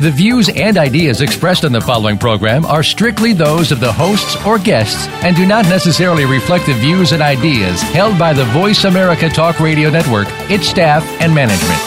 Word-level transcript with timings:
The 0.00 0.10
views 0.10 0.48
and 0.48 0.78
ideas 0.78 1.20
expressed 1.20 1.64
on 1.64 1.72
the 1.72 1.80
following 1.80 2.18
program 2.18 2.64
are 2.64 2.82
strictly 2.82 3.32
those 3.32 3.70
of 3.70 3.78
the 3.78 3.92
hosts 3.92 4.36
or 4.44 4.58
guests 4.58 5.06
and 5.22 5.36
do 5.36 5.46
not 5.46 5.64
necessarily 5.66 6.24
reflect 6.24 6.66
the 6.66 6.74
views 6.74 7.12
and 7.12 7.22
ideas 7.22 7.80
held 7.82 8.18
by 8.18 8.32
the 8.32 8.44
Voice 8.46 8.84
America 8.84 9.28
Talk 9.28 9.60
Radio 9.60 9.90
Network, 9.90 10.26
its 10.50 10.66
staff, 10.66 11.04
and 11.20 11.34
management. 11.34 11.80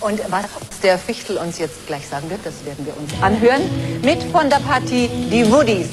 Und 0.00 0.20
was 0.30 0.44
der 0.82 0.98
Fichtel 0.98 1.38
uns 1.38 1.58
jetzt 1.58 1.86
gleich 1.86 2.06
sagen 2.06 2.28
wird, 2.28 2.40
das 2.44 2.66
werden 2.66 2.84
wir 2.84 2.94
uns 2.96 3.10
anhören. 3.22 3.62
Mit 4.02 4.22
von 4.24 4.50
der 4.50 4.58
Partie 4.58 5.08
die 5.30 5.50
Woodies. 5.50 5.88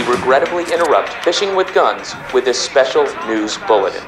We 0.00 0.06
regrettably 0.06 0.62
interrupt 0.72 1.10
Fishing 1.24 1.54
with 1.54 1.74
Guns 1.74 2.14
with 2.32 2.46
this 2.46 2.58
special 2.58 3.04
news 3.26 3.58
bulletin. 3.68 4.00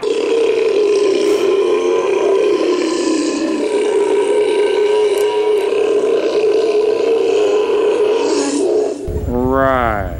Right. 9.28 10.16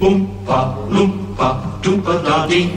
Oompa, 0.00 0.88
loompa, 0.88 1.82
doompa 1.82 2.24
da 2.24 2.46
dee. 2.46 2.72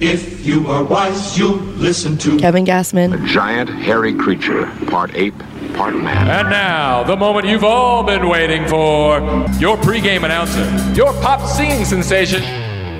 If 0.00 0.44
you 0.44 0.66
are 0.66 0.82
wise, 0.82 1.38
you'll 1.38 1.54
listen 1.78 2.18
to 2.18 2.36
Kevin 2.36 2.64
Gassman. 2.64 3.14
A 3.14 3.26
giant 3.28 3.70
hairy 3.70 4.12
creature, 4.12 4.66
part 4.88 5.14
ape, 5.14 5.40
part 5.74 5.94
man. 5.94 6.28
And 6.28 6.48
now, 6.50 7.02
the 7.02 7.16
moment 7.16 7.46
you've 7.46 7.64
all 7.64 8.02
been 8.02 8.28
waiting 8.28 8.66
for. 8.68 9.18
Your 9.58 9.76
pregame 9.76 10.24
announcer, 10.24 10.64
your 10.94 11.12
pop 11.14 11.46
singing 11.46 11.84
sensation, 11.84 12.42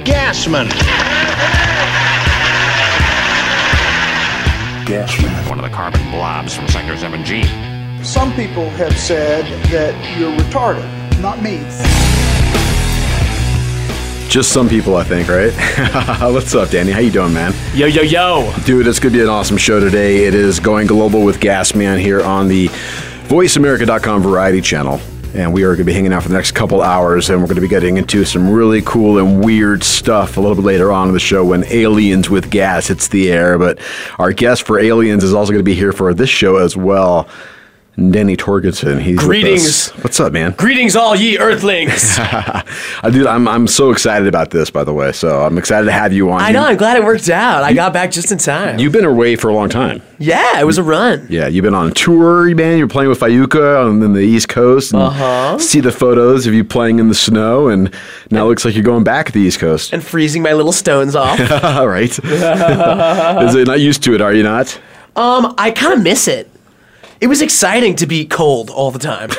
Gasman. 0.04 0.68
Gasman. 4.86 5.48
One 5.48 5.58
of 5.58 5.64
the 5.64 5.74
carbon 5.74 6.02
blobs 6.10 6.54
from 6.54 6.68
Sector 6.68 6.94
7G. 6.94 8.04
Some 8.04 8.34
people 8.34 8.68
have 8.70 8.96
said 8.98 9.44
that 9.70 10.18
you're 10.18 10.36
retarded, 10.36 10.84
not 11.22 11.40
me. 11.40 11.58
Just 14.28 14.52
some 14.52 14.68
people, 14.68 14.96
I 14.96 15.04
think, 15.04 15.28
right? 15.28 15.52
What's 16.32 16.54
up, 16.56 16.70
Danny? 16.70 16.90
How 16.90 16.98
you 16.98 17.10
doing, 17.12 17.32
man? 17.32 17.54
Yo, 17.72 17.86
yo, 17.86 18.02
yo. 18.02 18.52
Dude, 18.64 18.86
it's 18.88 18.98
gonna 18.98 19.12
be 19.12 19.20
an 19.22 19.28
awesome 19.28 19.56
show 19.56 19.78
today. 19.78 20.24
It 20.24 20.34
is 20.34 20.58
going 20.58 20.88
global 20.88 21.22
with 21.22 21.38
Gasman 21.38 22.00
here 22.00 22.20
on 22.22 22.48
the 22.48 22.66
VoiceAmerica.com 23.28 24.22
Variety 24.22 24.60
Channel, 24.60 25.00
and 25.34 25.52
we 25.52 25.62
are 25.62 25.68
going 25.68 25.78
to 25.78 25.84
be 25.84 25.92
hanging 25.92 26.12
out 26.12 26.22
for 26.22 26.28
the 26.28 26.34
next 26.34 26.52
couple 26.52 26.82
hours, 26.82 27.30
and 27.30 27.40
we're 27.40 27.46
going 27.46 27.54
to 27.56 27.60
be 27.62 27.68
getting 27.68 27.96
into 27.96 28.24
some 28.24 28.50
really 28.50 28.82
cool 28.82 29.18
and 29.18 29.44
weird 29.44 29.82
stuff 29.84 30.36
a 30.36 30.40
little 30.40 30.56
bit 30.56 30.64
later 30.64 30.90
on 30.92 31.08
in 31.08 31.14
the 31.14 31.20
show 31.20 31.44
when 31.44 31.64
Aliens 31.72 32.28
with 32.28 32.50
Gas 32.50 32.88
hits 32.88 33.08
the 33.08 33.32
air. 33.32 33.56
But 33.56 33.78
our 34.18 34.32
guest 34.32 34.64
for 34.64 34.78
Aliens 34.80 35.22
is 35.24 35.32
also 35.32 35.52
going 35.52 35.60
to 35.60 35.64
be 35.64 35.74
here 35.74 35.92
for 35.92 36.12
this 36.12 36.28
show 36.30 36.56
as 36.56 36.76
well. 36.76 37.28
Danny 37.96 38.36
Torgerson. 38.36 39.00
He's 39.00 39.18
Greetings. 39.20 39.90
What's 40.02 40.18
up, 40.18 40.32
man? 40.32 40.52
Greetings, 40.58 40.96
all 40.96 41.14
ye 41.14 41.38
earthlings. 41.38 42.16
I 42.18 42.64
dude, 43.12 43.26
I'm 43.28 43.46
I'm 43.46 43.68
so 43.68 43.92
excited 43.92 44.26
about 44.26 44.50
this, 44.50 44.68
by 44.68 44.82
the 44.82 44.92
way. 44.92 45.12
So 45.12 45.44
I'm 45.44 45.56
excited 45.58 45.86
to 45.86 45.92
have 45.92 46.12
you 46.12 46.32
on. 46.32 46.40
I 46.40 46.50
know, 46.50 46.64
I'm 46.64 46.76
glad 46.76 46.96
it 46.96 47.04
worked 47.04 47.28
out. 47.28 47.62
I 47.62 47.72
got 47.72 47.92
back 47.92 48.10
just 48.10 48.32
in 48.32 48.38
time. 48.38 48.80
You've 48.80 48.92
been 48.92 49.04
away 49.04 49.36
for 49.36 49.48
a 49.48 49.54
long 49.54 49.68
time. 49.68 50.02
yeah, 50.18 50.60
it 50.60 50.64
was 50.64 50.76
a 50.76 50.82
run. 50.82 51.24
Yeah, 51.30 51.46
you've 51.46 51.62
been 51.62 51.74
on 51.74 51.92
tour, 51.92 52.52
man. 52.56 52.78
You're 52.78 52.88
playing 52.88 53.10
with 53.10 53.20
Fayuca 53.20 53.86
on 53.86 54.00
the 54.12 54.20
East 54.20 54.48
Coast. 54.48 54.92
Uh-huh. 54.92 55.56
See 55.60 55.78
the 55.78 55.92
photos 55.92 56.48
of 56.48 56.54
you 56.54 56.64
playing 56.64 56.98
in 56.98 57.08
the 57.08 57.14
snow, 57.14 57.68
and 57.68 57.94
now 58.28 58.46
it 58.46 58.48
looks 58.48 58.64
like 58.64 58.74
you're 58.74 58.82
going 58.82 59.04
back 59.04 59.26
to 59.26 59.32
the 59.32 59.40
East 59.40 59.60
Coast. 59.60 59.92
And 59.92 60.02
freezing 60.04 60.42
my 60.42 60.52
little 60.52 60.72
stones 60.72 61.14
off. 61.14 61.38
All 61.62 61.86
right. 61.96 62.10
Is 62.24 63.54
it 63.54 63.68
not 63.68 63.78
used 63.78 64.02
to 64.02 64.14
it? 64.16 64.20
Are 64.20 64.32
you 64.34 64.42
not? 64.42 64.80
um, 65.14 65.54
I 65.58 65.70
kind 65.70 65.92
of 65.94 66.02
miss 66.02 66.26
it. 66.26 66.50
It 67.20 67.26
was 67.28 67.40
exciting 67.42 67.96
to 67.96 68.06
be 68.06 68.26
cold 68.26 68.70
all 68.70 68.90
the 68.90 68.98
time. 68.98 69.30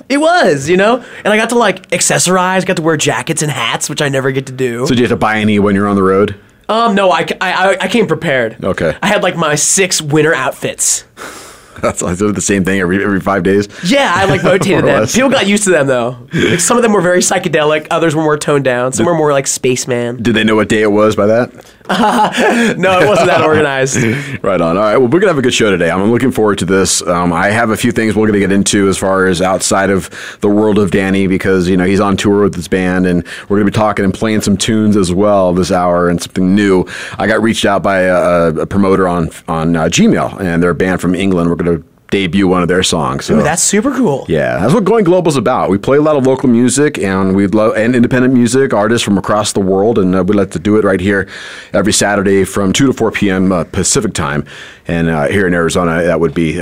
it 0.08 0.18
was, 0.18 0.68
you 0.68 0.76
know? 0.76 1.04
And 1.24 1.28
I 1.28 1.36
got 1.36 1.50
to 1.50 1.58
like 1.58 1.88
accessorize, 1.90 2.66
got 2.66 2.76
to 2.76 2.82
wear 2.82 2.96
jackets 2.96 3.42
and 3.42 3.50
hats, 3.50 3.88
which 3.88 4.02
I 4.02 4.08
never 4.08 4.32
get 4.32 4.46
to 4.46 4.52
do. 4.52 4.86
So 4.86 4.94
do 4.94 5.00
you 5.00 5.08
have 5.08 5.10
to 5.10 5.16
buy 5.16 5.38
any 5.38 5.58
when 5.58 5.74
you're 5.74 5.88
on 5.88 5.96
the 5.96 6.02
road? 6.02 6.34
um, 6.68 6.94
no, 6.94 7.10
I, 7.10 7.26
I, 7.40 7.76
I 7.82 7.88
came 7.88 8.06
prepared. 8.06 8.64
Okay. 8.64 8.96
I 9.02 9.06
had 9.06 9.22
like 9.22 9.36
my 9.36 9.54
six 9.56 10.00
winter 10.00 10.34
outfits. 10.34 11.04
That's 11.82 12.02
I 12.02 12.14
do 12.14 12.30
the 12.32 12.40
same 12.40 12.64
thing 12.64 12.80
every 12.80 13.02
every 13.02 13.20
five 13.20 13.42
days. 13.42 13.66
Yeah, 13.84 14.12
I 14.14 14.26
like 14.26 14.42
rotated 14.44 14.84
them. 14.84 15.00
less. 15.00 15.14
People 15.14 15.30
got 15.30 15.46
used 15.48 15.64
to 15.64 15.70
them 15.70 15.88
though. 15.88 16.28
Like 16.32 16.60
some 16.60 16.76
of 16.76 16.82
them 16.82 16.92
were 16.92 17.00
very 17.00 17.18
psychedelic, 17.18 17.88
others 17.90 18.14
were 18.14 18.22
more 18.22 18.38
toned 18.38 18.64
down. 18.64 18.92
Some 18.92 19.04
were 19.06 19.14
more 19.14 19.32
like 19.32 19.46
spaceman. 19.48 20.22
Did 20.22 20.34
they 20.36 20.44
know 20.44 20.54
what 20.54 20.68
day 20.68 20.82
it 20.82 20.92
was 20.92 21.16
by 21.16 21.26
that? 21.26 21.50
No, 22.78 23.00
it 23.00 23.08
wasn't 23.08 23.28
that 23.28 23.42
organized. 23.44 23.96
Right 24.42 24.60
on. 24.60 24.76
All 24.76 24.82
right. 24.82 24.96
Well, 24.96 25.08
we're 25.08 25.20
gonna 25.20 25.32
have 25.32 25.38
a 25.38 25.42
good 25.42 25.54
show 25.54 25.70
today. 25.70 25.90
I'm 25.90 26.10
looking 26.10 26.30
forward 26.32 26.58
to 26.58 26.64
this. 26.64 27.02
Um, 27.06 27.32
I 27.32 27.48
have 27.50 27.70
a 27.70 27.76
few 27.76 27.92
things 27.92 28.14
we're 28.14 28.26
gonna 28.26 28.38
get 28.38 28.52
into 28.52 28.88
as 28.88 28.98
far 28.98 29.26
as 29.26 29.42
outside 29.42 29.90
of 29.90 30.10
the 30.40 30.48
world 30.48 30.78
of 30.78 30.90
Danny 30.90 31.26
because 31.26 31.68
you 31.68 31.76
know 31.76 31.84
he's 31.84 32.00
on 32.00 32.16
tour 32.16 32.42
with 32.44 32.54
his 32.54 32.68
band, 32.68 33.06
and 33.06 33.26
we're 33.48 33.58
gonna 33.58 33.70
be 33.70 33.72
talking 33.72 34.04
and 34.04 34.14
playing 34.14 34.40
some 34.42 34.56
tunes 34.56 34.96
as 34.96 35.12
well 35.12 35.52
this 35.52 35.70
hour 35.70 36.08
and 36.08 36.22
something 36.22 36.54
new. 36.54 36.84
I 37.18 37.26
got 37.26 37.42
reached 37.42 37.64
out 37.64 37.82
by 37.82 38.00
a, 38.02 38.48
a 38.54 38.66
promoter 38.66 39.08
on 39.08 39.30
on 39.48 39.76
uh, 39.76 39.84
Gmail, 39.84 40.40
and 40.40 40.62
they're 40.62 40.70
a 40.70 40.74
band 40.74 41.00
from 41.00 41.14
England. 41.14 41.50
We're 41.50 41.56
gonna 41.56 41.82
debut 42.12 42.46
one 42.46 42.62
of 42.62 42.68
their 42.68 42.84
songs. 42.84 43.24
So 43.24 43.38
Ooh, 43.38 43.42
that's 43.42 43.62
super 43.62 43.90
cool. 43.90 44.24
yeah, 44.28 44.60
that's 44.60 44.72
what 44.72 44.84
Going 44.84 45.04
Global's 45.04 45.36
about. 45.36 45.70
We 45.70 45.78
play 45.78 45.96
a 45.96 46.02
lot 46.02 46.14
of 46.14 46.24
local 46.24 46.48
music 46.48 46.96
and 46.98 47.34
we 47.34 47.48
love 47.48 47.76
and 47.76 47.96
independent 47.96 48.32
music, 48.34 48.72
artists 48.72 49.04
from 49.04 49.18
across 49.18 49.52
the 49.52 49.60
world, 49.60 49.98
and 49.98 50.14
uh, 50.14 50.22
we 50.22 50.36
like 50.36 50.52
to 50.52 50.60
do 50.60 50.76
it 50.76 50.84
right 50.84 51.00
here 51.00 51.28
every 51.72 51.92
Saturday 51.92 52.44
from 52.44 52.72
two 52.72 52.86
to 52.86 52.92
four 52.92 53.10
p.m. 53.10 53.50
Uh, 53.50 53.64
Pacific 53.64 54.14
time, 54.14 54.44
and 54.86 55.08
uh, 55.08 55.26
here 55.26 55.48
in 55.48 55.54
Arizona 55.54 56.04
that 56.04 56.20
would 56.20 56.34
be. 56.34 56.60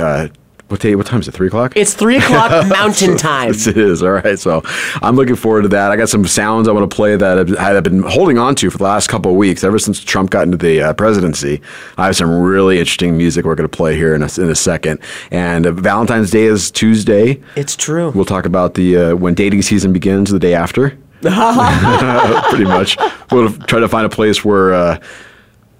What 0.71 0.79
day? 0.79 0.95
What 0.95 1.05
time 1.05 1.19
is 1.19 1.27
it? 1.27 1.33
Three 1.33 1.47
o'clock. 1.47 1.73
It's 1.75 1.93
three 1.93 2.15
o'clock 2.15 2.65
mountain 2.69 3.17
time. 3.17 3.49
Yes, 3.49 3.67
it 3.67 3.77
is. 3.77 4.01
All 4.01 4.13
right. 4.13 4.39
So 4.39 4.61
I'm 5.01 5.17
looking 5.17 5.35
forward 5.35 5.63
to 5.63 5.67
that. 5.67 5.91
I 5.91 5.97
got 5.97 6.07
some 6.07 6.25
sounds 6.25 6.69
I 6.69 6.71
want 6.71 6.89
to 6.89 6.95
play 6.95 7.17
that 7.17 7.39
I've, 7.39 7.57
I've 7.59 7.83
been 7.83 8.03
holding 8.03 8.37
on 8.37 8.55
to 8.55 8.69
for 8.69 8.77
the 8.77 8.85
last 8.85 9.09
couple 9.09 9.31
of 9.31 9.37
weeks, 9.37 9.65
ever 9.65 9.77
since 9.77 10.01
Trump 10.01 10.29
got 10.29 10.43
into 10.43 10.55
the 10.55 10.81
uh, 10.81 10.93
presidency. 10.93 11.61
I 11.97 12.05
have 12.05 12.15
some 12.15 12.31
really 12.41 12.79
interesting 12.79 13.17
music 13.17 13.43
we're 13.43 13.55
going 13.55 13.69
to 13.69 13.77
play 13.77 13.97
here 13.97 14.15
in 14.15 14.23
a, 14.23 14.29
in 14.37 14.49
a 14.49 14.55
second. 14.55 15.01
And 15.29 15.67
uh, 15.67 15.73
Valentine's 15.73 16.31
Day 16.31 16.43
is 16.45 16.71
Tuesday. 16.71 17.41
It's 17.57 17.75
true. 17.75 18.11
We'll 18.11 18.23
talk 18.23 18.45
about 18.45 18.75
the 18.75 18.97
uh, 18.97 19.15
when 19.15 19.33
dating 19.33 19.63
season 19.63 19.91
begins 19.91 20.31
the 20.31 20.39
day 20.39 20.53
after. 20.53 20.97
Pretty 21.21 22.63
much. 22.63 22.97
We'll 23.29 23.51
try 23.51 23.81
to 23.81 23.89
find 23.89 24.05
a 24.05 24.09
place 24.09 24.45
where 24.45 24.73
uh, 24.73 24.99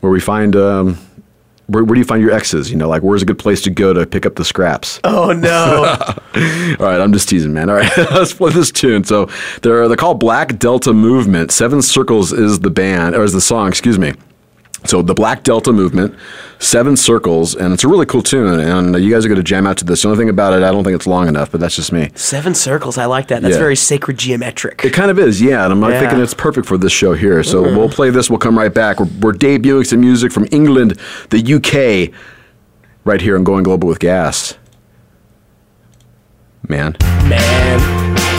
where 0.01 0.11
we 0.11 0.19
find. 0.19 0.53
Um, 0.57 0.97
where, 1.71 1.83
where 1.83 1.95
do 1.95 1.99
you 1.99 2.05
find 2.05 2.21
your 2.21 2.31
exes? 2.31 2.69
You 2.69 2.77
know, 2.77 2.87
like 2.87 3.01
where's 3.01 3.21
a 3.21 3.25
good 3.25 3.39
place 3.39 3.61
to 3.63 3.69
go 3.69 3.93
to 3.93 4.05
pick 4.05 4.25
up 4.25 4.35
the 4.35 4.45
scraps? 4.45 4.99
Oh 5.11 5.33
no. 5.33 5.83
All 6.79 6.85
right, 6.85 7.01
I'm 7.01 7.11
just 7.11 7.27
teasing, 7.27 7.53
man. 7.53 7.69
All 7.69 7.75
right, 7.75 7.91
let's 7.97 8.33
play 8.33 8.51
this 8.51 8.71
tune. 8.71 9.03
So 9.03 9.27
they're 9.61 9.87
they're 9.87 9.97
called 9.97 10.19
Black 10.19 10.57
Delta 10.57 10.93
Movement. 10.93 11.51
Seven 11.51 11.81
Circles 11.81 12.31
is 12.31 12.61
the 12.61 12.69
band 12.69 13.15
or 13.15 13.23
is 13.23 13.33
the 13.33 13.41
song? 13.41 13.67
Excuse 13.67 13.99
me. 13.99 14.13
So 14.85 15.01
the 15.01 15.13
Black 15.13 15.43
Delta 15.43 15.71
Movement, 15.71 16.15
Seven 16.59 16.97
Circles, 16.97 17.55
and 17.55 17.71
it's 17.71 17.83
a 17.83 17.87
really 17.87 18.05
cool 18.05 18.23
tune. 18.23 18.59
And 18.59 18.95
you 19.03 19.11
guys 19.11 19.23
are 19.25 19.29
going 19.29 19.37
to 19.37 19.43
jam 19.43 19.67
out 19.67 19.77
to 19.77 19.85
this. 19.85 20.01
The 20.01 20.07
only 20.07 20.17
thing 20.17 20.29
about 20.29 20.53
it, 20.53 20.63
I 20.63 20.71
don't 20.71 20.83
think 20.83 20.95
it's 20.95 21.05
long 21.05 21.27
enough, 21.27 21.51
but 21.51 21.59
that's 21.59 21.75
just 21.75 21.91
me. 21.91 22.09
Seven 22.15 22.55
circles. 22.55 22.97
I 22.97 23.05
like 23.05 23.27
that. 23.27 23.41
That's 23.43 23.53
Yeah. 23.53 23.59
very 23.59 23.75
sacred 23.75 24.17
geometric. 24.17 24.83
It 24.83 24.91
kind 24.93 25.11
of 25.11 25.19
is, 25.19 25.41
yeah. 25.41 25.65
And 25.65 25.73
I'm 25.73 25.91
Yeah. 25.91 25.99
thinking 25.99 26.19
it's 26.19 26.33
perfect 26.33 26.67
for 26.67 26.77
this 26.77 26.91
show 26.91 27.13
here. 27.13 27.43
So 27.43 27.63
mm-hmm. 27.63 27.77
we'll 27.77 27.89
play 27.89 28.09
this. 28.09 28.29
We'll 28.29 28.39
come 28.39 28.57
right 28.57 28.73
back. 28.73 28.99
We're, 28.99 29.09
we're 29.21 29.33
debuting 29.33 29.85
some 29.85 30.01
music 30.01 30.31
from 30.31 30.47
England, 30.51 30.97
the 31.29 31.39
UK, 31.39 32.11
right 33.05 33.21
here 33.21 33.35
on 33.37 33.43
Going 33.43 33.63
Global 33.63 33.87
with 33.87 33.99
Gas. 33.99 34.55
Man. 36.67 36.95
Man. 37.29 38.30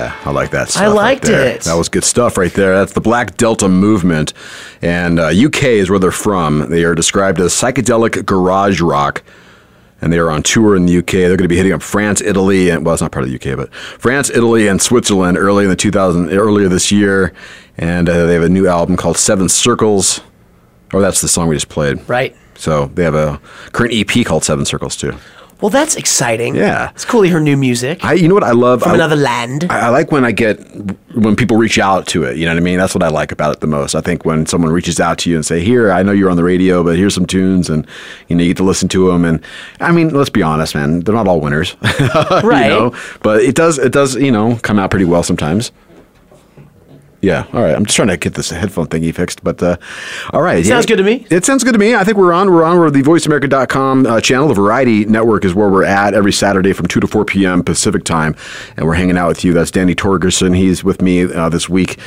Yeah. 0.00 0.16
I 0.24 0.30
like 0.30 0.50
that 0.50 0.68
stuff. 0.70 0.82
right 0.82 0.88
liked 0.88 1.24
there. 1.24 1.56
it. 1.56 1.62
That 1.62 1.74
was 1.74 1.88
good 1.88 2.04
stuff 2.04 2.36
right 2.36 2.52
there. 2.52 2.74
That's 2.74 2.92
the 2.92 3.00
Black 3.00 3.36
Delta 3.36 3.68
Movement. 3.68 4.32
And 4.82 5.18
uh, 5.18 5.28
UK 5.28 5.64
is 5.64 5.90
where 5.90 5.98
they're 5.98 6.10
from. 6.10 6.70
They 6.70 6.84
are 6.84 6.94
described 6.94 7.40
as 7.40 7.52
psychedelic 7.52 8.24
garage 8.26 8.80
rock. 8.80 9.22
And 10.02 10.10
they 10.10 10.18
are 10.18 10.30
on 10.30 10.42
tour 10.42 10.76
in 10.76 10.86
the 10.86 10.98
UK. 10.98 11.12
They're 11.12 11.36
going 11.36 11.38
to 11.38 11.48
be 11.48 11.58
hitting 11.58 11.72
up 11.72 11.82
France, 11.82 12.22
Italy, 12.22 12.70
and 12.70 12.86
well, 12.86 12.94
it's 12.94 13.02
not 13.02 13.12
part 13.12 13.26
of 13.26 13.30
the 13.30 13.36
UK, 13.36 13.54
but 13.54 13.74
France, 13.74 14.30
Italy, 14.30 14.66
and 14.66 14.80
Switzerland 14.80 15.36
early 15.36 15.64
in 15.64 15.70
the 15.70 15.76
2000 15.76 16.30
earlier 16.30 16.68
this 16.68 16.90
year. 16.90 17.34
And 17.76 18.08
uh, 18.08 18.24
they 18.24 18.32
have 18.32 18.42
a 18.42 18.48
new 18.48 18.66
album 18.66 18.96
called 18.96 19.18
Seven 19.18 19.50
Circles. 19.50 20.22
Oh, 20.94 21.00
that's 21.00 21.20
the 21.20 21.28
song 21.28 21.48
we 21.48 21.56
just 21.56 21.68
played. 21.68 22.08
Right. 22.08 22.34
So 22.54 22.86
they 22.86 23.04
have 23.04 23.14
a 23.14 23.40
current 23.72 23.92
EP 23.94 24.24
called 24.24 24.42
Seven 24.42 24.64
Circles 24.64 24.96
too. 24.96 25.14
Well, 25.60 25.70
that's 25.70 25.96
exciting. 25.96 26.54
Yeah. 26.54 26.90
It's 26.90 27.04
cool 27.04 27.22
to 27.22 27.28
hear 27.28 27.38
new 27.40 27.56
music 27.56 28.04
I, 28.04 28.14
you 28.14 28.28
know 28.28 28.34
what 28.34 28.44
I 28.44 28.52
love 28.52 28.82
from 28.82 28.92
I- 28.92 28.94
another 28.94 29.16
land. 29.16 29.66
I, 29.70 29.80
I 29.80 29.88
like 29.90 30.10
when 30.10 30.24
I 30.24 30.32
get 30.32 30.58
when 31.14 31.36
people 31.36 31.56
reach 31.56 31.78
out 31.78 32.06
to 32.08 32.24
it. 32.24 32.36
You 32.38 32.46
know 32.46 32.52
what 32.52 32.58
I 32.60 32.64
mean? 32.64 32.78
That's 32.78 32.94
what 32.94 33.02
I 33.02 33.08
like 33.08 33.30
about 33.32 33.52
it 33.54 33.60
the 33.60 33.66
most. 33.66 33.94
I 33.94 34.00
think 34.00 34.24
when 34.24 34.46
someone 34.46 34.72
reaches 34.72 35.00
out 35.00 35.18
to 35.18 35.30
you 35.30 35.36
and 35.36 35.44
say, 35.44 35.60
"Here, 35.60 35.90
I 35.92 36.02
know 36.02 36.12
you're 36.12 36.30
on 36.30 36.36
the 36.36 36.44
radio, 36.44 36.82
but 36.82 36.96
here's 36.96 37.14
some 37.14 37.26
tunes," 37.26 37.68
and 37.68 37.86
you 38.28 38.36
know 38.36 38.42
you 38.42 38.50
get 38.50 38.56
to 38.58 38.62
listen 38.64 38.88
to 38.90 39.10
them. 39.10 39.24
And 39.24 39.42
I 39.80 39.92
mean, 39.92 40.10
let's 40.14 40.30
be 40.30 40.42
honest, 40.42 40.74
man, 40.74 41.00
they're 41.00 41.14
not 41.14 41.26
all 41.28 41.40
winners, 41.40 41.76
Right. 41.82 42.64
You 42.64 42.70
know, 42.70 42.96
but 43.22 43.42
it 43.42 43.54
does 43.54 43.78
it 43.78 43.92
does 43.92 44.14
you 44.14 44.30
know 44.32 44.58
come 44.62 44.78
out 44.78 44.90
pretty 44.90 45.04
well 45.04 45.22
sometimes. 45.22 45.72
Yeah. 47.20 47.46
All 47.52 47.62
right. 47.62 47.74
I'm 47.74 47.84
just 47.84 47.96
trying 47.96 48.08
to 48.08 48.16
get 48.16 48.34
this 48.34 48.50
headphone 48.50 48.86
thingy 48.86 49.14
fixed, 49.14 49.44
but 49.44 49.62
uh, 49.62 49.76
all 50.32 50.40
right. 50.42 50.64
Sounds 50.64 50.86
good 50.86 50.96
to 50.96 51.02
me. 51.02 51.26
It 51.30 51.44
sounds 51.44 51.64
good 51.64 51.72
to 51.72 51.78
me. 51.78 51.94
I 51.94 52.02
think 52.02 52.16
we're 52.16 52.32
on. 52.32 52.50
We're 52.50 52.64
on. 52.64 52.78
We're 52.78 52.90
the 52.90 53.02
VoiceAmerica.com 53.02 54.06
uh, 54.06 54.20
channel. 54.20 54.48
The 54.48 54.54
Variety 54.54 55.04
Network 55.04 55.44
is 55.44 55.54
where 55.54 55.68
we're 55.68 55.84
at 55.84 56.14
every 56.14 56.32
Saturday 56.32 56.72
from 56.72 56.86
2 56.86 57.00
to 57.00 57.06
4 57.06 57.24
p.m. 57.26 57.62
Pacific 57.62 58.04
time. 58.04 58.34
And 58.76 58.86
we're 58.86 58.94
hanging 58.94 59.18
out 59.18 59.28
with 59.28 59.44
you. 59.44 59.52
That's 59.52 59.70
Danny 59.70 59.94
Torgerson. 59.94 60.56
He's 60.56 60.82
with 60.82 61.02
me 61.02 61.22
uh, 61.24 61.50
this 61.50 61.68
week 61.68 61.98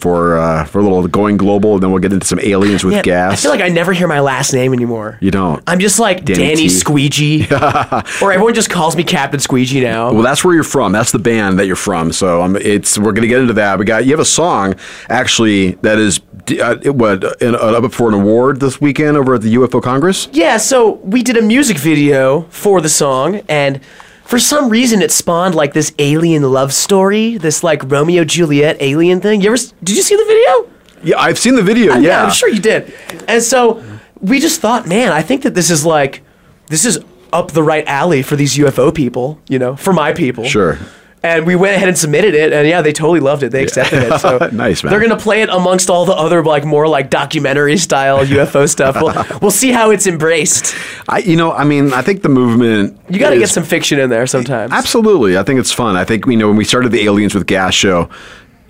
for 0.00 0.38
uh, 0.38 0.64
for 0.64 0.80
a 0.80 0.82
little 0.82 1.06
going 1.06 1.36
global. 1.36 1.74
And 1.74 1.82
then 1.82 1.90
we'll 1.90 2.00
get 2.00 2.12
into 2.12 2.26
some 2.26 2.40
aliens 2.40 2.84
with 2.84 3.02
gas. 3.04 3.32
I 3.32 3.36
feel 3.36 3.50
like 3.50 3.60
I 3.60 3.68
never 3.68 3.92
hear 3.92 4.08
my 4.08 4.20
last 4.20 4.52
name 4.52 4.72
anymore. 4.72 5.18
you 5.20 5.30
don't. 5.30 5.62
I'm 5.66 5.78
just 5.78 5.98
like 5.98 6.24
Danny 6.24 6.40
Danny, 6.40 6.68
Squeegee, 6.68 7.46
or 8.22 8.32
everyone 8.32 8.54
just 8.54 8.70
calls 8.70 8.96
me 8.96 9.04
Captain 9.04 9.40
Squeegee 9.40 9.80
now. 9.80 10.12
Well, 10.12 10.22
that's 10.22 10.44
where 10.44 10.54
you're 10.54 10.64
from. 10.64 10.92
That's 10.92 11.12
the 11.12 11.18
band 11.18 11.58
that 11.58 11.66
you're 11.66 11.76
from. 11.76 12.12
So 12.12 12.42
um, 12.42 12.56
it's 12.56 12.98
we're 12.98 13.12
going 13.12 13.22
to 13.22 13.28
get 13.28 13.40
into 13.40 13.54
that. 13.54 13.78
We 13.78 13.84
got 13.84 14.04
you 14.04 14.10
have 14.12 14.20
a 14.20 14.24
song 14.24 14.74
actually 15.08 15.72
that 15.82 15.98
is 15.98 16.20
uh, 16.60 16.76
what 16.92 17.24
in, 17.42 17.54
uh, 17.54 17.58
up 17.58 17.92
for 17.92 18.08
an 18.08 18.14
award 18.14 18.60
this 18.60 18.80
weekend 18.80 19.16
over 19.16 19.34
at 19.34 19.42
the 19.42 19.54
UFO 19.54 19.82
Congress. 19.82 20.28
Yeah, 20.32 20.56
so 20.56 20.92
we 20.94 21.22
did 21.22 21.36
a 21.36 21.42
music 21.42 21.78
video 21.78 22.42
for 22.50 22.80
the 22.80 22.88
song, 22.88 23.42
and 23.48 23.80
for 24.30 24.38
some 24.38 24.68
reason 24.68 25.02
it 25.02 25.10
spawned 25.10 25.56
like 25.56 25.72
this 25.72 25.92
alien 25.98 26.44
love 26.44 26.72
story, 26.72 27.36
this 27.36 27.64
like 27.64 27.82
Romeo 27.90 28.22
Juliet 28.22 28.76
alien 28.78 29.20
thing. 29.20 29.40
You 29.40 29.48
ever 29.48 29.56
did 29.82 29.96
you 29.96 30.02
see 30.02 30.14
the 30.14 30.24
video? 30.24 30.70
Yeah, 31.02 31.18
I've 31.18 31.36
seen 31.36 31.56
the 31.56 31.64
video. 31.64 31.96
Yeah, 31.96 32.22
I'm 32.22 32.30
sure 32.30 32.48
you 32.48 32.60
did. 32.60 32.94
And 33.26 33.42
so 33.42 33.82
we 34.20 34.38
just 34.38 34.60
thought, 34.60 34.86
man, 34.86 35.10
I 35.10 35.22
think 35.22 35.42
that 35.42 35.54
this 35.56 35.68
is 35.68 35.84
like 35.84 36.22
this 36.68 36.84
is 36.84 37.00
up 37.32 37.50
the 37.50 37.62
right 37.64 37.84
alley 37.88 38.22
for 38.22 38.36
these 38.36 38.56
UFO 38.56 38.94
people, 38.94 39.40
you 39.48 39.58
know, 39.58 39.74
for 39.74 39.92
my 39.92 40.12
people. 40.12 40.44
Sure. 40.44 40.78
And 41.22 41.46
we 41.46 41.54
went 41.54 41.76
ahead 41.76 41.88
and 41.88 41.98
submitted 41.98 42.34
it, 42.34 42.52
and 42.52 42.66
yeah, 42.66 42.80
they 42.80 42.92
totally 42.92 43.20
loved 43.20 43.42
it. 43.42 43.50
They 43.50 43.62
accepted 43.62 44.02
it. 44.04 44.10
So 44.20 44.38
Nice, 44.52 44.82
man. 44.82 44.90
They're 44.90 45.00
gonna 45.00 45.18
play 45.18 45.42
it 45.42 45.48
amongst 45.50 45.90
all 45.90 46.04
the 46.04 46.14
other 46.14 46.42
like 46.42 46.64
more 46.64 46.88
like 46.88 47.10
documentary 47.10 47.76
style 47.76 48.24
UFO 48.24 48.68
stuff. 48.68 48.96
We'll, 49.00 49.38
we'll 49.42 49.50
see 49.50 49.70
how 49.70 49.90
it's 49.90 50.06
embraced. 50.06 50.74
I, 51.08 51.18
you 51.18 51.36
know, 51.36 51.52
I 51.52 51.64
mean, 51.64 51.92
I 51.92 52.02
think 52.02 52.22
the 52.22 52.28
movement. 52.28 52.98
You 53.08 53.18
got 53.18 53.30
to 53.30 53.38
get 53.38 53.48
some 53.48 53.64
fiction 53.64 53.98
in 53.98 54.10
there 54.10 54.26
sometimes. 54.26 54.72
Absolutely, 54.72 55.36
I 55.36 55.42
think 55.42 55.60
it's 55.60 55.72
fun. 55.72 55.96
I 55.96 56.04
think 56.04 56.26
you 56.26 56.36
know 56.36 56.48
when 56.48 56.56
we 56.56 56.64
started 56.64 56.90
the 56.92 57.02
Aliens 57.02 57.34
with 57.34 57.46
Gas 57.46 57.74
show, 57.74 58.08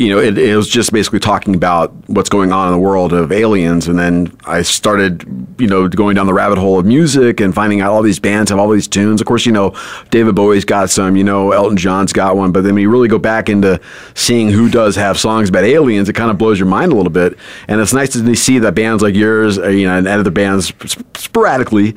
you 0.00 0.08
know, 0.08 0.18
it, 0.18 0.38
it 0.38 0.56
was 0.56 0.66
just 0.66 0.94
basically 0.94 1.18
talking 1.18 1.54
about 1.54 1.92
what's 2.06 2.30
going 2.30 2.52
on 2.52 2.68
in 2.68 2.72
the 2.72 2.80
world 2.80 3.12
of 3.12 3.30
aliens, 3.30 3.86
and 3.86 3.98
then 3.98 4.34
I 4.46 4.62
started, 4.62 5.26
you 5.58 5.66
know, 5.66 5.88
going 5.88 6.16
down 6.16 6.26
the 6.26 6.32
rabbit 6.32 6.56
hole 6.56 6.78
of 6.78 6.86
music 6.86 7.38
and 7.38 7.54
finding 7.54 7.82
out 7.82 7.92
all 7.92 8.00
these 8.00 8.18
bands 8.18 8.50
have 8.50 8.58
all 8.58 8.70
these 8.70 8.88
tunes. 8.88 9.20
Of 9.20 9.26
course, 9.26 9.44
you 9.44 9.52
know, 9.52 9.76
David 10.10 10.34
Bowie's 10.34 10.64
got 10.64 10.88
some, 10.88 11.16
you 11.16 11.22
know, 11.22 11.52
Elton 11.52 11.76
John's 11.76 12.14
got 12.14 12.34
one, 12.34 12.50
but 12.50 12.64
then 12.64 12.72
when 12.72 12.80
you 12.82 12.88
really 12.88 13.08
go 13.08 13.18
back 13.18 13.50
into 13.50 13.78
seeing 14.14 14.48
who 14.48 14.70
does 14.70 14.96
have 14.96 15.18
songs 15.18 15.50
about 15.50 15.64
aliens, 15.64 16.08
it 16.08 16.14
kind 16.14 16.30
of 16.30 16.38
blows 16.38 16.58
your 16.58 16.68
mind 16.68 16.92
a 16.92 16.96
little 16.96 17.12
bit, 17.12 17.36
and 17.68 17.78
it's 17.78 17.92
nice 17.92 18.08
to 18.14 18.34
see 18.34 18.58
that 18.58 18.74
bands 18.74 19.02
like 19.02 19.14
yours, 19.14 19.58
uh, 19.58 19.68
you 19.68 19.86
know, 19.86 19.98
and 19.98 20.08
other 20.08 20.30
bands 20.30 20.68
sp- 20.80 21.04
sporadically. 21.14 21.94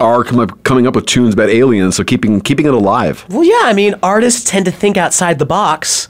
Are 0.00 0.26
up, 0.26 0.64
coming 0.64 0.88
up 0.88 0.96
with 0.96 1.06
tunes 1.06 1.34
about 1.34 1.50
aliens, 1.50 1.94
so 1.94 2.02
keeping 2.02 2.40
keeping 2.40 2.66
it 2.66 2.74
alive. 2.74 3.24
well, 3.28 3.44
yeah, 3.44 3.60
I 3.62 3.74
mean, 3.74 3.94
artists 4.02 4.50
tend 4.50 4.64
to 4.64 4.72
think 4.72 4.96
outside 4.96 5.38
the 5.38 5.46
box. 5.46 6.08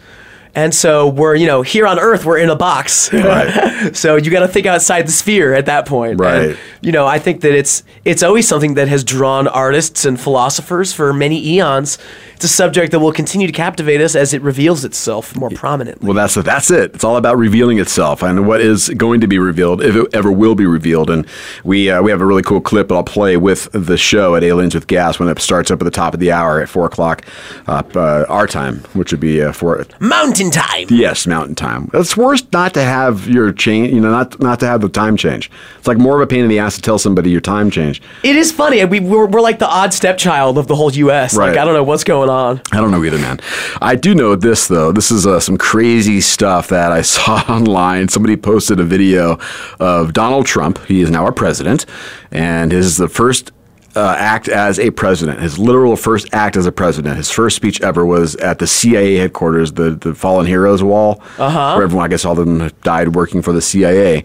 And 0.55 0.75
so 0.75 1.09
we're, 1.09 1.35
you 1.35 1.47
know, 1.47 1.63
here 1.63 1.87
on 1.87 1.99
Earth, 1.99 2.25
we're 2.25 2.39
in 2.39 2.49
a 2.49 2.57
box. 2.57 3.13
Right. 3.13 3.91
so 3.97 4.17
you 4.17 4.31
got 4.31 4.41
to 4.41 4.49
think 4.49 4.67
outside 4.67 5.07
the 5.07 5.13
sphere 5.13 5.53
at 5.53 5.67
that 5.67 5.87
point. 5.87 6.21
Right. 6.21 6.51
And, 6.51 6.59
you 6.81 6.93
know, 6.93 7.07
I 7.07 7.19
think 7.19 7.41
that 7.41 7.53
it's 7.53 7.83
it's 8.05 8.23
always 8.23 8.47
something 8.47 8.75
that 8.75 8.89
has 8.89 9.03
drawn 9.03 9.49
artists 9.49 10.05
and 10.05 10.21
philosophers 10.21 10.93
for 10.93 11.13
many 11.13 11.45
eons. 11.55 11.99
A 12.45 12.49
subject 12.49 12.93
that 12.93 13.01
will 13.01 13.13
continue 13.13 13.47
to 13.47 13.53
captivate 13.53 14.03
us 14.03 14.15
as 14.15 14.35
it 14.35 14.43
reveals 14.43 14.85
itself 14.85 15.35
more 15.35 15.49
prominently. 15.49 16.07
Well, 16.07 16.15
that's 16.15 16.35
that's 16.35 16.71
it. 16.71 16.95
It's 16.95 17.03
all 17.03 17.17
about 17.17 17.39
revealing 17.39 17.79
itself 17.79 18.23
and 18.23 18.47
what 18.47 18.61
is 18.61 18.91
going 18.91 19.23
to 19.23 19.27
be 19.27 19.39
revealed, 19.39 19.83
if 19.83 19.97
it 19.97 20.15
ever 20.15 20.31
will 20.31 20.55
be 20.55 20.67
revealed. 20.67 21.09
And 21.09 21.27
we 21.65 21.91
uh, 21.91 22.03
we 22.03 22.11
have 22.11 22.21
a 22.21 22.27
really 22.27 22.43
cool 22.43 22.61
clip 22.61 22.89
that 22.89 22.95
I'll 22.95 23.03
play 23.03 23.39
with 23.39 23.71
the 23.73 23.97
show 23.97 24.37
at 24.37 24.45
Aliens 24.45 24.75
with 24.75 24.87
Gas 24.87 25.19
when 25.19 25.29
it 25.29 25.41
starts 25.41 25.71
up 25.71 25.81
at 25.81 25.85
the 25.85 25.91
top 25.91 26.13
of 26.13 26.21
the 26.21 26.33
hour 26.33 26.61
at 26.61 26.69
four 26.69 26.85
o'clock 26.85 27.25
uh, 27.67 27.83
uh, 27.95 28.27
our 28.29 28.47
time, 28.47 28.81
which 28.93 29.11
would 29.11 29.21
be 29.21 29.43
uh, 29.43 29.53
four. 29.53 29.87
Mountain 29.99 30.51
time. 30.51 30.87
Yes, 30.91 31.27
Mountain 31.27 31.55
Time. 31.55 31.91
It's 31.95 32.15
worse 32.15 32.45
not 32.53 32.75
to 32.75 32.83
have 32.83 33.27
your 33.27 33.53
change. 33.53 33.93
You 33.93 34.01
know, 34.01 34.11
not 34.11 34.39
not 34.41 34.61
to 34.61 34.67
have 34.67 34.83
the 34.83 34.91
time 34.91 35.17
change. 35.17 35.51
It's 35.79 35.89
like 35.89 35.99
more 35.99 36.17
of 36.17 36.23
a 36.23 36.27
pain 36.27 36.43
in 36.43 36.49
the 36.49 36.59
ass 36.59 36.77
to 36.77 36.83
tell 36.83 36.99
somebody 36.99 37.31
your 37.31 37.41
time 37.41 37.71
change. 37.71 38.03
It 38.23 38.37
is 38.37 38.53
funny. 38.53 38.85
We, 38.85 39.01
we're, 39.01 39.27
we're 39.27 39.41
like 39.41 39.59
the 39.59 39.69
odd 39.69 39.95
stepchild 39.95 40.59
of 40.59 40.67
the 40.67 40.75
whole 40.75 40.93
U.S. 40.93 41.35
Right. 41.35 41.49
Like, 41.51 41.59
I 41.59 41.65
don't 41.65 41.75
know 41.75 41.85
what's 41.85 42.05
going 42.05 42.29
on. 42.29 42.34
I 42.73 42.77
don't 42.77 42.91
know 42.91 43.05
either, 43.05 43.19
man. 43.19 43.41
I 43.81 43.97
do 43.97 44.15
know 44.15 44.35
this 44.37 44.67
though. 44.69 44.93
This 44.93 45.11
is 45.11 45.27
uh, 45.27 45.41
some 45.41 45.57
crazy 45.57 46.21
stuff 46.21 46.69
that 46.69 46.93
I 46.93 47.03
saw 47.15 47.45
online. 47.49 48.09
Somebody 48.09 48.37
posted 48.37 48.81
a 48.81 48.85
video 48.85 49.39
of 49.81 50.13
Donald 50.13 50.47
Trump. 50.47 50.85
He 50.87 51.01
is 51.01 51.11
now 51.11 51.25
our 51.25 51.33
president, 51.33 51.87
and 52.31 52.73
his 52.73 52.97
the 52.97 53.09
first. 53.09 53.53
Uh, 53.97 54.17
act 54.19 54.49
as 54.49 54.81
a 54.81 54.91
president. 54.91 55.39
His 55.39 55.57
literal 55.57 55.95
first 55.95 56.29
act 56.35 56.57
as 56.57 56.67
a 56.67 56.73
president. 56.73 57.17
His 57.17 57.31
first 57.31 57.55
speech 57.55 57.81
ever 57.81 58.05
was 58.05 58.35
at 58.35 58.59
the 58.59 58.67
CIA 58.67 59.15
headquarters, 59.15 59.75
the 59.75 59.91
the 59.91 60.17
Fallen 60.17 60.47
Heroes 60.47 60.83
Wall, 60.83 61.23
uh-huh. 61.39 61.75
where 61.75 61.85
everyone, 61.85 62.05
I 62.05 62.09
guess, 62.09 62.25
all 62.25 62.37
of 62.37 62.45
them 62.45 62.73
died 62.83 63.15
working 63.15 63.41
for 63.41 63.53
the 63.53 63.63
CIA. 63.63 64.25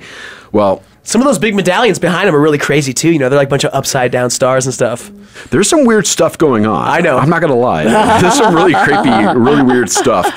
Well, 0.52 0.82
Some 1.10 1.22
of 1.22 1.26
those 1.26 1.40
big 1.40 1.56
medallions 1.56 1.98
behind 1.98 2.30
him 2.30 2.36
are 2.36 2.40
really 2.40 2.60
crazy 2.60 2.94
too. 2.94 3.12
You 3.12 3.18
know, 3.18 3.30
they're 3.30 3.40
like 3.40 3.48
a 3.48 3.50
bunch 3.50 3.64
of 3.64 3.74
upside 3.74 4.12
down 4.12 4.30
stars 4.30 4.68
and 4.68 4.74
stuff. 4.76 5.10
There's 5.50 5.68
some 5.68 5.84
weird 5.86 6.06
stuff 6.06 6.38
going 6.38 6.68
on. 6.68 6.88
I 6.88 7.00
know. 7.02 7.18
I'm 7.18 7.32
not 7.32 7.42
gonna 7.42 7.56
lie. 7.56 7.86
There's 8.22 8.36
some 8.36 8.54
really 8.54 8.74
creepy, 8.84 9.10
really 9.40 9.64
weird 9.64 9.90
stuff. 9.90 10.28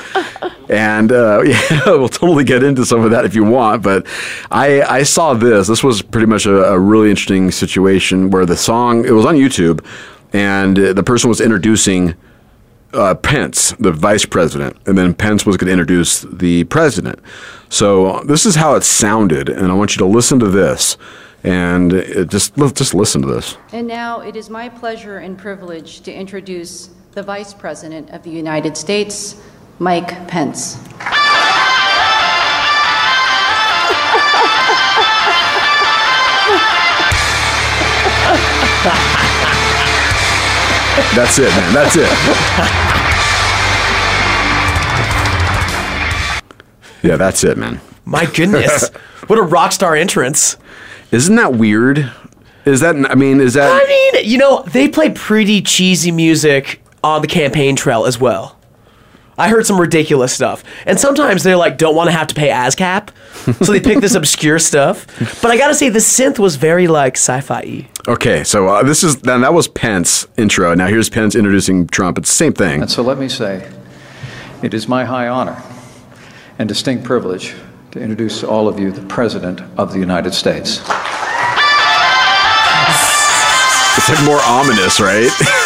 And 0.71 1.11
uh, 1.11 1.41
yeah, 1.45 1.79
we'll 1.85 2.09
totally 2.09 2.43
get 2.43 2.63
into 2.63 2.87
some 2.87 3.01
of 3.01 3.11
that 3.11 3.23
if 3.23 3.35
you 3.35 3.43
want. 3.43 3.83
But 3.83 4.07
I, 4.49 4.81
I 4.81 5.03
saw 5.03 5.35
this. 5.35 5.67
This 5.67 5.83
was 5.83 6.01
pretty 6.01 6.25
much 6.25 6.47
a, 6.47 6.63
a 6.71 6.79
really 6.79 7.11
interesting 7.11 7.51
situation 7.51 8.31
where 8.31 8.47
the 8.47 8.57
song 8.57 9.05
it 9.05 9.11
was 9.11 9.27
on 9.27 9.35
YouTube, 9.35 9.85
and 10.33 10.79
uh, 10.79 10.93
the 10.93 11.03
person 11.03 11.29
was 11.29 11.39
introducing 11.39 12.15
uh, 12.93 13.15
Pence, 13.15 13.71
the 13.79 13.91
vice 13.91 14.25
president, 14.25 14.77
and 14.85 14.97
then 14.97 15.13
Pence 15.13 15.45
was 15.45 15.57
going 15.57 15.67
to 15.67 15.71
introduce 15.71 16.21
the 16.21 16.63
president. 16.65 17.19
So 17.69 18.21
this 18.23 18.45
is 18.45 18.55
how 18.55 18.75
it 18.75 18.83
sounded, 18.83 19.49
and 19.49 19.71
I 19.71 19.73
want 19.73 19.95
you 19.95 19.99
to 19.99 20.05
listen 20.05 20.39
to 20.39 20.47
this, 20.47 20.97
and 21.43 21.93
it 21.93 22.29
just 22.29 22.55
just 22.55 22.93
listen 22.93 23.21
to 23.23 23.27
this. 23.27 23.57
And 23.71 23.87
now 23.87 24.21
it 24.21 24.35
is 24.35 24.49
my 24.49 24.69
pleasure 24.69 25.17
and 25.17 25.37
privilege 25.37 26.01
to 26.01 26.13
introduce 26.13 26.89
the 27.13 27.23
Vice 27.23 27.53
President 27.53 28.09
of 28.11 28.23
the 28.23 28.31
United 28.31 28.77
States, 28.77 29.41
Mike 29.79 30.27
Pence. 30.27 30.77
That's 41.15 41.39
it, 41.39 41.49
man. 41.49 41.73
That's 41.73 41.95
it. 41.95 42.09
yeah, 47.03 47.15
that's 47.17 47.43
it, 47.43 47.57
man. 47.57 47.81
My 48.05 48.25
goodness, 48.25 48.89
what 49.27 49.39
a 49.39 49.41
rock 49.41 49.71
star 49.71 49.95
entrance! 49.95 50.57
Isn't 51.11 51.35
that 51.37 51.53
weird? 51.55 52.11
Is 52.65 52.81
that? 52.81 52.95
I 52.95 53.15
mean, 53.15 53.41
is 53.41 53.55
that? 53.55 53.71
I 53.71 53.87
mean, 53.87 54.25
you 54.29 54.37
know, 54.37 54.63
they 54.67 54.87
play 54.87 55.09
pretty 55.09 55.61
cheesy 55.61 56.11
music 56.11 56.81
on 57.03 57.21
the 57.21 57.27
campaign 57.27 57.75
trail 57.75 58.05
as 58.05 58.19
well. 58.19 58.57
I 59.37 59.49
heard 59.49 59.65
some 59.65 59.79
ridiculous 59.79 60.33
stuff, 60.33 60.63
and 60.85 60.99
sometimes 60.99 61.43
they're 61.43 61.57
like, 61.57 61.77
don't 61.77 61.95
want 61.95 62.07
to 62.09 62.15
have 62.15 62.27
to 62.27 62.35
pay 62.35 62.49
ASCAP, 62.49 63.09
so 63.65 63.71
they 63.71 63.79
pick 63.79 63.99
this 63.99 64.15
obscure 64.21 64.59
stuff. 64.59 65.07
But 65.41 65.51
I 65.51 65.57
gotta 65.57 65.73
say, 65.75 65.89
the 65.89 65.99
synth 65.99 66.39
was 66.39 66.55
very 66.55 66.87
like 66.87 67.15
sci-fi. 67.17 67.87
Okay, 68.07 68.43
so 68.43 68.67
uh, 68.67 68.83
this 68.83 69.03
is 69.03 69.21
then 69.21 69.41
that 69.41 69.53
was 69.53 69.67
Pence 69.67 70.27
intro. 70.37 70.73
Now 70.75 70.87
here's 70.87 71.09
Pence 71.09 71.35
introducing 71.35 71.87
Trump. 71.87 72.17
It's 72.17 72.29
the 72.29 72.35
same 72.35 72.53
thing. 72.53 72.81
And 72.81 72.91
so 72.91 73.01
let 73.01 73.17
me 73.17 73.29
say, 73.29 73.69
It 74.61 74.73
is 74.73 74.87
my 74.87 75.05
high 75.05 75.27
honor 75.27 75.61
and 76.59 76.67
distinct 76.69 77.03
privilege 77.03 77.55
to 77.91 77.99
introduce 77.99 78.39
to 78.41 78.47
all 78.49 78.67
of 78.67 78.79
you 78.79 78.91
the 78.91 79.05
President 79.07 79.61
of 79.77 79.93
the 79.93 79.99
United 79.99 80.33
States. 80.33 80.79
It's 83.95 84.09
like 84.09 84.25
more 84.25 84.41
ominous, 84.41 84.99
right? 84.99 85.29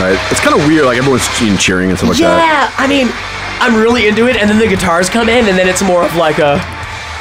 right. 0.00 0.18
It's 0.30 0.40
kind 0.40 0.58
of 0.58 0.66
weird. 0.66 0.84
Like 0.84 0.98
everyone's 0.98 1.26
cheering, 1.38 1.56
cheering 1.58 1.90
and 1.90 1.98
stuff 1.98 2.10
like 2.10 2.18
that. 2.18 2.38
yeah, 2.38 2.84
I 2.84 2.86
mean, 2.86 3.08
I'm 3.60 3.80
really 3.80 4.08
into 4.08 4.28
it, 4.28 4.36
and 4.36 4.48
then 4.48 4.58
the 4.58 4.68
guitars 4.68 5.08
come 5.08 5.28
in, 5.28 5.48
and 5.48 5.58
then 5.58 5.68
it's 5.68 5.82
more 5.82 6.02
of 6.04 6.16
like 6.16 6.38
a 6.38 6.54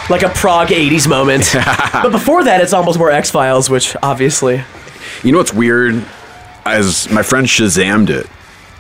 like 0.10 0.24
a 0.24 0.30
prog 0.30 0.70
'80s 0.70 1.08
moment. 1.08 1.50
but 1.94 2.12
before 2.12 2.44
that, 2.46 2.62
it's 2.62 2.74
almost 2.74 2.98
more 2.98 3.12
X 3.12 3.32
Files, 3.32 3.70
which 3.70 3.96
obviously. 4.02 4.64
You 5.24 5.32
know 5.32 5.38
what's 5.38 5.54
weird? 5.54 6.06
As 6.66 7.10
my 7.10 7.24
friend 7.24 7.48
Shazammed 7.48 8.10
it. 8.10 8.28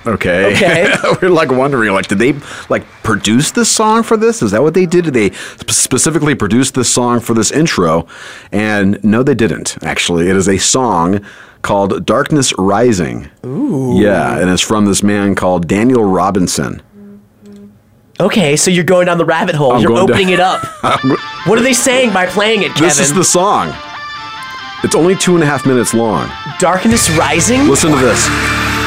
Okay. 0.07 0.53
Okay. 0.55 0.93
We're 1.21 1.29
like 1.29 1.51
wondering, 1.51 1.91
like, 1.93 2.07
did 2.07 2.19
they 2.19 2.33
like 2.69 2.85
produce 3.03 3.51
this 3.51 3.69
song 3.69 4.03
for 4.03 4.17
this? 4.17 4.41
Is 4.41 4.51
that 4.51 4.61
what 4.61 4.73
they 4.73 4.85
did? 4.85 5.05
Did 5.05 5.13
they 5.13 5.31
sp- 5.31 5.69
specifically 5.71 6.35
produce 6.35 6.71
this 6.71 6.89
song 6.89 7.19
for 7.19 7.33
this 7.33 7.51
intro? 7.51 8.07
And 8.51 9.03
no, 9.03 9.23
they 9.23 9.35
didn't. 9.35 9.77
Actually, 9.83 10.29
it 10.29 10.35
is 10.35 10.47
a 10.47 10.57
song 10.57 11.19
called 11.61 12.05
"Darkness 12.05 12.53
Rising." 12.57 13.29
Ooh. 13.45 13.99
Yeah, 13.99 14.37
and 14.39 14.49
it's 14.49 14.61
from 14.61 14.85
this 14.85 15.03
man 15.03 15.35
called 15.35 15.67
Daniel 15.67 16.05
Robinson. 16.05 16.81
Okay, 18.21 18.57
so 18.57 18.69
you're 18.69 18.83
going 18.83 19.05
down 19.05 19.17
the 19.17 19.25
rabbit 19.25 19.55
hole. 19.55 19.73
I'm 19.73 19.81
you're 19.81 19.93
opening 19.93 20.27
down- 20.27 20.33
it 20.33 20.39
up. 20.39 20.63
what 21.47 21.57
are 21.57 21.61
they 21.63 21.73
saying 21.73 22.11
by 22.13 22.25
playing 22.25 22.63
it, 22.63 22.69
Kevin? 22.71 22.83
This 22.87 22.99
is 22.99 23.13
the 23.13 23.23
song. 23.23 23.73
It's 24.83 24.95
only 24.95 25.15
two 25.15 25.35
and 25.35 25.43
a 25.43 25.45
half 25.45 25.65
minutes 25.65 25.93
long. 25.93 26.29
Darkness 26.57 27.09
Rising. 27.11 27.67
Listen 27.67 27.91
to 27.91 27.97
this. 27.97 28.78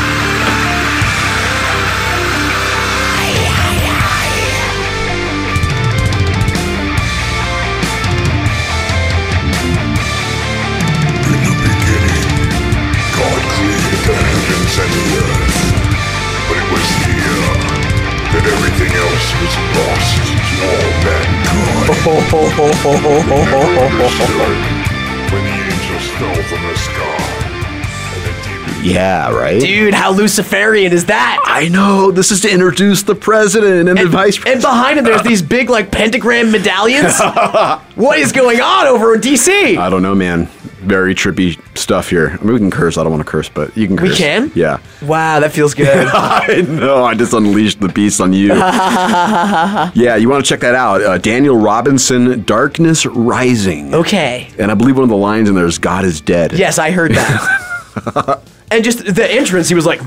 Yeah, 28.82 29.30
right. 29.30 29.60
Dude, 29.60 29.92
how 29.92 30.12
Luciferian 30.12 30.94
is 30.94 31.04
that? 31.06 31.42
I 31.44 31.68
know. 31.68 32.10
This 32.10 32.30
is 32.30 32.40
to 32.40 32.50
introduce 32.50 33.02
the 33.02 33.14
president 33.14 33.90
and, 33.90 33.98
the 33.98 34.06
vice. 34.08 34.38
President. 34.38 34.54
And 34.54 34.62
behind 34.62 34.98
him, 34.98 35.04
there's 35.04 35.22
these 35.22 35.42
big 35.42 35.68
like 35.68 35.90
pentagram 35.90 36.50
medallions. 36.50 37.20
what 37.96 38.18
is 38.18 38.32
going 38.32 38.62
on 38.62 38.86
over 38.86 39.14
in 39.14 39.20
DC? 39.20 39.76
I 39.76 39.90
don't 39.90 40.02
know, 40.02 40.14
man. 40.14 40.48
Very 40.82 41.14
trippy 41.14 41.58
stuff 41.76 42.10
here. 42.10 42.36
I 42.40 42.44
mean, 42.44 42.54
we 42.54 42.58
can 42.58 42.70
curse. 42.70 42.98
I 42.98 43.02
don't 43.02 43.12
want 43.12 43.24
to 43.24 43.30
curse, 43.30 43.48
but 43.48 43.76
you 43.76 43.86
can 43.86 43.96
We 43.96 44.14
can? 44.14 44.50
Yeah. 44.54 44.78
Wow, 45.02 45.40
that 45.40 45.52
feels 45.52 45.74
good. 45.74 46.08
I 46.12 46.62
know. 46.62 47.04
I 47.04 47.14
just 47.14 47.32
unleashed 47.32 47.80
the 47.80 47.88
beast 47.88 48.20
on 48.20 48.32
you. 48.32 48.48
yeah, 48.54 50.16
you 50.16 50.28
want 50.28 50.44
to 50.44 50.48
check 50.48 50.60
that 50.60 50.74
out. 50.74 51.02
Uh, 51.02 51.18
Daniel 51.18 51.56
Robinson, 51.56 52.42
Darkness 52.44 53.06
Rising. 53.06 53.94
Okay. 53.94 54.50
And 54.58 54.70
I 54.70 54.74
believe 54.74 54.96
one 54.96 55.04
of 55.04 55.10
the 55.10 55.16
lines 55.16 55.48
in 55.48 55.54
there 55.54 55.66
is 55.66 55.78
God 55.78 56.04
is 56.04 56.20
dead. 56.20 56.52
Yes, 56.52 56.78
I 56.78 56.90
heard 56.90 57.12
that. 57.12 58.42
and 58.70 58.82
just 58.82 59.04
the 59.14 59.30
entrance, 59.30 59.68
he 59.68 59.74
was 59.74 59.86
like, 59.86 60.00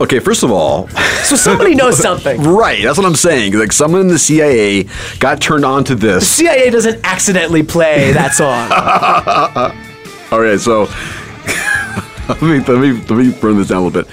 Okay, 0.00 0.18
first 0.18 0.42
of 0.42 0.50
all. 0.50 0.88
so 1.24 1.36
somebody 1.36 1.74
knows 1.74 1.98
something. 2.02 2.42
Right, 2.42 2.82
that's 2.82 2.96
what 2.96 3.06
I'm 3.06 3.14
saying. 3.14 3.52
Like 3.52 3.70
someone 3.72 4.00
in 4.00 4.08
the 4.08 4.18
CIA 4.18 4.86
got 5.18 5.40
turned 5.42 5.64
on 5.64 5.84
to 5.84 5.94
this. 5.94 6.26
CIA 6.26 6.70
doesn't 6.70 7.04
accidentally 7.04 7.62
play 7.62 8.12
that 8.12 8.32
song. 8.32 8.70
All 10.32 10.40
right, 10.40 10.58
so 10.58 10.84
let 12.28 12.42
me 12.42 12.60
let 12.60 12.80
me 12.80 12.92
let 12.92 13.10
me 13.10 13.32
burn 13.40 13.58
this 13.58 13.68
down 13.68 13.82
a 13.82 13.84
little 13.84 14.02
bit. 14.02 14.10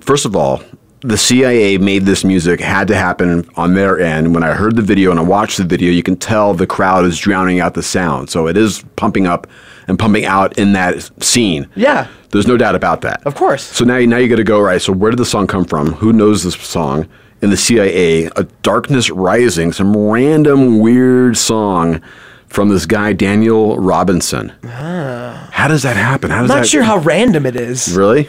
First 0.00 0.24
of 0.24 0.34
all, 0.34 0.62
the 1.00 1.16
CIA 1.16 1.78
made 1.78 2.04
this 2.06 2.24
music 2.24 2.60
had 2.60 2.88
to 2.88 2.96
happen 2.96 3.48
on 3.56 3.74
their 3.74 4.00
end. 4.00 4.34
When 4.34 4.42
I 4.42 4.52
heard 4.54 4.76
the 4.76 4.82
video 4.82 5.10
and 5.10 5.20
I 5.20 5.22
watched 5.22 5.58
the 5.58 5.64
video, 5.64 5.90
you 5.92 6.02
can 6.02 6.16
tell 6.16 6.54
the 6.54 6.66
crowd 6.66 7.04
is 7.04 7.18
drowning 7.18 7.60
out 7.60 7.74
the 7.74 7.82
sound. 7.82 8.30
So 8.30 8.48
it 8.48 8.56
is 8.56 8.84
pumping 8.96 9.26
up 9.26 9.46
and 9.86 9.98
pumping 9.98 10.24
out 10.24 10.58
in 10.58 10.72
that 10.72 11.08
scene. 11.22 11.68
Yeah. 11.76 12.08
There's 12.30 12.46
no 12.46 12.56
doubt 12.56 12.74
about 12.74 13.02
that. 13.02 13.24
Of 13.26 13.34
course. 13.36 13.62
So 13.62 13.84
now, 13.84 13.98
now 14.00 14.16
you 14.18 14.28
got 14.28 14.36
to 14.36 14.44
go 14.44 14.60
right. 14.60 14.82
So 14.82 14.92
where 14.92 15.10
did 15.10 15.18
the 15.18 15.24
song 15.24 15.46
come 15.46 15.64
from? 15.64 15.92
Who 15.94 16.12
knows 16.12 16.42
this 16.42 16.56
song? 16.56 17.08
In 17.40 17.50
the 17.50 17.56
CIA, 17.56 18.24
a 18.34 18.42
darkness 18.62 19.10
rising, 19.10 19.72
some 19.72 19.96
random 19.96 20.80
weird 20.80 21.36
song 21.36 22.02
from 22.48 22.68
this 22.70 22.84
guy 22.84 23.12
Daniel 23.12 23.78
Robinson. 23.78 24.52
Ah. 24.64 25.48
How 25.52 25.68
does 25.68 25.84
that 25.84 25.96
happen? 25.96 26.30
How 26.30 26.38
I'm 26.38 26.42
does 26.44 26.48
not 26.48 26.60
that? 26.62 26.66
sure 26.68 26.82
how 26.82 26.98
random 26.98 27.46
it 27.46 27.54
is. 27.54 27.94
Really? 27.96 28.28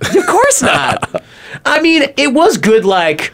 Of 0.00 0.26
course 0.26 0.62
not. 0.62 1.22
I 1.64 1.80
mean, 1.80 2.02
it 2.16 2.32
was 2.32 2.58
good, 2.58 2.84
like 2.84 3.32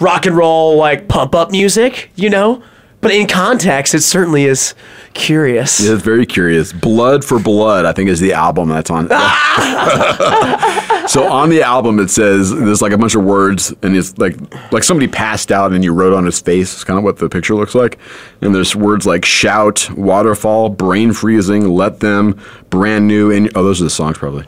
rock 0.00 0.26
and 0.26 0.36
roll, 0.36 0.76
like 0.76 1.08
pump 1.08 1.34
up 1.34 1.50
music, 1.50 2.10
you 2.16 2.30
know. 2.30 2.62
But 3.02 3.10
in 3.10 3.26
context, 3.26 3.94
it 3.94 4.02
certainly 4.02 4.44
is 4.44 4.76
curious. 5.12 5.80
Yeah, 5.80 5.94
it's 5.94 6.04
very 6.04 6.24
curious. 6.24 6.72
Blood 6.72 7.24
for 7.24 7.40
Blood, 7.40 7.84
I 7.84 7.92
think, 7.92 8.08
is 8.08 8.20
the 8.20 8.32
album 8.32 8.68
that's 8.68 8.90
on. 8.90 9.08
so 11.08 11.28
on 11.28 11.48
the 11.48 11.62
album, 11.62 11.98
it 11.98 12.10
says 12.10 12.54
there's 12.54 12.80
like 12.80 12.92
a 12.92 12.98
bunch 12.98 13.16
of 13.16 13.24
words, 13.24 13.74
and 13.82 13.96
it's 13.96 14.16
like 14.18 14.36
like 14.72 14.84
somebody 14.84 15.08
passed 15.08 15.50
out 15.50 15.72
and 15.72 15.82
you 15.82 15.92
wrote 15.92 16.12
on 16.12 16.24
his 16.24 16.40
face. 16.40 16.74
It's 16.74 16.84
kind 16.84 16.96
of 16.96 17.02
what 17.02 17.16
the 17.16 17.28
picture 17.28 17.56
looks 17.56 17.74
like. 17.74 17.98
And 18.40 18.54
there's 18.54 18.76
words 18.76 19.04
like 19.04 19.24
shout, 19.24 19.90
waterfall, 19.96 20.68
brain 20.68 21.12
freezing, 21.12 21.70
let 21.70 21.98
them, 21.98 22.40
brand 22.70 23.08
new, 23.08 23.32
and 23.32 23.50
oh, 23.56 23.64
those 23.64 23.80
are 23.80 23.84
the 23.84 23.90
songs 23.90 24.16
probably. 24.16 24.46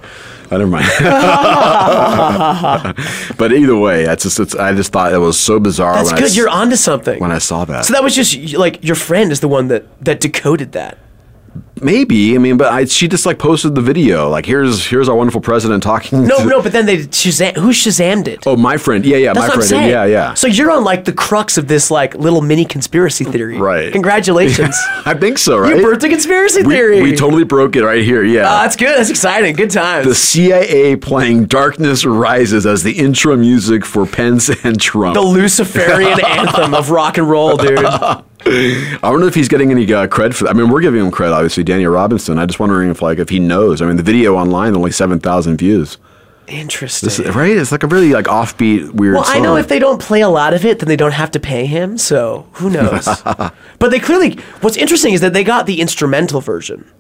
Oh, 0.55 0.59
never 0.59 0.71
mind. 0.71 0.87
but 3.39 3.53
either 3.53 3.77
way, 3.77 4.05
that's 4.05 4.23
just 4.23 4.39
it's, 4.41 4.55
I 4.55 4.73
just 4.75 4.93
thought 4.93 5.13
it 5.13 5.19
was 5.19 5.39
so 5.39 5.59
bizarre. 5.59 5.95
That's 5.95 6.09
when 6.11 6.17
I 6.17 6.21
good. 6.21 6.27
s- 6.31 6.37
You're 6.37 6.49
onto 6.49 6.77
something. 6.77 7.21
when 7.21 7.33
I 7.33 7.39
saw 7.39 7.65
that. 7.65 7.85
So 7.87 7.93
that 7.95 8.03
was 8.03 8.15
just 8.15 8.55
like 8.55 8.83
your 8.85 8.97
friend 8.97 9.33
is 9.33 9.41
the 9.41 9.49
one 9.49 9.69
that 9.69 9.85
that 10.05 10.21
decoded 10.21 10.73
that. 10.73 10.99
Maybe 11.83 12.35
I 12.35 12.39
mean, 12.39 12.57
but 12.57 12.73
I, 12.73 12.85
she 12.87 13.09
just 13.09 13.27
like 13.27 13.39
posted 13.39 13.75
the 13.75 13.81
video. 13.83 14.29
Like 14.31 14.47
here's 14.47 14.87
here's 14.87 15.09
our 15.09 15.15
wonderful 15.17 15.41
president 15.41 15.83
talking. 15.83 16.27
No, 16.27 16.39
to- 16.39 16.45
no, 16.47 16.63
but 16.63 16.73
then 16.73 16.87
they 16.87 16.99
Shazam. 16.99 17.57
Who 17.57 17.71
Shazammed 17.71 18.27
it? 18.29 18.47
Oh, 18.47 18.57
my 18.57 18.77
friend. 18.77 19.05
Yeah, 19.05 19.17
yeah, 19.19 19.33
That's 19.35 19.39
my 19.39 19.49
what 19.49 19.53
I'm 19.55 19.59
friend. 19.59 19.69
saying. 19.69 19.91
Yeah, 19.91 20.05
yeah. 20.05 20.35
So 20.35 20.47
you're 20.47 20.71
on 20.71 20.85
like 20.85 21.05
the 21.05 21.13
crux 21.13 21.59
of 21.59 21.69
this 21.69 21.91
like 21.91 22.15
little 22.15 22.41
mini 22.41 22.65
conspiracy 22.65 23.25
theory. 23.25 23.59
Right. 23.59 23.93
Congratulations. 23.93 24.77
I 25.05 25.15
think 25.15 25.37
so, 25.39 25.59
right? 25.59 25.77
You 25.77 25.83
birthed 25.85 26.05
a 26.05 26.09
conspiracy 26.09 26.63
we, 26.63 26.75
theory. 26.75 27.03
we 27.03 27.15
totally 27.15 27.45
broke 27.45 27.77
it 27.77 27.85
right 27.85 28.03
here. 28.03 28.25
Yeah. 28.25 28.43
Oh, 28.49 28.63
that's 28.63 28.77
good. 28.77 28.97
That's 28.97 29.11
exciting. 29.11 29.55
Good 29.55 29.71
times. 29.71 30.07
the 30.07 30.15
CIA 30.15 30.97
playing 30.97 31.47
"Darkness 31.47 32.05
Rises" 32.07 32.67
as 32.67 32.83
the 32.83 32.93
intro 32.93 33.37
music 33.37 33.85
for 33.85 34.07
Pence 34.07 34.49
and 34.65 34.81
Trump. 34.81 35.15
the 35.15 35.21
Luciferian 35.23 36.19
anthem 36.25 36.73
of 36.73 36.91
rock 36.91 37.19
and 37.19 37.29
roll, 37.29 37.57
dude. 37.57 37.79
I 38.47 38.99
don't 39.03 39.21
know 39.21 39.27
if 39.27 39.35
he's 39.35 39.49
getting 39.49 39.71
any 39.71 39.85
uh, 39.93 40.07
cred 40.07 40.35
for 40.35 40.45
that. 40.45 40.51
I 40.51 40.53
mean, 40.53 40.71
we're 40.71 40.81
giving 40.81 41.01
him 41.01 41.11
credit, 41.11 41.35
obviously, 41.35 41.65
Daniel 41.65 41.93
Robinson. 41.93 42.39
I'm 42.39 42.47
just 42.47 42.61
wondering 42.61 42.91
if, 42.91 43.01
like, 43.01 43.19
if 43.19 43.29
he 43.29 43.39
knows. 43.39 43.81
I 43.81 43.87
mean, 43.87 43.97
the 43.97 44.03
video 44.03 44.37
online 44.37 44.75
only 44.77 44.93
seven 44.93 45.19
thousand 45.19 45.57
views. 45.57 45.99
Interesting. 46.47 47.25
This, 47.25 47.35
right? 47.35 47.57
It's 47.57 47.73
like 47.73 47.83
a 47.83 47.87
really 47.87 48.13
like 48.13 48.27
offbeat, 48.27 48.93
weird. 48.93 49.15
well, 49.15 49.25
I 49.27 49.41
know 49.41 49.57
if 49.57 49.69
they 49.69 49.79
don't 49.79 50.01
play 50.01 50.21
a 50.21 50.29
lot 50.29 50.53
of 50.53 50.65
it, 50.67 50.79
then 50.79 50.89
they 50.89 50.97
don't 50.97 51.13
have 51.13 51.31
to 51.33 51.41
pay 51.41 51.65
him. 51.65 51.97
So 51.97 52.47
who 52.53 52.69
knows? 52.69 53.07
but 53.25 53.89
they 53.91 53.99
clearly. 53.99 54.37
What's 54.61 54.77
interesting 54.77 55.15
is 55.15 55.23
that 55.23 55.33
they 55.33 55.43
got 55.43 55.65
the 55.65 55.81
instrumental 55.81 56.43
version 56.43 56.91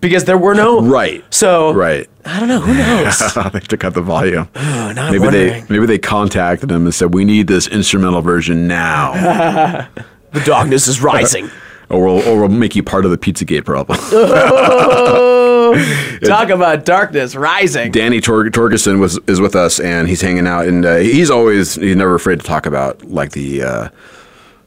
because 0.00 0.24
there 0.24 0.36
were 0.38 0.54
no 0.54 0.82
right. 0.82 1.24
So 1.32 1.72
right. 1.72 2.08
I 2.24 2.38
don't 2.38 2.48
know. 2.48 2.60
Who 2.60 2.74
knows? 2.78 3.18
they 3.18 3.40
have 3.40 3.68
to 3.68 3.76
cut 3.78 3.94
the 3.94 4.02
volume. 4.02 4.48
Oh, 4.92 5.12
maybe 5.12 5.28
they 5.28 5.64
maybe 5.68 5.86
they 5.86 5.98
contacted 5.98 6.70
him 6.70 6.84
and 6.84 6.92
said, 6.92 7.14
"We 7.14 7.24
need 7.24 7.46
this 7.46 7.68
instrumental 7.68 8.22
version 8.22 8.66
now." 8.66 9.88
the 10.32 10.40
darkness 10.40 10.88
is 10.88 11.02
rising. 11.02 11.50
or 11.90 12.04
we'll 12.04 12.28
or 12.28 12.40
we'll 12.40 12.48
make 12.48 12.76
you 12.76 12.82
part 12.82 13.04
of 13.04 13.10
the 13.10 13.18
Pizzagate 13.18 13.64
problem. 13.64 13.98
Talk 16.24 16.48
about 16.48 16.84
darkness 16.84 17.34
rising. 17.34 17.92
Danny 17.92 18.20
Tor- 18.20 18.44
Torgerson 18.46 18.98
was 19.00 19.18
is 19.26 19.40
with 19.40 19.54
us, 19.54 19.78
and 19.80 20.08
he's 20.08 20.20
hanging 20.20 20.46
out, 20.46 20.66
and 20.66 20.84
uh, 20.84 20.96
he's 20.96 21.30
always 21.30 21.74
he's 21.74 21.96
never 21.96 22.14
afraid 22.14 22.40
to 22.40 22.46
talk 22.46 22.66
about 22.66 23.04
like 23.04 23.32
the 23.32 23.62
uh, 23.62 23.88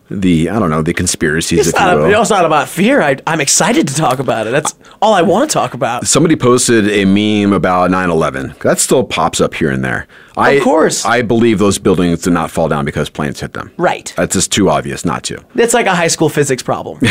the 0.10 0.50
I 0.50 0.60
don't 0.60 0.70
know 0.70 0.82
the 0.82 0.94
conspiracies, 0.94 1.68
It's 1.68 1.78
not, 1.78 2.08
you 2.08 2.20
it's 2.20 2.30
not 2.30 2.46
about 2.46 2.70
fear. 2.70 3.02
I, 3.02 3.18
I'm 3.26 3.42
excited 3.42 3.88
to 3.88 3.96
talk 3.96 4.20
about 4.20 4.48
it. 4.48 4.52
That's 4.52 4.76
all 5.02 5.14
I 5.14 5.22
want 5.22 5.50
to 5.50 5.54
talk 5.54 5.74
about. 5.74 6.08
Somebody 6.08 6.36
posted 6.36 6.88
a 6.90 7.06
meme 7.06 7.54
about 7.54 7.90
9/11. 7.90 8.60
That 8.60 8.80
still 8.80 9.04
pops 9.04 9.42
up 9.42 9.54
here 9.54 9.72
and 9.72 9.84
there. 9.84 10.08
I, 10.36 10.52
Of 10.52 10.64
course. 10.64 11.06
I 11.06 11.22
believe 11.22 11.60
those 11.60 11.78
buildings 11.80 12.22
did 12.24 12.34
not 12.34 12.50
fall 12.52 12.68
down 12.68 12.86
because 12.86 13.10
planes 13.10 13.40
hit 13.40 13.54
them. 13.54 13.72
Right. 13.78 14.14
That's 14.18 14.34
just 14.34 14.52
too 14.52 14.70
obvious 14.70 15.06
not 15.06 15.24
to. 15.26 15.44
It's 15.56 15.74
like 15.74 15.86
a 15.86 15.96
high 15.96 16.08
school 16.08 16.30
physics 16.30 16.64
problem. 16.64 17.00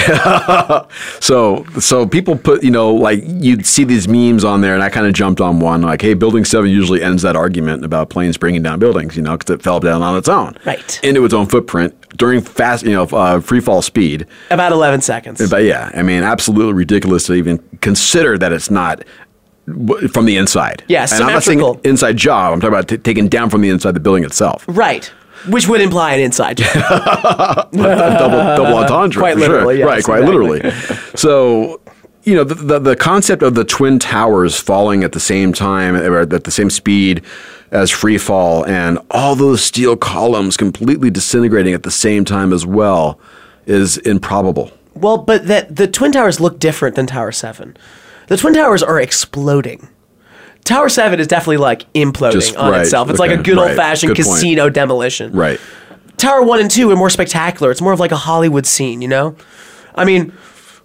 So 1.20 1.64
so 1.78 2.06
people 2.06 2.36
put 2.36 2.62
you 2.62 2.70
know 2.70 2.92
like 2.94 3.22
you'd 3.26 3.66
see 3.66 3.84
these 3.84 4.08
memes 4.08 4.44
on 4.44 4.60
there, 4.60 4.74
and 4.74 4.82
I 4.82 4.88
kind 4.88 5.06
of 5.06 5.12
jumped 5.14 5.40
on 5.40 5.60
one 5.60 5.82
like, 5.82 6.02
hey, 6.02 6.14
Building 6.14 6.44
Seven 6.44 6.70
usually 6.70 7.02
ends 7.02 7.22
that 7.22 7.36
argument 7.36 7.84
about 7.84 8.10
planes 8.10 8.36
bringing 8.36 8.62
down 8.62 8.78
buildings, 8.78 9.16
you 9.16 9.22
know, 9.22 9.36
because 9.36 9.54
it 9.54 9.62
fell 9.62 9.80
down 9.80 10.02
on 10.02 10.16
its 10.16 10.28
own, 10.28 10.56
Right. 10.64 11.00
into 11.02 11.24
its 11.24 11.34
own 11.34 11.46
footprint 11.46 11.94
during 12.16 12.40
fast, 12.40 12.84
you 12.84 12.92
know, 12.92 13.04
uh, 13.04 13.40
free 13.40 13.60
fall 13.60 13.82
speed. 13.82 14.26
About 14.50 14.72
11 14.72 15.00
seconds. 15.00 15.48
But 15.50 15.64
yeah, 15.64 15.90
I 15.94 16.02
mean, 16.02 16.22
absolutely 16.22 16.74
ridiculous 16.74 17.24
to 17.26 17.34
even 17.34 17.58
consider 17.80 18.36
that 18.38 18.52
it's 18.52 18.70
not 18.70 19.02
from 19.66 20.24
the 20.24 20.36
inside. 20.36 20.84
Yeah, 20.88 21.06
and 21.10 21.22
I'm 21.24 21.32
not 21.32 21.42
saying 21.44 21.60
inside 21.84 22.16
job. 22.16 22.52
I'm 22.52 22.60
talking 22.60 22.74
about 22.74 22.88
t- 22.88 22.98
taking 22.98 23.28
down 23.28 23.48
from 23.50 23.60
the 23.60 23.70
inside 23.70 23.92
the 23.92 24.00
building 24.00 24.24
itself. 24.24 24.64
Right. 24.68 25.06
Which 25.48 25.66
would 25.68 25.80
imply 25.80 26.14
an 26.14 26.20
inside 26.20 26.58
job. 26.58 26.72
double 27.72 27.76
double 27.76 28.76
entendre. 28.78 29.20
Quite 29.20 29.34
for 29.34 29.40
sure. 29.40 29.48
literally, 29.48 29.78
yes, 29.78 29.86
right? 29.86 30.04
Quite 30.04 30.22
exactly. 30.22 30.48
literally. 30.48 30.70
So. 31.16 31.80
You 32.24 32.36
know 32.36 32.44
the, 32.44 32.54
the 32.54 32.78
the 32.78 32.94
concept 32.94 33.42
of 33.42 33.56
the 33.56 33.64
twin 33.64 33.98
towers 33.98 34.56
falling 34.56 35.02
at 35.02 35.10
the 35.10 35.18
same 35.18 35.52
time 35.52 35.96
or 35.96 36.20
at 36.20 36.44
the 36.44 36.52
same 36.52 36.70
speed 36.70 37.20
as 37.72 37.90
free 37.90 38.16
fall, 38.16 38.64
and 38.66 39.00
all 39.10 39.34
those 39.34 39.60
steel 39.64 39.96
columns 39.96 40.56
completely 40.56 41.10
disintegrating 41.10 41.74
at 41.74 41.82
the 41.82 41.90
same 41.90 42.24
time 42.24 42.52
as 42.52 42.64
well, 42.64 43.18
is 43.66 43.96
improbable. 43.98 44.70
well, 44.94 45.18
but 45.18 45.48
that 45.48 45.74
the 45.74 45.88
Twin 45.88 46.12
Towers 46.12 46.38
look 46.38 46.60
different 46.60 46.94
than 46.94 47.08
Tower 47.08 47.32
7. 47.32 47.76
The 48.32 48.38
Twin 48.38 48.54
Towers 48.54 48.82
are 48.82 48.98
exploding. 48.98 49.90
Tower 50.64 50.88
7 50.88 51.20
is 51.20 51.26
definitely 51.26 51.58
like 51.58 51.92
imploding 51.92 52.32
Just- 52.32 52.56
on 52.56 52.72
right, 52.72 52.80
itself. 52.80 53.10
It's 53.10 53.18
like 53.18 53.30
a 53.30 53.34
okay, 53.34 53.42
good 53.42 53.58
right, 53.58 53.68
old 53.68 53.76
fashioned 53.76 54.16
good 54.16 54.24
point. 54.24 54.36
casino 54.36 54.70
demolition. 54.70 55.32
Right. 55.34 55.60
Tower 56.16 56.42
1 56.42 56.60
and 56.60 56.70
2 56.70 56.90
are 56.90 56.96
more 56.96 57.10
spectacular. 57.10 57.70
It's 57.70 57.82
more 57.82 57.92
of 57.92 58.00
like 58.00 58.10
a 58.10 58.16
Hollywood 58.16 58.64
scene, 58.64 59.02
you 59.02 59.08
know? 59.08 59.36
I 59.94 60.06
mean, 60.06 60.32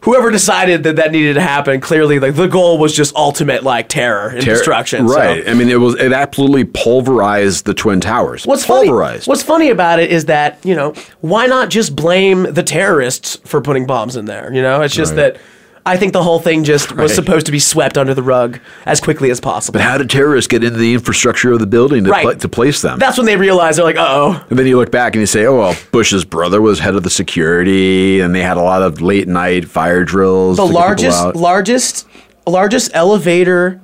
whoever 0.01 0.29
decided 0.29 0.83
that 0.83 0.97
that 0.97 1.13
needed 1.13 1.35
to 1.35 1.41
happen, 1.41 1.79
clearly 1.79 2.19
like 2.19 2.35
the 2.35 2.47
goal 2.47 2.79
was 2.79 2.93
just 2.93 3.15
ultimate 3.15 3.63
like 3.63 3.87
terror 3.87 4.27
and 4.27 4.41
Ter- 4.43 4.55
destruction. 4.55 5.07
so- 5.07 5.15
Right. 5.15 5.47
I 5.47 5.53
mean, 5.53 5.69
it 5.69 5.79
was 5.79 5.95
it 5.95 6.11
absolutely 6.11 6.65
pulverized 6.65 7.63
the 7.63 7.73
twin 7.73 8.01
towers. 8.01 8.45
What's 8.45 8.65
pulverized? 8.65 9.23
funny? 9.23 9.31
What's 9.31 9.43
funny 9.43 9.69
about 9.69 10.01
it 10.01 10.11
is 10.11 10.25
that 10.25 10.59
you 10.65 10.75
know 10.75 10.93
why 11.21 11.45
not 11.45 11.69
just 11.69 11.95
blame 11.95 12.43
the 12.51 12.63
terrorists 12.63 13.37
for 13.45 13.61
putting 13.61 13.85
bombs 13.85 14.17
in 14.17 14.25
there? 14.25 14.51
You 14.53 14.61
know, 14.61 14.81
it's 14.81 14.93
just 14.93 15.11
Right. 15.15 15.33
that 15.33 15.37
I 15.87 15.97
think 15.97 16.11
the 16.13 16.21
whole 16.21 16.39
thing 16.39 16.63
just 16.63 16.91
Right. 16.91 17.03
was 17.03 17.15
supposed 17.15 17.45
to 17.45 17.51
be 17.51 17.59
swept 17.59 17.97
under 17.97 18.13
the 18.13 18.21
rug 18.21 18.59
as 18.85 18.99
quickly 18.99 19.31
as 19.31 19.39
possible. 19.39 19.79
but 19.79 19.81
how 19.81 19.97
did 19.97 20.09
terrorists 20.09 20.47
get 20.47 20.63
into 20.63 20.77
the 20.77 20.93
infrastructure 20.93 21.51
of 21.53 21.59
the 21.59 21.65
building 21.65 22.03
to, 22.03 22.09
Right. 22.11 22.23
pla- 22.23 22.33
to 22.33 22.49
place 22.49 22.81
them? 22.81 22.99
That's 22.99 23.17
when 23.17 23.25
they 23.25 23.37
realize 23.37 23.77
they're 23.77 23.85
like, 23.85 23.95
uh 23.97 24.05
oh. 24.07 24.43
and 24.49 24.59
then 24.59 24.67
you 24.67 24.77
look 24.77 24.91
back 24.91 25.15
and 25.15 25.21
you 25.21 25.25
say, 25.25 25.45
oh 25.45 25.57
well, 25.57 25.75
Bush's 25.91 26.25
brother 26.25 26.61
was 26.61 26.79
head 26.79 26.95
of 26.95 27.03
the 27.03 27.09
security, 27.09 28.19
and 28.19 28.35
they 28.35 28.41
had 28.43 28.57
a 28.57 28.61
lot 28.61 28.81
of 28.81 29.01
late 29.01 29.27
night 29.27 29.65
fire 29.69 30.03
drills. 30.03 30.57
The 30.57 30.63
to 30.63 30.67
get 30.67 30.71
people 30.73 30.81
largest, 30.87 31.19
out. 31.25 31.35
largest, 31.37 32.07
largest 32.45 32.91
elevator 32.93 33.79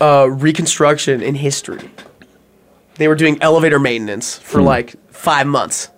uh, 0.00 0.28
reconstruction 0.30 1.20
in 1.22 1.34
history. 1.34 1.80
They 2.96 3.08
were 3.08 3.14
doing 3.16 3.38
elevator 3.42 3.78
maintenance 3.78 4.38
for 4.38 4.60
Hmm. 4.60 4.66
like 4.66 4.94
five 5.10 5.46
months. 5.46 5.88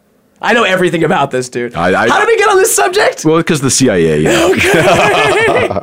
I 0.43 0.53
know 0.55 0.65
everything 0.65 1.05
about 1.05 1.31
this, 1.31 1.49
dude. 1.49 1.75
I- 1.75 2.05
I- 2.05 2.09
How 2.09 2.19
did 2.19 2.27
we 2.29 2.37
get 2.37 2.49
on 2.49 2.57
this 2.57 2.75
subject? 2.75 3.25
Well, 3.25 3.39
because 3.39 3.61
the 3.61 3.71
CIA. 3.71 4.19
You 4.19 4.25
know? 4.25 4.49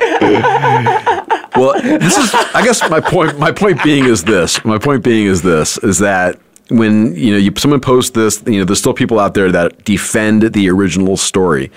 well, 1.56 1.80
this 1.82 2.16
is. 2.16 2.34
I 2.54 2.62
guess 2.64 2.88
my 2.90 3.00
point. 3.00 3.38
My 3.38 3.52
point 3.52 3.82
being 3.82 4.04
is 4.04 4.24
this. 4.24 4.64
My 4.64 4.78
point 4.78 5.02
being 5.02 5.26
is 5.26 5.42
this: 5.42 5.78
is 5.78 5.98
that 5.98 6.38
when 6.68 7.14
you 7.16 7.32
know 7.32 7.38
you, 7.38 7.52
someone 7.56 7.80
posts 7.80 8.10
this, 8.12 8.42
you 8.46 8.58
know, 8.58 8.64
there's 8.64 8.78
still 8.78 8.94
people 8.94 9.18
out 9.18 9.34
there 9.34 9.50
that 9.52 9.84
defend 9.84 10.42
the 10.42 10.70
original 10.70 11.16
story. 11.16 11.70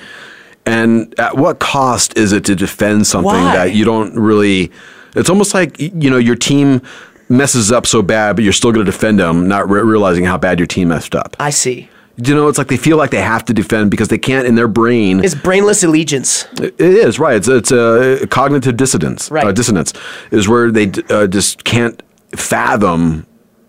And 0.65 1.13
at 1.19 1.38
what 1.38 1.60
cost 1.60 2.17
is 2.17 2.32
it 2.32 2.46
to 2.46 2.56
defend 2.56 3.06
something 3.08 3.26
Why? 3.32 3.56
that 3.56 3.76
you 3.76 3.86
don't 3.86 4.15
really? 4.15 4.72
It's 5.15 5.30
almost 5.30 5.54
like 5.54 5.80
you 5.80 6.10
know 6.10 6.17
your 6.17 6.36
team 6.36 6.82
messes 7.30 7.72
up 7.72 7.86
so 7.88 8.02
bad, 8.02 8.36
but 8.36 8.43
you're 8.43 8.54
still 8.54 8.72
going 8.72 8.86
to 8.86 8.91
defend 8.91 9.19
them, 9.19 9.48
not 9.48 9.69
re- 9.69 9.82
realizing 9.82 10.26
how 10.26 10.38
bad 10.38 10.60
your 10.60 10.67
team 10.67 10.89
messed 10.89 11.15
up. 11.15 11.36
I 11.39 11.50
see. 11.50 11.89
You 12.17 12.36
know, 12.36 12.47
it's 12.47 12.60
like 12.60 12.67
they 12.67 12.78
feel 12.78 12.97
like 12.97 13.10
they 13.10 13.21
have 13.21 13.43
to 13.45 13.54
defend 13.54 13.89
because 13.89 14.10
they 14.10 14.19
can't 14.19 14.45
in 14.45 14.54
their 14.56 14.67
brain. 14.67 15.23
It's 15.23 15.34
brainless 15.34 15.84
allegiance. 15.84 16.45
It 16.62 16.80
is 16.80 17.17
right. 17.17 17.36
It's 17.38 17.47
it's 17.47 17.71
a 17.71 18.28
cognitive 18.30 18.78
dissonance. 18.78 19.32
Right. 19.32 19.47
Uh, 19.47 19.52
dissonance 19.52 19.93
is 20.30 20.47
where 20.47 20.69
they 20.71 20.91
uh, 21.10 21.26
just 21.26 21.63
can't 21.63 22.02
fathom 22.36 23.26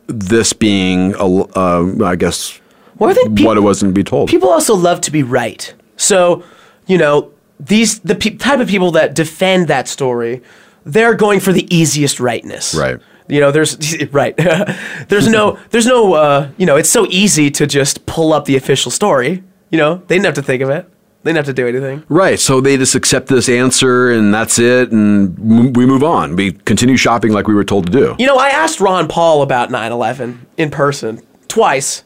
this 0.08 0.52
being, 0.52 1.14
a, 1.14 1.24
uh, 1.24 2.04
I 2.04 2.16
guess, 2.16 2.60
Well, 2.98 3.08
I 3.10 3.14
think 3.14 3.36
peop- 3.38 3.46
what 3.46 3.56
it 3.56 3.60
was 3.62 3.80
to 3.80 3.90
be 3.90 4.04
told. 4.04 4.28
people 4.28 4.50
also 4.50 4.74
love 4.74 5.00
to 5.02 5.10
be 5.10 5.22
right. 5.22 5.72
So, 5.96 6.42
you 6.86 6.98
know, 6.98 7.30
these 7.58 8.00
the 8.00 8.14
pe- 8.14 8.36
type 8.36 8.60
of 8.60 8.68
people 8.68 8.90
that 8.90 9.14
defend 9.14 9.68
that 9.68 9.88
story, 9.88 10.42
they're 10.84 11.14
going 11.14 11.40
for 11.40 11.52
the 11.54 11.66
easiest 11.74 12.20
rightness. 12.20 12.74
Right. 12.74 13.00
You 13.28 13.40
know, 13.40 13.50
there's 13.50 13.76
right. 14.12 14.36
there's 15.08 15.28
no 15.28 15.58
there's 15.70 15.86
no 15.86 16.14
uh, 16.14 16.50
you 16.56 16.66
know, 16.66 16.76
it's 16.76 16.90
so 16.90 17.06
easy 17.08 17.50
to 17.52 17.66
just 17.66 18.04
pull 18.06 18.32
up 18.32 18.44
the 18.44 18.56
official 18.56 18.90
story. 18.90 19.42
You 19.70 19.78
know, 19.78 19.96
they 20.06 20.14
didn't 20.16 20.26
have 20.26 20.34
to 20.34 20.42
think 20.42 20.62
of 20.62 20.70
it. 20.70 20.88
They 21.22 21.30
didn't 21.32 21.46
have 21.46 21.54
to 21.56 21.62
do 21.62 21.66
anything. 21.66 22.04
Right. 22.10 22.38
So 22.38 22.60
they 22.60 22.76
just 22.76 22.94
accept 22.94 23.28
this 23.28 23.48
answer 23.48 24.10
and 24.10 24.32
that's 24.34 24.58
it, 24.58 24.92
and 24.92 25.38
m- 25.38 25.72
we 25.72 25.86
move 25.86 26.04
on. 26.04 26.36
We 26.36 26.52
continue 26.52 26.98
shopping 26.98 27.32
like 27.32 27.48
we 27.48 27.54
were 27.54 27.64
told 27.64 27.86
to 27.86 27.92
do. 27.92 28.14
You 28.18 28.26
know, 28.26 28.36
I 28.36 28.50
asked 28.50 28.78
Ron 28.78 29.08
Paul 29.08 29.40
about 29.40 29.70
9/11 29.70 30.36
in 30.58 30.70
person 30.70 31.22
twice. 31.48 32.04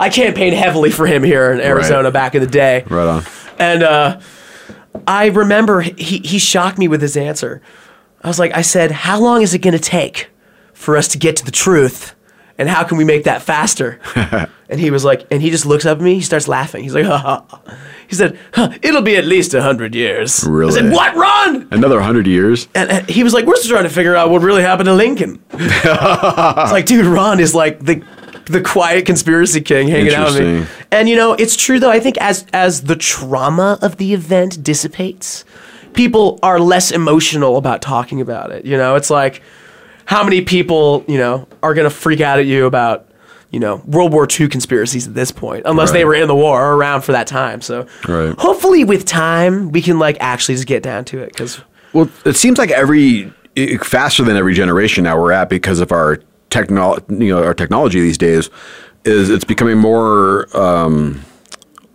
I 0.00 0.08
campaigned 0.08 0.54
heavily 0.56 0.90
for 0.90 1.06
him 1.06 1.22
here 1.22 1.52
in 1.52 1.60
Arizona 1.60 2.04
Right. 2.04 2.12
back 2.12 2.34
in 2.34 2.40
the 2.42 2.46
day. 2.46 2.84
Right 2.88 3.06
on. 3.06 3.24
And 3.58 3.82
uh, 3.82 4.20
I 5.06 5.26
remember 5.26 5.80
he, 5.82 6.18
he 6.18 6.38
shocked 6.38 6.78
me 6.78 6.88
with 6.88 7.00
his 7.02 7.16
answer. 7.16 7.60
I 8.22 8.28
was 8.28 8.38
like, 8.38 8.52
I 8.54 8.62
said, 8.62 8.90
How 8.90 9.18
long 9.20 9.42
is 9.42 9.54
it 9.54 9.58
going 9.58 9.72
to 9.72 9.78
take 9.78 10.28
for 10.76 10.96
us 10.96 11.08
to 11.08 11.18
get 11.18 11.36
to 11.36 11.44
the 11.44 11.50
truth? 11.50 12.14
And 12.58 12.68
how 12.68 12.84
can 12.84 12.96
we 12.96 13.04
make 13.04 13.24
that 13.24 13.42
faster? 13.42 14.00
and 14.68 14.80
he 14.80 14.90
was 14.90 15.04
like, 15.04 15.26
and 15.30 15.42
he 15.42 15.50
just 15.50 15.66
looks 15.66 15.84
up 15.84 15.98
at 15.98 16.04
me. 16.04 16.14
He 16.14 16.20
starts 16.22 16.48
laughing. 16.48 16.84
He's 16.84 16.94
like, 16.94 17.04
ha, 17.04 17.18
ha. 17.18 17.62
He 18.08 18.14
said, 18.14 18.38
huh, 18.54 18.72
It'll 18.82 19.02
be 19.02 19.16
at 19.16 19.24
least 19.24 19.52
100 19.52 19.94
years. 19.94 20.44
Really? 20.44 20.72
I 20.72 20.82
said, 20.82 20.92
What, 20.92 21.14
Ron? 21.16 21.68
Another 21.70 22.00
hundred 22.00 22.26
years. 22.26 22.68
And, 22.74 22.90
and 22.90 23.10
he 23.10 23.22
was 23.24 23.34
like, 23.34 23.46
We're 23.46 23.56
still 23.56 23.72
trying 23.72 23.84
to 23.84 23.90
figure 23.90 24.14
out 24.14 24.30
what 24.30 24.42
really 24.42 24.62
happened 24.62 24.86
to 24.86 24.94
Lincoln. 24.94 25.42
it's 25.52 26.72
like, 26.72 26.86
dude, 26.86 27.06
Ron 27.06 27.40
is 27.40 27.54
like 27.54 27.80
the 27.80 28.04
the 28.46 28.60
quiet 28.60 29.06
conspiracy 29.06 29.60
king 29.60 29.88
hanging 29.88 30.14
out 30.14 30.32
with 30.32 30.40
me. 30.40 30.66
And 30.92 31.08
you 31.08 31.16
know, 31.16 31.32
it's 31.32 31.56
true 31.56 31.80
though. 31.80 31.90
I 31.90 31.98
think 31.98 32.16
as 32.18 32.46
as 32.52 32.82
the 32.82 32.96
trauma 32.96 33.78
of 33.82 33.96
the 33.96 34.14
event 34.14 34.62
dissipates, 34.62 35.44
people 35.94 36.38
are 36.44 36.60
less 36.60 36.92
emotional 36.92 37.56
about 37.56 37.82
talking 37.82 38.20
about 38.20 38.52
it. 38.52 38.64
You 38.64 38.76
know, 38.76 38.94
it's 38.94 39.10
like 39.10 39.42
how 40.06 40.24
many 40.24 40.40
people 40.42 41.04
you 41.06 41.18
know 41.18 41.46
are 41.62 41.74
gonna 41.74 41.90
freak 41.90 42.20
out 42.20 42.38
at 42.38 42.46
you 42.46 42.66
about 42.66 43.08
you 43.50 43.60
know 43.60 43.82
World 43.86 44.12
War 44.12 44.26
II 44.28 44.48
conspiracies 44.48 45.06
at 45.06 45.14
this 45.14 45.30
point, 45.30 45.62
unless 45.66 45.92
they 45.92 46.04
were 46.04 46.14
in 46.14 46.26
the 46.28 46.34
war 46.34 46.60
or 46.64 46.74
around 46.76 47.02
for 47.02 47.12
that 47.12 47.26
time. 47.26 47.60
So 47.60 47.86
Right. 48.08 48.34
hopefully, 48.38 48.84
with 48.84 49.04
time, 49.04 49.70
we 49.70 49.82
can 49.82 49.98
like 49.98 50.16
actually 50.20 50.54
just 50.56 50.66
get 50.66 50.82
down 50.82 51.04
to 51.06 51.18
it 51.20 51.32
because. 51.32 51.60
Well, 51.92 52.10
it 52.24 52.36
seems 52.36 52.58
like 52.58 52.70
every 52.70 53.32
faster 53.82 54.22
than 54.22 54.36
every 54.36 54.52
generation 54.54 55.04
now 55.04 55.18
we're 55.18 55.32
at 55.32 55.48
because 55.48 55.80
of 55.80 55.92
our 55.92 56.20
technol 56.50 57.02
you 57.08 57.34
know, 57.34 57.42
our 57.42 57.54
technology 57.54 58.00
these 58.00 58.18
days 58.18 58.50
is 59.04 59.30
it's 59.30 59.44
becoming 59.44 59.78
more 59.78 60.46
um, 60.56 61.22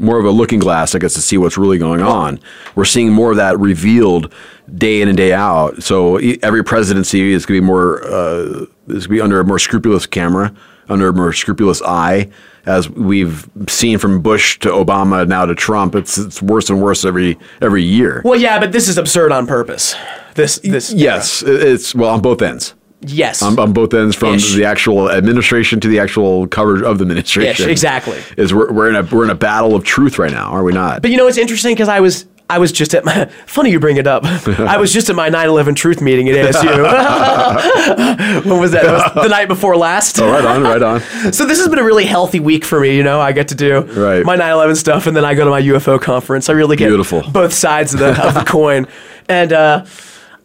more 0.02 0.20
of 0.20 0.26
a 0.26 0.32
looking 0.32 0.60
glass, 0.60 0.94
I 0.96 1.00
guess, 1.00 1.14
to 1.14 1.22
see 1.22 1.38
what's 1.38 1.58
really 1.58 1.78
going 1.78 2.02
on. 2.02 2.40
We're 2.76 2.86
seeing 2.86 3.12
more 3.12 3.32
of 3.32 3.38
that 3.38 3.58
revealed 3.60 4.34
day 4.76 5.02
in 5.02 5.08
and 5.08 5.16
day 5.18 5.32
out. 5.34 5.84
So 5.84 6.18
every 6.42 6.64
presidency 6.64 7.32
is 7.32 7.46
going 7.46 7.58
to 7.60 7.62
be 7.62 7.66
more 7.68 8.04
uh, 8.06 8.44
is 8.44 8.68
going 8.88 9.02
to 9.04 9.10
be 9.10 9.22
under 9.22 9.40
a 9.40 9.44
more 9.46 9.60
scrupulous 9.60 10.06
camera, 10.06 10.54
under 10.90 11.08
a 11.10 11.14
more 11.14 11.32
scrupulous 11.34 11.82
eye. 11.82 12.30
As 12.66 12.88
we've 12.90 13.50
seen 13.68 13.98
from 13.98 14.22
Bush 14.22 14.60
to 14.60 14.70
Obama 14.70 15.28
now 15.28 15.46
to 15.46 15.56
Trump, 15.56 15.96
it's 15.96 16.18
it's 16.20 16.42
worse 16.44 16.70
and 16.70 16.80
worse 16.82 17.04
every 17.06 17.40
every 17.62 17.82
year. 17.84 18.22
Well, 18.24 18.40
yeah, 18.40 18.60
but 18.60 18.72
this 18.72 18.88
is 18.88 18.98
absurd 19.00 19.32
on 19.32 19.48
purpose. 19.48 19.96
This, 20.36 20.60
this, 20.60 20.94
Yes, 20.94 21.42
it- 21.42 21.62
it's 21.64 21.96
well 21.96 22.12
on 22.12 22.22
both 22.22 22.42
ends. 22.42 22.74
Yes, 23.02 23.42
On, 23.42 23.58
on 23.60 23.74
both 23.74 23.94
ends, 23.94 24.16
from 24.16 24.36
Ish. 24.36 24.54
the 24.56 24.66
actual 24.66 25.10
administration 25.12 25.80
to 25.82 25.88
the 25.88 26.00
actual 26.00 26.48
coverage 26.48 26.82
of 26.84 26.98
the 26.98 27.04
administration. 27.04 27.66
Ish, 27.66 27.72
exactly. 27.72 28.20
Is 28.38 28.54
we're, 28.54 28.72
we're 28.72 28.90
in 28.90 28.96
a 28.96 29.04
we're 29.04 29.24
in 29.24 29.30
a 29.30 29.36
battle 29.36 29.76
of 29.76 29.84
truth 29.84 30.18
right 30.20 30.32
now, 30.32 30.48
are 30.52 30.64
we 30.64 30.72
not? 30.74 31.02
But 31.02 31.12
you 31.12 31.18
know, 31.18 31.28
it's 31.28 31.38
interesting 31.38 31.74
because 31.74 31.90
I 31.90 32.00
was 32.00 32.26
I 32.50 32.58
was 32.58 32.74
just 32.74 32.94
at 32.94 33.06
my. 33.06 33.26
Funny 33.46 33.72
you 33.72 33.80
bring 33.80 33.96
it 33.96 34.08
up. 34.08 34.26
I 34.26 34.76
was 34.78 34.92
just 34.92 35.10
at 35.10 35.16
my 35.16 35.30
9/11 35.30 35.74
Truth 35.78 36.02
meeting 36.02 36.28
at 36.30 36.36
ASU. 36.54 36.66
when 38.46 38.60
was 38.60 38.72
that? 38.72 38.84
It 38.86 38.92
was 38.92 39.04
the 39.14 39.30
night 39.30 39.48
before 39.48 39.78
last. 39.78 40.20
Oh, 40.20 40.30
right 40.30 40.44
on, 40.44 40.62
right 40.64 40.84
on. 40.84 41.00
So 41.32 41.46
this 41.46 41.60
has 41.60 41.70
been 41.70 41.80
a 41.80 41.84
really 41.84 42.04
healthy 42.06 42.40
week 42.42 42.66
for 42.66 42.80
me. 42.80 42.98
You 42.98 43.04
know, 43.04 43.22
I 43.22 43.32
get 43.32 43.48
to 43.50 43.56
do 43.56 43.82
Right. 43.82 44.26
my 44.26 44.36
9/11 44.36 44.76
stuff, 44.76 45.08
and 45.08 45.16
then 45.16 45.24
I 45.24 45.34
go 45.34 45.46
to 45.46 45.50
my 45.52 45.62
UFO 45.62 45.98
conference. 46.02 46.50
I 46.50 46.54
really 46.54 46.76
get 46.76 46.88
Beautiful. 46.90 47.22
both 47.32 47.54
sides 47.54 47.94
of 47.94 48.02
the 48.02 48.22
of 48.28 48.34
the 48.34 48.44
coin, 48.44 48.86
and 49.30 49.54
uh, 49.54 49.86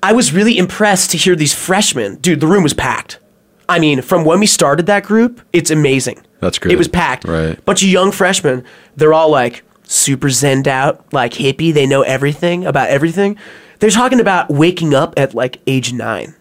I 0.07 0.13
was 0.13 0.33
really 0.33 0.57
impressed 0.57 1.11
to 1.11 1.17
hear 1.17 1.35
these 1.35 1.53
freshmen. 1.53 2.19
Dude, 2.19 2.39
the 2.39 2.47
room 2.47 2.63
was 2.63 2.73
packed. 2.73 3.19
I 3.69 3.81
mean, 3.81 4.03
from 4.03 4.25
when 4.25 4.39
we 4.39 4.47
started 4.47 4.87
that 4.87 5.03
group, 5.03 5.41
it's 5.53 5.69
amazing. 5.69 6.25
That's 6.39 6.61
good. 6.61 6.71
It 6.71 6.79
was 6.79 6.87
packed. 6.87 7.25
Right. 7.25 7.63
Bunch 7.65 7.83
of 7.83 7.89
young 7.89 8.13
freshmen. 8.13 8.65
They're 8.95 9.13
all 9.13 9.31
like 9.33 9.65
super 9.83 10.29
zenned 10.29 10.69
out, 10.69 11.13
like 11.13 11.33
hippie. 11.33 11.75
They 11.75 11.89
know 11.89 12.03
everything 12.03 12.65
about 12.65 12.89
everything. 12.89 13.37
They're 13.81 13.91
talking 13.91 14.21
about 14.21 14.49
waking 14.49 14.95
up 14.95 15.15
at 15.17 15.35
like 15.35 15.59
age 15.67 15.93
nine. 15.93 16.37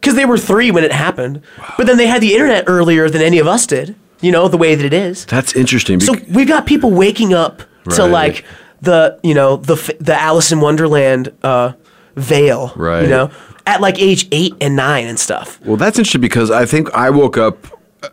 Because 0.00 0.14
they 0.14 0.24
were 0.24 0.38
three 0.38 0.70
when 0.70 0.82
it 0.82 0.92
happened. 0.92 1.42
But 1.76 1.86
then 1.86 1.98
they 1.98 2.06
had 2.06 2.22
the 2.22 2.32
internet 2.32 2.64
earlier 2.66 3.10
than 3.10 3.20
any 3.20 3.40
of 3.40 3.46
us 3.46 3.66
did, 3.66 3.94
you 4.22 4.32
know, 4.32 4.48
the 4.48 4.56
way 4.56 4.74
that 4.74 4.86
it 4.86 4.94
is. 4.94 5.26
That's 5.26 5.54
interesting. 5.54 6.00
So 6.00 6.14
we've 6.30 6.48
got 6.48 6.64
people 6.64 6.92
waking 6.92 7.34
up 7.34 7.62
to 7.90 8.06
like 8.06 8.46
the, 8.80 9.20
you 9.22 9.34
know, 9.34 9.58
the 9.58 9.76
the 10.00 10.18
Alice 10.18 10.50
in 10.50 10.60
Wonderland 10.62 11.30
uh, 11.42 11.74
veil, 12.20 12.72
Right. 12.76 13.02
you 13.02 13.08
know, 13.08 13.30
at 13.66 13.80
like 13.80 14.00
age 14.00 14.28
eight 14.32 14.54
and 14.60 14.76
nine 14.76 15.06
and 15.06 15.18
stuff. 15.18 15.60
well, 15.64 15.76
that's 15.76 15.98
interesting 15.98 16.20
because 16.20 16.50
I 16.50 16.64
think 16.66 16.92
I 16.94 17.10
woke 17.10 17.36
up 17.36 17.66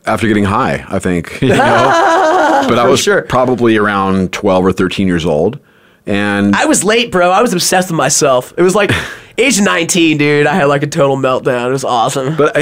after 0.06 0.28
getting 0.28 0.44
high. 0.46 0.86
I 0.90 1.00
think, 1.00 1.42
you 1.42 1.50
know, 1.50 1.56
but 2.68 2.78
I 2.80 2.88
was 2.88 3.00
sure. 3.02 3.22
probably 3.24 3.78
around 3.78 4.34
twelve 4.34 4.66
or 4.66 4.72
thirteen 4.74 5.08
years 5.08 5.26
old, 5.26 5.60
and 6.06 6.56
I 6.56 6.66
was 6.66 6.84
late, 6.84 7.12
bro. 7.12 7.32
I 7.32 7.42
was 7.42 7.54
obsessed 7.54 7.90
with 7.90 7.98
myself. 7.98 8.54
It 8.58 8.62
was 8.64 8.76
like 8.76 8.92
age 9.38 9.62
19, 9.62 10.18
dude. 10.18 10.48
I 10.48 10.56
had 10.56 10.66
like 10.66 10.84
a 10.84 10.88
total 10.88 11.16
meltdown. 11.18 11.68
It 11.70 11.72
was 11.72 11.84
awesome. 11.84 12.36
but 12.36 12.54
I, 12.56 12.62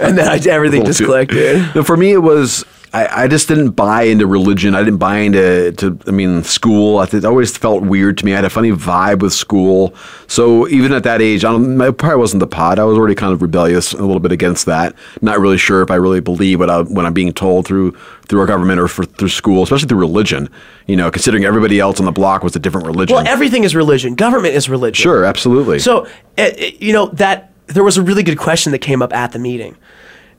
and 0.00 0.16
then 0.18 0.28
I, 0.28 0.36
everything 0.50 0.84
just 0.84 1.02
clicked, 1.02 1.32
dude. 1.32 1.74
No, 1.74 1.82
for 1.82 1.96
me, 1.96 2.12
it 2.12 2.18
was 2.22 2.64
I, 2.96 3.24
I 3.24 3.28
just 3.28 3.46
didn't 3.46 3.72
buy 3.72 4.04
into 4.04 4.26
religion. 4.26 4.74
I 4.74 4.82
didn't 4.82 4.96
buy 4.96 5.18
into 5.18 5.72
to 5.72 5.98
I 6.06 6.12
mean 6.12 6.42
school. 6.44 6.96
I 6.96 7.04
th- 7.04 7.24
it 7.24 7.26
always 7.26 7.54
felt 7.54 7.82
weird 7.82 8.16
to 8.18 8.24
me. 8.24 8.32
I 8.32 8.36
had 8.36 8.46
a 8.46 8.50
funny 8.50 8.70
vibe 8.70 9.20
with 9.20 9.34
school. 9.34 9.94
So 10.28 10.66
even 10.68 10.94
at 10.94 11.02
that 11.02 11.20
age, 11.20 11.44
I 11.44 11.52
don't. 11.52 11.78
It 11.78 11.98
probably 11.98 12.16
wasn't 12.16 12.40
the 12.40 12.46
pot. 12.46 12.78
I 12.78 12.84
was 12.84 12.96
already 12.96 13.14
kind 13.14 13.34
of 13.34 13.42
rebellious 13.42 13.92
a 13.92 14.00
little 14.00 14.18
bit 14.18 14.32
against 14.32 14.64
that. 14.64 14.94
Not 15.20 15.40
really 15.40 15.58
sure 15.58 15.82
if 15.82 15.90
I 15.90 15.96
really 15.96 16.20
believe 16.20 16.58
what 16.58 16.70
I, 16.70 16.80
when 16.80 17.04
I'm 17.04 17.12
being 17.12 17.34
told 17.34 17.66
through 17.66 17.92
through 18.28 18.40
our 18.40 18.46
government 18.46 18.80
or 18.80 18.88
for, 18.88 19.04
through 19.04 19.28
school, 19.28 19.62
especially 19.62 19.88
through 19.88 20.00
religion. 20.00 20.48
You 20.86 20.96
know, 20.96 21.10
considering 21.10 21.44
everybody 21.44 21.78
else 21.78 22.00
on 22.00 22.06
the 22.06 22.12
block 22.12 22.42
was 22.42 22.56
a 22.56 22.58
different 22.58 22.86
religion. 22.86 23.14
Well, 23.14 23.28
everything 23.28 23.64
is 23.64 23.76
religion. 23.76 24.14
Government 24.14 24.54
is 24.54 24.70
religion. 24.70 25.02
sure, 25.02 25.26
absolutely. 25.26 25.80
So, 25.80 26.06
uh, 26.38 26.40
uh, 26.40 26.50
you 26.78 26.94
know, 26.94 27.08
that 27.08 27.52
there 27.66 27.84
was 27.84 27.98
a 27.98 28.02
really 28.02 28.22
good 28.22 28.38
question 28.38 28.72
that 28.72 28.78
came 28.78 29.02
up 29.02 29.12
at 29.12 29.32
the 29.32 29.38
meeting. 29.38 29.76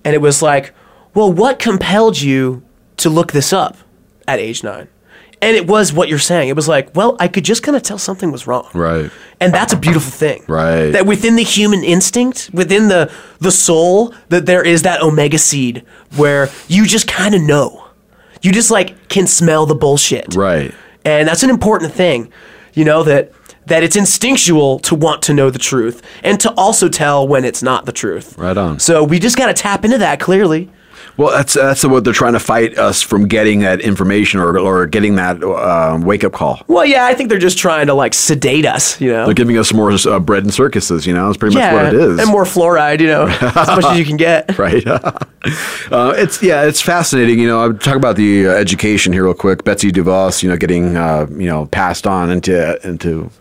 And 0.04 0.16
it 0.16 0.22
was 0.22 0.42
like, 0.42 0.74
well, 1.18 1.34
what 1.34 1.58
compelled 1.58 2.22
you 2.22 2.62
to 2.98 3.10
look 3.10 3.32
this 3.32 3.52
up 3.52 3.76
at 4.28 4.38
age 4.38 4.64
nine? 4.64 4.88
And 5.42 5.56
it 5.56 5.66
was 5.66 5.92
what 5.92 6.10
you're 6.10 6.20
saying. 6.20 6.50
It 6.50 6.56
was 6.56 6.68
like, 6.68 6.96
well, 6.96 7.18
I 7.20 7.28
could 7.28 7.44
just 7.44 7.64
kind 7.64 7.76
of 7.76 7.82
tell 7.82 7.98
something 7.98 8.32
was 8.32 8.46
wrong. 8.46 8.70
right. 8.76 9.10
And 9.40 9.52
that's 9.52 9.74
a 9.74 9.78
beautiful 9.78 10.12
thing. 10.12 10.44
Right. 10.48 10.92
That 10.92 11.08
within 11.08 11.36
the 11.36 11.44
human 11.44 11.84
instinct, 11.84 12.52
within 12.54 12.88
the 12.88 13.12
the 13.40 13.50
soul, 13.50 14.14
that 14.30 14.46
there 14.46 14.64
is 14.64 14.84
that 14.84 15.02
omega 15.02 15.40
seed 15.40 15.84
where 16.18 16.50
you 16.68 16.86
just 16.86 17.08
kind 17.08 17.34
of 17.34 17.42
know. 17.42 17.88
You 18.44 18.52
just 18.52 18.70
like 18.70 19.10
can 19.10 19.26
smell 19.26 19.66
the 19.66 19.76
bullshit. 19.76 20.36
Right. 20.36 20.72
And 21.04 21.28
that's 21.28 21.42
an 21.42 21.50
important 21.50 21.94
thing. 21.94 22.32
You 22.76 22.86
know 22.86 23.02
that 23.04 23.32
that 23.66 23.82
it's 23.82 23.96
instinctual 23.96 24.78
to 24.80 24.94
want 24.94 25.24
to 25.24 25.34
know 25.34 25.50
the 25.50 25.60
truth 25.60 26.04
and 26.24 26.40
to 26.42 26.54
also 26.54 26.88
tell 26.90 27.28
when 27.28 27.44
it's 27.44 27.64
not 27.64 27.88
the 27.88 27.92
truth. 27.92 28.38
Right 28.38 28.56
on. 28.58 28.80
So 28.80 29.04
we 29.04 29.18
just 29.18 29.36
got 29.36 29.48
to 29.48 29.54
tap 29.54 29.84
into 29.84 29.98
that 29.98 30.20
clearly. 30.20 30.70
Well, 31.18 31.32
that's 31.32 31.56
that's 31.56 31.84
what 31.84 32.04
they're 32.04 32.14
trying 32.14 32.34
to 32.34 32.40
fight 32.40 32.78
us 32.78 33.02
from 33.02 33.28
getting 33.28 33.62
that 33.62 33.82
information 33.82 34.40
or 34.40 34.58
or 34.60 34.86
getting 34.86 35.16
that 35.16 35.44
uh, 35.44 36.00
wake 36.02 36.24
up 36.24 36.34
call. 36.34 36.62
Well, 36.68 36.86
yeah, 36.86 37.06
I 37.06 37.16
think 37.16 37.30
they're 37.30 37.40
just 37.40 37.58
trying 37.58 37.88
to 37.88 37.96
like 37.96 38.14
sedate 38.14 38.66
us, 38.66 39.02
you 39.02 39.12
know. 39.12 39.26
They're 39.26 39.34
giving 39.34 39.58
us 39.58 39.74
more 39.74 39.92
uh, 39.92 40.20
bread 40.20 40.44
and 40.44 40.54
circuses. 40.54 41.08
You 41.08 41.14
know, 41.14 41.26
that's 41.26 41.38
pretty 41.38 41.56
much 41.56 41.74
what 41.74 41.86
it 41.88 41.94
is. 41.96 42.20
and 42.20 42.30
more 42.30 42.44
fluoride, 42.44 43.00
you 43.00 43.08
know, 43.08 43.28
as 43.42 43.68
much 43.68 43.86
as 43.86 43.98
you 43.98 44.06
can 44.06 44.18
get. 44.18 44.58
right. 44.60 44.86
uh, 44.88 46.14
it's 46.16 46.44
yeah, 46.44 46.64
it's 46.64 46.82
fascinating. 46.82 47.40
You 47.40 47.48
know, 47.48 47.64
I'm 47.64 47.80
talking 47.80 47.98
about 47.98 48.16
the 48.16 48.48
uh, 48.48 48.52
education 48.52 49.12
here 49.12 49.24
real 49.24 49.34
quick. 49.34 49.64
Betsy 49.64 49.92
DeVos, 49.92 50.44
you 50.44 50.50
know, 50.50 50.58
getting 50.58 50.96
uh, 50.96 51.26
you 51.32 51.48
know 51.48 51.66
passed 51.68 52.06
on 52.06 52.30
into 52.30 52.88
into. 52.88 53.32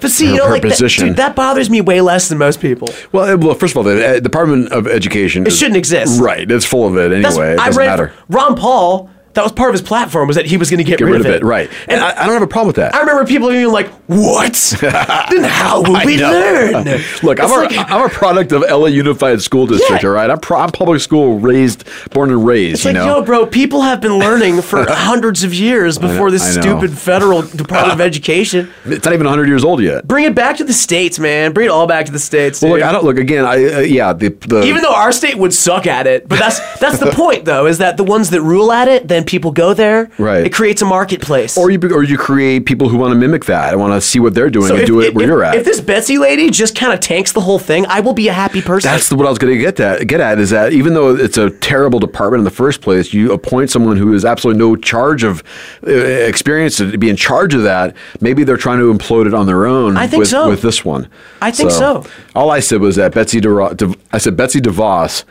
But 0.00 0.10
see, 0.10 0.26
her- 0.26 0.32
you 0.32 0.38
know, 0.38 0.46
like 0.48 0.62
that, 0.62 0.94
dude, 0.98 1.16
that 1.16 1.34
bothers 1.36 1.70
me 1.70 1.80
way 1.80 2.00
less 2.00 2.28
than 2.28 2.38
most 2.38 2.60
people. 2.60 2.88
Well, 3.12 3.34
uh, 3.34 3.36
well, 3.36 3.54
first 3.54 3.72
of 3.72 3.78
all, 3.78 3.82
the 3.84 4.16
uh, 4.16 4.20
Department 4.20 4.72
of 4.72 4.86
Education 4.86 5.46
It 5.46 5.50
shouldn't 5.52 5.76
exist. 5.76 6.20
Right, 6.20 6.50
it's 6.50 6.64
full 6.64 6.86
of 6.86 6.96
it 6.96 7.12
anyway. 7.12 7.22
That's, 7.22 7.36
it 7.36 7.56
doesn't 7.56 7.76
read 7.80 7.86
matter. 7.86 8.12
Ron 8.28 8.56
Paul. 8.56 9.10
That 9.36 9.42
was 9.42 9.52
part 9.52 9.68
of 9.68 9.74
his 9.74 9.82
platform 9.82 10.26
was 10.26 10.36
that 10.36 10.46
he 10.46 10.56
was 10.56 10.70
going 10.70 10.78
to 10.78 10.84
get, 10.84 10.98
Get 10.98 11.04
rid 11.04 11.20
of 11.20 11.26
it, 11.26 11.44
right? 11.44 11.70
And 11.88 12.00
I, 12.00 12.22
I 12.22 12.24
don't 12.24 12.32
have 12.32 12.42
a 12.42 12.46
problem 12.46 12.68
with 12.68 12.76
that. 12.76 12.94
I 12.94 13.00
remember 13.00 13.26
people 13.26 13.48
being 13.50 13.70
like, 13.70 13.88
"What? 14.06 14.54
then 14.80 15.44
how 15.44 15.82
will 15.82 16.04
we 16.06 16.18
learn?" 16.18 16.84
Look, 17.22 17.38
I'm 17.38 17.44
It's 17.44 17.52
a, 17.52 17.76
like- 17.76 17.90
am 17.90 18.06
a 18.06 18.08
product 18.08 18.52
of 18.52 18.62
LA 18.62 18.86
Unified 18.86 19.42
School 19.42 19.66
District, 19.66 20.02
Yeah. 20.02 20.08
all 20.08 20.14
right? 20.14 20.30
I'm, 20.30 20.40
pro, 20.40 20.58
I'm 20.58 20.70
public 20.70 21.00
school 21.02 21.38
raised, 21.38 21.84
born 22.12 22.30
and 22.30 22.46
raised, 22.46 22.76
It's 22.76 22.84
you 22.86 22.92
like, 22.92 23.06
know? 23.06 23.18
yo, 23.18 23.22
bro, 23.24 23.44
people 23.46 23.82
have 23.82 24.00
been 24.00 24.18
learning 24.18 24.62
for 24.62 24.84
hundreds 24.88 25.44
of 25.44 25.52
years 25.52 25.98
before 25.98 26.30
this 26.30 26.54
stupid 26.54 26.96
federal 26.96 27.42
Department 27.42 27.92
of 27.92 28.00
Education. 28.00 28.72
It's 28.86 29.04
not 29.04 29.12
even 29.12 29.26
100 29.26 29.48
years 29.48 29.64
old 29.64 29.82
yet. 29.82 30.08
Bring 30.08 30.24
it 30.24 30.34
back 30.34 30.56
to 30.56 30.64
the 30.64 30.72
states, 30.72 31.18
man. 31.18 31.52
Bring 31.52 31.66
it 31.66 31.70
all 31.70 31.86
back 31.86 32.06
to 32.06 32.12
the 32.12 32.18
states. 32.18 32.62
Well, 32.62 32.72
dude. 32.72 32.80
look, 32.80 32.88
I 32.88 32.92
don't 32.92 33.04
look 33.04 33.18
again. 33.18 33.44
I 33.44 33.64
uh, 33.66 33.80
yeah, 33.80 34.14
the, 34.14 34.30
the 34.30 34.62
Even 34.62 34.80
though 34.82 34.94
our 34.94 35.12
state 35.12 35.36
would 35.36 35.52
suck 35.52 35.86
at 35.86 36.06
it, 36.06 36.26
but 36.26 36.38
that's 36.38 36.78
that's 36.78 36.98
the 36.98 37.10
point, 37.12 37.44
though, 37.44 37.66
is 37.66 37.78
that 37.78 37.98
the 37.98 38.04
ones 38.04 38.30
that 38.30 38.40
rule 38.40 38.72
at 38.72 38.88
it, 38.88 39.08
then 39.08 39.25
people 39.26 39.50
go 39.52 39.74
there. 39.74 40.10
Right. 40.18 40.46
It 40.46 40.52
creates 40.52 40.82
a 40.82 40.84
marketplace. 40.84 41.56
or 41.58 41.70
you 41.70 41.78
or 41.92 42.02
you 42.02 42.16
create 42.16 42.66
people 42.66 42.88
who 42.88 42.96
want 42.96 43.12
to 43.12 43.18
mimic 43.18 43.44
that. 43.46 43.72
I 43.72 43.76
want 43.76 43.92
to 43.94 44.00
see 44.00 44.18
what 44.20 44.34
they're 44.34 44.50
doing 44.50 44.70
and 44.70 44.80
if, 44.80 44.86
do 44.86 45.00
it 45.00 45.08
if- 45.08 45.14
where 45.14 45.24
if- 45.24 45.28
you're 45.28 45.44
at. 45.44 45.56
If 45.56 45.64
this 45.64 45.80
Betsy 45.80 46.18
lady 46.18 46.50
just 46.50 46.74
kind 46.74 46.92
of 46.92 47.00
tanks 47.00 47.32
the 47.32 47.40
whole 47.40 47.58
thing, 47.58 47.86
I 47.86 48.00
will 48.00 48.12
be 48.14 48.28
a 48.28 48.32
happy 48.32 48.62
person. 48.62 48.90
That's 48.90 49.10
what 49.12 49.26
I 49.26 49.30
was 49.30 49.38
going 49.38 49.52
to 49.54 49.58
get 49.60 49.78
at. 49.80 50.06
Get 50.06 50.20
at 50.20 50.38
is 50.38 50.50
that 50.50 50.72
even 50.72 50.94
though 50.94 51.14
it's 51.14 51.38
a 51.38 51.50
terrible 51.50 51.98
department 51.98 52.40
in 52.40 52.44
the 52.44 52.50
first 52.50 52.80
place, 52.80 53.12
you 53.12 53.32
appoint 53.32 53.70
someone 53.70 53.96
who 53.96 54.12
has 54.12 54.24
absolutely 54.24 54.58
no 54.58 54.76
charge 54.76 55.24
of 55.24 55.42
uh, 55.86 55.90
experience 55.90 56.76
to 56.78 56.96
be 56.98 57.08
in 57.10 57.16
charge 57.16 57.54
of 57.54 57.62
that. 57.62 57.94
Maybe 58.20 58.44
they're 58.44 58.56
trying 58.56 58.78
to 58.78 58.92
implode 58.92 59.26
it 59.26 59.34
on 59.34 59.46
their 59.46 59.66
own. 59.66 59.96
I 59.96 60.06
think 60.06 60.20
with, 60.20 60.28
so. 60.28 60.48
With 60.48 60.62
this 60.62 60.84
one, 60.84 61.08
I 61.42 61.50
think 61.50 61.70
so. 61.70 62.04
All 62.34 62.50
I 62.50 62.60
said 62.60 62.80
was 62.80 62.96
that 62.96 63.14
Betsy 63.14 63.40
De- 63.40 63.94
I 64.12 64.18
said 64.18 64.36
Betsy 64.36 64.60
DeVos 64.60 65.24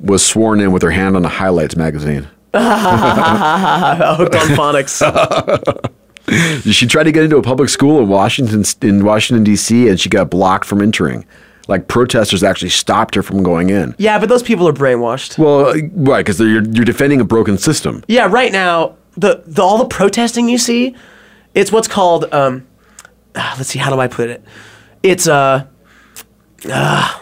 was 0.00 0.24
sworn 0.24 0.60
in 0.60 0.72
with 0.72 0.82
her 0.82 0.90
hand 0.90 1.16
on 1.16 1.22
the 1.22 1.28
highlights 1.28 1.76
magazine. 1.76 2.28
hooked 4.16 4.34
on 4.34 4.48
phonics. 4.56 5.02
She 6.64 6.88
tried 6.88 7.04
to 7.04 7.12
get 7.12 7.22
into 7.22 7.36
a 7.36 7.42
public 7.42 7.68
school 7.68 8.00
in 8.00 8.08
Washington 8.08 8.64
in 8.82 9.04
Washington 9.04 9.44
D.C. 9.44 9.88
and 9.88 10.00
she 10.00 10.08
got 10.08 10.28
blocked 10.28 10.66
from 10.66 10.82
entering. 10.82 11.24
Like 11.68 11.86
protesters 11.86 12.42
actually 12.42 12.70
stopped 12.70 13.14
her 13.14 13.22
from 13.22 13.44
going 13.44 13.70
in. 13.70 13.94
yeah, 13.98 14.18
but 14.18 14.28
those 14.28 14.42
people 14.42 14.66
are 14.66 14.72
brainwashed. 14.72 15.38
Well, 15.38 15.66
uh, 15.66 15.74
right, 15.94 16.26
because 16.26 16.40
you're 16.40 16.64
you're 16.64 16.84
defending 16.84 17.20
a 17.20 17.24
broken 17.24 17.58
system. 17.58 18.02
Yeah, 18.08 18.26
right 18.26 18.50
now 18.50 18.96
the, 19.16 19.42
the 19.46 19.62
all 19.62 19.78
the 19.78 19.86
protesting 19.86 20.48
you 20.48 20.58
see, 20.58 20.94
it's 21.54 21.72
what's 21.72 21.88
called 21.88 22.32
um, 22.32 22.66
ah, 23.34 23.54
let's 23.56 23.70
see, 23.70 23.78
how 23.78 23.90
do 23.90 24.00
I 24.00 24.08
put 24.08 24.28
it? 24.28 24.44
It's 25.02 25.26
uh, 25.26 25.66
uh 26.70 27.20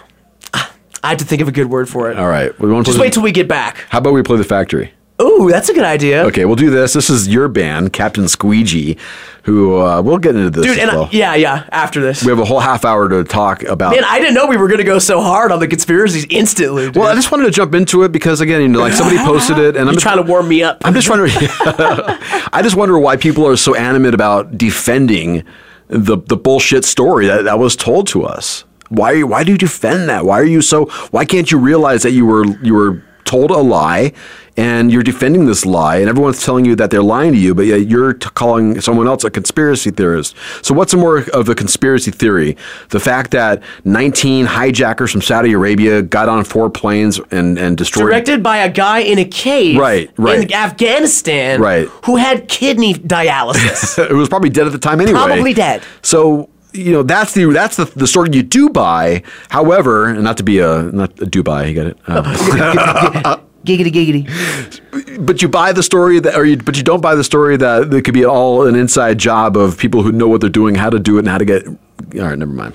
I 1.05 1.09
have 1.11 1.19
to 1.19 1.25
think 1.27 1.43
of 1.43 1.49
a 1.49 1.53
good 1.53 1.69
word 1.69 1.89
for 1.89 2.11
it. 2.11 2.19
All 2.19 2.29
right, 2.29 2.59
we 2.59 2.73
want 2.73 2.87
Just 2.87 2.99
wait 2.99 3.13
till 3.13 3.23
we 3.23 3.33
get 3.33 3.49
back. 3.49 3.85
How 3.91 3.99
about 3.99 4.15
we 4.15 4.23
play 4.23 4.39
the 4.39 4.45
factory? 4.45 4.93
Ooh, 5.23 5.49
that's 5.49 5.69
a 5.69 5.73
good 5.75 5.85
idea. 5.85 6.25
Okay, 6.27 6.45
we'll 6.45 6.57
do 6.57 6.71
this. 6.71 6.93
This 6.93 7.09
is 7.09 7.29
your 7.29 7.47
band, 7.47 7.93
Captain 7.93 8.27
Squeegee, 8.27 8.97
who 9.45 9.81
uh, 9.81 10.03
we'll 10.03 10.19
get 10.19 10.35
into 10.35 10.51
this. 10.51 10.67
Dude, 10.67 10.79
and 10.79 10.91
I- 10.91 11.09
yeah, 11.13 11.37
yeah, 11.37 11.69
after 11.71 12.01
this. 12.01 12.25
we 12.25 12.31
have 12.31 12.41
a 12.41 12.45
whole 12.45 12.59
half 12.59 12.85
hour 12.85 13.09
to 13.09 13.23
talk 13.23 13.63
about. 13.63 13.95
Man, 13.95 14.03
I 14.05 14.19
didn't 14.19 14.35
know 14.35 14.49
we 14.49 14.57
were 14.57 14.67
going 14.67 14.79
to 14.79 14.85
go 14.85 14.99
so 14.99 15.21
hard 15.21 15.53
on 15.53 15.61
the 15.61 15.69
conspiracies 15.69 16.27
instantly. 16.31 16.87
Dude. 16.87 16.97
well, 16.97 17.07
I 17.07 17.15
just 17.15 17.31
wanted 17.31 17.45
to 17.45 17.53
jump 17.53 17.77
into 17.77 18.03
it 18.03 18.11
because 18.11 18.41
again, 18.41 18.61
you 18.61 18.67
know, 18.69 18.81
like 18.81 18.93
somebody 18.93 19.19
posted 19.25 19.59
it, 19.59 19.77
and 19.77 19.89
I'm 19.89 19.95
just 19.95 20.03
trying 20.03 20.17
to 20.17 20.29
warm 20.29 20.49
me 20.49 20.65
up. 20.65 20.79
I'm 20.85 20.95
just 20.95 21.07
trying 21.07 21.29
to. 21.29 22.49
I 22.53 22.61
just 22.63 22.75
wonder 22.75 22.99
why 22.99 23.17
people 23.17 23.47
are 23.47 23.57
so 23.57 23.77
animate 23.77 24.15
about 24.15 24.59
defending 24.59 25.45
the 25.87 26.17
the 26.17 26.37
bullshit 26.37 26.85
story 26.85 27.27
that, 27.29 27.45
that 27.45 27.61
was 27.61 27.77
told 27.77 28.09
to 28.09 28.25
us. 28.25 28.65
Why 28.89 29.23
why 29.23 29.45
do 29.45 29.53
you 29.53 29.59
defend 29.59 30.09
that? 30.09 30.25
Why 30.25 30.41
are 30.41 30.45
you 30.45 30.61
so? 30.61 30.87
Why 31.13 31.25
can't 31.25 31.53
you 31.53 31.59
realize 31.59 32.03
that 32.03 32.11
you 32.13 32.27
were 32.27 32.45
you 32.63 32.75
were 32.75 33.03
told 33.25 33.51
a 33.51 33.57
lie 33.59 34.13
and 34.57 34.93
you're 34.93 35.03
defending 35.03 35.47
this 35.47 35.67
lie, 35.67 35.97
and 35.97 36.09
everyone's 36.09 36.45
telling 36.45 36.65
you 36.65 36.77
that 36.77 36.91
they're 36.91 37.03
lying 37.03 37.33
to 37.33 37.39
you, 37.39 37.55
but 37.55 37.67
yet 37.67 37.89
you're 37.89 38.13
t- 38.13 38.29
calling 38.35 38.81
someone 38.81 39.07
else 39.07 39.25
a 39.25 39.31
conspiracy 39.31 39.91
theorist. 39.91 40.37
So, 40.63 40.75
what's 40.75 40.95
more 40.95 41.19
of 41.33 41.49
a 41.49 41.55
conspiracy 41.55 42.11
theory? 42.11 42.57
The 42.91 43.01
fact 43.01 43.33
that 43.33 43.63
19 43.85 44.47
hijackers 44.47 45.11
from 45.11 45.23
Saudi 45.23 45.53
Arabia 45.53 46.03
got 46.03 46.29
on 46.29 46.45
four 46.45 46.71
planes 46.71 47.21
and, 47.31 47.59
and 47.59 47.77
destroyed. 47.77 48.07
Directed 48.11 48.43
by 48.43 48.59
a 48.59 48.71
guy 48.71 49.01
in 49.01 49.19
a 49.19 49.25
cave 49.25 49.77
Right, 49.79 50.11
right. 50.17 50.43
in 50.45 50.53
Afghanistan 50.55 51.61
Right. 51.61 51.89
who 52.05 52.17
had 52.17 52.49
kidney 52.49 52.95
dialysis. 52.95 53.99
it 54.11 54.15
was 54.15 54.29
probably 54.29 54.51
dead 54.51 54.67
at 54.67 54.73
the 54.73 54.79
time 54.79 55.01
anyway. 55.01 55.19
Probably 55.19 55.55
dead. 55.55 55.83
So 56.03 56.49
you 56.73 56.91
know 56.93 57.03
that's 57.05 57.35
the 57.35 57.45
that's 57.53 57.77
the, 57.77 57.85
the 57.85 58.07
story 58.07 58.31
you 58.33 58.43
do 58.43 58.69
buy. 58.69 59.23
However, 59.49 60.09
and 60.09 60.23
not 60.25 60.37
to 60.39 60.43
be 60.43 60.59
a 60.59 60.83
not 60.83 61.11
a 61.21 61.27
Dubai, 61.27 61.69
you 61.69 61.75
get 61.75 61.87
it. 61.87 61.99
Um, 62.09 63.41
giggity 63.65 63.93
giggity. 63.93 65.27
but 65.27 65.43
you 65.43 65.49
buy 65.49 65.73
the 65.73 65.83
story 65.83 66.21
that, 66.21 66.35
or 66.35 66.45
you, 66.45 66.57
but 66.57 66.77
you 66.77 66.83
don't 66.83 67.01
buy 67.01 67.15
the 67.15 67.25
story 67.25 67.57
that 67.57 67.93
it 67.93 68.05
could 68.05 68.15
be 68.15 68.25
all 68.25 68.67
an 68.67 68.75
inside 68.75 69.19
job 69.19 69.57
of 69.57 69.79
people 69.79 70.03
who 70.03 70.13
know 70.13 70.29
what 70.29 70.41
they're 70.41 70.51
doing, 70.51 70.75
how 70.75 70.91
to 70.91 70.99
do 70.99 71.17
it, 71.17 71.21
and 71.21 71.29
how 71.29 71.39
to 71.39 71.45
get. 71.45 71.67
All 71.67 71.75
right, 72.15 72.39
never 72.39 72.53
mind. 72.53 72.75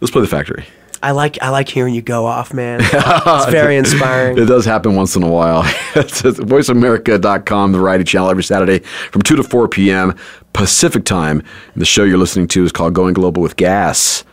Let's 0.00 0.10
play 0.10 0.22
the 0.22 0.28
factory. 0.28 0.64
I 1.02 1.12
like 1.12 1.40
I 1.40 1.50
like 1.50 1.68
hearing 1.68 1.94
you 1.94 2.02
go 2.02 2.26
off, 2.26 2.52
man. 2.52 2.80
It's 2.92 3.50
very 3.50 3.76
inspiring. 3.76 4.38
It 4.42 4.46
does 4.46 4.64
happen 4.64 4.96
once 4.96 5.14
in 5.16 5.22
a 5.22 5.30
while. 5.30 5.62
it's 5.94 6.22
voiceamerica.com, 6.22 7.72
the 7.72 7.78
variety 7.78 8.04
channel, 8.04 8.28
every 8.28 8.42
Saturday 8.42 8.80
from 9.12 9.22
2 9.22 9.36
to 9.36 9.42
4 9.42 9.68
p.m. 9.68 10.16
Pacific 10.52 11.04
time. 11.04 11.42
And 11.72 11.80
the 11.80 11.86
show 11.86 12.04
you're 12.04 12.18
listening 12.18 12.48
to 12.48 12.64
is 12.64 12.72
called 12.72 12.94
Going 12.94 13.14
Global 13.14 13.42
with 13.42 13.56
Gas. 13.56 14.24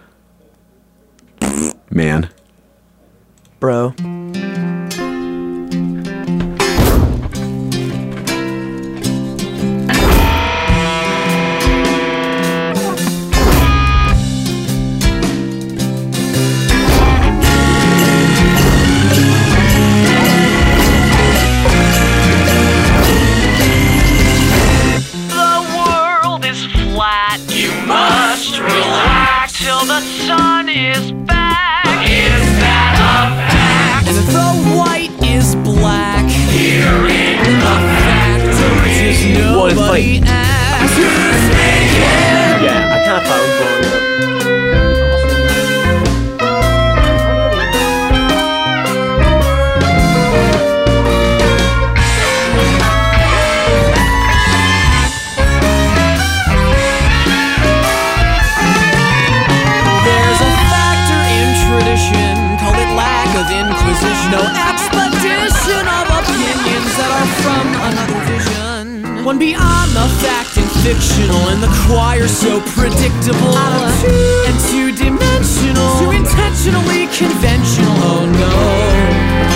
Man. 1.92 2.30
Bro. 3.60 3.94
You 28.06 28.12
must 28.12 28.60
relax 28.60 29.54
till 29.58 29.80
the 29.86 30.00
sun 30.28 30.70
is 30.70 31.12
back. 31.26 31.86
Is 32.06 32.46
that 32.62 32.94
a 33.02 33.34
fact? 33.50 34.08
And 34.08 34.28
the 34.30 34.50
white 34.78 35.10
is 35.26 35.56
black. 35.66 36.26
Here 36.30 36.86
in 36.86 37.42
the 37.66 37.76
factory. 38.06 38.94
Well, 39.56 39.70
Nobody 39.74 40.20
funny. 40.20 40.30
asks. 40.30 40.98
Yeah, 42.62 42.94
I 42.94 42.98
kind 43.06 43.18
of 43.18 43.24
thought 43.26 43.42
it 43.42 43.46
was 43.48 43.54
blowing 43.58 43.86
up. 43.96 44.35
No 64.32 64.42
expedition 64.42 65.86
of 65.86 66.06
opinions 66.10 66.92
that 66.98 67.12
are 67.14 67.30
from 67.46 67.66
another 67.90 68.20
vision. 68.26 69.24
One 69.24 69.38
beyond 69.38 69.92
the 69.92 70.08
fact 70.22 70.58
and 70.58 70.70
fictional, 70.82 71.50
and 71.50 71.62
the 71.62 71.72
choir 71.86 72.28
so 72.28 72.60
predictable. 72.62 73.58
And 74.48 74.58
two 74.70 74.92
dimensional, 74.92 76.00
too 76.00 76.12
intentionally 76.12 77.08
conventional. 77.08 77.96
Oh 78.02 78.26
no. 78.26 79.55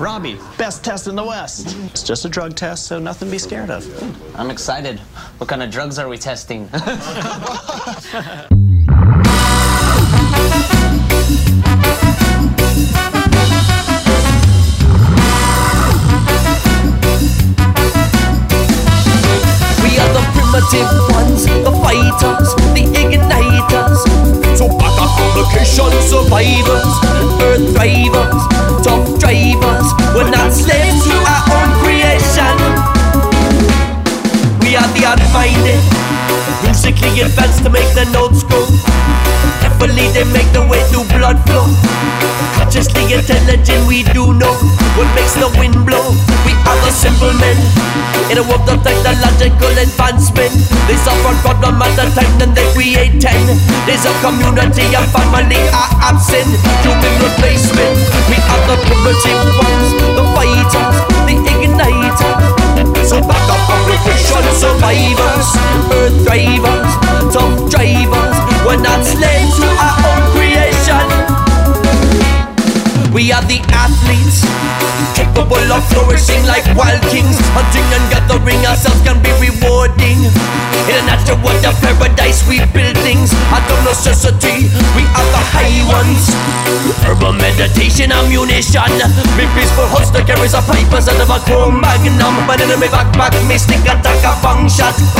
Robbie, 0.00 0.38
best 0.56 0.82
test 0.82 1.08
in 1.08 1.14
the 1.14 1.22
West. 1.22 1.76
It's 1.90 2.02
just 2.02 2.24
a 2.24 2.28
drug 2.30 2.56
test, 2.56 2.86
so 2.86 2.98
nothing 2.98 3.28
to 3.28 3.32
be 3.32 3.38
scared 3.38 3.68
of. 3.68 3.84
I'm 4.34 4.50
excited. 4.50 4.98
What 5.36 5.50
kind 5.50 5.62
of 5.62 5.70
drugs 5.70 5.98
are 5.98 6.08
we 6.08 6.16
testing? 6.16 6.70
We 19.80 19.98
are 19.98 20.12
the 20.12 20.24
primitive 20.32 20.90
ones, 21.12 21.44
the 21.44 21.72
fighters, 21.84 22.54
the 22.74 22.84
igniters. 22.96 23.98
So 24.56 24.68
back 24.78 24.96
on 25.00 25.08
complication 25.16 25.92
survivors, 26.08 26.88
earth 27.42 27.74
drivers, 27.74 28.49
we're 29.30 30.28
not 30.28 30.52
slaves 30.52 31.04
to 31.04 31.14
our 31.14 31.44
own 31.54 31.70
creation. 31.84 32.56
We 34.60 34.74
are 34.74 34.90
the 34.90 35.06
unminded, 35.06 36.64
musically 36.64 37.20
advanced 37.20 37.62
to 37.62 37.70
make 37.70 37.86
the 37.94 38.10
notes 38.12 38.42
go. 38.42 38.99
Carefully 39.80 40.12
they 40.12 40.28
make 40.28 40.44
the 40.52 40.60
way 40.68 40.84
through 40.92 41.08
blood 41.16 41.40
flow. 41.48 41.64
Consciously 42.60 43.16
intelligent, 43.16 43.80
we 43.88 44.04
do 44.12 44.36
know 44.36 44.52
what 44.92 45.08
makes 45.16 45.32
the 45.40 45.48
wind 45.56 45.72
blow. 45.88 46.12
We 46.44 46.52
are 46.68 46.76
the 46.84 46.92
simple 46.92 47.32
men 47.40 47.56
in 48.28 48.36
a 48.36 48.44
world 48.44 48.68
of 48.68 48.84
technological 48.84 49.72
advancement. 49.72 50.52
They 50.84 51.00
solve 51.00 51.16
one 51.24 51.40
problem 51.40 51.80
at 51.80 51.96
a 51.96 52.12
time, 52.12 52.28
then 52.36 52.52
they 52.52 52.68
create 52.76 53.24
ten. 53.24 53.40
There's 53.88 54.04
a 54.04 54.12
community 54.20 54.84
and 54.84 55.08
family 55.16 55.56
are 55.72 56.12
absent. 56.12 56.52
Human 56.84 57.14
replacement. 57.24 57.96
We 58.28 58.36
are 58.36 58.62
the 58.68 58.76
primitive 58.84 59.48
ones, 59.64 59.88
the 59.96 60.24
fighters, 60.36 60.96
the 61.24 61.40
igniters. 61.56 62.36
So 63.08 63.16
back 63.24 63.48
up 63.48 63.64
complication 63.64 64.44
survivors, 64.60 65.48
earth 66.04 66.20
drivers, 66.28 66.90
tough 67.32 67.56
drivers. 67.72 68.19
We're 68.66 68.80
not 68.80 69.04
slaves 69.04 69.56
to 69.56 69.68
our 69.80 69.96
own 70.04 70.22
creation. 70.36 71.06
We 73.10 73.32
are 73.32 73.42
the 73.42 73.58
athletes, 73.74 74.46
capable 75.18 75.66
of 75.74 75.82
flourishing 75.90 76.46
like 76.46 76.62
wild 76.78 77.02
kings. 77.10 77.34
Hunting 77.56 77.88
and 77.90 78.04
gathering 78.06 78.62
ourselves 78.64 79.02
can 79.02 79.18
be 79.18 79.34
rewarding. 79.42 80.30
In 80.86 80.94
a 80.94 81.04
natural 81.06 81.38
world 81.42 81.64
of 81.66 81.74
paradise, 81.82 82.46
we 82.46 82.62
build 82.70 82.96
things 83.02 83.34
out 83.50 83.66
of 83.66 83.80
necessity. 83.82 84.70
We 84.94 85.02
are 85.18 85.28
the 85.34 85.42
high 85.50 85.82
ones. 85.90 86.30
Herbal 87.02 87.34
meditation, 87.34 88.12
ammunition. 88.14 88.92
Me 89.34 89.44
peaceful 89.58 89.90
host 89.90 90.14
holster 90.14 90.22
carries 90.22 90.54
a 90.54 90.62
pipers 90.62 91.10
out 91.10 91.18
of 91.18 91.30
a 91.30 91.38
chrome 91.44 91.80
magnum. 91.80 92.46
But 92.46 92.62
in 92.62 92.70
my 92.78 92.86
backpack, 92.86 93.34
me 93.50 93.58
sneak 93.58 93.84
attack 93.84 94.22
a 94.22 94.32
bang 94.38 94.68
shotgun. 94.70 95.19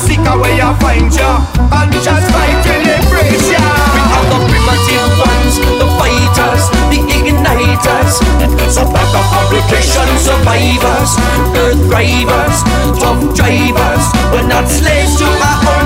Path 0.00 0.34
away, 0.34 0.56
ya 0.56 0.72
find 0.78 1.12
ya. 1.12 1.44
And 1.72 1.92
just 1.92 2.26
fight 2.32 2.56
till 2.64 2.80
embrace 2.80 3.50
ya. 3.52 3.60
We 3.94 4.00
are 4.00 4.26
the 4.32 4.38
primitive 4.48 5.12
ones, 5.20 5.54
the 5.80 5.88
fighters, 5.98 6.64
the 6.90 7.00
igniters. 7.16 8.12
So 8.70 8.84
back 8.92 9.12
up 9.14 9.28
application 9.40 10.08
survivors, 10.18 11.10
earth 11.56 11.82
drivers, 11.90 12.56
tough 13.00 13.22
drivers. 13.34 14.04
We're 14.32 14.48
not 14.48 14.68
slaves 14.68 15.16
to 15.18 15.26
our 15.26 15.58
own 15.68 15.79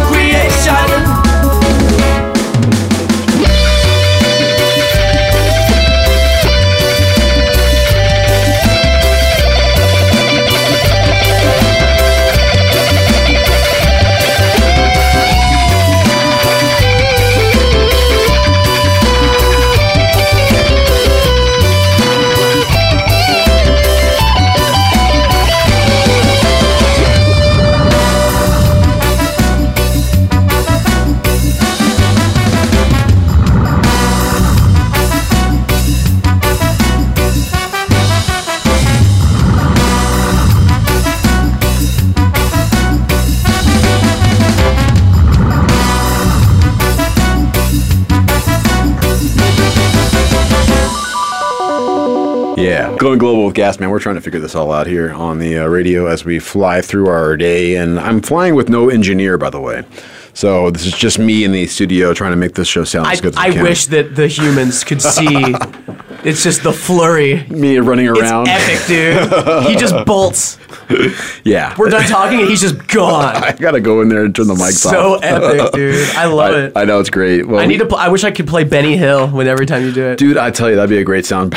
going 53.19 53.33
global 53.33 53.47
with 53.47 53.55
Gas 53.55 53.79
Man. 53.79 53.91
We're 53.91 54.01
trying 54.01 54.17
to 54.17 54.21
figure 54.21 54.41
this 54.41 54.55
all 54.55 54.73
out 54.73 54.87
here 54.87 55.13
on 55.13 55.39
the 55.39 55.59
uh, 55.59 55.67
radio 55.67 56.07
as 56.07 56.25
we 56.25 56.39
fly 56.39 56.81
through 56.81 57.09
our 57.09 57.37
day. 57.37 57.77
And 57.77 58.01
I'm 58.01 58.21
flying 58.21 58.55
with 58.55 58.69
no 58.69 58.89
engineer, 58.89 59.39
by 59.39 59.51
the 59.51 59.61
way. 59.61 59.85
So 60.33 60.71
this 60.71 60.85
is 60.85 60.93
just 60.93 61.19
me 61.19 61.45
in 61.45 61.53
the 61.53 61.67
studio 61.67 62.13
trying 62.13 62.33
to 62.33 62.37
make 62.37 62.55
this 62.55 62.67
show 62.67 62.83
sound 62.83 63.07
I, 63.07 63.13
as 63.13 63.21
good 63.21 63.35
as 63.35 63.39
I 63.39 63.51
can. 63.53 63.63
wish 63.63 63.87
that 63.87 64.17
the 64.17 64.27
humans 64.27 64.83
could 64.83 65.01
see. 65.01 65.27
it's 66.25 66.43
just 66.43 66.65
the 66.65 66.73
flurry. 66.73 67.45
me 67.49 67.79
running 67.79 68.09
around. 68.09 68.49
It's 68.49 68.69
epic, 68.69 68.87
dude. 68.89 69.67
he 69.67 69.77
just 69.77 70.05
bolts. 70.07 70.59
yeah, 71.45 71.75
We're 71.79 71.89
done 71.89 72.05
talking, 72.05 72.41
and 72.41 72.49
he's 72.49 72.61
just 72.61 72.87
gone. 72.89 73.37
I 73.45 73.53
gotta 73.53 73.81
go 73.81 74.01
in 74.01 74.09
there 74.09 74.25
and 74.25 74.35
turn 74.35 74.47
the 74.47 74.55
mics 74.55 74.79
So 74.79 75.15
off. 75.15 75.23
So 75.23 75.27
epic, 75.27 75.73
dude. 75.73 76.09
I 76.11 76.25
love 76.33 76.55
I, 76.55 76.59
it. 76.59 76.73
I 76.77 76.85
know 76.85 77.01
it's 77.01 77.11
great. 77.11 77.47
Well, 77.47 77.61
I 77.61 77.67
need 77.67 77.79
to. 77.79 77.87
Pl- 77.87 77.99
I 77.99 78.09
wish 78.09 78.25
I 78.25 78.31
could 78.31 78.47
play 78.47 78.65
Benny 78.65 78.97
Hill 78.97 79.29
when 79.29 79.47
every 79.47 79.67
time 79.67 79.85
you 79.85 79.93
do 79.93 80.05
it. 80.05 80.19
Dude, 80.19 80.37
I 80.37 80.51
tell 80.51 80.69
you, 80.69 80.77
that'd 80.77 80.91
be 80.91 80.99
a 80.99 81.05
great 81.05 81.27
sound. 81.27 81.53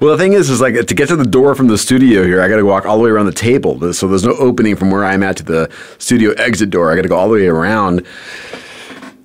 well, 0.00 0.12
the 0.12 0.16
thing 0.18 0.32
is, 0.32 0.50
is 0.50 0.60
like 0.60 0.86
to 0.86 0.94
get 0.94 1.08
to 1.08 1.16
the 1.16 1.24
door 1.24 1.54
from 1.54 1.68
the 1.68 1.78
studio 1.78 2.24
here, 2.24 2.40
I 2.40 2.48
got 2.48 2.56
to 2.56 2.64
walk 2.64 2.86
all 2.86 2.96
the 2.96 3.04
way 3.04 3.10
around 3.10 3.26
the 3.26 3.32
table. 3.32 3.92
So 3.92 4.08
there's 4.08 4.24
no 4.24 4.34
opening 4.34 4.76
from 4.76 4.90
where 4.90 5.04
I'm 5.04 5.22
at 5.22 5.36
to 5.38 5.42
the 5.42 5.70
studio 5.98 6.32
exit 6.32 6.70
door. 6.70 6.90
I 6.90 6.96
got 6.96 7.02
to 7.02 7.08
go 7.08 7.16
all 7.16 7.28
the 7.28 7.34
way 7.34 7.46
around. 7.46 8.06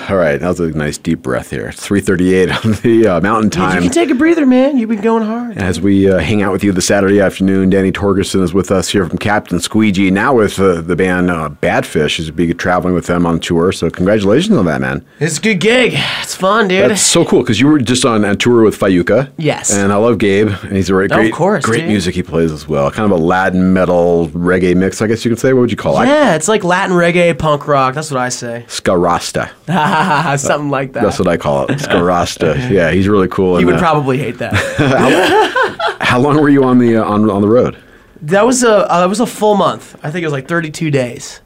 all 0.11 0.17
right, 0.17 0.39
that 0.39 0.47
was 0.49 0.61
a 0.61 0.71
nice 0.71 0.99
deep 0.99 1.23
breath 1.23 1.51
here. 1.51 1.69
It's 1.69 1.87
3:38 1.87 2.65
on 2.65 2.73
the 2.83 3.07
uh, 3.09 3.21
Mountain 3.21 3.51
Time. 3.51 3.77
You 3.77 3.89
can 3.89 3.91
take 3.91 4.11
a 4.11 4.15
breather, 4.15 4.47
man. 4.47 4.79
You've 4.79 4.89
been 4.89 5.01
going 5.01 5.25
hard. 5.25 5.59
As 5.59 5.81
we 5.81 6.11
uh, 6.11 6.19
hang 6.19 6.43
out 6.43 6.53
with 6.53 6.63
you 6.65 6.73
this 6.73 6.87
Saturday 6.87 7.21
afternoon, 7.21 7.71
Danny 7.71 7.93
Torgerson 7.93 8.43
is 8.43 8.53
with 8.55 8.71
us 8.71 8.89
here 8.89 9.07
from 9.09 9.19
Captain 9.19 9.59
Squeegee, 9.61 10.11
now 10.11 10.35
with 10.35 10.59
uh, 10.59 10.81
the 10.81 10.97
band 10.97 11.31
uh, 11.31 11.51
Badfish. 11.61 12.17
He's 12.17 12.31
be 12.31 12.53
traveling 12.55 12.95
with 12.95 13.07
them 13.07 13.27
on 13.27 13.41
tour. 13.41 13.73
So 13.73 13.91
congratulations 13.91 14.57
on 14.57 14.65
that, 14.67 14.81
man. 14.81 15.05
It's 15.21 15.39
a 15.39 15.41
good 15.41 15.61
gig. 15.61 15.95
It's 16.23 16.35
fun, 16.35 16.69
dude. 16.69 16.91
That's 16.91 17.01
so 17.03 17.25
cool 17.25 17.41
because 17.43 17.61
you 17.61 17.67
were 17.69 17.79
just 17.79 18.05
on 18.05 18.25
a 18.25 18.37
tour 18.37 18.63
with 18.63 18.79
Fayuca. 18.79 19.31
Yes. 19.37 19.73
And 19.73 19.93
I 19.93 19.97
love 19.97 20.19
Gabe, 20.19 20.49
and 20.49 20.77
he's 20.77 20.91
a 20.91 20.93
great, 20.93 21.13
Oh, 21.13 21.17
of 21.17 21.21
great, 21.21 21.33
course, 21.33 21.65
great 21.65 21.81
dude. 21.81 21.89
music 21.89 22.15
he 22.15 22.23
plays 22.23 22.53
as 22.53 22.69
well. 22.69 22.91
Kind 22.91 23.11
of 23.13 23.19
a 23.19 23.23
Latin 23.23 23.73
metal 23.73 24.29
reggae 24.29 24.77
mix, 24.77 25.01
I 25.03 25.07
guess 25.07 25.25
you 25.25 25.31
could 25.31 25.39
say. 25.39 25.53
What 25.53 25.61
would 25.63 25.71
you 25.71 25.77
call 25.77 26.01
it? 26.01 26.07
yeah, 26.07 26.35
it's 26.35 26.49
like 26.49 26.65
Latin 26.65 26.95
reggae, 26.97 27.37
punk 27.39 27.67
rock. 27.67 27.95
That's 27.95 28.11
what 28.11 28.21
I 28.21 28.29
say. 28.29 28.65
Ska 28.69 28.97
Rasta. 28.97 29.51
Something 30.39 30.71
like 30.71 30.93
that. 30.95 31.03
That's 31.03 31.19
what 31.19 31.29
I 31.29 31.37
call 31.37 31.67
it. 31.67 31.79
Ska 31.81 32.03
Rasta. 32.03 32.57
yeah, 32.71 32.91
he's 32.91 33.09
really 33.09 33.29
cool. 33.29 33.57
He 33.59 33.65
would 33.65 33.79
probably 33.79 34.19
hate 34.19 34.39
that. 34.39 34.55
How 36.01 36.19
long 36.19 36.41
were 36.41 36.49
you 36.49 36.65
on 36.65 36.79
the 36.79 36.97
uh, 36.97 37.05
on 37.05 37.29
on 37.31 37.43
the 37.43 37.49
road? 37.49 37.77
that 38.23 38.47
was 38.47 38.63
a 38.63 38.91
uh, 38.91 39.01
that 39.01 39.09
was 39.09 39.21
a 39.21 39.27
full 39.27 39.55
month. 39.57 39.97
I 40.03 40.11
think 40.11 40.23
it 40.23 40.27
was 40.27 40.33
like 40.33 40.49
32 40.49 40.91
days. 40.91 41.41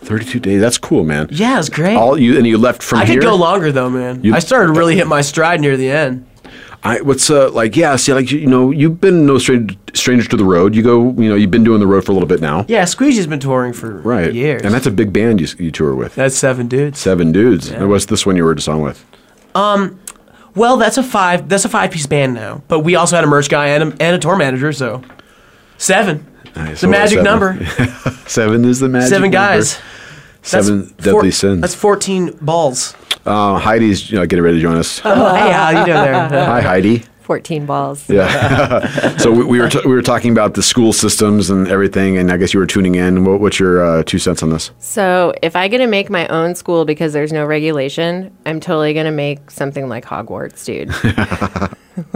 Thirty-two 0.00 0.38
days. 0.40 0.60
That's 0.60 0.76
cool, 0.76 1.02
man. 1.02 1.28
Yeah, 1.30 1.54
it 1.54 1.58
was 1.58 1.70
great. 1.70 1.96
All 1.96 2.18
you 2.18 2.36
and 2.36 2.46
you 2.46 2.58
left 2.58 2.82
from 2.82 2.98
I 2.98 3.06
here. 3.06 3.14
could 3.16 3.22
go 3.22 3.36
longer 3.36 3.72
though, 3.72 3.88
man. 3.88 4.22
You- 4.22 4.34
I 4.34 4.38
started 4.40 4.76
really 4.76 4.96
hit 4.96 5.06
my 5.06 5.22
stride 5.22 5.60
near 5.62 5.76
the 5.78 5.90
end. 5.90 6.26
I 6.86 7.00
what's 7.00 7.30
uh 7.30 7.50
like 7.50 7.76
yeah 7.76 7.96
see 7.96 8.12
like 8.12 8.30
you, 8.30 8.46
know 8.46 8.70
you've 8.70 9.00
been 9.00 9.24
no 9.26 9.38
stranger 9.38 9.74
stranger 9.94 10.28
to 10.28 10.36
the 10.36 10.44
road 10.44 10.74
you 10.74 10.82
go 10.82 11.12
you 11.12 11.28
know 11.30 11.34
you've 11.34 11.50
been 11.50 11.64
doing 11.64 11.80
the 11.80 11.86
road 11.86 12.04
for 12.04 12.12
a 12.12 12.14
little 12.14 12.28
bit 12.28 12.40
now 12.42 12.66
Yeah, 12.68 12.82
Squeegee's 12.84 13.26
been 13.26 13.40
touring 13.40 13.72
for 13.72 14.00
right 14.00 14.32
years. 14.34 14.62
and 14.62 14.74
that's 14.74 14.84
a 14.86 14.90
big 14.90 15.10
band 15.12 15.40
you, 15.40 15.46
you 15.58 15.70
tour 15.70 15.94
with 15.94 16.14
That's 16.14 16.36
seven 16.36 16.68
dudes. 16.68 16.98
seven 16.98 17.32
dudes 17.32 17.70
and 17.70 17.88
what's 17.88 18.06
this 18.06 18.26
one 18.26 18.36
you 18.36 18.44
were 18.44 18.54
just 18.54 18.68
on 18.68 18.82
with 18.82 19.02
Um, 19.54 19.98
well, 20.54 20.76
that's 20.76 20.98
a 20.98 21.02
five. 21.02 21.48
That's 21.48 21.64
a 21.64 21.68
five 21.68 21.90
piece 21.90 22.06
band 22.06 22.34
now. 22.34 22.62
But 22.68 22.80
we 22.80 22.94
also 22.94 23.16
had 23.16 23.24
a 23.24 23.28
merch 23.28 23.48
guy 23.48 23.68
and 23.68 23.82
a, 23.82 23.86
and 24.02 24.14
a 24.14 24.18
tour 24.20 24.36
manager, 24.36 24.72
so 24.72 25.02
seven. 25.78 26.24
Nice. 26.54 26.80
The 26.82 26.86
Well, 26.88 27.00
magic 27.00 27.18
seven. 27.18 27.24
number. 27.24 27.66
seven 28.28 28.64
is 28.64 28.78
the 28.78 28.88
magic 28.88 29.08
seven 29.08 29.30
number. 29.32 29.36
guys. 29.36 29.80
seven 30.42 30.80
That's 30.82 30.92
deadly 30.92 31.12
four- 31.12 31.30
sins 31.32 31.60
That's 31.60 31.74
fourteen 31.74 32.36
balls. 32.40 32.94
Uh, 33.24 33.58
Heidi's 33.58 34.10
you 34.10 34.18
know, 34.18 34.26
getting 34.26 34.44
ready 34.44 34.58
to 34.58 34.62
join 34.62 34.76
us. 34.76 35.00
Oh, 35.04 35.34
hey, 35.34 35.52
how 35.52 35.70
you 35.70 35.86
doing 35.86 36.02
there? 36.04 36.28
Hi, 36.46 36.60
Heidi. 36.60 37.04
14 37.20 37.64
balls. 37.64 38.08
Yeah. 38.10 39.16
so 39.16 39.30
we, 39.30 39.44
we 39.44 39.58
were 39.58 39.70
t- 39.70 39.80
we 39.86 39.92
were 39.92 40.02
talking 40.02 40.30
about 40.30 40.52
the 40.54 40.62
school 40.62 40.92
systems 40.92 41.48
and 41.48 41.66
everything, 41.68 42.18
and 42.18 42.30
I 42.30 42.36
guess 42.36 42.52
you 42.52 42.60
were 42.60 42.66
tuning 42.66 42.96
in. 42.96 43.24
What, 43.24 43.40
what's 43.40 43.58
your 43.58 43.82
uh, 43.82 44.02
two 44.04 44.18
cents 44.18 44.42
on 44.42 44.50
this? 44.50 44.70
So, 44.78 45.32
if 45.40 45.56
I 45.56 45.68
get 45.68 45.78
to 45.78 45.86
make 45.86 46.10
my 46.10 46.28
own 46.28 46.54
school 46.54 46.84
because 46.84 47.14
there's 47.14 47.32
no 47.32 47.46
regulation, 47.46 48.36
I'm 48.44 48.60
totally 48.60 48.92
going 48.92 49.06
to 49.06 49.10
make 49.12 49.50
something 49.50 49.88
like 49.88 50.04
Hogwarts, 50.04 50.66
dude. 50.66 50.88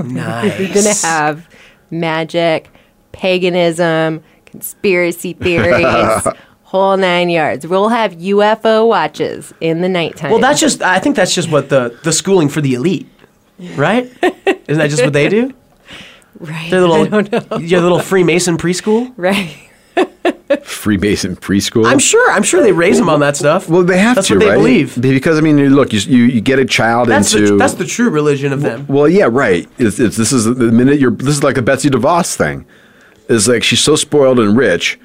nice. 0.07 0.59
We're 0.59 0.75
going 0.75 0.95
to 0.95 1.07
have 1.07 1.49
magic, 1.91 2.69
paganism, 3.13 4.23
conspiracy 4.45 5.33
theories, 5.33 6.27
whole 6.69 6.99
nine 6.99 7.31
yards. 7.31 7.67
We'll 7.67 7.89
have 7.89 8.13
UFO 8.13 8.87
watches 8.87 9.55
in 9.61 9.81
the 9.81 9.89
nighttime. 9.89 10.31
Well, 10.31 10.41
that's 10.41 10.61
just. 10.61 10.83
I 10.83 10.99
think 10.99 11.17
that's 11.17 11.35
just 11.35 11.51
what 11.51 11.71
the 11.71 11.99
the 12.05 12.13
schooling 12.13 12.51
for 12.51 12.61
the 12.61 12.75
elite, 12.75 13.09
right? 13.75 14.05
Isn't 14.23 14.79
that 14.79 14.91
just 14.91 15.03
what 15.03 15.15
they 15.15 15.29
do? 15.29 15.55
Right. 16.39 16.71
Their 16.71 16.83
little, 16.83 16.97
I 17.15 17.23
don't 17.23 17.51
know. 17.51 17.57
your 17.59 17.81
little 17.81 18.01
Freemason 18.01 18.59
preschool. 18.59 19.13
Right. 19.17 19.57
Freemason 20.63 21.37
preschool. 21.37 21.87
I'm 21.87 21.99
sure. 21.99 22.31
I'm 22.31 22.43
sure 22.43 22.63
they 22.63 22.73
raise 22.73 22.99
them 22.99 23.09
on 23.09 23.21
that 23.21 23.37
stuff. 23.37 23.69
Well, 23.69 23.83
they 23.83 23.99
have 23.99 24.17
That's 24.17 24.29
to, 24.29 24.35
what 24.35 24.41
they 24.41 24.51
right? 24.51 24.57
believe. 24.57 25.01
Because 25.01 25.39
I 25.39 25.41
mean, 25.41 25.75
look, 25.75 25.95
you 25.95 26.01
you, 26.01 26.25
you 26.25 26.41
get 26.43 26.59
a 26.59 26.67
child 26.67 27.09
That's 27.09 27.35
into 27.35 27.53
the 27.53 27.57
that's 27.57 27.75
the 27.75 27.87
true 27.87 28.11
religion 28.11 28.53
of 28.53 28.61
them. 28.61 28.87
Well, 28.89 29.09
yeah, 29.09 29.29
right. 29.31 29.67
It's, 29.79 29.99
it's 29.99 30.19
this 30.19 30.33
is 30.33 30.45
the 30.45 30.71
minute 30.71 31.01
you're 31.01 31.13
this 31.13 31.37
is 31.37 31.43
like 31.43 31.57
a 31.57 31.63
Betsy 31.63 31.89
DeVos 31.89 32.37
thing. 32.37 32.67
Is 33.29 33.49
like 33.49 33.63
she's 33.63 33.81
so 33.81 33.97
spoiled 33.97 34.39
and 34.39 34.57
rich 34.57 34.99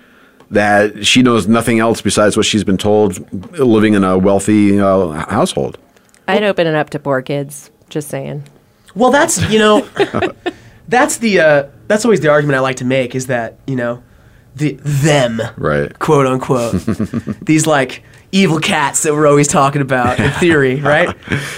that 0.52 1.06
she 1.06 1.22
knows 1.24 1.48
nothing 1.48 1.80
else 1.80 2.02
besides 2.02 2.36
what 2.38 2.46
she's 2.46 2.64
been 2.64 2.78
told 2.78 3.20
living 3.58 3.94
in 3.94 4.04
a 4.04 4.18
wealthy 4.18 4.80
uh, 4.80 5.10
household. 5.30 5.78
I'd 6.28 6.44
open 6.44 6.68
it 6.68 6.76
up 6.76 6.90
to 6.92 7.00
poor 7.00 7.22
kids. 7.22 7.70
Just 7.90 8.10
saying. 8.10 8.44
Well, 8.96 9.12
that's 9.12 9.42
you 9.50 9.60
know, 9.60 9.88
that's 10.88 11.18
the 11.18 11.40
uh, 11.40 11.64
that's 11.88 12.06
always 12.06 12.22
the 12.22 12.30
argument 12.30 12.58
I 12.58 12.60
like 12.62 12.78
to 12.78 12.86
make 12.86 13.16
is 13.16 13.28
that 13.28 13.58
you 13.68 13.76
know, 13.76 14.04
the 14.56 14.78
them 14.84 15.42
Right. 15.58 15.98
quote 16.00 16.26
unquote 16.28 16.74
these 17.42 17.66
like 17.68 18.04
evil 18.32 18.60
cats 18.60 19.04
that 19.04 19.14
we're 19.14 19.28
always 19.28 19.48
talking 19.48 19.82
about 19.82 20.20
in 20.20 20.32
theory, 20.34 20.76
right? 20.82 21.16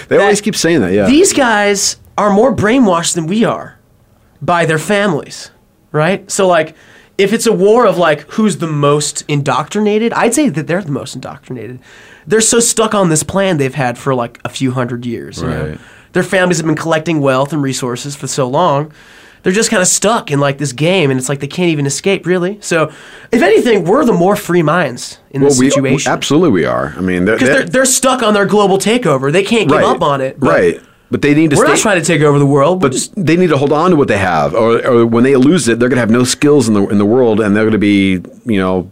They 0.09 0.17
always 0.17 0.41
keep 0.41 0.55
saying 0.55 0.81
that, 0.81 0.91
yeah. 0.93 1.05
These 1.05 1.31
guys 1.33 1.97
are 2.17 2.31
more 2.33 2.53
brainwashed 2.55 3.15
than 3.15 3.27
we 3.27 3.45
are 3.45 3.77
by 4.41 4.65
their 4.65 4.79
families, 4.79 5.51
right? 5.91 6.29
So 6.29 6.47
like 6.47 6.75
if 7.17 7.33
it's 7.33 7.45
a 7.45 7.53
war 7.53 7.85
of 7.85 7.97
like 7.97 8.21
who's 8.31 8.57
the 8.57 8.67
most 8.67 9.23
indoctrinated, 9.27 10.13
I'd 10.13 10.33
say 10.33 10.49
that 10.49 10.67
they're 10.67 10.81
the 10.81 10.91
most 10.91 11.15
indoctrinated. 11.15 11.79
They're 12.27 12.41
so 12.41 12.59
stuck 12.59 12.93
on 12.93 13.09
this 13.09 13.23
plan 13.23 13.57
they've 13.57 13.73
had 13.73 13.97
for 13.97 14.15
like 14.15 14.39
a 14.43 14.49
few 14.49 14.71
hundred 14.71 15.05
years. 15.05 15.41
you 15.41 15.47
know? 15.47 15.77
Their 16.13 16.23
families 16.23 16.57
have 16.57 16.65
been 16.65 16.75
collecting 16.75 17.19
wealth 17.19 17.53
and 17.53 17.61
resources 17.61 18.15
for 18.15 18.27
so 18.27 18.47
long. 18.47 18.91
They're 19.43 19.53
just 19.53 19.69
kind 19.69 19.81
of 19.81 19.87
stuck 19.87 20.31
in 20.31 20.39
like 20.39 20.57
this 20.57 20.73
game, 20.73 21.11
and 21.11 21.19
it's 21.19 21.29
like 21.29 21.39
they 21.39 21.47
can't 21.47 21.69
even 21.69 21.85
escape, 21.85 22.25
really. 22.25 22.57
So, 22.61 22.91
if 23.31 23.43
anything, 23.43 23.83
we're 23.83 24.03
the 24.03 24.11
more 24.11 24.35
free 24.35 24.63
minds 24.63 25.19
in 25.29 25.43
this 25.43 25.59
we, 25.59 25.69
situation 25.69 26.11
absolutely 26.11 26.49
we 26.49 26.65
are. 26.65 26.95
I 26.97 27.01
mean, 27.01 27.25
they're, 27.25 27.35
because 27.35 27.49
they're, 27.49 27.65
they're 27.65 27.85
stuck 27.85 28.23
on 28.23 28.33
their 28.33 28.47
global 28.47 28.79
takeover. 28.79 29.31
They 29.31 29.43
can't 29.43 29.69
give 29.69 29.77
right, 29.77 29.85
up 29.85 30.01
on 30.01 30.19
it. 30.21 30.37
right. 30.39 30.81
But 31.11 31.21
they 31.21 31.33
need 31.35 31.51
to. 31.51 31.57
We're 31.57 31.65
stay, 31.65 31.73
not 31.73 31.79
trying 31.79 31.99
to 32.01 32.05
take 32.05 32.21
over 32.21 32.39
the 32.39 32.45
world. 32.45 32.81
But 32.81 32.95
they 33.15 33.37
need 33.37 33.49
to 33.49 33.57
hold 33.57 33.71
on 33.71 33.91
to 33.91 33.95
what 33.95 34.07
they 34.07 34.17
have, 34.17 34.53
or, 34.53 34.85
or 34.85 35.05
when 35.05 35.23
they 35.23 35.35
lose 35.35 35.67
it, 35.67 35.79
they're 35.79 35.89
going 35.89 35.97
to 35.97 36.01
have 36.01 36.09
no 36.09 36.23
skills 36.23 36.67
in 36.67 36.73
the 36.73 36.87
in 36.87 36.97
the 36.97 37.05
world, 37.05 37.39
and 37.39 37.55
they're 37.55 37.63
going 37.63 37.73
to 37.73 37.77
be, 37.77 38.21
you 38.45 38.59
know, 38.59 38.83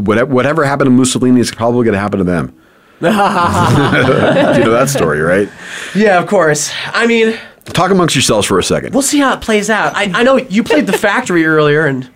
whatever 0.00 0.32
whatever 0.34 0.64
happened 0.64 0.86
to 0.88 0.90
Mussolini 0.90 1.40
is 1.40 1.52
probably 1.52 1.84
going 1.84 1.94
to 1.94 2.00
happen 2.00 2.18
to 2.18 2.24
them. 2.24 2.54
you 3.00 3.10
know 3.10 4.70
that 4.70 4.88
story, 4.88 5.20
right? 5.20 5.48
Yeah, 5.94 6.18
of 6.18 6.26
course. 6.26 6.72
I 6.86 7.06
mean, 7.06 7.38
Talk 7.66 7.90
amongst 7.90 8.14
yourselves 8.14 8.46
for 8.46 8.58
a 8.58 8.62
second. 8.62 8.92
we'll 8.94 9.02
see 9.02 9.18
how 9.18 9.34
it 9.34 9.40
plays 9.40 9.68
out. 9.68 9.94
I, 9.94 10.04
I 10.14 10.22
know 10.22 10.36
you 10.36 10.62
played 10.62 10.86
the 10.86 10.92
factory 10.98 11.44
earlier, 11.44 11.86
and 11.86 12.08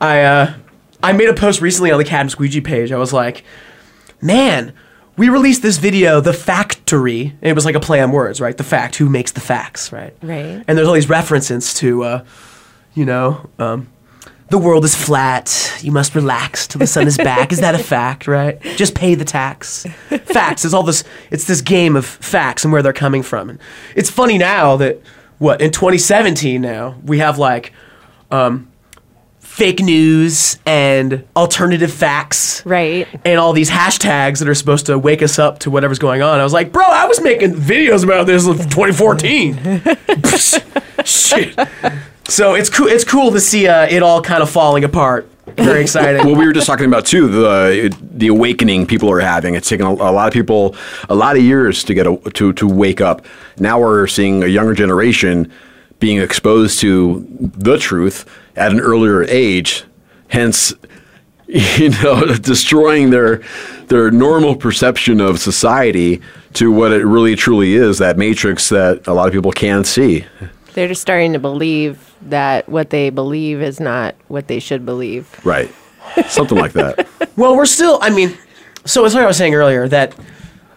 I 0.00 0.22
uh, 0.22 0.54
I 1.02 1.12
made 1.12 1.28
a 1.28 1.34
post 1.34 1.60
recently 1.60 1.90
on 1.90 1.98
the 1.98 2.04
Captain 2.04 2.30
Squeegee 2.30 2.60
page. 2.60 2.90
I 2.90 2.98
was 2.98 3.12
like, 3.12 3.44
man, 4.20 4.72
we 5.16 5.28
released 5.28 5.62
this 5.62 5.78
video, 5.78 6.20
the 6.20 6.32
factory. 6.32 7.36
It 7.42 7.54
was 7.54 7.64
like 7.64 7.74
a 7.74 7.80
play 7.80 8.00
on 8.00 8.12
words, 8.12 8.40
right? 8.40 8.56
The 8.56 8.64
fact, 8.64 8.96
who 8.96 9.08
makes 9.08 9.32
the 9.32 9.40
facts, 9.40 9.92
right? 9.92 10.14
Right. 10.22 10.64
And 10.66 10.78
there's 10.78 10.88
all 10.88 10.94
these 10.94 11.08
references 11.08 11.74
to, 11.74 12.04
uh, 12.04 12.24
you 12.94 13.04
know, 13.04 13.48
um, 13.58 13.88
the 14.48 14.58
world 14.58 14.84
is 14.84 14.94
flat. 14.94 15.78
You 15.80 15.92
must 15.92 16.14
relax 16.14 16.66
till 16.66 16.78
the 16.78 16.86
sun 16.86 17.06
is 17.06 17.16
back. 17.16 17.52
Is 17.52 17.60
that 17.60 17.74
a 17.74 17.78
fact, 17.78 18.26
right? 18.26 18.60
Just 18.76 18.94
pay 18.94 19.14
the 19.14 19.24
tax. 19.24 19.86
Facts 20.24 20.64
is 20.64 20.74
all 20.74 20.82
this. 20.82 21.04
It's 21.30 21.46
this 21.46 21.60
game 21.62 21.96
of 21.96 22.04
facts 22.04 22.64
and 22.64 22.72
where 22.72 22.82
they're 22.82 22.92
coming 22.92 23.22
from. 23.22 23.50
And 23.50 23.58
it's 23.96 24.10
funny 24.10 24.38
now 24.38 24.76
that 24.76 25.00
what 25.38 25.60
in 25.60 25.70
2017 25.70 26.60
now 26.60 26.96
we 27.04 27.18
have 27.18 27.38
like 27.38 27.72
um, 28.30 28.70
fake 29.52 29.80
news 29.80 30.58
and 30.64 31.22
alternative 31.36 31.92
facts, 31.92 32.64
right? 32.64 33.06
And 33.22 33.38
all 33.38 33.52
these 33.52 33.68
hashtags 33.68 34.38
that 34.38 34.48
are 34.48 34.54
supposed 34.54 34.86
to 34.86 34.98
wake 34.98 35.20
us 35.22 35.38
up 35.38 35.58
to 35.60 35.70
whatever's 35.70 35.98
going 35.98 36.22
on. 36.22 36.40
I 36.40 36.42
was 36.42 36.54
like, 36.54 36.72
bro, 36.72 36.82
I 36.82 37.04
was 37.04 37.20
making 37.20 37.52
videos 37.52 38.02
about 38.02 38.26
this 38.26 38.46
in 38.46 38.54
2014. 38.56 39.82
Shit. 41.04 41.54
So 42.28 42.54
it's 42.54 42.70
cool. 42.70 42.86
It's 42.86 43.04
cool 43.04 43.30
to 43.30 43.40
see 43.40 43.68
uh, 43.68 43.86
it 43.86 44.02
all 44.02 44.22
kind 44.22 44.42
of 44.42 44.48
falling 44.48 44.84
apart. 44.84 45.28
Very 45.48 45.82
exciting. 45.82 46.24
well, 46.24 46.34
we 46.34 46.46
were 46.46 46.54
just 46.54 46.66
talking 46.66 46.86
about 46.86 47.04
too 47.04 47.28
the 47.28 47.94
the 48.00 48.28
awakening 48.28 48.86
people 48.86 49.10
are 49.10 49.20
having. 49.20 49.54
It's 49.54 49.68
taken 49.68 49.84
a, 49.84 49.90
a 49.90 50.12
lot 50.12 50.28
of 50.28 50.32
people 50.32 50.74
a 51.10 51.14
lot 51.14 51.36
of 51.36 51.42
years 51.42 51.84
to 51.84 51.92
get 51.92 52.06
a, 52.06 52.16
to 52.16 52.54
to 52.54 52.66
wake 52.66 53.02
up. 53.02 53.26
Now 53.58 53.80
we're 53.80 54.06
seeing 54.06 54.42
a 54.42 54.46
younger 54.46 54.72
generation 54.72 55.52
being 56.02 56.18
exposed 56.18 56.80
to 56.80 57.24
the 57.38 57.78
truth 57.78 58.28
at 58.56 58.72
an 58.72 58.80
earlier 58.80 59.22
age. 59.22 59.84
Hence, 60.26 60.74
you 61.46 61.90
know, 62.02 62.26
destroying 62.42 63.10
their 63.10 63.40
their 63.86 64.10
normal 64.10 64.56
perception 64.56 65.20
of 65.20 65.38
society 65.38 66.20
to 66.54 66.72
what 66.72 66.90
it 66.90 67.06
really 67.06 67.36
truly 67.36 67.74
is 67.74 67.98
that 67.98 68.18
matrix 68.18 68.68
that 68.70 69.06
a 69.06 69.12
lot 69.12 69.28
of 69.28 69.32
people 69.32 69.52
can't 69.52 69.86
see. 69.86 70.24
They're 70.74 70.88
just 70.88 71.02
starting 71.02 71.34
to 71.34 71.38
believe 71.38 72.12
that 72.22 72.68
what 72.68 72.90
they 72.90 73.10
believe 73.10 73.62
is 73.62 73.78
not 73.78 74.16
what 74.26 74.48
they 74.48 74.58
should 74.58 74.84
believe. 74.84 75.38
Right. 75.44 75.72
Something 76.26 76.58
like 76.58 76.72
that. 76.72 77.06
well, 77.36 77.56
we're 77.56 77.64
still. 77.64 78.00
I 78.02 78.10
mean, 78.10 78.36
so 78.84 79.04
it's 79.04 79.14
like 79.14 79.22
I 79.22 79.28
was 79.28 79.36
saying 79.36 79.54
earlier 79.54 79.86
that 79.86 80.16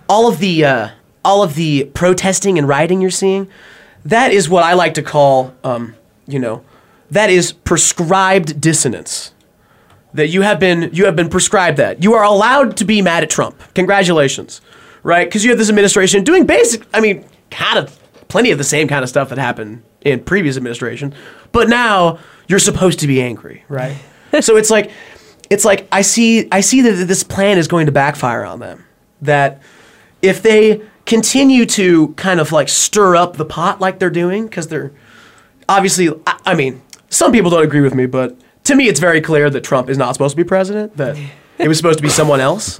all 0.07 0.27
of 0.27 0.37
the 0.37 0.65
uh, 0.65 0.89
all 1.23 1.41
of 1.41 1.55
the 1.55 1.85
protesting 1.95 2.59
and 2.59 2.67
rioting 2.67 3.01
you're 3.01 3.09
seeing, 3.09 3.49
that 4.05 4.31
is 4.31 4.47
what 4.47 4.63
I 4.63 4.73
like 4.73 4.93
to 4.93 5.03
call, 5.03 5.53
um, 5.63 5.95
you 6.27 6.39
know, 6.39 6.63
that 7.11 7.29
is 7.29 7.51
prescribed 7.51 8.61
dissonance. 8.61 9.31
That 10.13 10.29
you 10.29 10.43
have 10.43 10.61
been 10.61 10.91
you 10.93 11.05
have 11.05 11.15
been 11.17 11.27
prescribed 11.27 11.75
that 11.77 12.01
you 12.01 12.13
are 12.13 12.23
allowed 12.23 12.77
to 12.77 12.85
be 12.85 13.01
mad 13.01 13.23
at 13.23 13.29
Trump. 13.29 13.61
Congratulations, 13.73 14.61
right? 15.03 15.27
Because 15.27 15.43
you 15.43 15.49
have 15.49 15.57
this 15.57 15.67
administration 15.67 16.23
doing 16.23 16.45
basic. 16.45 16.85
I 16.93 17.01
mean, 17.01 17.25
kind 17.51 17.77
of 17.77 17.99
plenty 18.29 18.51
of 18.51 18.57
the 18.57 18.63
same 18.63 18.87
kind 18.87 19.03
of 19.03 19.09
stuff 19.09 19.27
that 19.27 19.37
happened 19.37 19.83
in 20.01 20.23
previous 20.23 20.55
administration, 20.55 21.13
but 21.51 21.67
now 21.67 22.17
you're 22.47 22.59
supposed 22.59 22.99
to 22.99 23.07
be 23.07 23.21
angry, 23.21 23.65
right? 23.67 23.97
so 24.39 24.55
it's 24.55 24.69
like 24.69 24.89
it's 25.49 25.65
like 25.65 25.85
I 25.91 26.01
see 26.01 26.47
I 26.49 26.61
see 26.61 26.81
that 26.81 27.07
this 27.07 27.23
plan 27.23 27.57
is 27.57 27.67
going 27.67 27.87
to 27.87 27.91
backfire 27.91 28.45
on 28.45 28.59
them. 28.59 28.85
That 29.21 29.61
if 30.21 30.41
they 30.41 30.81
continue 31.05 31.65
to 31.65 32.09
kind 32.09 32.39
of 32.39 32.51
like 32.51 32.69
stir 32.69 33.15
up 33.15 33.37
the 33.37 33.45
pot 33.45 33.79
like 33.79 33.99
they're 33.99 34.09
doing, 34.09 34.45
because 34.45 34.67
they're 34.67 34.91
obviously 35.69 36.09
I, 36.27 36.39
I 36.45 36.55
mean 36.55 36.81
some 37.09 37.31
people 37.31 37.49
don't 37.49 37.63
agree 37.63 37.81
with 37.81 37.95
me, 37.95 38.05
but 38.05 38.37
to 38.65 38.75
me 38.75 38.87
it's 38.87 38.99
very 38.99 39.21
clear 39.21 39.49
that 39.49 39.63
Trump 39.63 39.89
is 39.89 39.97
not 39.97 40.13
supposed 40.13 40.35
to 40.35 40.43
be 40.43 40.47
president. 40.47 40.97
That 40.97 41.17
it 41.57 41.67
was 41.67 41.77
supposed 41.77 41.99
to 41.99 42.03
be 42.03 42.09
someone 42.09 42.39
else. 42.39 42.79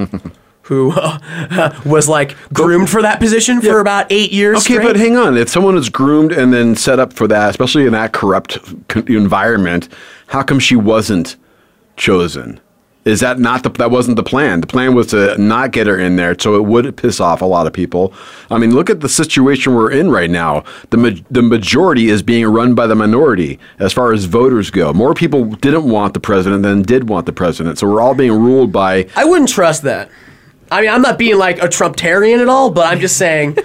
Who 0.64 0.92
uh, 0.94 1.80
was 1.86 2.10
like 2.10 2.36
groomed 2.52 2.90
for 2.90 3.04
that 3.04 3.20
position 3.20 3.62
for 3.62 3.80
about 3.80 4.08
eight 4.12 4.32
years? 4.32 4.58
Okay, 4.58 4.74
straight. 4.76 4.84
but 4.84 4.96
hang 4.96 5.16
on. 5.16 5.38
If 5.38 5.48
someone 5.48 5.78
is 5.78 5.90
groomed 5.90 6.32
and 6.32 6.52
then 6.52 6.76
set 6.76 7.00
up 7.00 7.14
for 7.14 7.28
that, 7.28 7.52
especially 7.52 7.86
in 7.86 7.92
that 7.92 8.14
corrupt 8.14 8.58
environment, 9.08 9.90
how 10.26 10.42
come 10.42 10.60
she 10.60 10.76
wasn't 10.76 11.36
chosen? 11.98 12.60
Is 13.06 13.20
that 13.20 13.38
not 13.38 13.62
the 13.62 13.70
that 13.70 13.92
wasn't 13.92 14.16
the 14.16 14.24
plan? 14.24 14.62
The 14.62 14.68
plan 14.68 14.96
was 14.96 15.08
to 15.08 15.38
not 15.38 15.72
get 15.72 15.86
her 15.86 15.98
in 15.98 16.16
there, 16.16 16.36
so 16.38 16.56
it 16.56 16.66
would 16.66 16.98
piss 16.98 17.20
off 17.20 17.42
a 17.42 17.46
lot 17.46 17.68
of 17.68 17.74
people. 17.74 18.12
I 18.50 18.58
mean, 18.58 18.74
look 18.74 18.90
at 18.90 19.02
the 19.02 19.10
situation 19.10 19.76
we're 19.76 19.92
in 19.92 20.10
right 20.10 20.30
now. 20.30 20.64
The 20.90 20.98
ma- 20.98 21.22
the 21.30 21.44
majority 21.44 22.10
is 22.10 22.24
being 22.24 22.48
run 22.48 22.74
by 22.74 22.88
the 22.88 22.96
minority 22.96 23.60
as 23.78 23.94
far 23.94 24.12
as 24.12 24.26
voters 24.26 24.72
go. 24.72 24.92
More 24.92 25.14
people 25.14 25.46
didn't 25.46 25.88
want 25.88 26.16
the 26.16 26.20
president 26.20 26.64
than 26.64 26.82
did 26.82 27.08
want 27.08 27.28
the 27.28 27.34
president, 27.34 27.78
so 27.78 27.88
we're 27.88 28.02
all 28.02 28.16
being 28.16 28.32
ruled 28.32 28.72
by 28.72 29.08
I 29.16 29.26
wouldn't 29.26 29.50
trust 29.50 29.84
that. 29.84 30.10
I 30.72 30.82
mean, 30.82 30.90
I'm 30.90 31.04
not 31.04 31.20
being 31.20 31.38
like 31.38 31.62
a 31.62 31.68
Trumptarian 31.68 32.40
at 32.40 32.50
all, 32.50 32.72
but 32.72 32.88
I'm 32.92 33.00
just 33.00 33.18
saying 33.18 33.56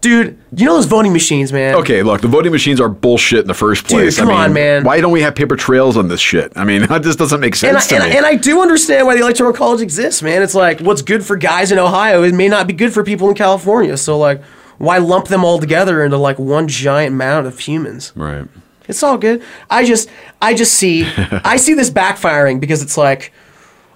Dude, 0.00 0.38
you 0.54 0.64
know 0.64 0.74
those 0.76 0.86
voting 0.86 1.12
machines, 1.12 1.52
man. 1.52 1.74
Okay, 1.74 2.02
look, 2.02 2.22
the 2.22 2.28
voting 2.28 2.52
machines 2.52 2.80
are 2.80 2.88
bullshit 2.88 3.40
in 3.40 3.46
the 3.48 3.54
first 3.54 3.86
place. 3.86 4.16
Dude, 4.16 4.24
come 4.24 4.30
I 4.30 4.32
mean, 4.38 4.44
on, 4.44 4.52
man. 4.54 4.84
Why 4.84 5.00
don't 5.02 5.12
we 5.12 5.20
have 5.20 5.34
paper 5.34 5.56
trails 5.56 5.96
on 5.98 6.08
this 6.08 6.20
shit? 6.20 6.52
I 6.56 6.64
mean, 6.64 6.82
that 6.86 7.02
just 7.02 7.18
doesn't 7.18 7.40
make 7.40 7.52
And 7.52 7.58
sense 7.58 7.86
to 7.88 7.96
and, 7.96 8.04
I, 8.04 8.08
me. 8.08 8.16
and 8.16 8.24
I 8.26 8.34
do 8.36 8.62
understand 8.62 9.06
why 9.06 9.14
the 9.14 9.20
electoral 9.20 9.52
college 9.52 9.82
exists, 9.82 10.22
man. 10.22 10.42
It's 10.42 10.54
like 10.54 10.80
what's 10.80 11.02
good 11.02 11.24
for 11.24 11.36
guys 11.36 11.70
in 11.70 11.78
Ohio, 11.78 12.22
it 12.22 12.34
may 12.34 12.48
not 12.48 12.66
be 12.66 12.72
good 12.72 12.94
for 12.94 13.04
people 13.04 13.28
in 13.28 13.34
California. 13.34 13.96
So 13.98 14.16
like, 14.18 14.42
why 14.78 14.96
lump 14.96 15.28
them 15.28 15.44
all 15.44 15.58
together 15.58 16.02
into 16.02 16.16
like 16.16 16.38
one 16.38 16.66
giant 16.66 17.14
mound 17.14 17.46
of 17.46 17.58
humans? 17.58 18.12
right. 18.16 18.46
It's 18.88 19.02
all 19.04 19.18
good. 19.18 19.42
I 19.68 19.84
just, 19.84 20.08
I 20.42 20.52
just 20.54 20.74
see, 20.74 21.04
I 21.44 21.58
see 21.58 21.74
this 21.74 21.90
backfiring 21.90 22.58
because 22.58 22.82
it's 22.82 22.96
like, 22.96 23.32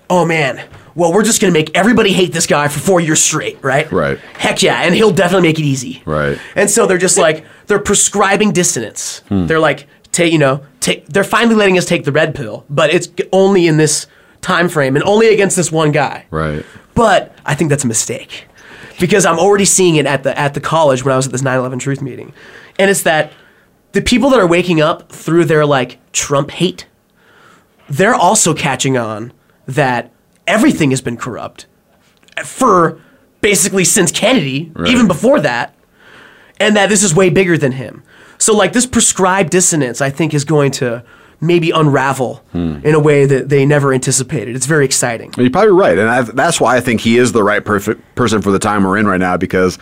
oh 0.08 0.24
man, 0.24 0.62
well 0.94 1.12
we're 1.12 1.24
just 1.24 1.40
gonna 1.40 1.52
make 1.52 1.70
everybody 1.76 2.12
hate 2.12 2.32
this 2.32 2.46
guy 2.46 2.68
for 2.68 2.80
four 2.80 3.00
years 3.00 3.20
straight, 3.20 3.62
right? 3.62 3.90
Right. 3.90 4.18
Heck 4.38 4.62
yeah, 4.62 4.82
and 4.82 4.94
he'll 4.94 5.12
definitely 5.12 5.48
make 5.48 5.58
it 5.58 5.64
easy. 5.64 6.02
Right. 6.04 6.38
And 6.54 6.70
so 6.70 6.86
they're 6.86 6.98
just 6.98 7.18
like 7.18 7.44
they're 7.66 7.78
prescribing 7.78 8.52
dissonance. 8.52 9.20
Hmm. 9.28 9.46
They're 9.46 9.60
like 9.60 9.86
take 10.12 10.32
you 10.32 10.38
know 10.38 10.64
take 10.80 11.06
they're 11.06 11.24
finally 11.24 11.54
letting 11.56 11.78
us 11.78 11.84
take 11.84 12.04
the 12.04 12.12
red 12.12 12.34
pill, 12.34 12.64
but 12.70 12.92
it's 12.92 13.08
only 13.32 13.66
in 13.66 13.76
this 13.76 14.06
time 14.40 14.68
frame 14.68 14.94
and 14.94 15.04
only 15.04 15.28
against 15.28 15.56
this 15.56 15.72
one 15.72 15.90
guy. 15.90 16.26
Right. 16.30 16.64
But 16.94 17.36
I 17.44 17.54
think 17.54 17.70
that's 17.70 17.84
a 17.84 17.88
mistake 17.88 18.46
because 19.00 19.26
I'm 19.26 19.38
already 19.38 19.64
seeing 19.64 19.96
it 19.96 20.06
at 20.06 20.22
the 20.22 20.38
at 20.38 20.54
the 20.54 20.60
college 20.60 21.04
when 21.04 21.12
I 21.12 21.16
was 21.16 21.26
at 21.26 21.32
this 21.32 21.42
9/11 21.42 21.80
truth 21.80 22.00
meeting, 22.02 22.32
and 22.78 22.90
it's 22.90 23.02
that 23.02 23.32
the 23.92 24.02
people 24.02 24.30
that 24.30 24.40
are 24.40 24.46
waking 24.46 24.80
up 24.80 25.10
through 25.10 25.46
their 25.46 25.64
like 25.64 25.98
Trump 26.12 26.50
hate, 26.50 26.86
they're 27.88 28.14
also 28.14 28.54
catching 28.54 28.96
on 28.96 29.32
that 29.66 30.12
everything 30.46 30.90
has 30.90 31.00
been 31.00 31.16
corrupt 31.16 31.66
for 32.44 32.98
basically 33.40 33.84
since 33.84 34.10
Kennedy, 34.10 34.72
Right. 34.74 34.88
even 34.88 35.06
before 35.06 35.40
that, 35.40 35.74
and 36.60 36.76
that 36.76 36.88
this 36.88 37.02
is 37.02 37.14
way 37.14 37.30
bigger 37.30 37.56
than 37.58 37.72
him. 37.72 38.02
So 38.38 38.54
like 38.56 38.72
this 38.72 38.86
prescribed 38.86 39.50
dissonance, 39.50 40.00
I 40.00 40.10
think, 40.10 40.34
is 40.34 40.44
going 40.44 40.70
to 40.72 41.02
maybe 41.40 41.70
unravel 41.70 42.42
Hmm. 42.52 42.76
in 42.82 42.94
a 42.94 43.00
way 43.00 43.26
that 43.26 43.48
they 43.50 43.66
never 43.66 43.92
anticipated. 43.92 44.56
It's 44.56 44.66
very 44.66 44.84
exciting. 44.84 45.32
You're 45.36 45.50
probably 45.50 45.72
right, 45.72 45.98
and 45.98 46.08
I, 46.08 46.22
that's 46.22 46.60
why 46.60 46.76
I 46.76 46.80
think 46.80 47.00
he 47.02 47.18
is 47.18 47.32
the 47.32 47.42
right 47.42 47.62
perfect 47.64 48.00
person 48.14 48.40
for 48.40 48.50
the 48.50 48.58
time 48.58 48.84
we're 48.84 48.96
in 48.96 49.06
right 49.06 49.20
now 49.20 49.36
because 49.36 49.78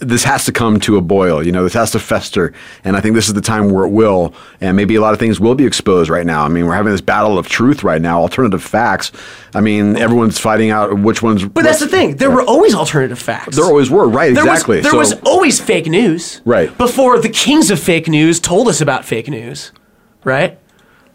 this 0.00 0.24
has 0.24 0.44
to 0.46 0.52
come 0.52 0.80
to 0.80 0.96
a 0.96 1.00
boil. 1.00 1.42
You 1.44 1.52
know, 1.52 1.62
this 1.64 1.72
has 1.74 1.90
to 1.92 1.98
fester, 1.98 2.52
and 2.84 2.96
I 2.96 3.00
think 3.00 3.14
this 3.14 3.28
is 3.28 3.34
the 3.34 3.40
time 3.40 3.70
where 3.70 3.84
it 3.84 3.90
will, 3.90 4.34
and 4.60 4.76
maybe 4.76 4.94
a 4.96 5.00
lot 5.00 5.12
of 5.12 5.18
things 5.18 5.38
will 5.40 5.54
be 5.54 5.64
exposed 5.66 6.10
right 6.10 6.26
now. 6.26 6.44
I 6.44 6.48
mean, 6.48 6.66
we're 6.66 6.74
having 6.74 6.92
this 6.92 7.00
battle 7.00 7.38
of 7.38 7.48
truth 7.48 7.82
right 7.84 8.00
now, 8.02 8.20
alternative 8.20 8.62
facts. 8.62 9.12
I 9.54 9.60
mean, 9.60 9.96
everyone's 9.96 10.38
fighting 10.38 10.70
out 10.70 10.98
which 10.98 11.22
ones. 11.22 11.44
But 11.44 11.64
that's 11.64 11.80
the 11.80 11.88
thing. 11.88 12.16
There 12.16 12.30
were 12.30 12.42
always 12.42 12.74
alternative 12.74 13.18
facts. 13.18 13.56
There 13.56 13.64
always 13.64 13.90
were, 13.90 14.08
right? 14.08 14.34
There 14.34 14.44
Exactly. 14.44 14.76
Was, 14.78 14.82
there 14.84 14.92
So- 14.92 14.98
was 14.98 15.12
always 15.24 15.60
fake 15.60 15.86
news. 15.86 16.40
Right. 16.44 16.76
Before 16.76 17.18
the 17.20 17.28
kings 17.28 17.70
of 17.70 17.78
fake 17.78 18.08
news 18.08 18.40
told 18.40 18.68
us 18.68 18.80
about 18.80 19.04
fake 19.04 19.28
news. 19.28 19.72
Right? 20.24 20.58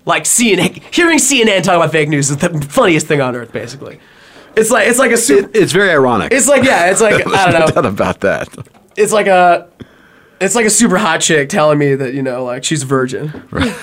Like 0.06 0.24
CNN, 0.24 0.82
hearing 0.94 1.18
CNN 1.20 1.62
talk 1.64 1.76
about 1.76 1.92
fake 1.92 2.10
news 2.10 2.30
is 2.30 2.38
the 2.38 2.50
funniest 2.70 3.08
thing 3.08 3.22
on 3.22 3.36
earth, 3.36 3.52
basically. 3.52 4.00
It's 4.56 4.72
like 4.72 4.88
it's 4.88 5.00
like 5.00 5.12
a 5.12 5.18
super. 5.18 5.50
it's 5.54 5.72
very 5.72 5.92
ironic. 5.92 6.32
It's 6.34 6.48
like 6.48 6.64
yeah, 6.64 6.92
it's 6.92 7.02
like 7.02 7.26
I 7.28 7.52
don't 7.52 7.60
know. 7.60 7.68
doubt 7.68 7.86
about 7.86 8.20
that. 8.22 8.48
It's 8.96 9.12
like 9.12 9.28
a. 9.28 9.70
It's 10.42 10.56
like 10.56 10.66
a 10.66 10.70
super 10.70 10.98
hot 10.98 11.20
chick 11.20 11.50
telling 11.50 11.78
me 11.78 11.96
that 11.96 12.14
you 12.14 12.22
know, 12.22 12.46
like 12.46 12.64
she's 12.64 12.84
a 12.84 12.86
virgin. 12.86 13.44
like, 13.52 13.76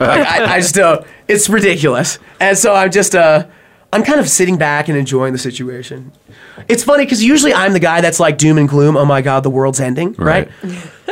I, 0.00 0.56
I 0.56 0.60
just 0.60 0.74
don't. 0.74 1.06
It's 1.28 1.48
ridiculous, 1.48 2.18
and 2.40 2.58
so 2.58 2.74
I'm 2.74 2.90
just 2.90 3.14
uh, 3.14 3.46
I'm 3.90 4.02
kind 4.02 4.20
of 4.20 4.28
sitting 4.28 4.58
back 4.58 4.88
and 4.88 4.98
enjoying 4.98 5.32
the 5.32 5.38
situation. 5.38 6.12
It's 6.68 6.84
funny 6.84 7.04
because 7.04 7.22
usually 7.24 7.54
I'm 7.54 7.72
the 7.72 7.80
guy 7.80 8.02
that's 8.02 8.20
like 8.20 8.36
doom 8.36 8.58
and 8.58 8.68
gloom. 8.68 8.98
Oh 8.98 9.06
my 9.06 9.22
god, 9.22 9.44
the 9.44 9.50
world's 9.50 9.80
ending, 9.80 10.12
right? 10.18 10.50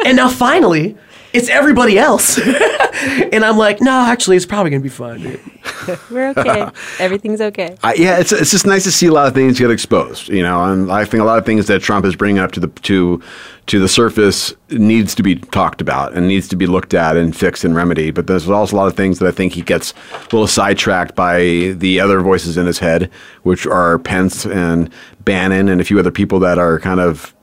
and 0.05 0.17
now 0.17 0.29
finally, 0.29 0.99
it's 1.33 1.49
everybody 1.49 1.99
else, 1.99 2.39
and 3.33 3.45
I'm 3.45 3.57
like, 3.57 3.81
no, 3.81 3.91
actually, 4.07 4.37
it's 4.37 4.47
probably 4.47 4.71
gonna 4.71 4.83
be 4.83 4.89
fine, 4.89 5.21
dude. 5.21 5.41
We're 6.11 6.31
okay. 6.31 6.69
Everything's 6.99 7.41
okay. 7.41 7.77
I, 7.83 7.95
yeah, 7.95 8.19
it's 8.19 8.33
it's 8.33 8.51
just 8.51 8.67
nice 8.67 8.85
to 8.85 8.93
see 8.93 9.07
a 9.07 9.13
lot 9.13 9.27
of 9.27 9.35
things 9.35 9.59
get 9.59 9.71
exposed, 9.71 10.29
you 10.29 10.43
know, 10.43 10.65
and 10.65 10.91
I 10.91 11.05
think 11.05 11.23
a 11.23 11.25
lot 11.25 11.39
of 11.39 11.47
things 11.47 11.67
that 11.67 11.83
Trump 11.83 12.05
is 12.05 12.17
bringing 12.17 12.41
up 12.41 12.53
to 12.53 12.61
the 12.61 12.69
to 12.69 13.23
to 13.67 13.79
the 13.79 13.89
surface 13.89 14.55
needs 14.71 15.15
to 15.15 15.23
be 15.23 15.37
talked 15.37 15.81
about 15.81 16.15
and 16.15 16.27
needs 16.27 16.49
to 16.49 16.57
be 16.57 16.67
looked 16.67 16.95
at 16.95 17.17
and 17.17 17.35
fixed 17.37 17.65
and 17.65 17.75
remedied. 17.75 18.15
But 18.15 18.27
there's 18.27 18.49
also 18.49 18.77
a 18.77 18.79
lot 18.79 18.89
of 18.89 18.97
things 18.97 19.19
that 19.21 19.29
I 19.29 19.31
think 19.31 19.53
he 19.53 19.63
gets 19.63 19.95
a 20.13 20.23
little 20.25 20.47
sidetracked 20.49 21.15
by 21.15 21.75
the 21.77 22.01
other 22.01 22.21
voices 22.21 22.57
in 22.57 22.67
his 22.67 22.81
head, 22.81 23.11
which 23.45 23.67
are 23.67 23.99
Pence 23.99 24.45
and 24.45 24.91
Bannon 25.21 25.69
and 25.69 25.81
a 25.81 25.85
few 25.85 25.99
other 25.99 26.11
people 26.11 26.41
that 26.41 26.59
are 26.59 26.79
kind 26.81 27.01
of 27.01 27.35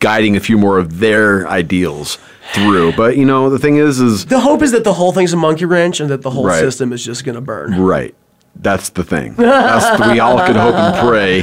guiding 0.00 0.36
a 0.36 0.40
few 0.40 0.58
more 0.58 0.78
of 0.78 0.98
their 0.98 1.48
ideals 1.48 2.18
through. 2.54 2.92
But 2.92 3.16
you 3.16 3.24
know, 3.24 3.48
the 3.50 3.58
thing 3.58 3.76
is, 3.76 4.00
is 4.00 4.26
The 4.26 4.40
hope 4.40 4.62
is 4.62 4.72
that 4.72 4.84
the 4.84 4.92
whole 4.92 5.12
thing's 5.12 5.32
a 5.32 5.36
monkey 5.36 5.64
wrench 5.64 6.00
and 6.00 6.10
that 6.10 6.22
the 6.22 6.30
whole 6.30 6.44
Right. 6.46 6.58
system 6.60 6.92
is 6.92 7.04
just 7.04 7.24
gonna 7.24 7.40
burn. 7.40 7.80
Right. 7.80 8.14
That's 8.56 8.90
the 8.90 9.02
thing. 9.04 9.34
That's 9.36 10.10
we 10.10 10.20
all 10.20 10.44
could 10.46 10.56
hope 10.56 10.74
and 10.74 11.08
pray. 11.08 11.38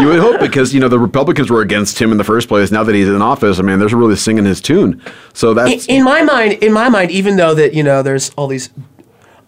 You 0.00 0.06
would 0.06 0.20
hope 0.20 0.38
because 0.40 0.72
you 0.72 0.78
know 0.78 0.88
the 0.88 0.98
Republicans 0.98 1.50
were 1.50 1.60
against 1.62 2.00
him 2.00 2.12
in 2.12 2.18
the 2.18 2.24
first 2.24 2.46
place. 2.46 2.70
Now 2.70 2.84
that 2.84 2.94
he's 2.94 3.08
in 3.08 3.20
office, 3.20 3.58
I 3.58 3.62
mean, 3.62 3.80
they're 3.80 3.88
really 3.88 4.14
singing 4.14 4.44
his 4.44 4.60
tune. 4.60 5.02
So 5.32 5.50
in, 5.50 5.56
that's 5.56 5.86
in 5.86 6.04
my 6.04 6.22
mind, 6.22 6.52
in 6.62 6.72
my 6.72 6.88
mind, 6.88 7.10
even 7.10 7.36
though 7.36 7.54
that 7.54 7.74
you 7.74 7.82
know 7.82 8.02
there's 8.02 8.30
all 8.36 8.46
these 8.46 8.70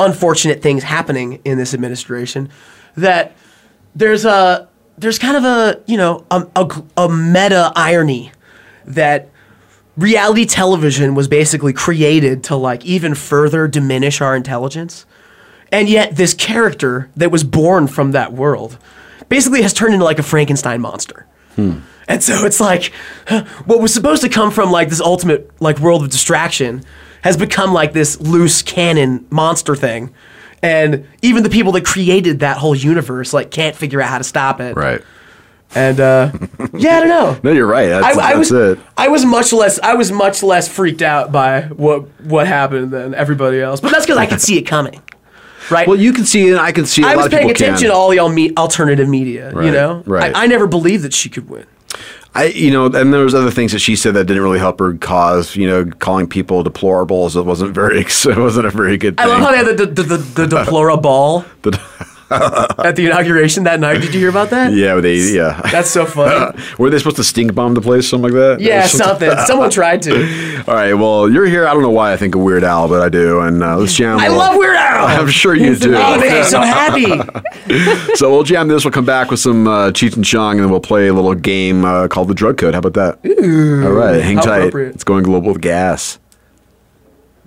unfortunate 0.01 0.63
things 0.63 0.83
happening 0.83 1.41
in 1.45 1.59
this 1.59 1.75
administration, 1.75 2.49
that 2.97 3.37
there's 3.95 4.25
a 4.25 4.69
there's 4.99 5.19
kind 5.19 5.37
of 5.37 5.45
a 5.45 5.81
you 5.87 5.97
know 5.97 6.25
a, 6.31 6.47
a, 6.57 6.83
a 6.97 7.09
meta 7.09 7.73
irony 7.77 8.33
that 8.87 9.30
reality 10.01 10.47
television 10.47 11.15
was 11.15 11.29
basically 11.29 11.73
created 11.73 12.43
to 12.45 12.57
like 12.57 12.85
even 12.85 13.15
further 13.15 13.69
diminish 13.69 14.21
our 14.21 14.35
intelligence, 14.35 15.07
and 15.71 15.89
yet 15.89 16.17
this 16.17 16.35
character 16.35 17.11
that 17.17 17.31
was 17.31 17.45
born 17.45 17.87
from 17.87 18.13
that 18.13 18.33
world 18.33 18.79
basically 19.29 19.63
has 19.63 19.73
turned 19.73 19.95
into 19.95 20.05
like 20.05 20.19
a 20.19 20.23
Frankenstein 20.23 20.81
monster. 20.81 21.27
Hmm. 21.55 21.81
And 22.09 22.23
so 22.23 22.45
it's 22.45 22.61
like 22.61 22.93
what 23.67 23.81
was 23.81 23.95
supposed 23.95 24.23
to 24.23 24.29
come 24.29 24.51
from 24.51 24.73
like 24.73 24.89
this 24.89 25.01
ultimate 25.01 25.51
like 25.61 25.79
world 25.79 26.03
of 26.03 26.11
distraction 26.11 26.83
has 27.23 27.37
become 27.37 27.73
like 27.73 27.93
this 27.93 28.21
loose 28.21 28.63
cannon 28.63 29.27
monster 29.31 29.77
thing. 29.77 30.13
And 30.63 31.07
even 31.23 31.43
the 31.43 31.51
people 31.51 31.73
that 31.73 31.85
created 31.85 32.41
that 32.41 32.57
whole 32.57 32.75
universe 32.75 33.33
like 33.33 33.51
can't 33.51 33.77
figure 33.77 34.01
out 34.01 34.09
how 34.09 34.19
to 34.19 34.25
stop 34.25 34.61
it. 34.61 34.77
right. 34.77 35.03
And 35.75 36.01
uh 36.01 36.33
yeah, 36.75 36.97
I 36.97 37.01
don't 37.01 37.09
know. 37.09 37.41
No, 37.43 37.53
you're 37.53 37.67
right. 37.67 37.89
That's, 37.89 38.17
I, 38.17 38.21
I 38.21 38.35
that's 38.35 38.51
was 38.51 38.79
it. 38.79 38.79
I 38.97 39.09
was 39.09 39.25
much 39.25 39.53
less 39.53 39.79
I 39.81 39.95
was 39.95 40.11
much 40.11 40.43
less 40.43 40.69
freaked 40.69 41.03
out 41.03 41.31
by 41.31 41.63
what 41.63 42.03
what 42.25 42.47
happened 42.47 42.91
than 42.91 43.15
everybody 43.15 43.61
else. 43.61 43.81
But 43.81 43.93
that's 43.93 44.05
because 44.05 44.19
I 44.19 44.27
could 44.27 44.41
see 44.41 44.59
it 44.59 44.63
coming. 44.63 45.01
Right? 45.71 45.87
Well, 45.87 46.01
you 46.01 46.13
can 46.13 46.25
see 46.25 46.49
it. 46.49 46.53
and 46.53 46.61
I 46.61 46.73
can 46.73 46.85
see. 46.85 47.03
it. 47.03 47.07
I 47.07 47.13
a 47.13 47.17
was 47.17 47.25
lot 47.27 47.31
paying 47.31 47.51
attention 47.51 47.89
can. 47.89 47.91
to 47.91 47.95
all 47.95 48.09
the 48.09 48.57
alternative 48.57 49.09
media, 49.09 49.51
you 49.51 49.71
know? 49.71 50.03
right. 50.05 50.35
I, 50.35 50.45
I 50.45 50.47
never 50.49 50.67
believed 50.67 51.05
that 51.05 51.15
she 51.15 51.29
could 51.29 51.49
win. 51.49 51.65
I, 52.35 52.45
you 52.45 52.71
know, 52.71 52.87
and 52.87 53.13
there 53.13 53.25
was 53.25 53.35
other 53.35 53.51
things 53.51 53.73
that 53.73 53.81
she 53.81 53.97
said 53.97 54.15
that 54.15 54.25
didn't 54.27 54.43
really 54.43 54.61
help 54.61 54.79
her 54.79 54.95
cause. 54.95 55.57
You 55.57 55.67
know, 55.67 55.85
calling 55.85 56.29
people 56.29 56.63
deplorables. 56.63 57.37
It 57.37 57.43
wasn't 57.43 57.75
very. 57.75 58.01
It 58.11 58.37
wasn't 58.37 58.67
a 58.67 58.71
very 58.71 58.97
good. 58.97 59.19
I 59.19 59.25
Thing. 59.25 59.33
love 59.33 59.41
how 59.41 59.51
they 59.51 59.57
had 59.59 59.77
the, 59.79 59.87
the, 59.87 60.03
the, 60.03 60.17
the 60.17 60.47
deplorable 60.59 61.45
at 62.79 62.95
the 62.97 63.07
inauguration 63.07 63.65
that 63.65 63.81
night. 63.81 64.01
Did 64.01 64.15
you 64.15 64.21
hear 64.21 64.29
about 64.29 64.51
that? 64.51 64.73
Yeah, 64.81 64.95
they. 65.01 65.17
Yeah. 65.17 65.61
That's 65.73 65.91
so 65.91 66.07
funny. 66.07 66.57
Were 66.79 66.89
they 66.91 66.99
supposed 66.99 67.17
to 67.17 67.25
stink 67.25 67.55
bomb 67.55 67.75
the 67.75 67.81
place, 67.81 68.09
something 68.09 68.33
like 68.33 68.39
that? 68.41 68.61
Yeah, 68.61 68.87
something. 68.87 69.31
Someone 69.47 69.69
tried 69.71 70.01
to. 70.03 70.65
All 70.69 70.75
right. 70.75 70.95
Well, 70.95 71.29
you're 71.29 71.47
here. 71.47 71.67
I 71.67 71.73
don't 71.75 71.83
know 71.83 71.91
why 71.91 72.13
I 72.13 72.17
think 72.17 72.35
of 72.35 72.41
Weird 72.43 72.63
Al, 72.63 72.89
but 72.89 73.03
I 73.03 73.09
do. 73.09 73.41
And 73.41 73.63
uh, 73.63 73.77
let's 73.77 73.95
jam. 73.95 74.19
I 74.19 74.29
love 74.29 74.57
Weird 74.57 74.77
Al. 74.77 75.07
I'm 75.07 75.29
sure 75.29 75.55
you 75.55 75.75
do. 75.77 75.95
Oh, 75.97 76.15
it 76.15 76.21
makes 76.21 76.35
me 76.35 76.43
so 76.45 76.61
happy. 76.61 78.15
so 78.17 78.31
we'll 78.31 78.45
jam 78.45 78.69
this. 78.69 78.85
We'll 78.85 78.93
come 78.93 79.05
back 79.05 79.31
with 79.31 79.41
some 79.41 79.67
uh, 79.67 79.91
Cheech 79.91 80.15
and 80.15 80.25
Chong, 80.25 80.53
and 80.57 80.65
then 80.65 80.71
we'll 80.71 80.81
play 80.81 81.09
a 81.09 81.13
little 81.13 81.35
game 81.35 81.85
uh, 81.85 82.07
called 82.09 82.29
the 82.29 82.35
Drug 82.35 82.57
Code. 82.57 82.75
How 82.75 82.79
about 82.81 82.95
that? 82.95 83.29
Ooh, 83.29 83.85
All 83.87 83.93
right, 83.93 84.23
hang 84.23 84.37
tight. 84.39 84.73
It's 84.75 85.05
going 85.05 85.25
global 85.25 85.53
with 85.53 85.61
gas. 85.61 86.19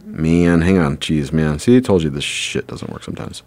Man, 0.06 0.62
hang 0.62 0.78
on. 0.78 0.98
Jeez, 0.98 1.32
man. 1.34 1.58
See, 1.58 1.78
I 1.78 1.80
told 1.80 2.04
you 2.04 2.10
this 2.10 2.24
shit 2.24 2.68
doesn't 2.68 2.92
work 2.92 3.04
sometimes. 3.04 3.42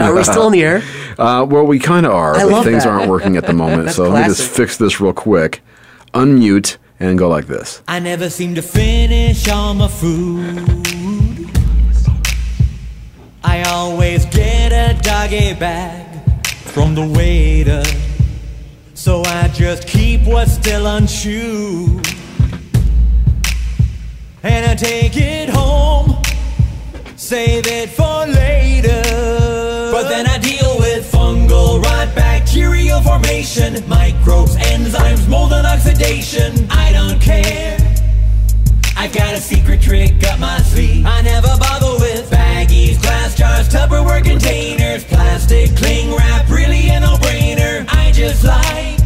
Are 0.00 0.14
we 0.14 0.24
still 0.24 0.46
in 0.46 0.52
the 0.52 0.62
air? 0.62 0.82
Uh, 1.16 1.46
well, 1.48 1.64
we 1.64 1.78
kind 1.78 2.06
of 2.06 2.10
are, 2.12 2.34
I 2.34 2.42
but 2.42 2.50
love 2.50 2.64
things 2.64 2.82
that. 2.82 2.90
aren't 2.92 3.08
working 3.08 3.36
at 3.36 3.46
the 3.46 3.52
moment. 3.62 3.84
That's 3.84 3.94
so 3.94 4.08
let 4.08 4.22
me 4.22 4.34
just 4.34 4.50
fix 4.50 4.76
this 4.78 5.00
real 5.00 5.12
quick. 5.12 5.62
Unmute 6.12 6.76
and 6.98 7.16
go 7.16 7.28
like 7.28 7.46
this. 7.46 7.82
I 7.86 8.00
never 8.00 8.28
seem 8.30 8.56
to 8.56 8.62
finish 8.62 9.46
all 9.48 9.74
my 9.74 9.86
food. 9.86 11.48
I 13.44 13.62
always 13.68 14.24
get 14.26 14.72
a 14.72 15.00
doggy 15.02 15.54
bag 15.54 16.46
from 16.48 16.96
the 16.96 17.06
waiter. 17.06 17.84
So 18.94 19.22
I 19.24 19.46
just 19.54 19.86
keep 19.86 20.22
what's 20.26 20.54
still 20.54 20.88
unchewed. 20.88 22.04
And 24.42 24.66
I 24.66 24.74
take 24.74 25.16
it 25.16 25.48
home, 25.48 26.16
save 27.14 27.68
it 27.68 27.90
for 27.90 28.26
later. 28.26 29.53
Fungal 31.54 31.82
rot, 31.82 32.14
bacterial 32.14 33.00
formation. 33.00 33.86
microbes, 33.88 34.56
enzymes, 34.56 35.28
mold 35.28 35.52
and 35.52 35.66
oxidation. 35.66 36.66
I 36.70 36.92
don't 36.92 37.20
care. 37.20 37.78
I've 38.96 39.12
got 39.12 39.34
a 39.34 39.40
secret 39.40 39.80
trick 39.80 40.22
up 40.24 40.40
my 40.40 40.58
sleeve. 40.58 41.04
I 41.06 41.20
never 41.22 41.48
bother 41.58 41.92
with 42.00 42.30
baggies, 42.30 43.00
glass 43.00 43.36
jars, 43.36 43.68
Tupperware 43.68 44.24
containers, 44.24 45.04
plastic 45.04 45.76
cling 45.76 46.14
wrap, 46.14 46.48
really 46.48 46.88
a 46.88 47.00
no-brainer. 47.00 47.86
I 47.88 48.12
just 48.12 48.44
like 48.44 48.98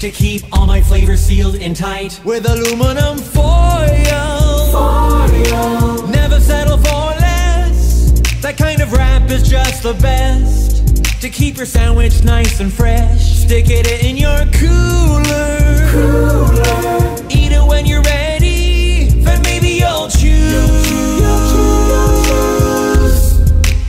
to 0.00 0.10
keep 0.10 0.42
all 0.52 0.66
my 0.66 0.80
flavors 0.80 1.20
sealed 1.20 1.56
and 1.56 1.74
tight 1.74 2.20
with 2.24 2.46
aluminum 2.48 3.18
foil. 3.18 4.72
Foil. 4.72 6.06
Never 6.08 6.38
settle 6.38 6.78
for 6.78 7.06
less. 7.20 8.12
That 8.42 8.56
kind 8.56 8.80
of 8.80 8.92
wrap 8.92 9.30
is 9.30 9.48
just 9.48 9.82
the 9.82 9.94
best. 9.94 10.85
To 11.20 11.30
keep 11.30 11.56
your 11.56 11.66
sandwich 11.66 12.22
nice 12.22 12.60
and 12.60 12.72
fresh, 12.72 13.38
stick 13.38 13.66
it 13.68 14.04
in 14.04 14.16
your 14.16 14.44
cooler. 14.52 15.88
Cooler. 15.90 17.16
Eat 17.30 17.52
it 17.52 17.66
when 17.66 17.84
you're 17.86 18.02
ready. 18.02 19.08
Then 19.22 19.42
maybe 19.42 19.68
you'll 19.70 20.08
choose 20.08 20.52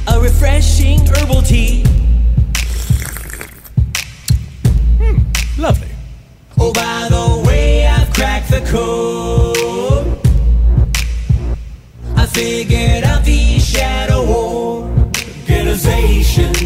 a 0.08 0.20
refreshing 0.20 1.06
herbal 1.06 1.42
tea. 1.44 1.84
Hmm, 5.00 5.18
Lovely. 5.62 5.90
Oh, 6.58 6.72
by 6.74 7.08
the 7.12 7.44
way, 7.48 7.86
I've 7.86 8.12
cracked 8.14 8.50
the 8.50 8.62
code. 8.62 10.18
I 12.16 12.26
figured 12.26 13.04
out 13.04 13.24
the 13.26 13.60
shadow 13.60 14.24
organizations 15.48 16.57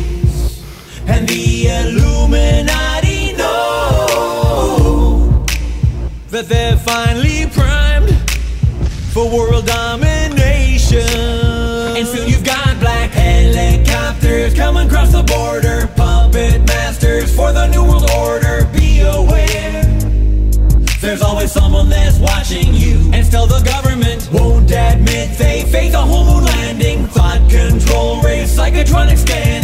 and 1.12 1.28
the 1.28 1.68
Illuminati 1.68 3.34
know 3.34 5.46
that 6.30 6.48
they're 6.48 6.78
finally 6.78 7.48
primed 7.48 8.12
for 9.14 9.30
world 9.30 9.66
domination. 9.66 11.00
And 11.98 12.08
soon 12.08 12.30
you've 12.30 12.46
got 12.46 12.80
black 12.80 13.12
helicopters 13.12 14.54
coming 14.54 14.88
across 14.88 15.12
the 15.12 15.24
border, 15.24 15.88
puppet 15.96 16.66
masters 16.66 17.36
for 17.36 17.52
the 17.52 17.68
new 17.68 17.84
world 17.84 18.10
order. 18.12 18.66
Be 18.74 19.02
aware. 19.02 19.84
There's 21.02 21.22
always 21.22 21.52
someone 21.52 21.90
that's 21.90 22.20
watching 22.20 22.74
you, 22.74 23.12
and 23.12 23.26
still 23.26 23.48
the 23.48 23.60
government 23.62 24.30
won't 24.32 24.72
admit 24.72 25.38
they 25.38 25.64
faked 25.64 25.96
a 25.96 25.98
whole 25.98 26.26
moon 26.26 26.46
landing. 26.46 27.08
Thought 27.08 27.50
control 27.50 28.22
race, 28.22 28.56
psychotronic 28.56 29.18
scanning, 29.18 29.61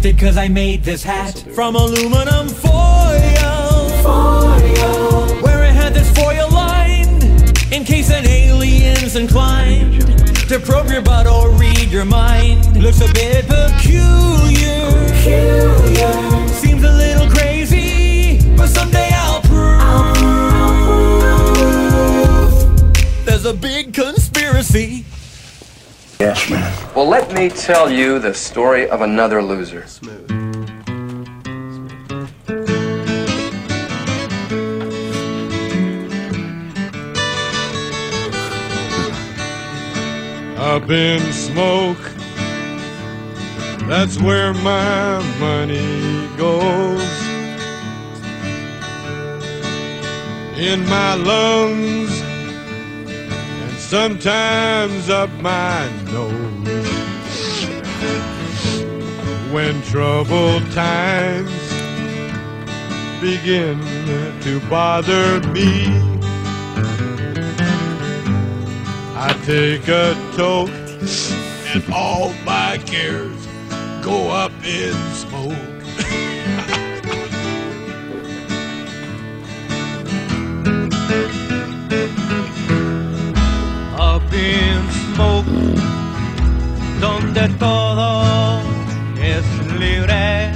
protected 0.00 0.26
cause 0.26 0.36
I 0.38 0.48
made 0.48 0.82
this 0.82 1.02
hat 1.02 1.44
from 1.54 1.76
aluminum 1.76 2.48
foil. 2.48 3.88
Foil. 4.02 5.26
Where 5.42 5.64
it 5.64 5.74
had 5.74 5.92
this 5.92 6.10
foil 6.16 6.48
line, 6.50 7.22
in 7.70 7.84
case 7.84 8.10
an 8.10 8.26
alien's 8.26 9.16
inclined 9.16 10.00
to 10.48 10.58
probe 10.58 10.90
your 10.90 11.02
butt 11.02 11.26
or 11.26 11.50
read 11.50 11.90
your 11.90 12.06
mind. 12.06 12.82
Looks 12.82 13.02
a 13.02 13.12
bit 13.12 13.46
peculiar. 13.46 14.90
peculiar. 15.08 16.48
Seems 16.48 16.82
a 16.82 16.92
little 16.92 17.28
crazy, 17.28 18.40
but 18.56 18.68
someday 18.68 19.10
I'll 19.12 19.42
prove. 19.42 19.76
There's 23.26 23.44
a 23.44 23.52
big 23.52 23.92
conspiracy. 23.92 25.04
Yes, 26.20 26.50
man. 26.50 26.94
Well, 26.94 27.08
let 27.08 27.32
me 27.32 27.48
tell 27.48 27.90
you 27.90 28.18
the 28.18 28.34
story 28.34 28.86
of 28.90 29.00
another 29.00 29.42
loser. 29.42 29.86
Smooth. 29.86 30.30
Up 40.58 40.90
in 40.90 41.32
smoke, 41.32 41.96
that's 43.88 44.20
where 44.20 44.52
my 44.52 45.22
money 45.40 46.28
goes. 46.36 47.00
In 50.58 50.86
my 50.86 51.14
lungs, 51.14 52.19
and 52.19 52.19
sometimes 53.90 55.10
up 55.10 55.28
my 55.42 55.84
nose. 56.12 56.30
When 59.52 59.82
troubled 59.82 60.62
times 60.70 61.50
begin 63.20 63.80
to 64.42 64.60
bother 64.70 65.40
me. 65.48 65.86
I 69.16 69.32
take 69.44 69.88
a 69.88 70.14
toke 70.36 70.70
and 71.74 71.82
all 71.92 72.32
my 72.44 72.78
cares 72.86 73.44
go 74.04 74.30
up 74.30 74.52
in 74.64 74.94
smoke. 75.14 75.29
Up 84.40 84.46
in 84.46 84.90
smoke, 85.14 85.44
donde 87.00 87.48
todo 87.58 88.60
es 89.20 89.44
libre. 89.78 90.52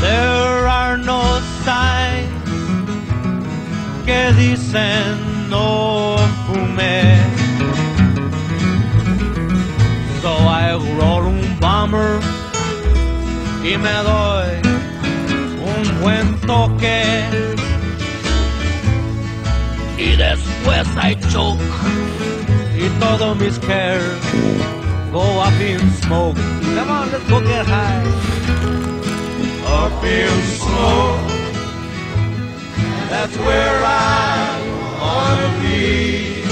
There 0.00 0.66
are 0.66 0.96
no 0.96 1.22
signs 1.64 2.28
que 4.04 4.32
dicen 4.32 5.48
no 5.48 6.16
fume. 6.46 7.04
So 10.22 10.32
I 10.48 10.72
roll 10.98 11.26
un 11.26 11.60
bomber 11.60 12.20
y 13.62 13.76
me 13.78 13.96
doy 14.10 14.50
un 15.70 16.00
buen 16.00 16.40
toque. 16.40 17.52
Después 20.64 20.86
I 20.96 21.14
choke 21.28 21.60
y 22.76 22.88
todos 23.00 23.36
mis 23.36 23.58
cares 23.58 24.16
go 25.12 25.40
up 25.40 25.60
in 25.60 25.80
smoke. 26.02 26.36
Come 26.76 26.88
on, 26.88 27.10
let's 27.10 27.28
go 27.28 27.40
get 27.40 27.66
high. 27.66 28.04
Up 29.66 30.04
in 30.04 30.42
smoke, 30.58 31.18
That's 33.10 33.36
where 33.38 33.82
I 33.84 34.60
wanna 35.02 35.50
be. 35.62 36.44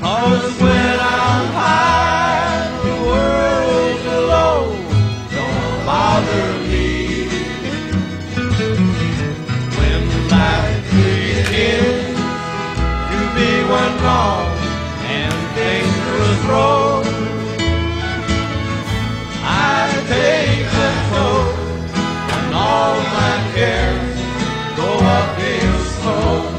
Cause 0.00 0.60
when 0.60 0.98
I'm 1.00 1.46
high, 1.58 2.70
the 2.84 2.94
world 3.08 4.02
below 4.04 4.76
don't 5.32 5.86
bother 5.86 6.53
one 13.68 13.96
long 14.02 14.46
and 15.06 15.56
dangerous 15.56 16.40
road, 16.44 17.06
I 19.42 19.88
take 20.06 20.66
the 20.76 20.90
toll 21.08 21.48
and 22.34 22.54
all 22.54 22.96
my 23.18 23.36
cares 23.54 24.16
go 24.76 24.88
up 25.16 25.38
in 25.38 25.72
smoke. 25.96 26.50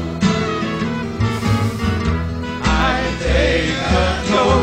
I 2.62 2.98
take 3.22 3.76
the 3.92 4.06
toll 4.28 4.62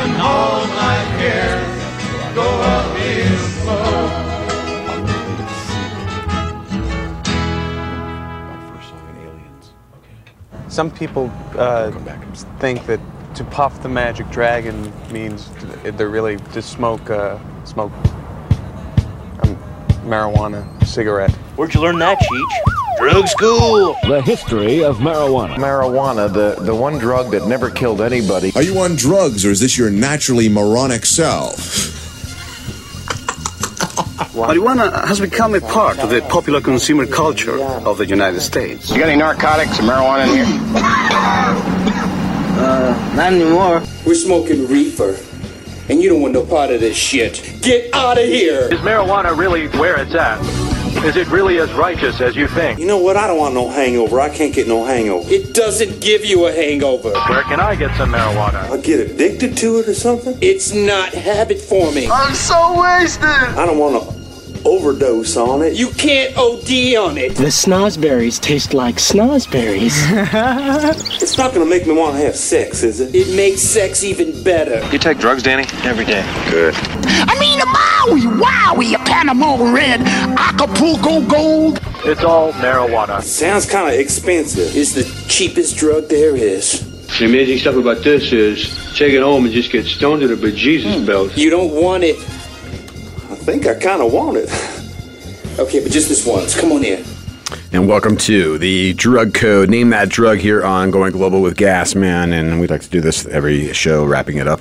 and 0.00 0.12
all 0.22 0.60
my 0.66 0.98
cares 1.18 2.34
go 2.34 2.48
up 2.74 2.96
in 2.98 3.36
Some 10.80 10.90
people 10.90 11.30
uh, 11.58 11.90
think 12.58 12.86
that 12.86 13.00
to 13.34 13.44
puff 13.44 13.82
the 13.82 13.88
magic 13.90 14.30
dragon 14.30 14.90
means 15.12 15.50
they're 15.82 16.08
really 16.08 16.38
to 16.54 16.62
smoke 16.62 17.10
uh, 17.10 17.38
smoke 17.66 17.92
um, 19.42 19.58
marijuana 20.06 20.64
cigarette. 20.86 21.32
Where'd 21.56 21.74
you 21.74 21.82
learn 21.82 21.98
that, 21.98 22.16
Cheech? 22.18 22.98
Drug 22.98 23.28
school. 23.28 23.94
The 24.08 24.22
history 24.22 24.82
of 24.82 24.96
marijuana. 25.00 25.56
Marijuana, 25.56 26.32
the, 26.32 26.62
the 26.62 26.74
one 26.74 26.96
drug 26.96 27.30
that 27.32 27.46
never 27.46 27.68
killed 27.68 28.00
anybody. 28.00 28.50
Are 28.56 28.62
you 28.62 28.78
on 28.78 28.96
drugs 28.96 29.44
or 29.44 29.50
is 29.50 29.60
this 29.60 29.76
your 29.76 29.90
naturally 29.90 30.48
moronic 30.48 31.04
self? 31.04 31.89
Marijuana 34.32 35.06
has 35.06 35.18
become 35.20 35.54
a 35.54 35.60
part 35.60 35.98
of 35.98 36.10
the 36.10 36.20
popular 36.22 36.60
consumer 36.60 37.04
culture 37.04 37.60
of 37.60 37.98
the 37.98 38.06
United 38.06 38.40
States. 38.40 38.88
You 38.90 38.98
got 38.98 39.08
any 39.08 39.18
narcotics 39.18 39.80
or 39.80 39.82
marijuana 39.82 40.28
in 40.28 40.46
here? 40.46 40.60
Uh, 42.62 43.12
not 43.16 43.32
anymore. 43.32 43.82
We're 44.06 44.14
smoking 44.14 44.68
reefer. 44.68 45.16
and 45.88 46.00
you 46.00 46.08
don't 46.08 46.20
want 46.20 46.34
no 46.34 46.44
part 46.46 46.70
of 46.70 46.78
this 46.80 46.96
shit. 46.96 47.58
Get 47.62 47.92
out 47.92 48.18
of 48.18 48.24
here! 48.24 48.68
Is 48.72 48.78
marijuana 48.80 49.36
really 49.36 49.66
where 49.78 50.00
it's 50.00 50.14
at? 50.14 50.40
Is 51.04 51.16
it 51.16 51.26
really 51.28 51.58
as 51.58 51.72
righteous 51.72 52.20
as 52.20 52.36
you 52.36 52.46
think? 52.46 52.78
You 52.78 52.86
know 52.86 52.98
what? 52.98 53.16
I 53.16 53.26
don't 53.26 53.38
want 53.38 53.54
no 53.54 53.68
hangover. 53.68 54.20
I 54.20 54.28
can't 54.28 54.54
get 54.54 54.68
no 54.68 54.84
hangover. 54.84 55.28
It 55.28 55.54
doesn't 55.54 56.00
give 56.00 56.24
you 56.24 56.46
a 56.46 56.52
hangover. 56.52 57.10
Where 57.10 57.42
can 57.44 57.58
I 57.58 57.74
get 57.74 57.96
some 57.96 58.12
marijuana? 58.12 58.70
I 58.70 58.76
get 58.76 59.00
addicted 59.00 59.56
to 59.56 59.78
it 59.80 59.88
or 59.88 59.94
something? 59.94 60.38
It's 60.40 60.72
not 60.72 61.12
habit 61.14 61.58
forming. 61.58 62.10
I'm 62.12 62.34
so 62.34 62.80
wasted. 62.80 63.24
I 63.24 63.66
don't 63.66 63.78
want 63.78 64.02
to 64.02 64.19
overdose 64.64 65.36
on 65.36 65.62
it. 65.62 65.74
You 65.74 65.90
can't 65.90 66.36
OD 66.36 66.96
on 66.96 67.18
it. 67.18 67.36
The 67.36 67.44
snozberries 67.46 68.40
taste 68.40 68.74
like 68.74 68.96
snozberries. 68.96 69.96
It's 71.20 71.36
not 71.38 71.52
gonna 71.52 71.66
make 71.66 71.86
me 71.86 71.92
want 71.92 72.16
to 72.16 72.22
have 72.22 72.34
sex, 72.34 72.82
is 72.82 73.00
it? 73.00 73.14
It 73.14 73.34
makes 73.36 73.60
sex 73.60 74.02
even 74.02 74.42
better. 74.42 74.84
You 74.90 74.98
take 74.98 75.18
drugs, 75.18 75.42
Danny? 75.42 75.64
Every 75.84 76.04
day. 76.04 76.22
Good. 76.50 76.74
I 76.76 77.38
mean, 77.38 77.60
a 77.60 77.66
Maui, 77.66 78.22
Wowie, 78.42 78.94
a 78.94 79.04
Panama 79.04 79.72
Red, 79.72 80.00
Acapulco 80.38 81.20
Gold. 81.26 81.80
It's 82.04 82.24
all 82.24 82.52
marijuana. 82.54 83.22
Sounds 83.22 83.66
kind 83.66 83.92
of 83.92 84.00
expensive. 84.00 84.74
It's 84.74 84.92
the 84.92 85.04
cheapest 85.28 85.76
drug 85.76 86.08
there 86.08 86.34
is. 86.34 86.86
The 87.18 87.26
amazing 87.26 87.58
stuff 87.58 87.76
about 87.76 88.02
this 88.02 88.32
is 88.32 88.68
take 88.96 89.12
it 89.12 89.22
home 89.22 89.44
and 89.44 89.52
just 89.52 89.70
get 89.70 89.84
stoned 89.84 90.22
to 90.22 90.28
the 90.28 90.34
bejesus 90.34 91.00
hmm. 91.00 91.06
belt. 91.06 91.36
You 91.36 91.50
don't 91.50 91.72
want 91.72 92.04
it. 92.04 92.16
I 93.40 93.42
think 93.42 93.66
I 93.66 93.74
kind 93.74 94.02
of 94.02 94.12
want 94.12 94.36
it. 94.36 94.50
Okay, 95.58 95.80
but 95.80 95.90
just 95.90 96.10
this 96.10 96.26
once. 96.26 96.54
Come 96.54 96.72
on 96.72 96.84
in. 96.84 97.02
And 97.72 97.88
welcome 97.88 98.18
to 98.18 98.58
the 98.58 98.92
drug 98.92 99.32
code. 99.32 99.70
Name 99.70 99.88
that 99.90 100.10
drug 100.10 100.36
here 100.36 100.62
on 100.62 100.90
Going 100.90 101.12
Global 101.12 101.40
with 101.40 101.56
Gas 101.56 101.94
Man. 101.94 102.34
And 102.34 102.60
we'd 102.60 102.68
like 102.68 102.82
to 102.82 102.90
do 102.90 103.00
this 103.00 103.24
every 103.28 103.72
show, 103.72 104.04
wrapping 104.04 104.36
it 104.36 104.46
up. 104.46 104.60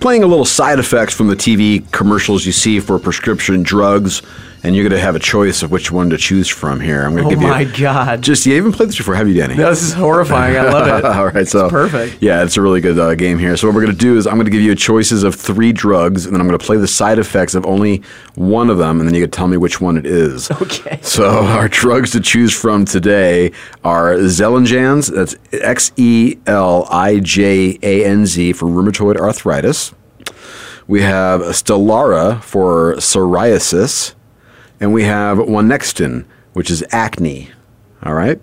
Playing 0.00 0.24
a 0.24 0.26
little 0.26 0.44
side 0.44 0.80
effects 0.80 1.14
from 1.14 1.28
the 1.28 1.36
TV 1.36 1.88
commercials 1.92 2.44
you 2.44 2.50
see 2.50 2.80
for 2.80 2.98
prescription 2.98 3.62
drugs. 3.62 4.22
And 4.62 4.74
you're 4.74 4.82
going 4.88 4.98
to 4.98 5.04
have 5.04 5.14
a 5.14 5.20
choice 5.20 5.62
of 5.62 5.70
which 5.70 5.92
one 5.92 6.10
to 6.10 6.16
choose 6.18 6.48
from 6.48 6.80
here. 6.80 7.04
I'm 7.04 7.12
going 7.14 7.22
to 7.22 7.26
Oh 7.28 7.30
give 7.30 7.40
you. 7.42 7.46
my 7.46 7.64
God. 7.64 8.20
Just, 8.22 8.46
you 8.46 8.56
haven't 8.56 8.72
played 8.72 8.88
this 8.88 8.96
before, 8.96 9.14
have 9.14 9.28
you, 9.28 9.34
Danny? 9.34 9.54
No, 9.54 9.70
this 9.70 9.82
is 9.82 9.92
horrifying. 9.92 10.56
I 10.56 10.62
love 10.70 10.88
it. 10.98 11.04
All 11.16 11.26
right, 11.28 11.46
so 11.46 11.70
perfect. 11.70 12.20
Yeah, 12.20 12.42
it's 12.42 12.56
a 12.56 12.62
really 12.62 12.80
good 12.80 12.98
uh, 12.98 13.14
game 13.14 13.38
here. 13.38 13.56
So 13.56 13.68
what 13.68 13.76
we're 13.76 13.82
going 13.82 13.92
to 13.94 13.98
do 14.00 14.16
is 14.16 14.26
I'm 14.26 14.34
going 14.34 14.46
to 14.46 14.50
give 14.50 14.62
you 14.62 14.74
choices 14.74 15.22
of 15.22 15.34
three 15.36 15.72
drugs, 15.72 16.26
and 16.26 16.34
then 16.34 16.40
I'm 16.40 16.48
going 16.48 16.58
to 16.58 16.64
play 16.66 16.78
the 16.78 16.88
side 16.88 17.18
effects 17.20 17.54
of 17.54 17.64
only 17.64 18.02
one 18.34 18.68
of 18.70 18.78
them, 18.78 18.98
and 18.98 19.08
then 19.08 19.14
you 19.14 19.20
can 19.22 19.30
tell 19.30 19.46
me 19.46 19.56
which 19.56 19.80
one 19.80 19.96
it 19.96 20.06
is. 20.06 20.50
Okay. 20.50 20.98
So 21.02 21.28
our 21.44 21.68
drugs 21.68 22.10
to 22.12 22.20
choose 22.20 22.52
from 22.52 22.84
today 22.84 23.52
are 23.84 24.14
Zelinjans. 24.16 25.14
That's 25.14 25.36
X 25.52 25.92
E 25.96 26.36
L 26.46 26.86
I 26.90 27.20
J 27.20 27.78
A 27.82 28.04
N 28.04 28.26
Z 28.26 28.52
for 28.54 28.66
rheumatoid 28.66 29.16
arthritis. 29.16 29.94
We 30.88 31.02
have 31.02 31.40
Stellara 31.42 32.42
for 32.42 32.94
psoriasis, 32.96 34.14
and 34.80 34.92
we 34.92 35.04
have 35.04 35.38
Onexton, 35.38 36.24
which 36.52 36.70
is 36.70 36.84
acne. 36.90 37.50
All 38.02 38.14
right. 38.14 38.40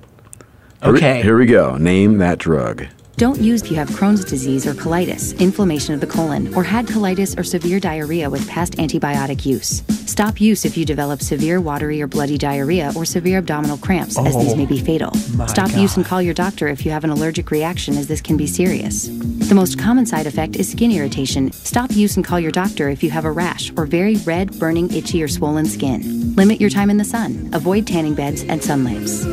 Okay. 0.82 1.22
here 1.22 1.38
we 1.38 1.46
go. 1.46 1.78
Name 1.78 2.18
that 2.18 2.40
drug. 2.40 2.88
Don't 3.18 3.40
use 3.40 3.62
if 3.62 3.70
you 3.70 3.78
have 3.78 3.90
Crohn's 3.90 4.26
disease 4.26 4.66
or 4.66 4.74
colitis, 4.74 5.40
inflammation 5.40 5.94
of 5.94 6.02
the 6.02 6.08
colon, 6.08 6.54
or 6.56 6.64
had 6.64 6.88
colitis 6.88 7.38
or 7.38 7.44
severe 7.44 7.80
diarrhea 7.80 8.28
with 8.30 8.48
past 8.50 8.74
antibiotic 8.74 9.46
use. 9.46 9.84
Stop 10.08 10.42
use 10.42 10.66
if 10.66 10.76
you 10.76 10.84
develop 10.84 11.22
severe 11.22 11.62
watery 11.62 12.02
or 12.02 12.08
bloody 12.08 12.38
diarrhea 12.40 12.92
or 12.96 13.06
severe 13.06 13.38
abdominal 13.38 13.78
cramps, 13.78 14.18
as 14.18 14.36
these 14.36 14.54
Oh, 14.54 14.56
may 14.56 14.66
be 14.66 14.82
oh 14.82 14.84
fatal. 14.84 15.12
my 15.36 15.46
Stop 15.46 15.72
use 15.76 15.96
and 15.96 16.06
call 16.06 16.22
your 16.24 16.34
doctor 16.34 16.68
if 16.68 16.86
you 16.86 16.92
have 16.92 17.04
an 17.04 17.12
allergic 17.12 17.52
reaction, 17.52 17.98
as 17.98 18.08
this 18.08 18.20
can 18.20 18.36
be 18.36 18.48
serious. 18.48 19.08
The 19.48 19.56
most 19.56 19.78
common 19.80 20.06
side 20.08 20.26
effect 20.26 20.56
is 20.56 20.72
skin 20.72 20.92
irritation. 20.92 21.52
Stop 21.52 21.92
use 21.92 22.16
and 22.16 22.26
call 22.26 22.40
your 22.40 22.52
doctor 22.52 22.90
if 22.90 23.04
you 23.04 23.12
have 23.12 23.26
a 23.26 23.32
rash 23.32 23.72
or 23.78 23.86
very 23.86 24.16
red, 24.18 24.58
burning, 24.60 24.92
itchy, 24.92 25.22
or 25.22 25.28
swollen 25.28 25.66
skin. 25.66 26.36
Limit 26.36 26.60
your 26.60 26.72
time 26.72 26.90
in 26.90 26.98
the 26.98 27.06
sun. 27.06 27.52
Avoid 27.54 27.86
tanning 27.88 28.16
beds 28.16 28.44
and 28.44 28.62
sun 28.62 28.84
lamps. 28.84 29.24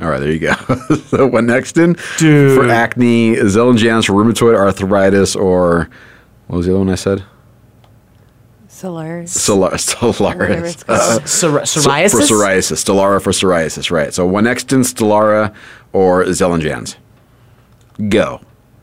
All 0.00 0.08
right, 0.08 0.18
there 0.18 0.30
you 0.32 0.40
go. 0.40 0.52
so 1.06 1.28
Onexton 1.30 1.98
Dude. 2.18 2.58
for 2.58 2.68
acne, 2.68 3.36
Zelinjans 3.36 4.06
for 4.06 4.12
rheumatoid 4.14 4.56
arthritis, 4.56 5.36
or 5.36 5.88
what 6.48 6.56
was 6.58 6.66
the 6.66 6.72
other 6.72 6.80
one 6.80 6.90
I 6.90 6.96
said? 6.96 7.22
Solaris. 8.68 9.32
Solar, 9.32 9.70
Whatever 9.70 9.76
Stellaris. 9.76 10.72
it's 10.72 10.82
called. 10.84 11.22
Psori- 11.22 11.66
So- 11.68 11.80
psoriasis? 11.80 12.10
For 12.10 12.18
psoriasis. 12.34 12.84
Stellara 12.84 13.22
for 13.22 13.30
psoriasis, 13.30 13.90
right. 13.90 14.12
So 14.12 14.28
Onexton, 14.28 14.80
Stellara, 14.84 15.54
or 15.92 16.24
Zelinjans. 16.24 16.96
Go. 18.08 18.40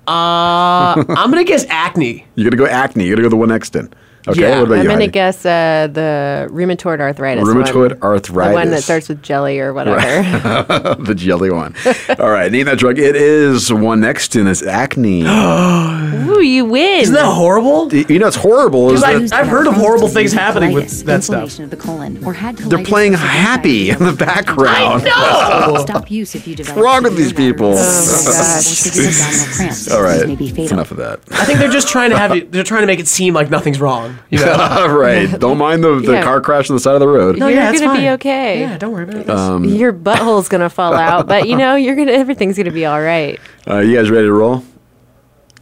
Uh, 0.08 0.96
I'm 1.10 1.30
gonna 1.30 1.44
guess 1.44 1.66
acne. 1.70 2.26
You're 2.36 2.50
going 2.50 2.58
to 2.58 2.58
go 2.58 2.66
acne. 2.66 3.06
You're 3.06 3.18
going 3.18 3.30
to 3.30 3.36
go 3.38 3.46
the 3.46 3.54
Onexton. 3.54 3.92
Okay, 4.28 4.42
Yeah. 4.42 4.60
what 4.60 4.68
about 4.68 4.78
I'm 4.80 4.84
you, 4.84 4.90
gonna 4.90 5.08
guess 5.08 5.46
uh, 5.46 5.88
the 5.92 6.48
rheumatoid 6.52 7.00
arthritis. 7.00 7.44
Rheumatoid 7.44 8.00
one. 8.02 8.22
The 8.50 8.54
one 8.54 8.70
that 8.70 8.84
starts 8.84 9.10
with 9.10 9.24
jelly 9.24 9.60
or 9.60 9.74
whatever. 9.74 9.98
Right. 9.98 10.96
the 11.06 11.16
jelly 11.16 11.50
one. 11.50 11.74
All 12.20 12.30
right, 12.30 12.52
name 12.52 12.66
that 12.68 12.78
drug. 12.78 13.00
It 13.00 13.16
is 13.16 13.70
Onexton. 13.72 14.48
It's 14.50 14.62
acne. 14.62 15.22
Ooh, 16.32 16.42
you 16.42 16.66
win. 16.66 17.02
Isn't 17.02 17.16
that 17.16 17.26
horrible? 17.34 17.92
You 17.94 18.20
know, 18.20 18.28
it's 18.28 18.36
horrible. 18.36 18.92
Is 18.92 19.02
Because 19.02 19.32
that 19.32 19.40
I've 19.42 19.48
heard 19.48 19.66
of 19.68 19.74
horrible 19.74 20.08
things 20.08 20.32
happening 20.34 20.74
with 20.74 21.04
that 21.06 21.24
stuff. 21.24 21.44
inflammation 21.44 21.64
of 21.64 21.70
the 21.72 21.78
colon, 21.78 22.24
or 22.24 22.34
had 22.34 22.58
they're 22.58 22.84
playing 22.84 23.14
happy 23.14 23.90
in 23.90 24.00
the 24.04 24.14
background. 24.14 25.04
diarrhea. 25.04 25.80
Stop 25.82 26.12
use 26.12 26.36
if 26.36 26.48
you 26.48 26.56
develop. 26.56 26.78
What's 26.78 26.86
wrong 26.86 27.04
with 27.04 27.18
these 27.18 27.34
people? 27.34 27.72
or 27.72 27.78
severe 27.78 29.10
abdominal 29.10 29.56
cramps. 29.56 29.92
All 29.92 30.02
right, 30.04 30.20
These 30.20 30.28
may 30.28 30.36
be 30.36 30.50
fatal. 30.50 30.74
enough 30.74 30.92
of 30.92 30.98
that. 30.98 31.20
I 31.32 31.46
think 31.46 31.60
they're 31.60 31.70
just 31.72 31.88
trying 31.88 32.12
to 32.12 32.18
have 32.18 32.36
you. 32.36 32.46
They're 32.46 32.64
trying 32.64 32.82
to 32.82 32.88
make 32.88 33.00
it 33.00 33.08
seem 33.08 33.34
like 33.34 33.50
nothing's 33.50 33.80
wrong. 33.80 34.11
You 34.30 34.40
know? 34.40 34.88
right. 34.98 35.30
Don't 35.40 35.58
mind 35.58 35.84
the, 35.84 36.00
the 36.00 36.14
Yeah. 36.14 36.24
car 36.24 36.42
crash 36.42 36.70
on 36.70 36.76
the 36.76 36.80
side 36.80 36.94
of 36.96 37.00
the 37.00 37.08
road. 37.08 37.38
No, 37.38 37.48
yeah, 37.48 37.64
you're 37.66 37.72
it's 37.74 37.82
gonna 37.82 37.94
be 38.00 38.06
fine. 38.06 38.14
okay. 38.14 38.60
Yeah, 38.62 38.78
don't 38.78 38.92
worry 38.94 39.04
about 39.04 39.16
it. 39.18 39.30
Um, 39.30 39.66
Your 39.66 39.92
butthole's 39.94 40.48
gonna 40.50 40.70
fall 40.70 40.94
out, 40.94 41.28
but 41.28 41.48
you 41.48 41.56
know 41.58 41.76
you're 41.76 41.96
gonna. 41.96 42.12
Everything's 42.12 42.58
gonna 42.58 42.72
be 42.72 42.86
all 42.86 43.02
right. 43.02 43.40
uh, 43.70 43.80
you 43.80 43.96
guys 43.96 44.10
ready 44.10 44.28
to 44.28 44.34
roll? 44.34 44.64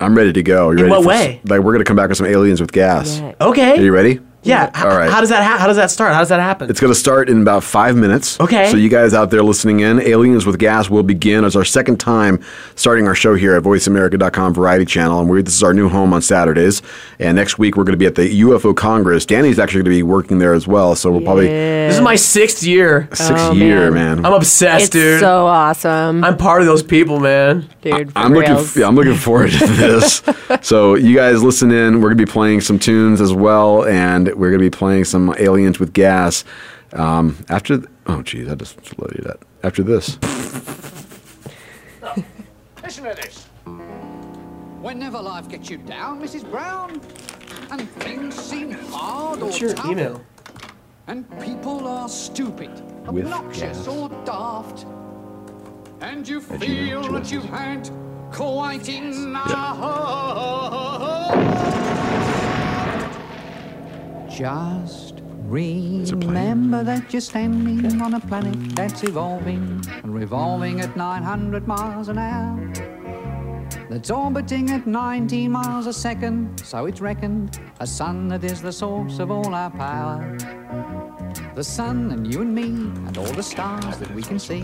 I'm 0.02 0.16
ready 0.16 0.32
to 0.34 0.44
go. 0.44 0.72
You 0.72 0.78
In 0.78 0.84
ready 0.84 0.90
what 0.92 1.02
for 1.04 1.08
way? 1.10 1.42
like 1.46 1.62
we're 1.62 1.74
gonna 1.74 1.84
come 1.84 1.98
back 1.98 2.10
with 2.10 2.18
some 2.18 2.28
aliens 2.28 2.62
with 2.62 2.72
gas. 2.72 3.20
Yeah. 3.20 3.34
Okay. 3.42 3.78
Are 3.78 3.82
you 3.82 3.92
ready? 3.92 4.20
Yeah. 4.44 4.70
h- 4.76 4.84
All 4.84 4.90
right. 4.98 5.10
How 5.12 5.20
does 5.20 5.30
that? 5.30 5.44
Ha- 5.44 5.58
how 5.58 5.68
does 5.68 5.76
that 5.76 5.92
start? 5.92 6.14
How 6.14 6.20
does 6.20 6.30
that 6.30 6.40
happen? 6.40 6.70
It's 6.70 6.80
going 6.80 6.94
to 6.94 7.00
start 7.00 7.30
in 7.30 7.42
about 7.42 7.64
five 7.64 7.96
minutes. 7.98 8.40
Okay. 8.40 8.72
So 8.72 8.78
you 8.78 8.88
guys 8.90 9.14
out 9.14 9.32
there 9.32 9.44
listening 9.44 9.82
in, 9.82 10.00
Aliens 10.02 10.46
with 10.46 10.58
Gas 10.60 10.90
will 10.90 11.04
begin 11.04 11.44
as 11.44 11.56
our 11.58 11.66
second 11.66 12.00
time 12.00 12.42
starting 12.76 13.06
our 13.08 13.16
show 13.16 13.36
here 13.36 13.56
at 13.56 13.64
VoiceAmerica.com 13.64 14.54
Variety 14.54 14.86
Channel, 14.86 15.20
and 15.20 15.30
we're, 15.30 15.42
this 15.42 15.56
is 15.56 15.64
our 15.64 15.74
new 15.74 15.90
home 15.90 16.14
on 16.14 16.22
Saturdays. 16.22 16.82
And 17.20 17.36
next 17.36 17.60
week 17.60 17.76
we're 17.76 17.84
going 17.84 17.94
to 17.94 17.98
be 17.98 18.06
at 18.06 18.16
the 18.16 18.42
UFO 18.42 18.76
Congress. 18.76 19.26
Danny's 19.26 19.60
actually 19.60 19.84
going 19.84 19.92
to 19.94 19.98
be 19.98 20.04
working 20.04 20.40
there 20.40 20.54
as 20.54 20.68
well, 20.68 20.96
so 20.96 21.12
we'll 21.12 21.22
probably 21.22 21.48
This 21.48 21.96
is 21.96 22.02
my 22.02 22.16
sixth 22.16 22.64
year. 22.64 23.10
sixth 23.14 23.34
Oh, 23.36 23.52
year, 23.52 23.92
man. 23.92 24.26
I'm 24.26 24.34
obsessed, 24.34 24.84
It's 24.86 24.90
dude. 24.94 25.20
so 25.20 25.48
awesome, 25.48 26.24
I'm 26.24 26.38
part 26.38 26.62
of 26.62 26.68
those 26.68 26.82
people, 26.84 27.20
man. 27.20 27.70
dude. 27.82 28.14
For 28.14 28.18
I'm 28.20 28.34
looking. 28.34 28.52
reals. 28.54 28.78
F- 28.78 28.84
I'm 28.86 28.96
looking 28.96 29.16
forward 29.16 29.52
to 29.52 29.68
this. 29.68 30.22
so 30.62 30.96
you 30.96 31.16
guys 31.16 31.44
listen 31.44 31.72
in. 31.72 32.02
We're 32.02 32.10
gonna 32.10 32.16
be 32.16 32.26
playing 32.26 32.62
some 32.62 32.80
tunes 32.80 33.20
as 33.22 33.34
well, 33.34 33.86
and 33.86 34.29
we're 34.38 34.52
gonna 34.52 34.60
be 34.64 34.70
playing 34.70 35.06
some 35.06 35.34
Aliens 35.40 35.80
with 35.80 35.94
Gas. 35.94 36.44
Um, 36.94 37.38
after. 37.50 37.78
Th- 37.78 37.90
oh, 38.08 38.22
geez, 38.24 38.50
I 38.50 38.56
just 38.56 38.78
loaded 39.00 39.18
you 39.20 39.24
that. 39.26 39.40
After 39.64 39.84
this. 39.84 40.18
Listen 42.84 43.04
to 43.04 43.14
this. 43.16 43.46
Whenever 44.82 45.20
life 45.22 45.48
gets 45.50 45.70
you 45.70 45.78
down, 45.78 46.22
Mrs. 46.22 46.50
Brown, 46.50 47.02
and 47.72 47.90
things 47.92 48.34
seem 48.36 48.72
hard 48.72 49.42
What's 49.42 49.58
or 49.62 49.66
your 49.66 49.74
tough, 49.76 49.92
email? 49.92 50.22
and 51.08 51.26
people 51.42 51.86
are 51.88 52.08
stupid, 52.10 52.72
With 53.12 53.26
obnoxious, 53.26 53.78
gas. 53.80 53.88
or 53.88 54.10
daft, 54.26 54.86
and 56.02 56.28
you 56.28 56.38
At 56.38 56.44
feel 56.62 57.04
gmail, 57.04 57.12
that 57.14 57.32
you've 57.32 57.44
had 57.46 57.90
quite 58.32 58.88
enough. 58.90 59.78
Just 64.40 65.16
remember 65.50 66.82
that 66.82 67.12
you're 67.12 67.20
standing 67.20 68.02
on 68.02 68.14
a 68.14 68.22
planet 68.22 68.74
that's 68.74 69.04
evolving 69.04 69.84
and 70.02 70.16
revolving 70.16 70.80
at 70.80 70.96
900 70.96 71.68
miles 71.68 72.08
an 72.08 72.20
hour. 72.20 72.58
That's 73.90 74.10
orbiting 74.10 74.70
at 74.70 74.88
19 74.88 75.52
miles 75.52 75.88
a 75.88 75.92
second, 75.92 76.58
so 76.64 76.86
it's 76.86 77.02
reckoned 77.02 77.60
a 77.82 77.86
sun 77.86 78.30
that 78.30 78.46
is 78.46 78.62
the 78.62 78.72
source 78.72 79.20
of 79.20 79.30
all 79.30 79.54
our 79.54 79.72
power. 79.72 80.38
The 81.56 81.64
sun 81.66 82.12
and 82.12 82.34
you 82.34 82.40
and 82.40 82.56
me 82.56 82.70
and 83.08 83.18
all 83.18 83.34
the 83.34 83.44
stars 83.44 83.98
that 83.98 84.16
we 84.16 84.22
can 84.22 84.40
see 84.40 84.64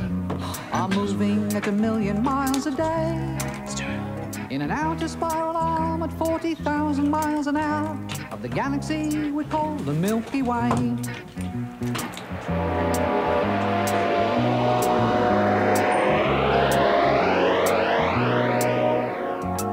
are 0.72 0.88
moving 0.88 1.52
at 1.52 1.68
a 1.68 1.72
million 1.74 2.24
miles 2.24 2.66
a 2.66 2.72
day. 2.72 4.05
In 4.52 4.62
an 4.62 4.70
outer 4.70 5.08
spiral 5.08 5.58
arm 5.58 6.04
at 6.04 6.14
40,000 6.14 7.10
miles 7.10 7.48
an 7.48 7.58
hour 7.58 7.98
of 8.32 8.44
the 8.44 8.48
galaxy 8.48 9.32
we 9.32 9.44
call 9.46 9.76
the 9.78 9.94
Milky 9.94 10.44
Way. 10.44 10.70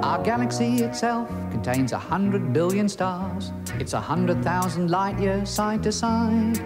Our 0.02 0.22
galaxy 0.24 0.82
itself 0.82 1.28
contains 1.50 1.92
a 1.92 1.98
hundred 1.98 2.54
billion 2.54 2.88
stars. 2.88 3.52
It's 3.78 3.92
a 3.92 4.00
hundred 4.00 4.42
thousand 4.42 4.90
light 4.90 5.18
years 5.20 5.50
side 5.50 5.82
to 5.82 5.92
side. 5.92 6.58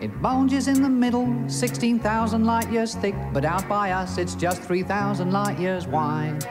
It 0.00 0.10
bulges 0.20 0.66
in 0.66 0.82
the 0.82 0.88
middle, 0.88 1.32
16,000 1.48 2.44
light 2.44 2.70
years 2.72 2.94
thick, 2.96 3.14
but 3.32 3.44
out 3.44 3.68
by 3.68 3.92
us 3.92 4.18
it's 4.18 4.34
just 4.34 4.62
3,000 4.62 5.30
light 5.30 5.58
years 5.58 5.86
wide. 5.86 6.44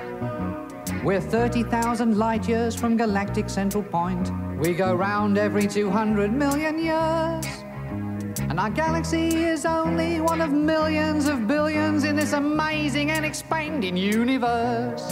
We're 1.04 1.20
30,000 1.20 2.20
light 2.20 2.47
years 2.47 2.76
from 2.76 2.95
galactic 2.95 3.49
central 3.49 3.82
point. 3.82 4.30
We 4.60 4.76
go 4.76 4.93
round 4.93 5.36
every 5.36 5.66
200 5.66 6.32
million 6.32 6.78
years. 6.78 7.43
And 8.41 8.60
our 8.60 8.70
galaxy 8.70 9.30
is 9.30 9.66
only 9.66 10.22
one 10.22 10.41
of 10.41 10.52
millions 10.52 11.28
of 11.28 11.47
billions 11.47 12.04
in 12.04 12.16
this 12.16 12.34
amazing 12.34 13.10
and 13.10 13.26
expanding 13.26 13.97
universe. 13.97 15.12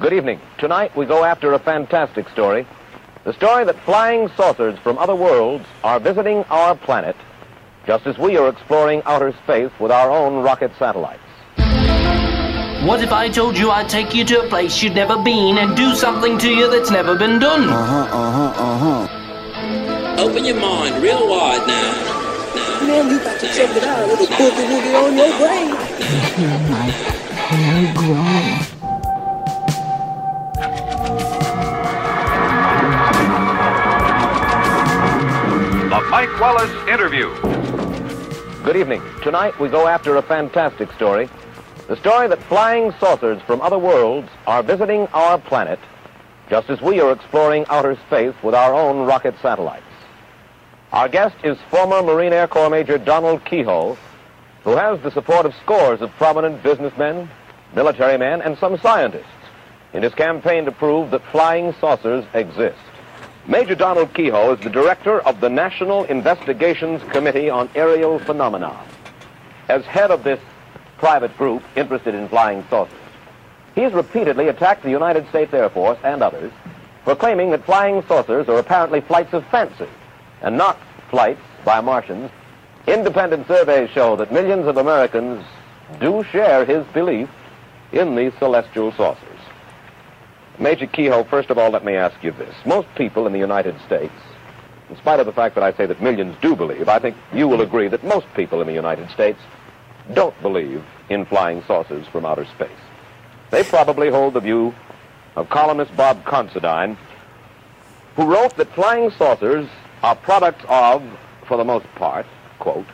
Good 0.00 0.12
evening. 0.12 0.40
Tonight 0.58 0.94
we 0.96 1.06
go 1.06 1.24
after 1.24 1.54
a 1.54 1.58
fantastic 1.58 2.28
story. 2.28 2.64
The 3.24 3.32
story 3.32 3.64
that 3.64 3.74
flying 3.84 4.28
saucers 4.36 4.78
from 4.78 4.96
other 4.96 5.16
worlds 5.16 5.64
are 5.82 5.98
visiting 5.98 6.44
our 6.50 6.76
planet, 6.76 7.16
just 7.84 8.06
as 8.06 8.16
we 8.16 8.36
are 8.36 8.48
exploring 8.48 9.02
outer 9.06 9.32
space 9.42 9.72
with 9.80 9.90
our 9.90 10.08
own 10.08 10.44
rocket 10.44 10.70
satellites. 10.78 11.20
What 12.86 13.02
if 13.02 13.10
I 13.10 13.28
told 13.28 13.58
you 13.58 13.72
I'd 13.72 13.88
take 13.88 14.14
you 14.14 14.24
to 14.26 14.42
a 14.42 14.48
place 14.48 14.80
you'd 14.84 14.94
never 14.94 15.20
been 15.20 15.58
and 15.58 15.76
do 15.76 15.92
something 15.96 16.38
to 16.38 16.48
you 16.48 16.70
that's 16.70 16.92
never 16.92 17.18
been 17.18 17.40
done? 17.40 17.68
Uh-huh, 17.68 18.16
uh-huh, 18.16 19.08
uh-huh. 19.08 20.22
Open 20.22 20.44
your 20.44 20.60
mind 20.60 21.02
real 21.02 21.28
wide 21.28 21.66
now. 21.66 22.86
Man, 22.86 23.10
you 23.10 23.18
got 23.18 23.40
to 23.40 23.46
check 23.48 23.76
it 23.76 23.82
out. 23.82 24.08
It'll 24.08 24.26
boogie 24.26 24.64
woogie 24.70 24.94
on 24.94 25.16
your 25.16 25.38
brain. 25.38 25.66
hear 26.38 26.58
my 26.70 26.86
hair 27.34 27.94
grow. 27.96 28.67
The 35.88 36.02
Mike 36.10 36.38
Wallace 36.38 36.70
Interview. 36.86 37.34
Good 38.62 38.76
evening. 38.76 39.00
Tonight 39.22 39.58
we 39.58 39.70
go 39.70 39.88
after 39.88 40.16
a 40.16 40.22
fantastic 40.22 40.92
story. 40.92 41.30
The 41.86 41.96
story 41.96 42.28
that 42.28 42.42
flying 42.42 42.92
saucers 43.00 43.40
from 43.46 43.62
other 43.62 43.78
worlds 43.78 44.28
are 44.46 44.62
visiting 44.62 45.06
our 45.14 45.38
planet, 45.38 45.78
just 46.50 46.68
as 46.68 46.82
we 46.82 47.00
are 47.00 47.10
exploring 47.10 47.64
outer 47.70 47.96
space 48.06 48.34
with 48.42 48.54
our 48.54 48.74
own 48.74 49.06
rocket 49.06 49.34
satellites. 49.40 49.82
Our 50.92 51.08
guest 51.08 51.36
is 51.42 51.56
former 51.70 52.02
Marine 52.02 52.34
Air 52.34 52.48
Corps 52.48 52.68
Major 52.68 52.98
Donald 52.98 53.42
Keyhoe, 53.46 53.96
who 54.64 54.76
has 54.76 55.00
the 55.00 55.10
support 55.10 55.46
of 55.46 55.54
scores 55.62 56.02
of 56.02 56.10
prominent 56.18 56.62
businessmen, 56.62 57.30
military 57.74 58.18
men, 58.18 58.42
and 58.42 58.58
some 58.58 58.76
scientists 58.76 59.24
in 59.94 60.02
his 60.02 60.12
campaign 60.12 60.66
to 60.66 60.70
prove 60.70 61.10
that 61.12 61.22
flying 61.32 61.72
saucers 61.80 62.26
exist. 62.34 62.76
Major 63.48 63.74
Donald 63.74 64.12
Keyhoe 64.12 64.52
is 64.52 64.60
the 64.60 64.68
director 64.68 65.20
of 65.20 65.40
the 65.40 65.48
National 65.48 66.04
Investigations 66.04 67.02
Committee 67.10 67.48
on 67.48 67.70
Aerial 67.74 68.18
Phenomena. 68.18 68.78
As 69.70 69.86
head 69.86 70.10
of 70.10 70.22
this 70.22 70.38
private 70.98 71.34
group 71.38 71.62
interested 71.74 72.14
in 72.14 72.28
flying 72.28 72.62
saucers, 72.68 72.98
he's 73.74 73.94
repeatedly 73.94 74.48
attacked 74.48 74.82
the 74.82 74.90
United 74.90 75.26
States 75.30 75.54
Air 75.54 75.70
Force 75.70 75.98
and 76.04 76.22
others 76.22 76.52
for 77.04 77.16
claiming 77.16 77.48
that 77.52 77.64
flying 77.64 78.02
saucers 78.06 78.50
are 78.50 78.58
apparently 78.58 79.00
flights 79.00 79.32
of 79.32 79.46
fancy 79.46 79.88
and 80.42 80.58
not 80.58 80.78
flights 81.08 81.40
by 81.64 81.80
Martians. 81.80 82.30
Independent 82.86 83.48
surveys 83.48 83.88
show 83.88 84.14
that 84.16 84.30
millions 84.30 84.66
of 84.66 84.76
Americans 84.76 85.42
do 86.00 86.22
share 86.24 86.66
his 86.66 86.86
belief 86.88 87.30
in 87.92 88.14
these 88.14 88.34
celestial 88.38 88.92
saucers. 88.92 89.27
Major 90.60 90.86
Keyhoe, 90.86 91.24
first 91.24 91.50
of 91.50 91.58
all, 91.58 91.70
let 91.70 91.84
me 91.84 91.94
ask 91.94 92.22
you 92.22 92.32
this. 92.32 92.54
Most 92.66 92.88
people 92.96 93.26
in 93.26 93.32
the 93.32 93.38
United 93.38 93.76
States, 93.86 94.12
in 94.90 94.96
spite 94.96 95.20
of 95.20 95.26
the 95.26 95.32
fact 95.32 95.54
that 95.54 95.62
I 95.62 95.72
say 95.72 95.86
that 95.86 96.02
millions 96.02 96.36
do 96.42 96.56
believe, 96.56 96.88
I 96.88 96.98
think 96.98 97.16
you 97.32 97.46
will 97.46 97.60
agree 97.60 97.88
that 97.88 98.02
most 98.02 98.26
people 98.34 98.60
in 98.60 98.66
the 98.66 98.72
United 98.72 99.08
States 99.10 99.38
don't 100.14 100.40
believe 100.42 100.82
in 101.10 101.24
flying 101.26 101.62
saucers 101.66 102.06
from 102.08 102.24
outer 102.24 102.44
space. 102.46 102.70
They 103.50 103.62
probably 103.62 104.10
hold 104.10 104.34
the 104.34 104.40
view 104.40 104.74
of 105.36 105.48
columnist 105.48 105.96
Bob 105.96 106.24
Considine, 106.24 106.98
who 108.16 108.24
wrote 108.24 108.56
that 108.56 108.74
flying 108.74 109.10
saucers 109.12 109.68
are 110.02 110.16
products 110.16 110.64
of, 110.68 111.02
for 111.46 111.56
the 111.56 111.64
most 111.64 111.86
part, 111.94 112.26
quote, 112.58 112.86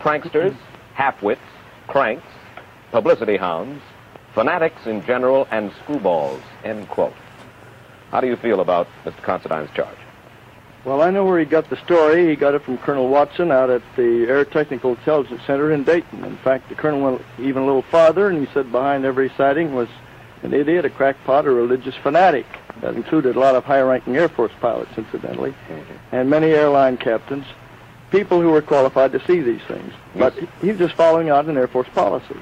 pranksters, 0.00 0.56
half-wits, 0.94 1.40
cranks, 1.86 2.26
publicity 2.92 3.36
hounds, 3.36 3.82
fanatics 4.38 4.86
in 4.86 5.04
general, 5.04 5.48
and 5.50 5.72
screwballs, 5.72 6.40
end 6.62 6.88
quote. 6.88 7.12
How 8.12 8.20
do 8.20 8.28
you 8.28 8.36
feel 8.36 8.60
about 8.60 8.86
Mr. 9.04 9.20
Considine's 9.24 9.68
charge? 9.74 9.98
Well, 10.84 11.02
I 11.02 11.10
know 11.10 11.24
where 11.24 11.40
he 11.40 11.44
got 11.44 11.68
the 11.68 11.76
story. 11.84 12.28
He 12.28 12.36
got 12.36 12.54
it 12.54 12.62
from 12.62 12.78
Colonel 12.78 13.08
Watson 13.08 13.50
out 13.50 13.68
at 13.68 13.82
the 13.96 14.26
Air 14.28 14.44
Technical 14.44 14.90
Intelligence 14.90 15.42
Center 15.44 15.72
in 15.72 15.82
Dayton. 15.82 16.22
In 16.24 16.36
fact, 16.36 16.68
the 16.68 16.76
colonel 16.76 17.00
went 17.00 17.22
even 17.40 17.64
a 17.64 17.66
little 17.66 17.82
farther, 17.82 18.28
and 18.28 18.38
he 18.38 18.52
said 18.54 18.70
behind 18.70 19.04
every 19.04 19.28
sighting 19.36 19.74
was 19.74 19.88
an 20.44 20.54
idiot, 20.54 20.84
a 20.84 20.90
crackpot, 20.90 21.44
a 21.44 21.50
religious 21.50 21.96
fanatic. 21.96 22.46
That 22.80 22.94
included 22.94 23.34
a 23.34 23.40
lot 23.40 23.56
of 23.56 23.64
high-ranking 23.64 24.16
Air 24.16 24.28
Force 24.28 24.52
pilots, 24.60 24.96
incidentally, 24.96 25.50
mm-hmm. 25.50 26.14
and 26.14 26.30
many 26.30 26.52
airline 26.52 26.96
captains, 26.96 27.44
people 28.12 28.40
who 28.40 28.50
were 28.50 28.62
qualified 28.62 29.10
to 29.10 29.26
see 29.26 29.40
these 29.40 29.62
things. 29.62 29.92
But 30.14 30.38
he's 30.62 30.78
just 30.78 30.94
following 30.94 31.28
out 31.28 31.46
an 31.46 31.56
Air 31.56 31.66
Force 31.66 31.88
policy. 31.92 32.36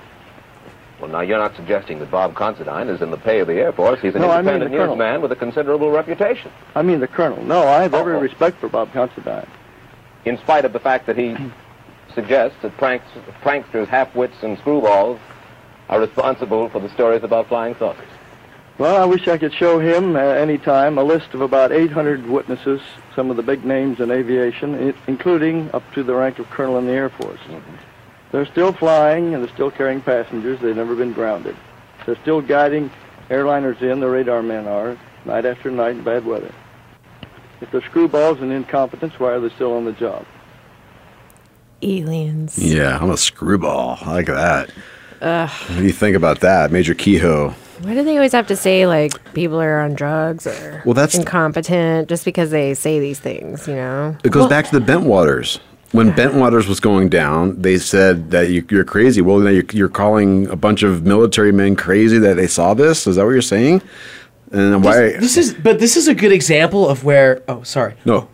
Well, 1.00 1.10
now, 1.10 1.20
you're 1.20 1.38
not 1.38 1.54
suggesting 1.56 1.98
that 1.98 2.10
Bob 2.10 2.34
Considine 2.34 2.88
is 2.88 3.02
in 3.02 3.10
the 3.10 3.18
pay 3.18 3.40
of 3.40 3.48
the 3.48 3.54
Air 3.54 3.72
Force. 3.72 4.00
He's 4.00 4.14
an 4.14 4.22
No, 4.22 4.30
I 4.30 4.40
mean 4.40 4.54
independent 4.54 4.90
newsman 4.90 5.20
with 5.20 5.30
a 5.30 5.36
considerable 5.36 5.90
reputation. 5.90 6.50
I 6.74 6.82
mean 6.82 7.00
the 7.00 7.08
colonel. 7.08 7.42
No, 7.44 7.68
I 7.68 7.82
have 7.82 7.92
every 7.92 8.18
respect 8.18 8.58
for 8.58 8.68
Bob 8.68 8.92
Considine. 8.92 9.46
In 10.24 10.38
spite 10.38 10.64
of 10.64 10.72
the 10.72 10.80
fact 10.80 11.06
that 11.06 11.18
he 11.18 11.36
suggests 12.14 12.56
that 12.62 12.76
pranks, 12.78 13.06
pranksters, 13.42 13.88
half-wits, 13.88 14.36
and 14.42 14.56
screwballs 14.58 15.18
are 15.90 16.00
responsible 16.00 16.68
for 16.70 16.80
the 16.80 16.88
stories 16.90 17.22
about 17.22 17.48
flying 17.48 17.74
saucers. 17.76 18.08
Well, 18.78 19.00
I 19.00 19.06
wish 19.06 19.28
I 19.28 19.38
could 19.38 19.54
show 19.54 19.78
him 19.78 20.16
uh, 20.16 20.18
any 20.18 20.58
time 20.58 20.98
a 20.98 21.02
list 21.02 21.32
of 21.32 21.40
about 21.40 21.72
800 21.72 22.26
witnesses, 22.26 22.80
some 23.14 23.30
of 23.30 23.36
the 23.36 23.42
big 23.42 23.64
names 23.64 24.00
in 24.00 24.10
aviation, 24.10 24.94
including 25.06 25.70
up 25.72 25.82
to 25.94 26.02
the 26.02 26.14
rank 26.14 26.38
of 26.38 26.48
colonel 26.50 26.76
in 26.78 26.86
the 26.86 26.92
Air 26.92 27.08
Force. 27.08 27.40
They're 28.32 28.46
still 28.46 28.72
flying 28.72 29.34
and 29.34 29.42
they're 29.44 29.54
still 29.54 29.70
carrying 29.70 30.00
passengers. 30.00 30.60
They've 30.60 30.76
never 30.76 30.94
been 30.94 31.12
grounded. 31.12 31.56
They're 32.04 32.18
still 32.22 32.40
guiding 32.40 32.90
airliners 33.30 33.80
in, 33.82 34.00
the 34.00 34.08
radar 34.08 34.42
men 34.42 34.66
are, 34.66 34.98
night 35.24 35.44
after 35.46 35.70
night 35.70 35.96
in 35.96 36.02
bad 36.04 36.24
weather. 36.24 36.52
If 37.60 37.70
they're 37.70 37.80
screwballs 37.80 38.42
and 38.42 38.52
incompetents, 38.52 39.18
why 39.18 39.32
are 39.32 39.40
they 39.40 39.48
still 39.50 39.72
on 39.74 39.84
the 39.84 39.92
job? 39.92 40.26
Aliens. 41.82 42.58
Yeah, 42.58 42.98
I'm 43.00 43.10
a 43.10 43.16
screwball. 43.16 43.98
I 44.02 44.12
like 44.12 44.26
that. 44.26 44.70
Ugh. 45.20 45.48
What 45.50 45.78
do 45.78 45.84
you 45.84 45.92
think 45.92 46.16
about 46.16 46.40
that, 46.40 46.70
Major 46.70 46.94
Keyhoe? 46.94 47.50
Why 47.80 47.94
do 47.94 48.02
they 48.04 48.16
always 48.16 48.32
have 48.32 48.46
to 48.48 48.56
say 48.56 48.86
like 48.86 49.12
people 49.34 49.60
are 49.60 49.80
on 49.80 49.94
drugs 49.94 50.46
or 50.46 50.82
Well, 50.86 50.94
that's- 50.94 51.14
incompetent 51.14 52.08
just 52.08 52.24
because 52.24 52.50
they 52.50 52.74
say 52.74 52.98
these 53.00 53.18
things? 53.20 53.68
You 53.68 53.74
know. 53.74 54.16
It 54.24 54.32
goes 54.32 54.48
back 54.48 54.66
to 54.70 54.78
the 54.78 54.84
Bentwaters. 54.92 55.58
When 55.96 56.12
Bentwaters 56.12 56.68
was 56.68 56.78
going 56.78 57.08
down, 57.08 57.60
they 57.60 57.78
said 57.78 58.30
that 58.30 58.50
you, 58.50 58.64
you're 58.70 58.84
crazy. 58.84 59.22
Well, 59.22 59.38
now 59.38 59.50
you're, 59.50 59.64
you're 59.72 59.88
calling 59.88 60.46
a 60.48 60.56
bunch 60.56 60.82
of 60.82 61.04
military 61.04 61.52
men 61.52 61.74
crazy 61.74 62.18
that 62.18 62.34
they 62.34 62.46
saw 62.46 62.74
this. 62.74 63.06
Is 63.06 63.16
that 63.16 63.24
what 63.24 63.30
you're 63.30 63.42
saying? 63.42 63.82
And 64.52 64.84
why? 64.84 65.16
This 65.16 65.36
is, 65.36 65.54
but 65.54 65.78
this 65.78 65.96
is 65.96 66.06
a 66.06 66.14
good 66.14 66.32
example 66.32 66.88
of 66.88 67.02
where. 67.02 67.42
Oh, 67.48 67.62
sorry. 67.62 67.94
no, 68.04 68.28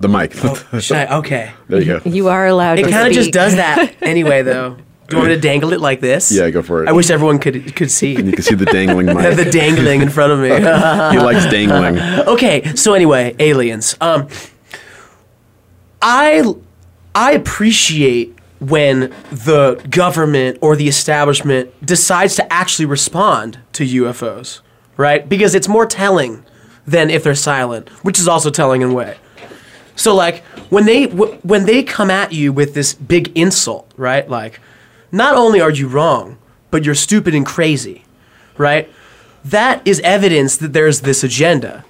the 0.00 0.08
mic. 0.08 0.32
Should 0.80 0.96
I? 0.96 1.18
Okay. 1.18 1.52
there 1.68 1.80
you 1.80 1.98
go. 1.98 2.10
You 2.10 2.28
are 2.28 2.46
allowed 2.46 2.78
It 2.78 2.84
to 2.84 2.90
kind 2.90 3.08
of 3.08 3.14
just 3.14 3.32
does 3.32 3.56
that 3.56 3.94
anyway, 4.02 4.42
though. 4.42 4.76
Do 5.08 5.16
you 5.16 5.22
want 5.22 5.30
me 5.30 5.36
to 5.36 5.40
dangle 5.40 5.72
it 5.72 5.80
like 5.80 6.00
this? 6.00 6.30
Yeah, 6.30 6.50
go 6.50 6.60
for 6.60 6.82
it. 6.82 6.88
I 6.88 6.92
wish 6.92 7.08
everyone 7.08 7.38
could 7.38 7.74
could 7.74 7.90
see. 7.90 8.10
You 8.10 8.32
can 8.32 8.42
see 8.42 8.54
the 8.54 8.66
dangling 8.66 9.06
mic. 9.06 9.36
the 9.36 9.48
dangling 9.50 10.02
in 10.02 10.10
front 10.10 10.32
of 10.32 10.38
me. 10.38 10.48
he 10.50 11.24
likes 11.24 11.46
dangling. 11.46 11.98
okay, 12.28 12.74
so 12.74 12.92
anyway, 12.92 13.34
aliens. 13.38 13.96
Um, 14.02 14.28
I 16.02 16.42
I 17.18 17.32
appreciate 17.32 18.38
when 18.60 19.12
the 19.32 19.84
government 19.90 20.58
or 20.60 20.76
the 20.76 20.86
establishment 20.86 21.68
decides 21.84 22.36
to 22.36 22.52
actually 22.52 22.86
respond 22.86 23.58
to 23.72 23.84
UFOs, 23.84 24.60
right? 24.96 25.28
Because 25.28 25.56
it's 25.56 25.66
more 25.66 25.84
telling 25.84 26.44
than 26.86 27.10
if 27.10 27.24
they're 27.24 27.34
silent, 27.34 27.88
which 28.04 28.20
is 28.20 28.28
also 28.28 28.50
telling 28.50 28.82
in 28.82 28.90
a 28.90 28.94
way. 28.94 29.16
So 29.96 30.14
like 30.14 30.44
when 30.70 30.86
they 30.86 31.06
w- 31.06 31.34
when 31.42 31.66
they 31.66 31.82
come 31.82 32.08
at 32.08 32.32
you 32.32 32.52
with 32.52 32.74
this 32.74 32.94
big 32.94 33.36
insult, 33.36 33.92
right? 33.96 34.30
Like 34.30 34.60
not 35.10 35.34
only 35.34 35.60
are 35.60 35.72
you 35.72 35.88
wrong, 35.88 36.38
but 36.70 36.84
you're 36.84 36.94
stupid 36.94 37.34
and 37.34 37.44
crazy, 37.44 38.04
right? 38.56 38.88
That 39.44 39.84
is 39.84 39.98
evidence 40.04 40.56
that 40.58 40.72
there's 40.72 41.00
this 41.00 41.24
agenda 41.24 41.84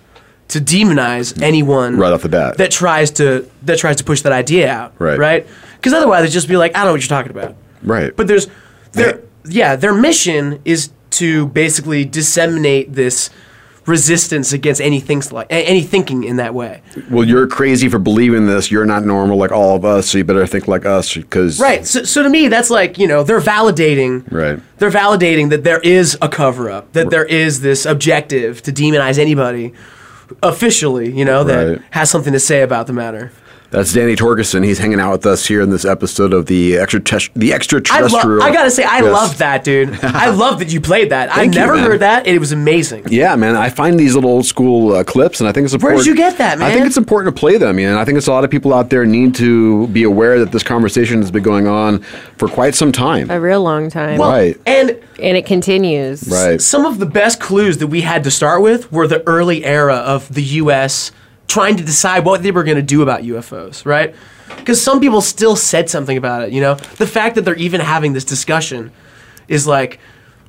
to 0.49 0.61
demonize 0.61 1.41
anyone 1.43 1.97
Right 1.97 2.13
off 2.13 2.23
the 2.23 2.29
bat. 2.29 2.57
that 2.57 2.71
tries 2.71 3.11
to 3.13 3.49
that 3.63 3.79
tries 3.79 3.97
to 3.97 4.05
push 4.05 4.23
that 4.23 4.33
idea 4.33 4.71
out, 4.71 4.95
Right. 4.99 5.19
Right? 5.19 5.47
Because 5.77 5.93
otherwise, 5.93 6.23
it'd 6.23 6.33
just 6.33 6.49
be 6.49 6.57
like, 6.57 6.75
I 6.75 6.79
don't 6.81 6.87
know 6.87 6.93
what 6.93 7.01
you're 7.03 7.09
talking 7.09 7.31
about. 7.31 7.55
Right. 7.85 8.15
But 8.17 8.27
there's, 8.27 8.49
their, 8.93 9.21
yeah, 9.45 9.77
their 9.77 9.95
mission 9.95 10.61
is 10.65 10.91
to 11.11 11.47
basically 11.49 12.05
disseminate 12.05 12.93
this 12.95 13.31
resistance 13.87 14.53
against 14.53 14.81
anything 14.81 15.23
like 15.31 15.47
any 15.51 15.83
thinking 15.83 16.25
in 16.25 16.37
that 16.37 16.53
way. 16.55 16.83
Well, 17.11 17.25
you're 17.25 17.47
crazy 17.47 17.89
for 17.89 17.99
believing 17.99 18.47
this. 18.47 18.71
You're 18.71 18.85
not 18.85 19.05
normal 19.05 19.39
like 19.39 19.51
all 19.53 19.77
of 19.77 19.85
us, 19.85 20.09
so 20.11 20.19
you 20.19 20.25
better 20.25 20.47
think 20.47 20.69
like 20.69 20.85
us 20.85 21.15
because 21.15 21.59
Right. 21.59 21.87
So, 21.87 22.03
so 22.05 22.23
to 22.23 22.29
me, 22.29 22.49
that's 22.49 22.71
like 22.71 22.99
you 22.99 23.07
know 23.07 23.23
they're 23.23 23.41
validating. 23.41 24.31
Right. 24.31 24.59
They're 24.79 24.91
validating 24.91 25.51
that 25.51 25.65
there 25.65 25.81
is 25.81 26.19
a 26.21 26.29
cover 26.29 26.71
up, 26.71 26.93
that 26.93 27.11
there 27.11 27.25
is 27.25 27.61
this 27.61 27.87
objective 27.87 28.63
to 28.63 28.73
demonize 28.73 29.19
anybody 29.19 29.73
officially, 30.43 31.11
you 31.11 31.25
know, 31.25 31.45
that 31.45 31.69
Right. 31.69 31.81
has 31.91 32.11
something 32.11 32.33
to 32.33 32.41
say 32.41 32.63
about 32.63 32.87
the 32.87 32.93
matter. 32.93 33.31
That's 33.71 33.93
Danny 33.93 34.17
Torgerson. 34.17 34.65
He's 34.65 34.79
hanging 34.79 34.99
out 34.99 35.13
with 35.13 35.27
us 35.27 35.47
here 35.47 35.61
in 35.61 35.69
this 35.69 35.85
episode 35.85 36.33
of 36.33 36.47
the 36.47 36.79
extra 36.79 37.01
the 37.01 37.49
I, 37.49 37.51
lo- 37.51 37.55
extraterrestrial. 37.57 38.43
I 38.43 38.51
gotta 38.51 38.71
say, 38.71 38.83
I 38.85 39.01
Yes. 39.01 39.13
love 39.13 39.39
that, 39.39 39.63
dude. 39.63 39.99
I 40.03 40.31
love 40.31 40.61
that 40.61 40.73
you 40.73 40.81
played 40.81 41.11
that. 41.11 41.31
I 41.31 41.35
Thank 41.35 41.55
you, 41.55 41.61
never 41.61 41.79
heard 41.79 42.01
that, 42.01 42.27
and 42.27 42.35
it 42.35 42.39
was 42.39 42.53
amazing. 42.53 43.05
Yeah, 43.11 43.37
man. 43.37 43.57
I 43.57 43.69
find 43.69 44.01
these 44.01 44.15
little 44.15 44.31
old 44.31 44.47
school 44.47 44.95
uh, 44.95 45.05
clips, 45.05 45.41
and 45.41 45.49
I 45.49 45.53
think 45.53 45.67
it's 45.67 45.75
important. 45.75 45.99
Where 45.99 46.01
important. 46.09 46.17
did 46.17 46.25
you 46.25 46.31
get 46.31 46.39
that, 46.39 46.59
man? 46.59 46.71
I 46.71 46.73
think 46.75 46.87
it's 46.87 46.97
important 46.97 47.37
to 47.37 47.39
play 47.39 47.59
them, 47.59 47.79
and 47.79 47.99
I 47.99 48.07
think 48.07 48.17
it's 48.17 48.27
a 48.27 48.33
lot 48.33 48.43
of 48.45 48.51
people 48.51 48.73
out 48.73 48.89
there 48.89 49.05
need 49.05 49.35
to 49.35 49.87
be 49.89 50.03
aware 50.05 50.39
that 50.39 50.51
this 50.51 50.63
conversation 50.63 51.21
has 51.21 51.31
been 51.31 51.43
going 51.43 51.67
on 51.69 51.99
for 52.39 52.49
quite 52.49 52.75
some 52.75 52.91
time. 52.91 53.31
a 53.31 53.39
real 53.39 53.63
long 53.63 53.91
time. 53.91 54.19
Well, 54.19 54.31
Right. 54.31 54.59
And 54.65 54.91
and 55.21 55.37
it 55.37 55.45
continues. 55.45 56.27
Right. 56.29 56.59
some 56.61 56.87
of 56.87 56.99
the 57.01 57.07
best 57.07 57.39
clues 57.39 57.79
that 57.79 57.89
we 57.89 58.01
had 58.01 58.25
to 58.25 58.31
start 58.31 58.63
with 58.63 58.91
were 58.91 59.07
the 59.07 59.23
early 59.29 59.65
era 59.65 59.97
of 59.97 60.33
the 60.33 60.43
U.S. 60.43 61.11
trying 61.49 61.77
to 61.77 61.85
decide 61.85 62.25
what 62.25 62.43
they 62.43 62.51
were 62.51 62.63
going 62.63 62.77
to 62.77 62.83
do 62.83 63.03
about 63.03 63.23
UFOs, 63.23 63.85
right? 63.85 64.15
Because 64.57 64.81
some 64.83 65.01
people 65.01 65.21
still 65.21 65.57
said 65.57 65.91
something 65.91 66.17
about 66.17 66.43
it. 66.43 66.53
You 66.53 66.61
know, 66.61 66.75
the 66.75 67.07
fact 67.07 67.35
that 67.35 67.45
they're 67.45 67.57
even 67.57 67.81
having 67.81 68.13
this 68.13 68.25
discussion 68.25 68.93
is 69.49 69.67
like, 69.67 69.99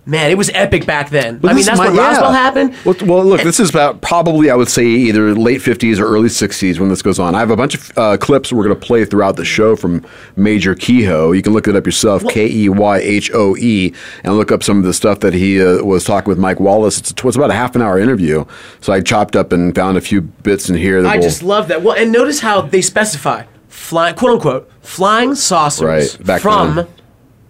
man, 0.10 0.32
it 0.32 0.38
was 0.38 0.50
epic 0.54 0.86
back 0.86 1.10
then. 1.10 1.40
I 1.44 1.54
mean, 1.54 1.64
that's 1.66 1.80
when 1.80 1.96
my- 1.96 2.02
Roswell 2.10 2.32
yeah. 2.32 2.38
happened. 2.38 2.76
Well, 2.86 2.96
well, 3.04 3.26
look, 3.26 3.42
this 3.42 3.60
is 3.60 3.70
about 3.70 4.02
probably 4.02 4.50
I 4.50 4.56
would 4.56 4.70
say 4.70 4.86
either 4.86 5.34
late 5.36 5.62
fifties 5.62 6.00
or 6.00 6.06
early 6.06 6.30
sixties 6.30 6.80
when 6.80 6.90
this 6.90 7.02
goes 7.02 7.20
on. 7.20 7.36
I 7.36 7.40
have 7.40 7.52
a 7.52 7.56
bunch 7.56 7.76
of 7.76 7.98
uh, 7.98 8.18
clips 8.18 8.52
we're 8.52 8.64
going 8.64 8.80
to 8.80 8.86
play 8.86 9.06
throughout 9.06 9.36
the 9.36 9.46
show 9.46 9.76
from 9.76 10.06
Major 10.36 10.76
Keyhoe. 10.76 11.32
You 11.32 11.42
can 11.42 11.54
look 11.54 11.68
it 11.68 11.76
up 11.76 11.86
yourself, 11.86 12.24
K 12.28 12.50
E 12.50 12.70
Y 12.70 12.98
H 12.98 13.32
O 13.34 13.56
E, 13.58 13.94
and 14.24 14.36
look 14.38 14.52
up 14.52 14.64
some 14.64 14.78
of 14.80 14.84
the 14.84 14.94
stuff 14.94 15.20
that 15.22 15.34
he 15.34 15.62
uh, 15.62 15.84
was 15.84 16.04
talking 16.04 16.30
with 16.30 16.38
Mike 16.40 16.60
Wallace. 16.60 16.98
It's, 17.00 17.12
it's 17.12 17.36
about 17.38 17.52
a 17.52 17.56
half 17.56 17.76
an 17.76 17.82
hour 17.82 18.00
interview, 18.00 18.46
so 18.82 18.92
I 18.94 19.02
chopped 19.02 19.36
up 19.36 19.52
and 19.52 19.74
found 19.76 19.98
a 19.98 20.02
few 20.02 20.22
bits 20.22 20.70
in 20.70 20.76
here. 20.76 21.02
That 21.02 21.12
I 21.14 21.16
will- 21.18 21.24
just 21.24 21.44
love 21.44 21.68
that. 21.70 21.84
Well, 21.84 21.96
and 21.96 22.12
notice 22.12 22.40
how 22.40 22.62
they 22.62 22.82
specify 22.82 23.44
flying, 23.68 24.16
quote 24.16 24.34
unquote, 24.34 24.72
flying 24.82 25.36
saucers 25.36 26.18
Right, 26.20 26.42
from 26.42 26.76
then. 26.76 26.88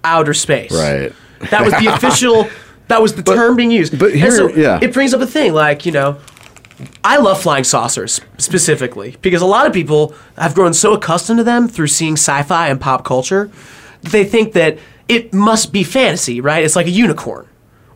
outer 0.03 0.33
space. 0.33 0.71
right. 0.71 1.13
That 1.51 1.63
was 1.63 1.73
the 1.73 1.87
official. 1.93 2.49
That 2.87 3.01
was 3.01 3.13
the 3.13 3.23
term 3.23 3.55
being 3.55 3.71
used. 3.71 3.99
but 3.99 4.15
here- 4.15 4.31
so 4.31 4.49
yeah. 4.49 4.79
it 4.81 4.93
brings 4.93 5.13
up 5.13 5.21
a 5.21 5.27
thing 5.27 5.53
like 5.53 5.85
you 5.85 5.91
know, 5.91 6.17
I 7.03 7.17
love 7.17 7.41
flying 7.41 7.63
saucers 7.63 8.21
specifically 8.37 9.15
because 9.21 9.41
a 9.41 9.45
lot 9.45 9.67
of 9.67 9.73
people 9.73 10.15
have 10.37 10.55
grown 10.55 10.73
so 10.73 10.93
accustomed 10.93 11.37
to 11.39 11.43
them 11.43 11.67
through 11.67 11.87
seeing 11.87 12.13
sci-fi 12.13 12.67
and 12.69 12.79
pop 12.79 13.03
culture, 13.05 13.51
that 14.01 14.11
they 14.11 14.23
think 14.23 14.53
that 14.53 14.79
it 15.07 15.33
must 15.33 15.71
be 15.71 15.83
fantasy, 15.83 16.39
right? 16.41 16.63
It's 16.63 16.75
like 16.75 16.87
a 16.87 16.91
unicorn 16.91 17.47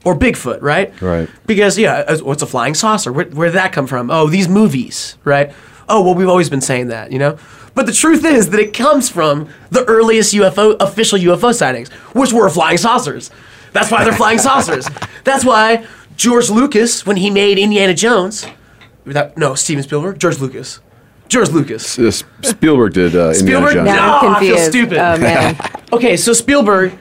or 0.03 0.15
Bigfoot, 0.15 0.61
right? 0.61 0.99
Right. 1.01 1.29
Because 1.45 1.77
yeah, 1.77 2.17
what's 2.17 2.43
a 2.43 2.47
flying 2.47 2.73
saucer? 2.73 3.11
Where, 3.13 3.25
where 3.25 3.47
did 3.49 3.55
that 3.55 3.71
come 3.71 3.87
from? 3.87 4.11
Oh, 4.11 4.27
these 4.27 4.47
movies, 4.49 5.17
right? 5.23 5.53
Oh, 5.87 6.01
well, 6.03 6.15
we've 6.15 6.29
always 6.29 6.49
been 6.49 6.61
saying 6.61 6.87
that, 6.87 7.11
you 7.11 7.19
know. 7.19 7.37
But 7.75 7.85
the 7.87 7.91
truth 7.93 8.23
is 8.25 8.49
that 8.51 8.59
it 8.59 8.73
comes 8.73 9.09
from 9.09 9.49
the 9.71 9.83
earliest 9.85 10.33
UFO 10.35 10.75
official 10.79 11.17
UFO 11.17 11.53
sightings, 11.53 11.89
which 12.13 12.31
were 12.31 12.49
flying 12.49 12.77
saucers. 12.77 13.31
That's 13.71 13.89
why 13.89 14.03
they're 14.03 14.13
flying 14.13 14.37
saucers. 14.37 14.87
That's 15.23 15.43
why 15.43 15.85
George 16.15 16.49
Lucas, 16.51 17.05
when 17.05 17.17
he 17.17 17.29
made 17.31 17.57
Indiana 17.57 17.93
Jones, 17.95 18.45
that, 19.05 19.35
no, 19.37 19.55
Steven 19.55 19.83
Spielberg, 19.83 20.19
George 20.19 20.37
Lucas, 20.39 20.79
George 21.29 21.49
Lucas. 21.49 21.97
S- 21.97 22.23
Spielberg 22.43 22.93
did 22.93 23.15
uh, 23.15 23.31
Indiana 23.31 23.33
Spielberg? 23.35 23.73
Jones. 23.73 23.85
Now 23.87 24.19
I'm 24.19 24.25
No, 24.25 24.29
I 24.37 24.39
feel 24.39 24.55
confused. 24.55 24.71
stupid. 24.71 24.97
Oh 24.99 25.17
man. 25.17 25.57
Okay, 25.93 26.17
so 26.17 26.33
Spielberg, 26.33 26.91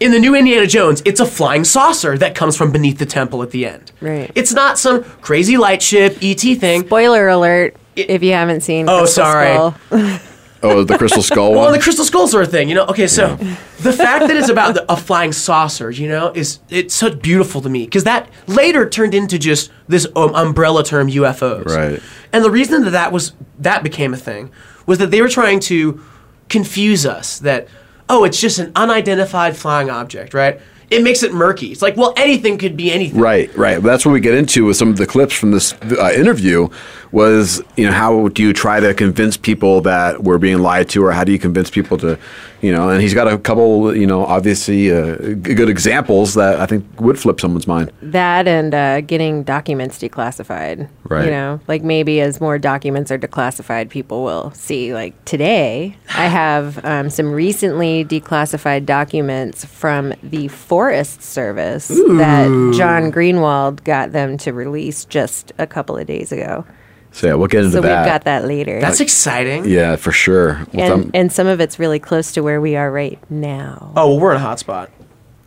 in 0.00 0.10
the 0.10 0.18
new 0.18 0.34
Indiana 0.34 0.66
Jones, 0.66 1.00
it's 1.04 1.20
a 1.20 1.24
flying 1.24 1.62
saucer 1.62 2.18
that 2.18 2.34
comes 2.34 2.56
from 2.56 2.72
beneath 2.72 2.98
the 2.98 3.06
temple 3.06 3.40
at 3.44 3.52
the 3.52 3.64
end. 3.66 3.92
Right. 4.00 4.32
It's 4.34 4.52
not 4.52 4.80
some 4.80 5.04
crazy 5.04 5.56
light 5.56 5.80
ship 5.80 6.18
ET 6.20 6.40
thing. 6.40 6.84
Spoiler 6.84 7.28
alert 7.28 7.76
if 7.96 8.22
you 8.22 8.32
haven't 8.32 8.62
seen 8.62 8.88
Oh, 8.88 9.00
Crystal 9.00 9.24
sorry. 9.24 9.54
Skull. 9.54 10.18
Oh, 10.64 10.84
the 10.84 10.96
Crystal 10.96 11.24
Skull 11.24 11.50
Well, 11.50 11.58
one. 11.62 11.66
and 11.74 11.74
the 11.74 11.82
crystal 11.82 12.04
skull 12.04 12.28
sort 12.28 12.44
of 12.44 12.52
thing, 12.52 12.68
you 12.68 12.76
know. 12.76 12.84
Okay, 12.86 13.08
so 13.08 13.34
the 13.80 13.92
fact 13.92 14.28
that 14.28 14.36
it's 14.36 14.48
about 14.48 14.74
the, 14.74 14.92
a 14.92 14.96
flying 14.96 15.32
saucer, 15.32 15.90
you 15.90 16.06
know, 16.08 16.30
is 16.36 16.60
it's 16.70 16.94
so 16.94 17.12
beautiful 17.12 17.60
to 17.62 17.68
me 17.68 17.84
because 17.84 18.04
that 18.04 18.30
later 18.46 18.88
turned 18.88 19.12
into 19.12 19.40
just 19.40 19.72
this 19.88 20.06
um, 20.14 20.32
umbrella 20.36 20.84
term 20.84 21.08
UFOs. 21.08 21.64
Right. 21.66 22.00
And 22.32 22.44
the 22.44 22.50
reason 22.50 22.84
that 22.84 22.90
that 22.90 23.10
was 23.10 23.32
that 23.58 23.82
became 23.82 24.14
a 24.14 24.16
thing 24.16 24.52
was 24.86 24.98
that 24.98 25.10
they 25.10 25.20
were 25.20 25.28
trying 25.28 25.58
to 25.60 26.00
confuse 26.48 27.04
us 27.06 27.40
that 27.40 27.66
oh, 28.08 28.22
it's 28.22 28.40
just 28.40 28.60
an 28.60 28.70
unidentified 28.76 29.56
flying 29.56 29.90
object, 29.90 30.32
right? 30.32 30.60
It 30.92 31.02
makes 31.02 31.22
it 31.22 31.32
murky. 31.32 31.72
It's 31.72 31.82
like, 31.82 31.96
well, 31.96 32.12
anything 32.16 32.58
could 32.58 32.76
be 32.76 32.92
anything. 32.92 33.18
Right, 33.18 33.54
right. 33.56 33.82
That's 33.82 34.04
what 34.04 34.12
we 34.12 34.20
get 34.20 34.34
into 34.34 34.66
with 34.66 34.76
some 34.76 34.90
of 34.90 34.98
the 34.98 35.06
clips 35.06 35.34
from 35.34 35.50
this 35.50 35.72
uh, 35.98 36.12
interview. 36.14 36.68
Was 37.12 37.62
you 37.76 37.84
know 37.86 37.92
how 37.92 38.28
do 38.28 38.42
you 38.42 38.52
try 38.52 38.80
to 38.80 38.94
convince 38.94 39.36
people 39.36 39.82
that 39.82 40.22
we're 40.22 40.38
being 40.38 40.60
lied 40.60 40.88
to, 40.90 41.04
or 41.04 41.12
how 41.12 41.24
do 41.24 41.32
you 41.32 41.38
convince 41.38 41.70
people 41.70 41.98
to, 41.98 42.18
you 42.62 42.72
know? 42.72 42.88
And 42.88 43.02
he's 43.02 43.12
got 43.12 43.28
a 43.28 43.36
couple, 43.36 43.94
you 43.94 44.06
know, 44.06 44.24
obviously 44.24 44.90
uh, 44.90 45.16
g- 45.18 45.54
good 45.54 45.68
examples 45.68 46.34
that 46.34 46.58
I 46.58 46.66
think 46.66 46.86
would 47.00 47.18
flip 47.18 47.40
someone's 47.40 47.66
mind. 47.66 47.92
That 48.00 48.48
and 48.48 48.74
uh, 48.74 49.02
getting 49.02 49.42
documents 49.42 49.98
declassified. 49.98 50.88
Right. 51.04 51.26
You 51.26 51.30
know, 51.30 51.60
like 51.68 51.82
maybe 51.82 52.20
as 52.22 52.40
more 52.40 52.58
documents 52.58 53.10
are 53.10 53.18
declassified, 53.18 53.90
people 53.90 54.24
will 54.24 54.50
see. 54.52 54.94
Like 54.94 55.22
today, 55.26 55.96
I 56.16 56.26
have 56.28 56.82
um, 56.84 57.10
some 57.10 57.32
recently 57.32 58.04
declassified 58.04 58.86
documents 58.86 59.64
from 59.64 60.14
the 60.22 60.48
Forest 60.48 61.22
Service 61.22 61.88
that 61.88 62.74
John 62.78 63.12
Greenwald 63.12 63.84
got 63.84 64.12
them 64.12 64.38
to 64.38 64.52
release 64.52 65.04
just 65.04 65.52
a 65.58 65.66
couple 65.66 65.98
of 65.98 66.06
days 66.06 66.32
ago. 66.32 66.64
So 67.12 67.26
yeah, 67.26 67.34
we'll 67.34 67.46
get 67.48 67.60
into 67.64 67.72
So 67.72 67.80
that. 67.82 68.02
we've 68.04 68.10
got 68.12 68.24
that 68.24 68.46
later. 68.46 68.80
That's 68.80 69.00
exciting. 69.00 69.66
Yeah, 69.66 69.96
for 69.96 70.12
sure. 70.12 70.66
Well, 70.72 70.92
and, 70.94 71.02
some- 71.02 71.10
and 71.14 71.32
some 71.32 71.46
of 71.46 71.60
it's 71.60 71.78
really 71.78 71.98
close 71.98 72.32
to 72.32 72.42
where 72.42 72.60
we 72.60 72.74
are 72.74 72.90
right 72.90 73.18
now. 73.30 73.92
Oh, 73.96 74.08
well, 74.08 74.18
we're 74.18 74.30
in 74.30 74.36
a 74.38 74.40
hot 74.40 74.58
spot. 74.58 74.90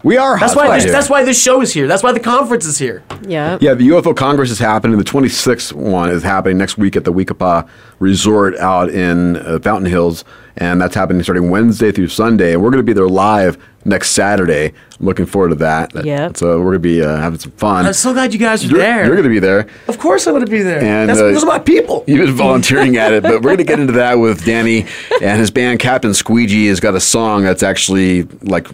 We 0.06 0.18
are. 0.18 0.39
That's 0.39 0.56
why. 0.56 0.80
This, 0.80 0.91
that's 0.91 1.10
why 1.10 1.24
this 1.24 1.41
show 1.41 1.62
is 1.62 1.74
here. 1.74 1.88
That's 1.88 2.03
why 2.03 2.12
the 2.12 2.20
conference 2.20 2.68
is 2.68 2.78
here. 2.78 3.03
Yeah. 3.28 3.58
Yeah, 3.60 3.74
the 3.74 3.88
UFO 3.88 4.16
Congress 4.16 4.51
is 4.51 4.60
happening. 4.60 4.99
The 4.99 5.03
26th 5.03 5.74
one 5.74 6.12
is 6.12 6.22
happening 6.22 6.60
next 6.60 6.78
week 6.78 6.95
at 6.95 7.06
the 7.06 7.12
We-Ko-Pa 7.12 7.68
Resort 7.97 8.56
out 8.58 8.89
in 8.89 9.38
uh, 9.38 9.58
Fountain 9.64 9.89
Hills, 9.89 10.24
and 10.58 10.80
that's 10.80 10.93
happening 10.93 11.24
starting 11.24 11.49
Wednesday 11.49 11.91
through 11.91 12.10
Sunday. 12.10 12.53
And 12.53 12.62
we're 12.62 12.70
going 12.70 12.86
to 12.86 12.86
be 12.86 12.93
there 12.93 13.10
live 13.10 13.58
next 13.84 14.12
Saturday. 14.12 14.74
I'm 14.99 15.06
looking 15.08 15.26
forward 15.26 15.49
to 15.49 15.56
that. 15.56 16.06
Yeah. 16.06 16.32
So 16.36 16.60
we're 16.60 16.78
going 16.78 16.84
to 16.84 16.88
be 16.88 17.01
uh, 17.01 17.18
having 17.18 17.39
some 17.39 17.53
fun. 17.53 17.88
I'm 17.88 17.93
so 17.93 18.14
glad 18.14 18.32
you 18.32 18.38
guys 18.39 18.64
are 18.64 18.68
you're, 18.68 18.78
there. 18.78 19.08
You're 19.08 19.16
going 19.16 19.24
to 19.24 19.30
be 19.30 19.39
there. 19.39 19.68
Of 19.88 19.97
course, 19.97 20.28
I'm 20.28 20.34
going 20.34 20.45
to 20.45 20.51
be 20.51 20.62
there. 20.62 20.84
And, 20.84 21.10
That's 21.10 21.20
uh, 21.20 21.32
those 21.32 21.43
are 21.43 21.47
my 21.47 21.58
people. 21.58 22.03
You've 22.06 22.24
been 22.28 22.36
volunteering 22.36 22.97
at 22.97 23.12
it, 23.12 23.24
but 23.24 23.41
we're 23.41 23.56
going 23.56 23.58
to 23.58 23.64
get 23.64 23.80
into 23.80 23.93
that 23.93 24.20
with 24.20 24.45
Danny 24.45 24.86
and 25.22 25.39
his 25.39 25.49
band 25.49 25.80
Captain 25.80 26.14
Squeegee 26.14 26.68
has 26.68 26.80
got 26.80 26.93
a 26.93 26.99
song 26.99 27.41
that's 27.41 27.64
actually 27.64 28.24
like, 28.43 28.68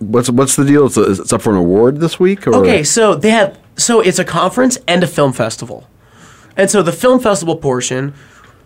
what's 0.00 0.30
what's 0.30 0.56
the 0.56 0.64
deal? 0.64 0.86
It's, 0.86 0.96
it's 0.96 1.32
up 1.32 1.42
for 1.42 1.50
an 1.50 1.56
award 1.56 1.98
this 1.98 2.18
week. 2.18 2.46
Or? 2.46 2.54
Okay, 2.56 2.82
so 2.82 3.14
they 3.14 3.30
have 3.30 3.58
so 3.76 4.00
it's 4.00 4.18
a 4.18 4.24
conference 4.24 4.78
and 4.86 5.02
a 5.02 5.06
film 5.06 5.32
festival, 5.32 5.88
and 6.56 6.70
so 6.70 6.82
the 6.82 6.92
film 6.92 7.20
festival 7.20 7.56
portion 7.56 8.14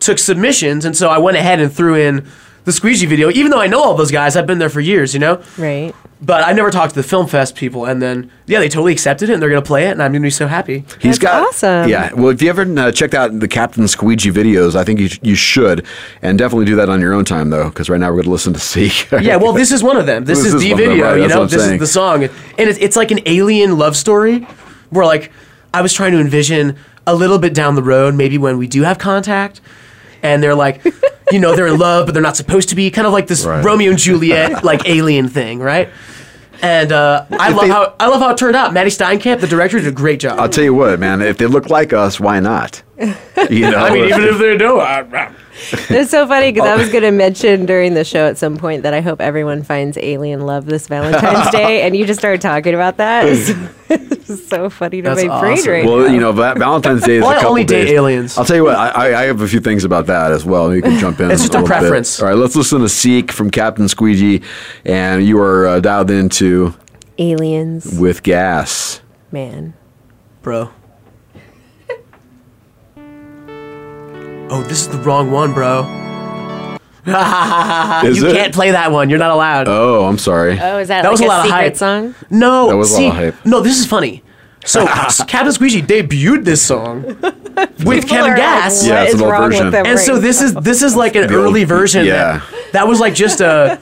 took 0.01 0.19
submissions, 0.19 0.85
and 0.85 0.97
so 0.97 1.09
I 1.09 1.19
went 1.19 1.37
ahead 1.37 1.61
and 1.61 1.73
threw 1.73 1.95
in 1.95 2.27
the 2.65 2.73
squeegee 2.73 3.07
video, 3.07 3.31
even 3.31 3.51
though 3.51 3.61
I 3.61 3.67
know 3.67 3.83
all 3.83 3.95
those 3.95 4.13
guys. 4.13 4.37
I've 4.37 4.47
been 4.47 4.59
there 4.59 4.71
for 4.71 4.81
years, 4.81 5.15
you 5.15 5.21
know. 5.21 5.43
Right. 5.59 5.95
But 6.21 6.45
I 6.47 6.53
never 6.53 6.71
talked 6.71 6.95
to 6.95 7.03
the 7.03 7.07
film 7.07 7.27
fest 7.27 7.57
people, 7.57 7.85
and 7.85 8.01
then 8.01 8.31
yeah, 8.47 8.61
they 8.61 8.69
totally 8.69 8.93
accepted 8.93 9.29
it, 9.29 9.33
and 9.33 9.43
they're 9.43 9.49
gonna 9.49 9.61
play 9.61 9.89
it, 9.89 9.91
and 9.91 10.03
I'm 10.03 10.13
gonna 10.13 10.23
be 10.23 10.31
so 10.31 10.47
happy. 10.47 10.85
He's 11.01 11.19
got 11.19 11.49
awesome. 11.49 11.89
Yeah. 11.89 12.13
Well, 12.15 12.29
if 12.29 12.41
you 12.41 12.49
ever 12.49 12.63
uh, 12.63 12.93
checked 12.93 13.15
out 13.15 13.41
the 13.41 13.49
Captain 13.49 13.89
Squeegee 13.89 14.31
videos, 14.31 14.77
I 14.77 14.85
think 14.85 15.01
you, 15.01 15.09
you 15.21 15.35
should, 15.35 15.85
and 16.23 16.39
definitely 16.39 16.67
do 16.67 16.77
that 16.77 16.89
on 16.89 17.01
your 17.01 17.13
own 17.13 17.25
time 17.25 17.51
though, 17.51 17.69
because 17.71 17.91
right 17.91 17.99
now 17.99 18.07
we're 18.11 18.17
going 18.17 18.25
to 18.27 18.31
listen 18.31 18.53
to 18.53 18.61
Seek. 18.61 19.11
yeah, 19.21 19.35
well, 19.35 19.53
this 19.53 19.73
is 19.73 19.83
one 19.83 19.97
of 19.97 20.07
them. 20.07 20.25
This, 20.25 20.39
This 20.39 20.49
is, 20.49 20.55
is 20.55 20.61
the 20.63 20.73
one 20.73 20.81
them, 20.81 20.91
video. 20.91 21.11
right, 21.11 21.21
you 21.21 21.29
know, 21.29 21.47
this 21.47 21.61
saying. 21.61 21.75
is 21.75 21.81
the 21.81 21.87
song, 21.89 22.23
and 22.25 22.31
it's, 22.57 22.79
it's 22.79 22.95
like 22.95 23.11
an 23.11 23.21
alien 23.27 23.77
love 23.77 23.97
story, 23.97 24.47
where 24.91 25.05
like 25.05 25.33
I 25.75 25.83
was 25.83 25.93
trying 25.93 26.13
to 26.13 26.21
envision 26.21 26.77
a 27.05 27.17
little 27.17 27.41
bit 27.41 27.53
down 27.53 27.75
the 27.75 27.83
road, 27.83 28.15
maybe 28.15 28.39
when 28.39 28.59
we 28.59 28.69
do 28.69 28.83
have 28.83 28.99
contact, 28.99 29.61
and 30.23 30.43
they're 30.43 30.55
like, 30.55 30.85
you 31.31 31.39
know, 31.39 31.55
they're 31.57 31.67
in 31.67 31.79
love, 31.79 32.07
but 32.07 32.13
they're 32.13 32.23
not 32.23 32.37
supposed 32.37 32.69
to 32.71 32.75
be, 32.75 32.91
kind 32.91 33.07
of 33.07 33.13
like 33.13 33.27
this 33.27 33.45
Right. 33.45 33.65
Romeo 33.65 33.91
and 33.91 33.99
Juliet 33.99 34.63
like 34.71 34.87
alien 34.89 35.29
thing, 35.29 35.59
right? 35.59 35.89
And 36.63 36.93
uh, 36.93 37.27
I 37.33 37.49
love 37.51 37.61
they- 37.63 37.69
how 37.69 37.95
I 37.99 38.07
love 38.07 38.21
how 38.21 38.31
it 38.31 38.37
turned 38.37 38.55
out. 38.55 38.73
Maddie 38.73 38.91
Steinkamp, 38.91 39.41
the 39.41 39.49
director, 39.49 39.79
did 39.79 39.89
a 39.89 39.91
great 39.93 40.21
job. 40.21 40.39
I'll 40.39 40.49
tell 40.49 40.63
you 40.63 40.75
what, 40.75 41.01
man. 41.01 41.21
If 41.21 41.37
they 41.39 41.47
look 41.47 41.69
like 41.71 41.93
us, 41.93 42.21
why 42.21 42.39
not? 42.39 42.83
You 42.99 43.07
know. 43.71 43.79
I 43.79 43.91
mean, 43.93 44.05
even 44.05 44.23
if 44.23 44.39
they 44.39 44.57
don't, 44.57 44.81
I, 44.81 45.35
It's 45.91 46.11
so 46.11 46.27
funny 46.27 46.51
because 46.53 46.69
I 46.69 46.75
Oh. 46.75 46.79
was 46.79 46.89
going 46.91 47.05
to 47.05 47.11
mention 47.11 47.67
during 47.67 47.95
the 47.95 48.05
show 48.05 48.27
at 48.27 48.39
some 48.39 48.57
point 48.57 48.83
that 48.85 48.95
I 48.95 49.01
hope 49.01 49.21
everyone 49.21 49.63
finds 49.63 49.99
alien 49.99 50.41
love 50.47 50.65
this 50.67 50.89
Valentine's 50.89 51.51
Day, 51.53 51.83
and 51.83 51.95
you 51.97 52.07
just 52.07 52.19
started 52.21 52.41
talking 52.41 52.75
about 52.75 52.97
that. 52.97 53.27
It's, 53.29 53.51
it's 53.91 54.49
so 54.49 54.71
funny 54.71 55.03
to 55.03 55.11
That's 55.11 55.25
my 55.25 55.41
brain 55.41 55.53
awesome. 55.59 55.73
right 55.73 55.85
well, 55.85 55.99
now. 56.07 56.13
you 56.15 56.21
know, 56.21 56.33
Va- 56.33 56.55
Valentine's 56.57 57.03
Day 57.03 57.17
is 57.17 57.23
Well, 57.23 57.31
a 57.31 57.35
I 57.35 57.37
couple 57.37 57.51
only 57.51 57.65
date 57.65 57.85
days. 57.85 57.93
aliens. 57.93 58.39
I'll 58.39 58.45
tell 58.47 58.57
you 58.57 58.65
what. 58.65 58.77
I, 58.77 58.89
I, 58.89 59.21
I 59.21 59.23
have 59.25 59.41
a 59.43 59.49
few 59.49 59.61
things 59.61 59.85
about 59.85 60.07
that 60.07 60.33
as 60.33 60.45
well. 60.45 60.75
You 60.75 60.81
can 60.83 60.99
jump 60.99 61.21
in. 61.21 61.31
It's 61.31 61.43
just 61.43 61.55
a 61.55 61.59
little 61.61 61.69
bit. 61.69 61.79
preference. 61.81 62.21
All 62.21 62.29
right, 62.29 62.37
let's 62.37 62.57
listen 62.57 62.81
to 62.81 62.89
Seek 62.89 63.31
from 63.31 63.51
Captain 63.51 63.89
Squeegee, 63.89 64.43
and 64.87 65.23
you 65.25 65.39
are 65.41 65.67
uh, 65.67 65.81
dialed 65.81 66.11
into 66.11 66.75
Aliens, 67.19 67.99
with 67.99 68.23
gas. 68.23 69.01
man. 69.31 69.75
bro. 70.41 70.71
Oh, 74.55 74.63
this 74.69 74.83
is 74.83 74.89
the 74.89 74.99
wrong 74.99 75.31
one, 75.31 75.55
bro. 75.55 75.81
Is 77.07 78.19
you 78.19 78.29
it? 78.29 78.33
can't 78.37 78.55
play 78.55 78.71
that 78.73 78.93
one. 78.93 79.09
You're 79.11 79.19
not 79.19 79.31
allowed. 79.31 79.67
Oh, 79.67 80.05
I'm 80.05 80.19
sorry. 80.19 80.59
Oh, 80.61 80.79
is 80.79 80.89
that, 80.89 81.03
That 81.03 81.09
like 81.09 81.13
was 81.13 81.21
a 81.21 81.25
a, 81.25 81.27
lot 81.27 81.39
of 81.41 81.47
secret 81.47 81.61
hype. 81.63 81.77
song? 81.77 82.15
No, 82.31 82.69
That 82.69 82.77
was 82.77 82.93
a 82.97 83.01
lot 83.03 83.09
of 83.11 83.35
hype. 83.35 83.47
no, 83.47 83.61
this 83.61 83.79
is 83.81 83.87
funny. 83.87 84.23
So 84.65 84.87
Captain 85.27 85.51
Squeegee 85.53 85.83
debuted 85.83 86.45
this 86.45 86.63
song 86.63 87.03
with 87.03 87.19
People 87.79 88.03
Kevin 88.09 88.31
are 88.33 88.39
like, 88.39 88.39
Yeah, 88.39 89.03
it's 89.05 89.15
an 89.15 89.23
old 89.23 89.33
version. 89.33 89.67
and 89.75 89.75
right 89.89 89.99
so 89.99 90.19
this 90.21 90.41
is 90.41 90.55
this 90.55 90.83
is 90.83 90.95
like 90.95 91.17
an 91.17 91.27
The 91.27 91.35
old- 91.37 91.47
early 91.47 91.65
version. 91.65 92.07
yeah. 92.07 92.43
That 92.73 92.87
was 92.87 93.01
like 93.01 93.15
just 93.15 93.41
a 93.41 93.81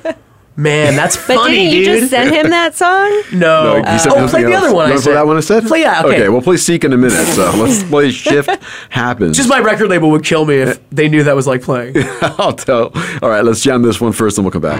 man. 0.60 0.94
That's 0.96 1.16
But 1.16 1.36
funny, 1.36 1.56
didn't 1.56 1.72
you 1.78 1.84
dude. 1.84 1.98
just 2.00 2.10
send 2.10 2.34
him 2.34 2.50
that 2.50 2.74
song? 2.74 3.22
no. 3.38 3.76
you 3.76 3.82
uh, 3.82 3.98
said 3.98 4.12
oh, 4.12 4.26
something 4.26 4.28
play 4.28 4.42
the 4.44 4.52
else. 4.52 4.64
other 4.66 4.74
one. 4.74 4.88
You 4.90 4.94
I 4.94 4.94
wanna 4.94 5.00
play 5.00 5.02
said. 5.02 5.14
that 5.14 5.26
one 5.26 5.36
instead? 5.36 5.66
Play 5.66 5.80
yeah. 5.80 6.02
Okay. 6.04 6.14
Okay, 6.16 6.28
we'll 6.28 6.42
play 6.42 6.56
Seek 6.56 6.84
in 6.84 6.92
a 6.92 6.96
minute. 6.96 7.26
So 7.34 7.50
let's 7.56 7.82
play 7.84 8.10
Shift 8.10 8.50
Happens. 8.90 9.36
just 9.36 9.48
my 9.48 9.58
record 9.60 9.88
label 9.88 10.10
would 10.10 10.24
kill 10.24 10.44
me 10.44 10.56
if 10.56 10.90
they 10.90 11.08
knew 11.08 11.24
that 11.24 11.34
was 11.36 11.46
like 11.46 11.62
playing. 11.62 11.94
I'll 12.22 12.52
tell. 12.52 12.92
All 13.22 13.28
right, 13.30 13.44
let's 13.44 13.62
jam 13.62 13.82
this 13.82 14.00
one 14.00 14.12
first, 14.12 14.38
and 14.38 14.44
we'll 14.44 14.52
come 14.52 14.62
back. 14.62 14.78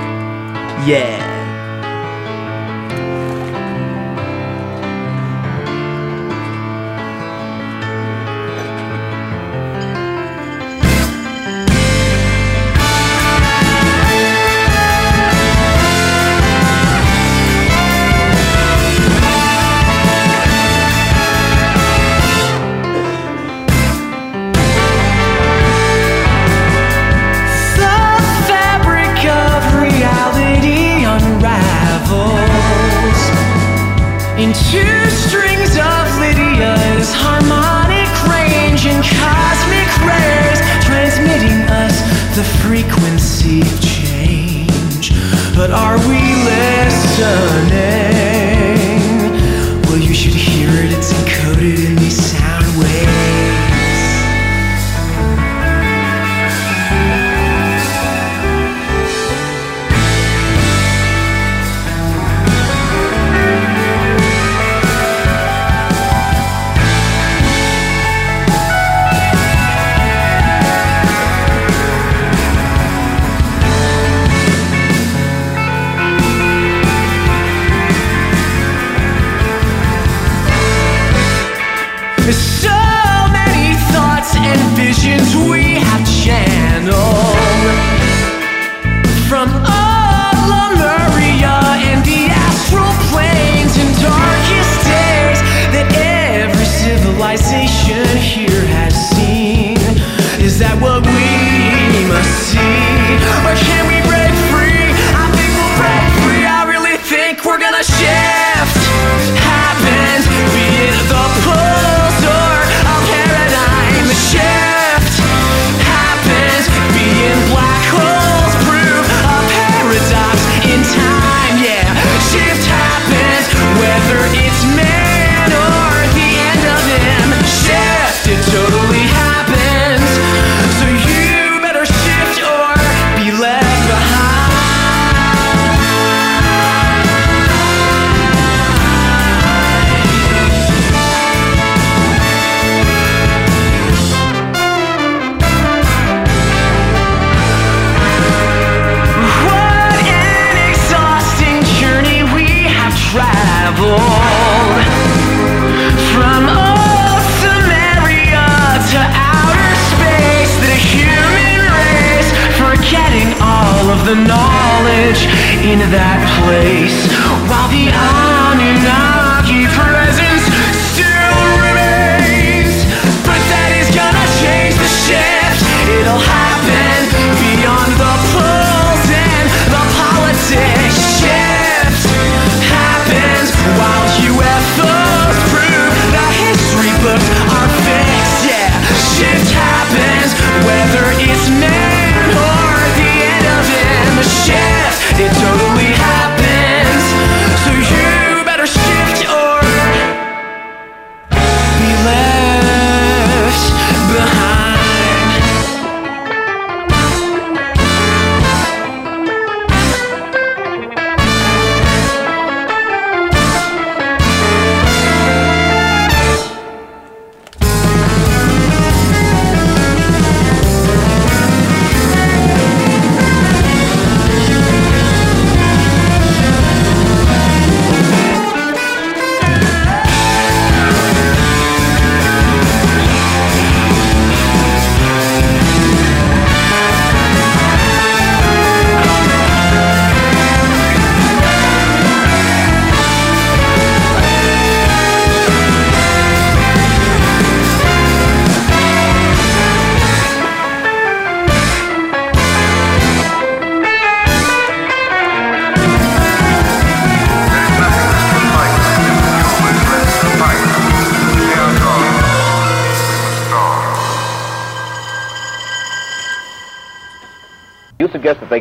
yeah. 0.86 1.39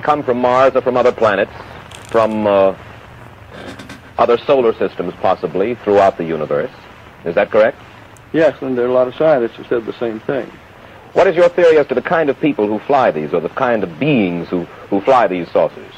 Come 0.10 0.23
from 0.23 0.40
Mars 0.40 0.72
or 0.73 0.81
from 0.81 0.98
other 0.98 1.11
planets, 1.11 1.52
from 2.07 2.48
uh, 2.48 2.76
other 4.18 4.40
solar 4.40 4.73
systems 4.73 5.14
possibly 5.22 5.76
throughout 5.76 6.18
the 6.18 6.23
universe. 6.23 6.72
Is 7.26 7.36
that 7.36 7.52
correct? 7.52 7.77
Yes, 8.34 8.60
and 8.64 8.76
there 8.76 8.86
are 8.86 8.90
a 8.90 8.91
lot 8.91 9.07
of 9.07 9.14
scientists 9.14 9.57
who 9.57 9.65
said 9.65 9.86
the 9.86 9.94
same 9.99 10.19
thing. 10.22 10.52
What 11.14 11.27
is 11.27 11.36
your 11.36 11.48
theory 11.49 11.77
as 11.77 11.86
to 11.90 11.94
the 11.94 12.02
kind 12.02 12.31
of 12.31 12.40
people 12.40 12.65
who 12.65 12.80
fly 12.80 13.11
these, 13.11 13.36
or 13.36 13.40
the 13.40 13.49
kind 13.49 13.84
of 13.84 13.99
beings 13.99 14.48
who, 14.48 14.64
who 14.90 14.99
fly 15.02 15.27
these 15.27 15.48
saucers? 15.52 15.94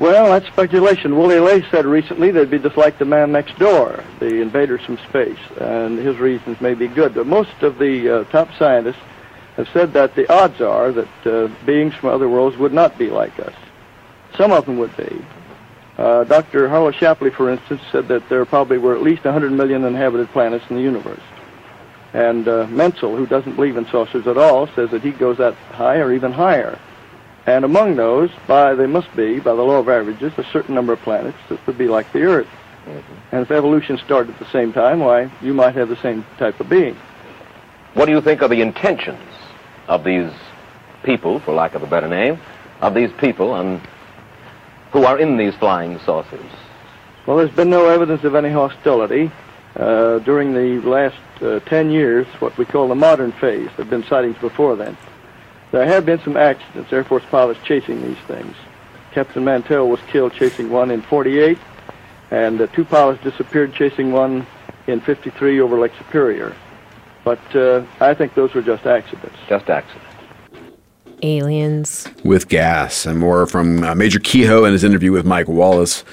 Well, 0.00 0.30
that's 0.30 0.48
speculation. 0.48 1.16
Willy 1.16 1.38
Ley 1.38 1.64
said 1.70 1.86
recently 1.86 2.32
they'd 2.32 2.50
be 2.50 2.58
just 2.58 2.76
like 2.76 2.98
the 2.98 3.04
man 3.04 3.30
next 3.30 3.56
door, 3.60 4.02
the 4.18 4.40
invaders 4.40 4.80
from 4.84 4.98
space, 5.08 5.38
and 5.60 6.00
his 6.00 6.16
reasons 6.16 6.60
may 6.60 6.74
be 6.74 6.88
good. 6.88 7.14
But 7.14 7.28
most 7.28 7.62
of 7.62 7.78
the 7.78 8.22
uh, 8.22 8.24
top 8.24 8.48
scientists 8.58 8.98
have 9.56 9.68
said 9.72 9.92
that 9.94 10.14
the 10.14 10.30
odds 10.32 10.60
are 10.60 10.92
that 10.92 11.26
uh, 11.26 11.48
beings 11.64 11.94
from 11.94 12.10
other 12.10 12.28
worlds 12.28 12.56
would 12.58 12.72
not 12.72 12.98
be 12.98 13.08
like 13.08 13.38
us. 13.40 13.54
Some 14.36 14.52
of 14.52 14.66
them 14.66 14.78
would 14.78 14.94
be. 14.96 15.24
Uh, 15.96 16.24
Dr. 16.24 16.68
Harlow 16.68 16.90
Shapley, 16.90 17.30
for 17.30 17.50
instance, 17.50 17.80
said 17.90 18.06
that 18.08 18.28
there 18.28 18.44
probably 18.44 18.76
were 18.76 18.94
at 18.94 19.02
least 19.02 19.24
100 19.24 19.50
million 19.50 19.82
inhabited 19.84 20.28
planets 20.28 20.64
in 20.68 20.76
the 20.76 20.82
universe. 20.82 21.22
And 22.12 22.46
uh, 22.46 22.66
Menzel, 22.68 23.16
who 23.16 23.26
doesn't 23.26 23.56
believe 23.56 23.78
in 23.78 23.86
saucers 23.86 24.26
at 24.26 24.36
all, 24.36 24.66
says 24.68 24.90
that 24.90 25.02
he 25.02 25.10
goes 25.10 25.38
that 25.38 25.54
high 25.54 25.96
or 25.96 26.12
even 26.12 26.32
higher. 26.32 26.78
And 27.46 27.64
among 27.64 27.96
those, 27.96 28.30
by 28.46 28.74
they 28.74 28.86
must 28.86 29.14
be, 29.16 29.38
by 29.38 29.54
the 29.54 29.62
law 29.62 29.78
of 29.78 29.88
averages, 29.88 30.32
a 30.36 30.44
certain 30.44 30.74
number 30.74 30.92
of 30.92 31.00
planets 31.00 31.38
that 31.48 31.64
would 31.66 31.78
be 31.78 31.88
like 31.88 32.12
the 32.12 32.24
Earth. 32.24 32.48
And 33.32 33.42
if 33.42 33.50
evolution 33.50 33.98
started 33.98 34.34
at 34.34 34.38
the 34.38 34.50
same 34.50 34.72
time, 34.72 35.00
why, 35.00 35.30
you 35.40 35.54
might 35.54 35.74
have 35.76 35.88
the 35.88 35.96
same 35.96 36.26
type 36.38 36.60
of 36.60 36.68
being. 36.68 36.96
What 37.94 38.06
do 38.06 38.12
you 38.12 38.20
think 38.20 38.42
are 38.42 38.48
the 38.48 38.60
intentions 38.60 39.35
of 39.88 40.04
these 40.04 40.30
people, 41.02 41.40
for 41.40 41.52
lack 41.54 41.74
of 41.74 41.82
a 41.82 41.86
better 41.86 42.08
name, 42.08 42.38
of 42.80 42.94
these 42.94 43.10
people 43.18 43.54
and 43.54 43.80
who 44.92 45.04
are 45.04 45.18
in 45.18 45.36
these 45.36 45.54
flying 45.54 45.98
saucers? 46.00 46.50
Well, 47.26 47.36
there's 47.36 47.50
been 47.50 47.70
no 47.70 47.88
evidence 47.88 48.24
of 48.24 48.34
any 48.34 48.50
hostility. 48.50 49.30
Uh, 49.74 50.20
during 50.20 50.54
the 50.54 50.80
last 50.88 51.16
uh, 51.42 51.60
10 51.60 51.90
years, 51.90 52.26
what 52.38 52.56
we 52.56 52.64
call 52.64 52.88
the 52.88 52.94
modern 52.94 53.32
phase, 53.32 53.66
there 53.76 53.84
have 53.84 53.90
been 53.90 54.04
sightings 54.04 54.38
before 54.38 54.74
then. 54.74 54.96
There 55.70 55.84
have 55.84 56.06
been 56.06 56.20
some 56.20 56.36
accidents, 56.36 56.92
Air 56.92 57.04
Force 57.04 57.24
pilots 57.30 57.60
chasing 57.64 58.00
these 58.00 58.18
things. 58.26 58.54
Captain 59.12 59.44
Mantell 59.44 59.88
was 59.88 60.00
killed 60.06 60.32
chasing 60.32 60.70
one 60.70 60.90
in 60.90 61.02
48, 61.02 61.58
and 62.30 62.60
uh, 62.60 62.66
two 62.68 62.84
pilots 62.84 63.22
disappeared 63.22 63.74
chasing 63.74 64.12
one 64.12 64.46
in 64.86 65.00
53 65.00 65.60
over 65.60 65.78
Lake 65.78 65.92
Superior. 65.98 66.54
But 67.26 67.56
uh, 67.56 67.84
I 67.98 68.14
think 68.14 68.34
those 68.34 68.54
were 68.54 68.62
just 68.62 68.86
accidents. 68.86 69.34
Just 69.48 69.68
accidents. 69.68 70.06
Aliens. 71.24 72.06
with 72.22 72.46
gas 72.48 73.04
and 73.04 73.18
more 73.18 73.46
from 73.48 73.82
uh, 73.82 73.96
Major 73.96 74.20
Keyhoe 74.20 74.64
in 74.64 74.72
his 74.72 74.84
interview 74.84 75.10
with 75.10 75.26
Mike 75.26 75.48
Wallace, 75.48 76.04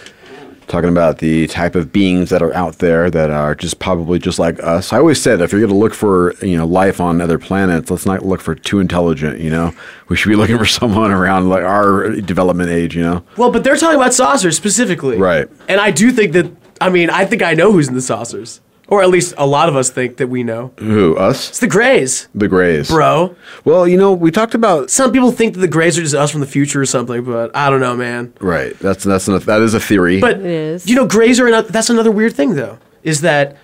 talking 0.68 0.90
about 0.90 1.19
the 1.19 1.45
type 1.48 1.76
of 1.76 1.91
beings 1.94 2.31
that 2.31 2.41
are 2.41 2.52
out 2.56 2.80
there 2.80 3.11
that 3.11 3.30
are 3.30 3.53
just 3.53 3.77
probably 3.77 4.18
just 4.18 4.40
like 4.40 4.60
us. 4.64 4.91
I 4.91 4.98
always 4.98 5.22
said 5.22 5.40
if 5.41 5.52
you're 5.52 5.61
going 5.61 5.72
to 5.73 5.77
look 5.77 5.94
for 5.94 6.34
you 6.44 6.57
know 6.57 6.65
life 6.65 6.99
on 6.99 7.22
other 7.22 7.38
planets, 7.38 7.91
let's 7.91 8.07
not 8.07 8.26
look 8.26 8.41
for 8.41 8.56
too 8.56 8.80
intelligent. 8.80 9.40
You 9.40 9.52
know, 9.52 9.72
we 10.07 10.15
should 10.15 10.30
be 10.30 10.35
looking 10.41 10.57
for 10.57 10.65
someone 10.65 11.11
around 11.11 11.48
like 11.48 11.64
our 11.64 12.10
development 12.22 12.72
age. 12.72 12.95
You 12.95 13.03
know, 13.03 13.23
Well, 13.38 13.52
but 13.52 13.64
they're 13.64 13.77
talking 13.77 13.98
about 13.99 14.15
saucers 14.15 14.57
specifically. 14.57 15.18
right? 15.18 15.48
And 15.69 15.80
I 15.80 15.91
do 15.91 16.11
think 16.11 16.31
that, 16.34 16.52
I 16.81 16.90
mean, 16.90 17.11
I 17.11 17.26
think 17.26 17.44
I 17.44 17.53
know 17.53 17.72
who's 17.72 17.88
in 17.88 17.94
the 17.94 18.02
saucers. 18.02 18.61
Or 18.94 19.02
at 19.02 19.10
least 19.10 19.34
a 19.40 19.48
lot 19.48 19.70
of 19.70 19.76
us 19.76 19.90
think 19.90 20.18
that 20.18 20.28
we 20.28 20.44
know. 20.44 20.72
Who 20.78 21.18
us? 21.18 21.49
It's 21.49 21.57
the 21.60 21.68
Greys. 21.68 22.28
The 22.36 22.48
Greys, 22.48 22.90
Bro. 22.90 23.36
Well, 23.65 23.88
you 23.88 23.98
know, 23.98 24.14
we 24.14 24.30
talked 24.30 24.53
about 24.53 24.91
Some 24.91 25.11
people 25.11 25.32
think 25.32 25.56
that 25.56 25.61
the 25.61 25.68
Greys 25.68 25.98
are 25.98 26.03
just 26.03 26.14
us 26.14 26.30
from 26.30 26.41
the 26.41 26.45
future 26.45 26.80
or 26.80 26.86
something, 26.86 27.24
but 27.24 27.56
I 27.56 27.72
don't 27.72 27.80
know, 27.80 27.95
man. 27.98 28.34
right. 28.40 28.78
That's 28.78 29.03
that's 29.03 29.28
an, 29.28 29.40
that 29.40 29.61
is 29.64 29.74
a 29.74 29.80
theory. 29.80 30.22
But 30.22 30.41
you 30.41 30.94
know, 30.95 31.07
Greys 31.07 31.40
are 31.40 31.48
another, 31.48 31.70
that's 31.72 31.90
another 31.90 32.11
weird 32.11 32.36
thing 32.36 32.53
though, 32.53 32.78
is 33.02 33.22
that 33.22 33.57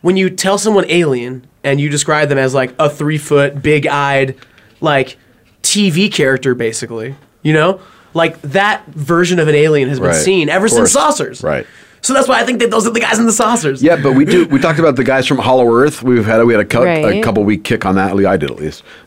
when 0.00 0.16
you 0.16 0.30
tell 0.30 0.56
someone 0.56 0.86
alien 0.88 1.46
and 1.62 1.78
you 1.78 1.90
describe 1.90 2.30
them 2.30 2.38
as 2.38 2.54
like 2.54 2.74
a 2.78 2.88
three 2.88 3.18
foot, 3.18 3.60
big 3.60 3.86
eyed, 3.86 4.34
like 4.80 5.18
TV 5.62 6.10
character, 6.10 6.54
basically, 6.54 7.16
you 7.42 7.52
know, 7.52 7.82
like 8.14 8.40
that 8.40 8.86
version 8.86 9.38
of 9.38 9.46
an 9.46 9.54
alien 9.54 9.90
has 9.90 10.00
been 10.00 10.08
Right. 10.08 10.16
seen 10.16 10.48
ever 10.48 10.64
Of 10.64 10.70
since 10.72 10.80
course. 10.80 10.92
saucers. 10.92 11.42
Right. 11.42 11.66
So 12.02 12.14
that's 12.14 12.26
why 12.28 12.40
I 12.40 12.44
think 12.44 12.60
that 12.60 12.70
those 12.70 12.86
are 12.86 12.90
the 12.90 13.00
guys 13.00 13.18
in 13.18 13.26
the 13.26 13.32
saucers. 13.32 13.82
Yeah, 13.82 13.96
but 14.02 14.12
we 14.14 14.24
do. 14.24 14.46
We 14.48 14.58
talked 14.58 14.78
about 14.78 14.96
the 14.96 15.04
guys 15.04 15.26
from 15.26 15.38
Hollow 15.38 15.70
Earth. 15.72 16.02
We've 16.02 16.24
had 16.24 16.42
we 16.44 16.54
had 16.54 16.62
a, 16.62 16.64
cou- 16.64 16.84
a 16.86 17.20
couple 17.22 17.44
week 17.44 17.62
kick 17.64 17.84
on 17.84 17.94
that. 17.96 18.10
At 18.10 18.16
least 18.16 18.28
I 18.28 18.36
did 18.36 18.50
at 18.50 18.56
least. 18.58 18.82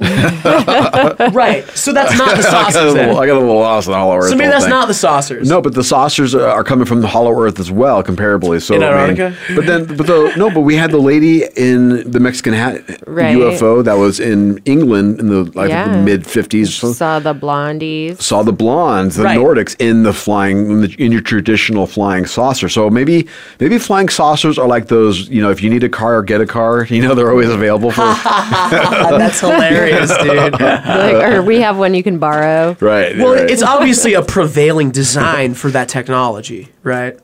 right. 1.33 1.63
So 1.75 1.91
that's 1.93 2.17
not 2.17 2.37
the 2.37 2.43
I 2.47 2.51
got 2.51 2.69
a 2.69 2.73
saucers. 2.73 2.93
little. 2.93 3.17
I 3.19 3.25
got 3.27 3.37
a 3.37 3.39
little 3.39 3.55
lost 3.55 3.87
in 3.87 3.93
Hollow 3.93 4.17
Earth. 4.17 4.29
So 4.29 4.35
maybe 4.35 4.43
whole 4.45 4.51
that's 4.53 4.63
thing. 4.65 4.69
not 4.69 4.87
the 4.87 4.93
saucers. 4.93 5.49
No, 5.49 5.61
but 5.61 5.73
the 5.73 5.83
saucers 5.83 6.35
are 6.35 6.47
are 6.47 6.63
coming 6.63 6.85
from 6.85 7.01
the 7.01 7.07
Hollow 7.07 7.31
Earth 7.39 7.59
as 7.59 7.71
well, 7.71 8.03
comparably. 8.03 8.61
So 8.61 8.75
In 8.75 8.83
I 8.83 9.07
mean, 9.07 9.21
Antarctica? 9.21 9.55
but 9.55 9.65
then, 9.65 9.85
but 9.97 10.07
the, 10.07 10.33
no, 10.37 10.49
but 10.49 10.61
we 10.61 10.75
had 10.75 10.91
the 10.91 10.97
lady 10.99 11.43
in 11.55 12.09
the 12.09 12.19
Mexican 12.19 12.53
hat 12.53 12.83
Right. 13.07 13.35
UFO 13.35 13.83
that 13.83 13.93
was 13.95 14.19
in 14.19 14.59
England 14.65 15.19
in 15.19 15.29
the 15.29 15.43
like 15.57 15.69
Yeah. 15.69 15.91
the 15.91 15.97
mid 16.03 16.25
fifties. 16.27 16.73
Saw 16.75 17.19
the 17.19 17.33
blondies. 17.33 18.21
Saw 18.21 18.43
the 18.43 18.53
blondes, 18.53 19.15
the 19.15 19.23
Right. 19.23 19.37
Nordics 19.37 19.75
in 19.79 20.03
the 20.03 20.13
flying 20.13 20.69
in, 20.69 20.81
the, 20.81 20.95
in 20.99 21.11
your 21.11 21.21
traditional 21.21 21.87
flying 21.87 22.25
saucer. 22.25 22.69
So 22.69 22.82
maybe 22.89 23.27
maybe 23.59 23.77
flying 23.77 24.09
saucers 24.09 24.57
are 24.57 24.67
like 24.67 24.87
those. 24.87 25.29
You 25.29 25.41
know, 25.41 25.51
if 25.51 25.61
you 25.61 25.69
need 25.69 25.83
a 25.83 25.89
car 25.89 26.17
or 26.17 26.23
get 26.23 26.41
a 26.41 26.45
car, 26.45 26.85
you 26.85 27.01
know 27.01 27.15
they're 27.15 27.29
always 27.29 27.49
available 27.49 27.91
for. 27.91 28.01
that's 28.71 29.39
hilarious, 29.39 30.15
dude. 30.21 30.59
like, 30.59 31.23
or 31.23 31.41
we 31.41 31.59
have 31.61 31.77
one 31.77 31.93
you 31.93 32.03
can 32.03 32.19
borrow. 32.19 32.75
Right. 32.79 33.17
Well, 33.17 33.35
right. 33.35 33.49
it's 33.49 33.63
obviously 33.63 34.13
a 34.13 34.21
prevailing 34.21 34.91
design 34.91 35.53
for 35.53 35.69
that 35.71 35.89
technology, 35.89 36.69
right? 36.83 37.19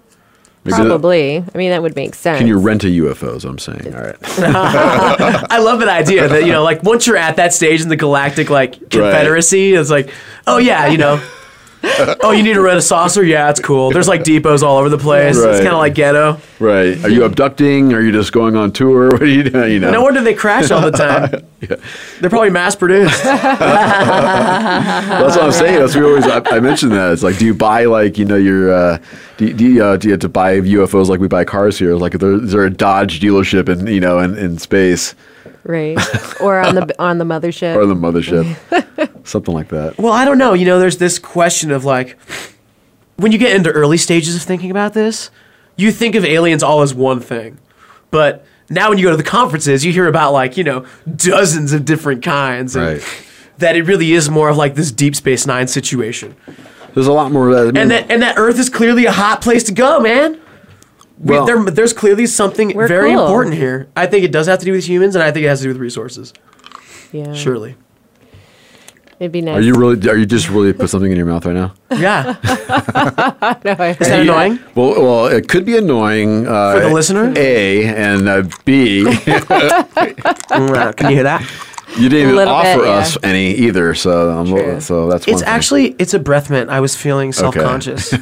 Maybe 0.64 0.76
that- 0.78 0.88
Probably. 0.88 1.38
I 1.38 1.58
mean, 1.58 1.70
that 1.72 1.82
would 1.82 1.96
make 1.96 2.16
sense. 2.16 2.38
Can 2.38 2.48
you 2.48 2.58
rent 2.58 2.84
a 2.84 2.88
UFO? 2.88 3.36
Is 3.36 3.46
what 3.46 3.52
I'm 3.52 3.60
saying. 3.60 3.96
All 3.96 4.02
right. 4.02 4.16
I 4.22 5.60
love 5.60 5.80
that 5.80 5.88
idea 5.90 6.28
that 6.28 6.46
you 6.46 6.52
know, 6.52 6.64
like 6.64 6.84
once 6.84 7.08
you're 7.08 7.18
at 7.18 7.38
that 7.38 7.54
stage 7.54 7.82
in 7.82 7.90
the 7.90 7.96
galactic 7.96 8.50
like 8.50 8.74
confederacy, 8.90 9.74
it's 9.74 9.90
like, 9.90 10.12
oh 10.48 10.58
yeah, 10.58 10.88
you 10.88 10.98
know, 10.98 11.22
oh 12.24 12.32
you 12.32 12.44
need 12.44 12.54
to 12.54 12.62
rent 12.62 12.78
a 12.78 12.82
saucer, 12.82 13.24
yeah, 13.24 13.50
it's 13.50 13.60
cool. 13.62 13.92
There's 13.92 14.08
like 14.08 14.24
depots 14.24 14.64
all 14.64 14.78
over 14.78 14.90
the 14.90 14.98
place. 14.98 15.38
It's 15.38 15.60
kind 15.60 15.70
of 15.70 15.78
like 15.78 15.96
ghetto. 15.96 16.40
Right. 16.60 17.02
Are 17.06 17.10
you 17.10 17.24
abducting? 17.24 17.94
Are 17.94 18.02
you 18.02 18.12
just 18.12 18.34
going 18.34 18.56
on 18.56 18.72
tour? 18.72 19.10
What 19.20 19.22
are 19.22 19.26
you 19.26 19.44
doing? 19.44 19.72
You 19.74 19.80
know. 19.80 19.92
No 19.92 20.02
wonder 20.04 20.22
they 20.22 20.34
crash 20.34 20.72
all 20.72 20.82
the 20.82 20.92
time. 20.92 21.32
yeah. 21.62 21.78
They're 22.20 22.30
probably 22.30 22.50
mass 22.50 22.76
produced. 22.76 23.24
That's 23.24 23.60
what 25.36 25.44
I'm 25.44 25.52
saying. 25.52 25.80
That's 25.80 25.96
what 25.96 26.04
we 26.04 26.10
always. 26.10 26.26
I, 26.28 26.42
I 26.56 26.60
mentioned 26.60 26.92
that. 26.94 27.12
It's 27.14 27.24
like, 27.24 27.38
do 27.38 27.46
you 27.46 27.54
buy 27.54 27.86
like 27.86 28.18
you 28.18 28.26
know 28.26 28.36
your 28.36 28.74
uh, 28.74 28.98
do, 29.38 29.48
you- 29.48 29.54
do, 29.54 29.66
you, 29.66 29.84
uh, 29.84 29.98
do 29.98 30.08
you 30.08 30.12
have 30.14 30.22
to 30.22 30.30
buy 30.30 30.60
UFOs 30.60 31.08
like 31.08 31.20
we 31.20 31.28
buy 31.28 31.46
cars 31.46 31.80
here? 31.80 31.96
Like, 31.96 32.14
is 32.16 32.20
there, 32.20 32.34
is 32.34 32.52
there 32.52 32.66
a 32.66 32.70
Dodge 32.70 33.20
dealership 33.20 33.70
in 33.70 33.88
you 33.88 34.00
know 34.00 34.20
in, 34.20 34.38
in 34.38 34.58
space 34.58 35.16
right? 35.64 35.98
Or 36.42 36.60
on 36.60 36.76
the 36.76 36.96
on 37.00 37.18
the 37.18 37.26
mothership. 37.26 37.76
or 37.76 37.86
the 37.86 37.96
mothership, 37.96 38.46
something 39.24 39.54
like 39.54 39.70
that? 39.70 39.98
Well, 39.98 40.14
I 40.14 40.26
don't 40.26 40.38
know. 40.38 40.54
You 40.54 40.66
know, 40.66 40.80
there's 40.80 40.98
this 40.98 41.20
question 41.20 41.72
of 41.72 41.86
like, 41.86 42.18
when 43.18 43.32
you 43.32 43.38
get 43.38 43.56
into 43.56 43.70
early 43.72 43.98
stages 43.98 44.36
of 44.36 44.42
thinking 44.42 44.72
about 44.72 44.94
this, 44.94 45.30
you 45.76 45.92
think 45.92 46.16
of 46.16 46.26
aliens 46.26 46.64
all 46.64 46.82
as 46.82 46.94
one 46.94 47.20
thing. 47.20 47.58
But 48.12 48.46
now 48.70 48.90
when 48.90 48.98
you 48.98 49.06
go 49.06 49.12
to 49.12 49.18
the 49.18 49.24
conferences, 49.24 49.86
you 49.86 49.92
hear 49.94 50.08
about 50.08 50.34
like, 50.34 50.58
you 50.58 50.64
know, 50.64 50.86
dozens 51.16 51.74
of 51.74 51.86
different 51.86 52.24
kinds. 52.24 52.76
And 52.76 53.02
That 53.60 53.76
it 53.76 53.84
really 53.84 54.14
is 54.14 54.30
more 54.30 54.50
of 54.50 54.58
like 54.58 54.76
this 54.76 54.92
Deep 54.92 55.16
Space 55.16 55.46
Nine 55.46 55.68
situation. 55.68 56.36
There's 56.94 57.08
a 57.08 57.12
lot 57.14 57.32
more 57.32 57.50
of 57.50 57.56
that. 57.56 57.62
I 57.62 57.66
mean, 57.66 57.78
And 57.78 57.92
that, 57.92 58.10
and 58.12 58.22
that 58.22 58.38
Earth 58.38 58.58
is 58.58 58.70
clearly 58.70 59.06
a 59.06 59.12
hot 59.12 59.42
place 59.42 59.64
to 59.66 59.74
go, 59.74 60.00
man. 60.00 60.40
We- 61.20 61.36
Well- 61.36 61.46
there, 61.46 61.64
there's 61.66 61.94
clearly 61.94 62.26
something 62.26 62.74
very 62.78 63.12
cool. 63.14 63.22
important 63.26 63.56
here. 63.56 63.88
I 63.96 64.06
think 64.08 64.24
it 64.24 64.32
does 64.32 64.48
have 64.48 64.60
to 64.60 64.66
do 64.66 64.72
with 64.72 64.86
humans, 64.88 65.16
and 65.16 65.24
I 65.24 65.32
think 65.32 65.46
it 65.46 65.50
has 65.50 65.60
to 65.60 65.64
do 65.66 65.70
with 65.70 65.78
resources. 65.78 66.34
Yeah. 67.12 67.34
Surely. 67.34 67.76
It'd 69.20 69.32
be 69.34 69.42
nice. 69.42 69.58
Are 69.58 69.62
you 69.62 69.74
really? 69.76 70.10
Are 70.10 70.16
you 70.16 70.26
just 70.26 70.50
really 70.50 70.72
put 70.72 70.90
something 70.90 71.12
in 71.12 71.18
your 71.18 71.26
mouth 71.26 71.46
right 71.46 71.54
now? 71.54 71.74
Yeah. 71.92 72.24
no, 73.66 73.72
Is 73.74 73.98
that 73.98 74.20
annoying? 74.22 74.60
Well, 74.76 75.02
well, 75.02 75.26
it 75.26 75.50
could 75.50 75.66
be 75.66 75.76
annoying 75.78 76.48
uh, 76.48 76.74
For 76.76 76.80
the 76.82 76.94
listener? 76.94 77.34
A 77.36 77.84
and 77.86 78.30
uh, 78.30 78.44
B. 78.64 79.04
Mm, 79.04 80.96
Can 80.96 81.10
you 81.10 81.16
hear 81.16 81.24
that? 81.24 81.42
You 81.98 82.08
didn't 82.08 82.20
even 82.30 82.36
little 82.36 82.54
bit, 82.62 82.78
offer 82.78 82.86
yeah. 82.86 82.92
us 82.98 83.18
any 83.24 83.52
either, 83.56 83.96
so 83.96 84.32
um, 84.32 84.48
so 84.80 85.10
that's 85.10 85.26
one 85.26 85.34
It's 85.34 85.42
thing. 85.42 85.50
actually 85.50 85.96
it's 86.00 86.14
a 86.14 86.20
breath 86.20 86.50
mint. 86.50 86.70
I 86.70 86.80
was 86.80 86.96
feeling 86.96 87.34
self 87.34 87.56
conscious. 87.56 88.14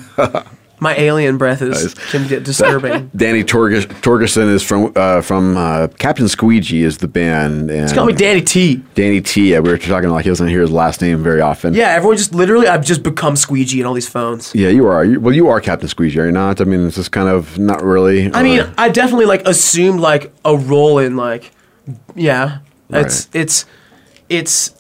My 0.80 0.96
alien 0.96 1.38
breath 1.38 1.64
is 1.64 1.96
can 1.96 2.28
get 2.28 2.44
disturbing. 2.44 3.10
Danny 3.16 3.44
Torges- 3.44 3.88
Torgerson 4.02 4.48
is 4.54 4.62
from 4.62 4.94
uh, 4.96 5.22
from 5.22 5.58
uh, 5.58 5.88
Captain 5.98 6.28
Squeegee 6.28 6.84
is 6.84 7.00
the 7.00 7.08
band. 7.08 7.72
And 7.72 7.82
Just 7.82 7.96
call 7.96 8.06
me 8.06 8.14
Danny 8.14 8.42
T. 8.42 8.84
Danny 8.94 9.20
T. 9.22 9.52
Yeah, 9.52 9.60
we 9.60 9.70
were 9.70 9.78
talking 9.80 10.10
like 10.10 10.24
he 10.26 10.30
doesn't 10.30 10.48
hear 10.48 10.62
his 10.62 10.70
last 10.72 11.02
name 11.02 11.24
very 11.24 11.42
often. 11.42 11.74
Yeah, 11.74 11.90
everyone 11.90 12.18
just 12.18 12.36
literally 12.36 12.68
I've 12.68 12.86
just 12.86 13.02
become 13.02 13.36
squeegee 13.36 13.80
in 13.80 13.88
all 13.88 13.94
these 13.96 14.08
phones. 14.08 14.54
Yeah, 14.54 14.70
you 14.70 14.86
are. 14.86 15.04
You, 15.04 15.20
well, 15.20 15.34
you 15.34 15.48
are 15.48 15.60
Captain 15.60 15.90
Squeegee, 15.90 16.20
are 16.20 16.26
you 16.28 16.32
not? 16.32 16.62
I 16.62 16.66
mean, 16.66 16.86
it's 16.86 16.96
just 16.98 17.12
kind 17.12 17.28
of 17.28 17.58
not 17.58 17.82
really. 17.84 18.32
I 18.32 18.44
mean, 18.44 18.62
I 18.78 18.90
definitely 18.90 19.26
like 19.26 19.48
assumed 19.48 20.00
like 20.00 20.32
a 20.46 20.56
role 20.56 21.00
in 21.00 21.16
like 21.16 21.52
yeah. 22.16 22.60
It's 22.90 23.30
it's 23.34 23.66
it's 24.30 24.74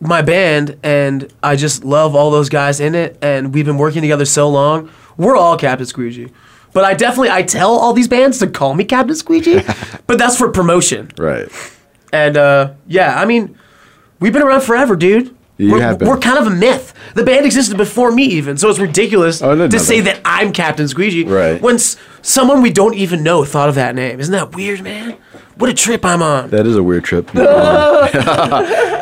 my 0.00 0.22
band 0.22 0.76
and 0.82 1.32
I 1.42 1.56
just 1.56 1.84
love 1.84 2.14
all 2.14 2.30
those 2.30 2.48
guys 2.48 2.80
in 2.80 2.94
it 2.94 3.16
and 3.22 3.54
we've 3.54 3.64
been 3.64 3.78
working 3.78 4.02
together 4.02 4.24
so 4.24 4.48
long. 4.48 4.90
We're 5.16 5.36
all 5.36 5.56
Captain 5.56 5.86
Squeegee. 5.86 6.30
But 6.72 6.84
I 6.84 6.94
definitely 6.94 7.30
I 7.30 7.42
tell 7.42 7.70
all 7.70 7.92
these 7.94 8.08
bands 8.08 8.38
to 8.40 8.46
call 8.46 8.74
me 8.74 8.84
Captain 8.84 9.16
Squeegee, 9.16 9.62
but 10.06 10.18
that's 10.18 10.36
for 10.36 10.50
promotion. 10.50 11.10
Right. 11.16 11.48
And 12.12 12.36
uh 12.36 12.74
yeah, 12.86 13.18
I 13.20 13.24
mean, 13.24 13.56
we've 14.20 14.32
been 14.32 14.42
around 14.42 14.60
forever, 14.62 14.94
dude. 14.96 15.34
You 15.58 15.72
we're, 15.72 15.80
have 15.80 15.98
been. 15.98 16.08
we're 16.08 16.18
kind 16.18 16.36
of 16.36 16.46
a 16.46 16.50
myth. 16.50 16.92
The 17.14 17.24
band 17.24 17.46
existed 17.46 17.78
before 17.78 18.12
me, 18.12 18.24
even, 18.24 18.58
so 18.58 18.68
it's 18.68 18.78
ridiculous 18.78 19.40
Oh, 19.40 19.54
to 19.68 19.78
say 19.80 20.00
that. 20.02 20.16
that 20.16 20.22
I'm 20.26 20.52
Captain 20.52 20.86
Squeegee. 20.86 21.24
Right. 21.24 21.62
When 21.62 21.76
s- 21.76 21.96
someone 22.20 22.60
we 22.60 22.70
don't 22.70 22.92
even 22.94 23.22
know 23.22 23.42
thought 23.46 23.70
of 23.70 23.74
that 23.76 23.94
name. 23.94 24.20
Isn't 24.20 24.32
that 24.32 24.54
weird, 24.54 24.82
man? 24.82 25.16
What 25.56 25.70
a 25.70 25.74
trip 25.74 26.04
I'm 26.04 26.20
on. 26.20 26.50
That 26.50 26.66
is 26.66 26.76
a 26.76 26.82
weird 26.82 27.04
trip. 27.04 27.30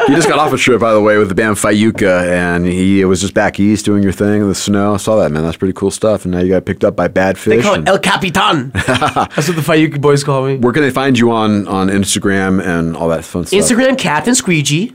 you 0.08 0.14
just 0.16 0.28
got 0.28 0.38
off 0.38 0.52
a 0.52 0.56
trip, 0.56 0.80
by 0.80 0.92
the 0.92 1.00
way, 1.00 1.18
with 1.18 1.28
the 1.28 1.34
band 1.34 1.56
Fayuca, 1.56 2.26
and 2.28 2.66
he 2.66 3.04
was 3.04 3.20
just 3.20 3.34
back 3.34 3.58
east 3.58 3.84
doing 3.84 4.02
your 4.02 4.12
thing 4.12 4.42
in 4.42 4.48
the 4.48 4.54
snow. 4.54 4.94
I 4.94 4.96
saw 4.98 5.16
that, 5.16 5.30
man. 5.30 5.42
That's 5.42 5.56
pretty 5.56 5.74
cool 5.74 5.90
stuff. 5.90 6.24
And 6.24 6.32
now 6.32 6.40
you 6.40 6.48
got 6.48 6.64
picked 6.64 6.84
up 6.84 6.94
by 6.96 7.08
Bad 7.08 7.38
Fish. 7.38 7.56
They 7.56 7.62
call 7.62 7.74
and- 7.74 7.88
it 7.88 7.90
El 7.90 7.98
Capitan. 7.98 8.70
That's 8.74 9.48
what 9.48 9.56
the 9.56 9.62
Fayuki 9.62 10.00
boys 10.00 10.22
call 10.24 10.46
me. 10.46 10.56
Where 10.58 10.72
can 10.72 10.82
they 10.82 10.90
find 10.90 11.18
you 11.18 11.30
on 11.30 11.66
on 11.68 11.88
Instagram 11.88 12.64
and 12.64 12.96
all 12.96 13.08
that 13.08 13.24
fun 13.24 13.46
stuff? 13.46 13.58
Instagram 13.60 13.98
Captain 13.98 14.34
Squeegee. 14.34 14.94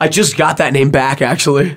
I 0.00 0.08
just 0.08 0.36
got 0.36 0.58
that 0.58 0.72
name 0.72 0.90
back, 0.90 1.22
actually. 1.22 1.76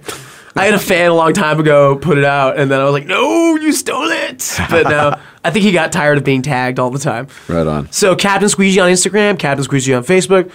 I 0.56 0.66
had 0.66 0.74
a 0.74 0.80
fan 0.80 1.10
a 1.12 1.14
long 1.14 1.32
time 1.34 1.60
ago 1.60 1.96
put 1.96 2.18
it 2.18 2.26
out, 2.26 2.58
and 2.60 2.70
then 2.70 2.82
I 2.82 2.84
was 2.84 2.92
like, 2.92 3.06
no, 3.06 3.56
you 3.56 3.72
stole 3.72 4.10
it. 4.10 4.58
But 4.70 4.90
no, 4.90 5.18
I 5.46 5.52
think 5.52 5.64
he 5.64 5.72
got 5.72 5.92
tired 5.94 6.18
of 6.18 6.26
being 6.26 6.42
tagged 6.42 6.80
all 6.80 6.90
the 6.90 7.00
time. 7.00 7.28
Right 7.48 7.66
on. 7.66 7.90
So 7.92 8.16
Captain 8.16 8.50
Squeegee 8.50 8.80
on 8.80 8.90
Instagram, 8.92 9.40
Captain 9.40 9.64
Squeegee 9.64 9.94
on 9.94 10.04
Facebook. 10.04 10.52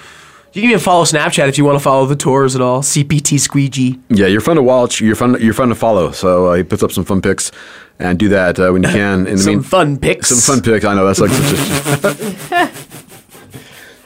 You 0.54 0.62
can 0.62 0.70
even 0.70 0.80
follow 0.80 1.04
Snapchat 1.04 1.48
if 1.48 1.58
you 1.58 1.64
want 1.64 1.76
to 1.78 1.82
follow 1.82 2.06
the 2.06 2.14
tours 2.14 2.54
at 2.54 2.60
all. 2.62 2.80
CPT 2.80 3.40
Squeegee. 3.40 3.98
Yeah, 4.08 4.28
you're 4.28 4.40
fun 4.40 4.54
to 4.54 4.62
watch. 4.62 5.00
You're 5.00 5.16
fun. 5.16 5.36
You're 5.40 5.52
fun 5.52 5.68
to 5.70 5.74
follow. 5.74 6.12
So 6.12 6.46
uh, 6.46 6.54
he 6.54 6.62
puts 6.62 6.82
up 6.84 6.92
some 6.92 7.04
fun 7.04 7.20
pics, 7.20 7.50
and 7.98 8.16
do 8.20 8.28
that 8.28 8.60
uh, 8.60 8.70
when 8.70 8.84
you 8.84 8.88
can. 8.88 9.26
In 9.26 9.34
the 9.34 9.42
Some 9.42 9.52
mean- 9.54 9.62
fun 9.64 9.98
pics. 9.98 10.28
Some 10.28 10.54
fun 10.54 10.62
pics. 10.62 10.84
I 10.84 10.94
know 10.94 11.04
that's 11.06 11.18
like 11.18 11.30
such 11.32 12.44
a. 12.54 12.70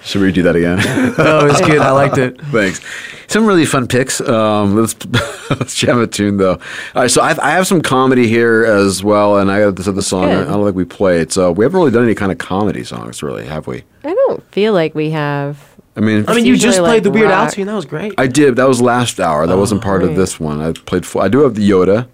Should 0.02 0.22
we 0.22 0.32
do 0.32 0.42
that 0.44 0.56
again? 0.56 0.78
Oh, 1.18 1.44
it 1.44 1.50
was 1.50 1.60
good. 1.60 1.80
I 1.80 1.90
liked 1.90 2.16
it. 2.16 2.40
Thanks. 2.46 2.80
Some 3.26 3.44
really 3.44 3.66
fun 3.66 3.86
picks. 3.86 4.22
Um, 4.22 4.74
let's 4.74 4.96
let's 5.50 5.74
jam 5.74 6.00
a 6.00 6.06
tune 6.06 6.38
though. 6.38 6.52
All 6.54 7.02
right, 7.02 7.10
so 7.10 7.20
I've, 7.20 7.38
I 7.40 7.50
have 7.50 7.66
some 7.66 7.82
comedy 7.82 8.26
here 8.26 8.64
as 8.64 9.04
well, 9.04 9.36
and 9.36 9.50
I 9.50 9.60
got 9.60 9.76
this 9.76 9.86
other 9.86 10.00
song. 10.00 10.30
I 10.30 10.44
don't 10.44 10.64
think 10.64 10.76
we 10.76 10.86
played, 10.86 11.30
so 11.30 11.52
we 11.52 11.62
haven't 11.66 11.78
really 11.78 11.90
done 11.90 12.04
any 12.04 12.14
kind 12.14 12.32
of 12.32 12.38
comedy 12.38 12.84
songs, 12.84 13.22
really, 13.22 13.44
have 13.44 13.66
we? 13.66 13.82
I 14.02 14.14
don't 14.14 14.42
feel 14.50 14.72
like 14.72 14.94
we 14.94 15.10
have. 15.10 15.67
I 15.98 16.00
mean, 16.00 16.24
I 16.28 16.34
mean, 16.34 16.44
you 16.44 16.52
usually 16.52 16.58
just 16.70 16.80
like 16.80 16.90
played 16.90 17.02
the 17.04 17.10
Weird 17.10 17.30
Al 17.32 17.46
rock. 17.46 17.52
tune. 17.54 17.66
That 17.66 17.74
was 17.74 17.84
great. 17.84 18.14
I 18.16 18.28
did. 18.28 18.54
That 18.54 18.68
was 18.68 18.80
last 18.80 19.18
hour. 19.18 19.48
That 19.48 19.56
wasn't 19.58 19.82
part 19.82 20.04
of 20.04 20.14
this 20.14 20.38
one. 20.38 20.60
I 20.60 20.70
played. 20.72 21.04
Full, 21.04 21.20
I 21.20 21.26
do 21.26 21.40
have 21.40 21.56
the 21.56 21.68
Yoda. 21.68 22.06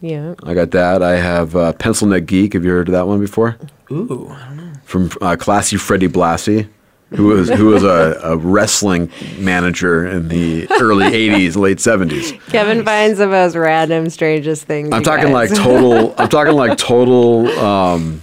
Yeah. 0.00 0.34
I 0.44 0.54
got 0.54 0.70
that. 0.70 1.02
I 1.02 1.16
have 1.16 1.54
uh, 1.54 1.74
Pencil 1.74 2.08
Neck 2.08 2.24
Geek. 2.24 2.54
Have 2.54 2.64
you 2.64 2.70
heard 2.70 2.88
of 2.88 2.92
that 2.92 3.06
one 3.06 3.20
before? 3.20 3.58
Ooh, 3.92 4.28
I 4.30 4.46
don't 4.46 4.56
know. 4.56 4.72
From 4.84 5.10
uh, 5.20 5.36
Classy 5.38 5.76
Freddie 5.76 6.08
Blassie, 6.08 6.70
who 7.10 7.26
was 7.26 7.50
who 7.50 7.66
was 7.66 7.84
a, 7.84 8.18
a 8.24 8.38
wrestling 8.38 9.10
manager 9.38 10.06
in 10.06 10.28
the 10.28 10.66
early 10.80 11.04
'80s, 11.10 11.56
late 11.56 11.78
'70s. 11.78 12.40
Kevin 12.46 12.82
finds 12.82 13.18
the 13.18 13.26
most 13.26 13.56
random, 13.56 14.08
strangest 14.08 14.64
things. 14.64 14.88
I'm 14.90 15.00
you 15.00 15.04
talking 15.04 15.32
like 15.32 15.50
total. 15.50 16.14
I'm 16.18 16.30
talking 16.30 16.54
like 16.54 16.78
total. 16.78 17.46
Um, 17.58 18.22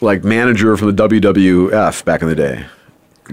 like 0.00 0.22
manager 0.22 0.76
from 0.76 0.94
the 0.94 1.08
WWF 1.08 2.04
back 2.04 2.22
in 2.22 2.28
the 2.28 2.34
day. 2.36 2.66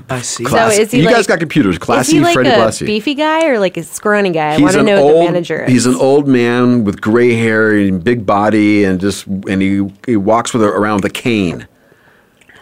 I 0.09 0.22
see. 0.22 0.43
Class- 0.45 0.77
is 0.77 0.91
he 0.91 0.99
you 0.99 1.05
like- 1.05 1.15
guys 1.15 1.27
got 1.27 1.39
computers. 1.39 1.77
Classy 1.77 2.11
is 2.11 2.13
he 2.13 2.19
like 2.22 2.34
Freddie 2.34 2.49
a 2.49 2.53
Blassie. 2.53 2.85
beefy 2.85 3.13
guy 3.13 3.47
or 3.47 3.59
like 3.59 3.76
a 3.77 3.84
scrawny 3.84 4.30
guy? 4.31 4.51
I 4.51 4.53
He's 4.53 4.61
want 4.63 4.76
to 4.76 4.84
know 4.84 5.03
what 5.05 5.13
old, 5.15 5.27
the 5.27 5.31
manager 5.31 5.63
is. 5.65 5.72
He's 5.72 5.85
an 5.85 5.95
old 5.95 6.27
man 6.27 6.84
with 6.85 7.01
gray 7.01 7.34
hair 7.35 7.72
and 7.76 8.01
big 8.03 8.26
body, 8.26 8.84
and 8.85 8.99
just 9.01 9.26
and 9.27 9.61
he 9.61 9.91
he 10.05 10.15
walks 10.15 10.53
with 10.53 10.63
a, 10.63 10.68
around 10.68 10.97
with 11.03 11.05
a 11.11 11.13
cane. 11.13 11.68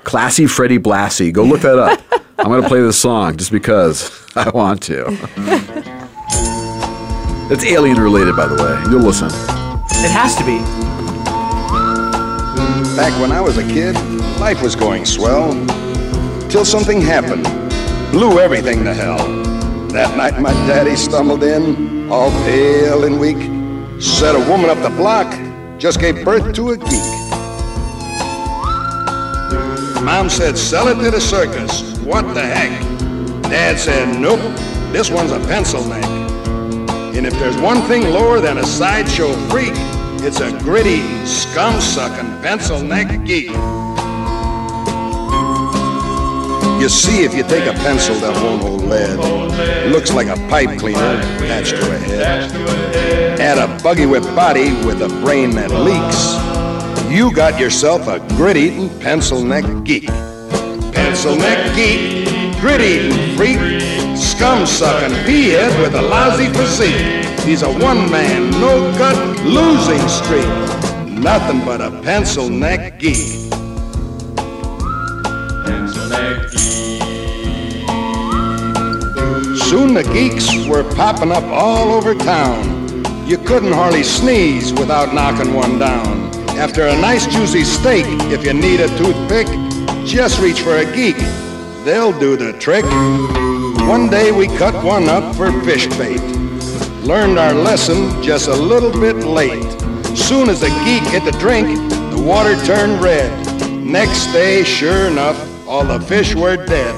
Classy 0.04 0.48
Freddie 0.48 0.80
Blassie. 0.80 1.32
Go 1.32 1.44
look 1.44 1.62
that 1.62 1.78
up. 1.78 2.02
I'm 2.40 2.46
gonna 2.48 2.68
play 2.68 2.82
this 2.82 3.00
song 3.00 3.38
just 3.38 3.52
because 3.52 4.12
I 4.36 4.50
want 4.50 4.82
to. 4.84 5.06
It's 7.52 7.64
alien 7.66 7.98
related, 8.00 8.36
by 8.36 8.48
the 8.48 8.56
way. 8.56 8.92
You'll 8.92 9.02
listen. 9.02 9.28
It 9.28 10.12
has 10.12 10.36
to 10.38 10.44
be. 10.46 10.58
Back 12.96 13.20
when 13.22 13.32
I 13.32 13.40
was 13.42 13.58
a 13.58 13.64
kid, 13.64 13.96
life 14.40 14.62
was 14.62 14.76
going 14.76 15.06
swell. 15.06 15.54
Till 16.50 16.66
something 16.66 17.00
happened. 17.00 17.44
Blew 18.12 18.40
everything 18.40 18.84
to 18.84 18.92
hell. 18.92 19.20
That 19.90 20.18
night 20.18 20.40
my 20.40 20.52
daddy 20.66 20.96
stumbled 20.96 21.44
in, 21.44 22.12
all 22.12 22.32
pale 22.44 23.04
and 23.04 23.20
weak. 23.20 23.38
Said 24.02 24.34
a 24.34 24.50
woman 24.50 24.72
up 24.72 24.82
the 24.82 24.90
block 24.90 25.32
just 25.78 26.00
gave 26.00 26.26
birth 26.26 26.52
to 26.56 26.72
a 26.72 26.78
geek. 26.78 27.20
Mom 30.04 30.28
said, 30.28 30.58
sell 30.58 30.88
it 30.88 30.96
to 31.04 31.12
the 31.12 31.22
circus. 31.22 32.00
What 32.00 32.34
the 32.34 32.42
heck? 32.42 32.82
Dad 33.44 33.78
said, 33.78 34.20
nope, 34.20 34.40
this 34.92 35.12
one's 35.12 35.32
a 35.32 35.40
pencil 35.42 35.86
neck. 35.86 36.04
And 37.16 37.28
if 37.28 37.34
there's 37.34 37.58
one 37.58 37.82
thing 37.84 38.10
lower 38.10 38.40
than 38.40 38.58
a 38.58 38.66
sideshow 38.66 39.34
freak, 39.50 39.74
it's 40.22 40.40
a 40.40 40.50
gritty, 40.64 41.02
scum-sucking 41.28 42.42
pencil 42.42 42.82
neck 42.82 43.24
geek. 43.24 43.52
You 46.80 46.88
see, 46.88 47.24
if 47.24 47.34
you 47.36 47.44
take 47.44 47.68
a 47.68 47.74
pencil 47.74 48.16
that 48.22 48.34
won't 48.42 48.62
hold 48.62 48.84
lead, 48.84 49.20
looks 49.92 50.14
like 50.14 50.28
a 50.28 50.38
pipe 50.48 50.80
cleaner 50.80 51.20
attached 51.38 51.72
to 51.72 51.96
a 51.96 51.98
head. 51.98 52.52
Add 53.40 53.58
a 53.58 53.84
buggy 53.84 54.06
whip 54.06 54.24
body 54.36 54.72
with 54.86 55.02
a 55.02 55.10
brain 55.22 55.52
that 55.52 55.72
leaks. 55.72 56.40
you 57.10 57.34
got 57.34 57.60
yourself 57.60 58.08
a 58.08 58.20
grit-eating 58.36 58.88
pencil 59.00 59.44
neck 59.44 59.66
geek. 59.84 60.06
Pencil 60.94 61.36
neck 61.36 61.76
geek, 61.76 62.26
grit-eating 62.62 63.36
freak, 63.36 63.58
scum-sucking 64.16 65.16
pea-head 65.26 65.82
with 65.82 65.96
a 65.96 66.02
lousy 66.02 66.48
physique. 66.54 67.26
He's 67.42 67.64
a 67.64 67.72
one-man, 67.72 68.52
no-gut 68.52 69.44
losing 69.44 70.08
streak. 70.08 70.48
Nothing 71.20 71.66
but 71.66 71.82
a 71.82 71.90
pencil 72.04 72.48
neck 72.48 73.00
geek. 73.00 73.59
Soon 79.70 79.94
the 79.94 80.10
geeks 80.12 80.66
were 80.66 80.84
popping 80.96 81.32
up 81.32 81.44
all 81.44 81.94
over 81.94 82.16
town. 82.16 82.80
You 83.28 83.38
couldn't 83.38 83.74
hardly 83.74 84.02
sneeze 84.02 84.74
without 84.74 85.14
knocking 85.14 85.54
one 85.54 85.78
down. 85.78 86.34
After 86.58 86.88
a 86.88 87.00
nice 87.00 87.28
juicy 87.28 87.64
steak, 87.64 88.06
if 88.32 88.44
you 88.44 88.54
need 88.54 88.80
a 88.80 88.88
toothpick, 88.98 89.46
just 90.04 90.42
reach 90.42 90.62
for 90.62 90.78
a 90.78 90.86
geek. 90.96 91.18
They'll 91.86 92.18
do 92.18 92.36
the 92.36 92.54
trick. 92.54 92.86
One 93.88 94.10
day 94.10 94.32
we 94.32 94.48
cut 94.58 94.84
one 94.84 95.08
up 95.08 95.36
for 95.36 95.52
fish 95.62 95.86
bait. 95.98 96.22
Learned 97.04 97.38
our 97.38 97.54
lesson 97.54 98.24
just 98.24 98.48
a 98.48 98.56
little 98.56 98.92
bit 98.92 99.18
late. 99.18 99.64
Soon 100.18 100.50
as 100.50 100.62
the 100.62 100.70
geek 100.86 101.04
hit 101.12 101.24
the 101.24 101.38
drink, 101.40 101.68
the 102.10 102.20
water 102.20 102.56
turned 102.66 103.00
red. 103.00 103.30
Next 103.86 104.26
day, 104.34 104.64
sure 104.64 105.06
enough, 105.06 105.49
all 105.70 105.86
the 105.86 106.00
fish 106.00 106.34
were 106.34 106.58
dead. 106.66 106.96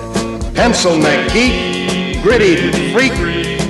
Pencil 0.56 0.98
neck 0.98 1.34
geek, 1.34 2.24
gritty 2.24 2.94
freak, 2.94 3.12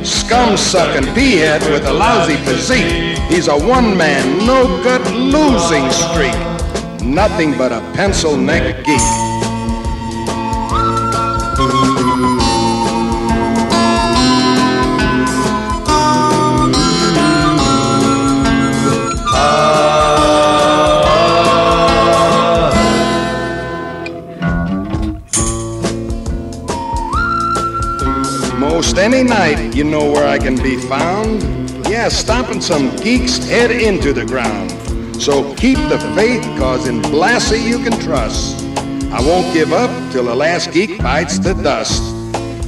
scum 0.05 0.55
sucking 0.55 1.11
pea-head 1.15 1.61
with 1.71 1.87
a 1.87 1.91
lousy 1.91 2.35
physique. 2.45 3.17
He's 3.27 3.47
a 3.47 3.57
one-man, 3.57 4.45
no-gut 4.45 5.01
losing 5.11 5.89
streak. 5.89 6.37
Nothing 7.03 7.57
but 7.57 7.71
a 7.71 7.81
pencil 7.95 8.37
neck 8.37 8.85
geek. 8.85 9.20
Any 29.01 29.23
night, 29.23 29.73
you 29.75 29.83
know 29.83 30.11
where 30.11 30.27
I 30.27 30.37
can 30.37 30.55
be 30.55 30.77
found. 30.77 31.41
Yeah, 31.89 32.07
stomping 32.07 32.61
some 32.61 32.95
geek's 32.97 33.37
head 33.49 33.71
into 33.71 34.13
the 34.13 34.25
ground. 34.25 34.69
So 35.19 35.55
keep 35.55 35.77
the 35.89 35.97
faith, 36.15 36.43
cause 36.59 36.87
in 36.87 37.01
Blassie 37.01 37.67
you 37.67 37.79
can 37.79 37.99
trust. 37.99 38.63
I 39.11 39.19
won't 39.19 39.51
give 39.53 39.73
up 39.73 39.89
till 40.11 40.25
the 40.25 40.35
last 40.35 40.71
geek 40.71 40.99
bites 40.99 41.39
the 41.39 41.55
dust. 41.55 42.03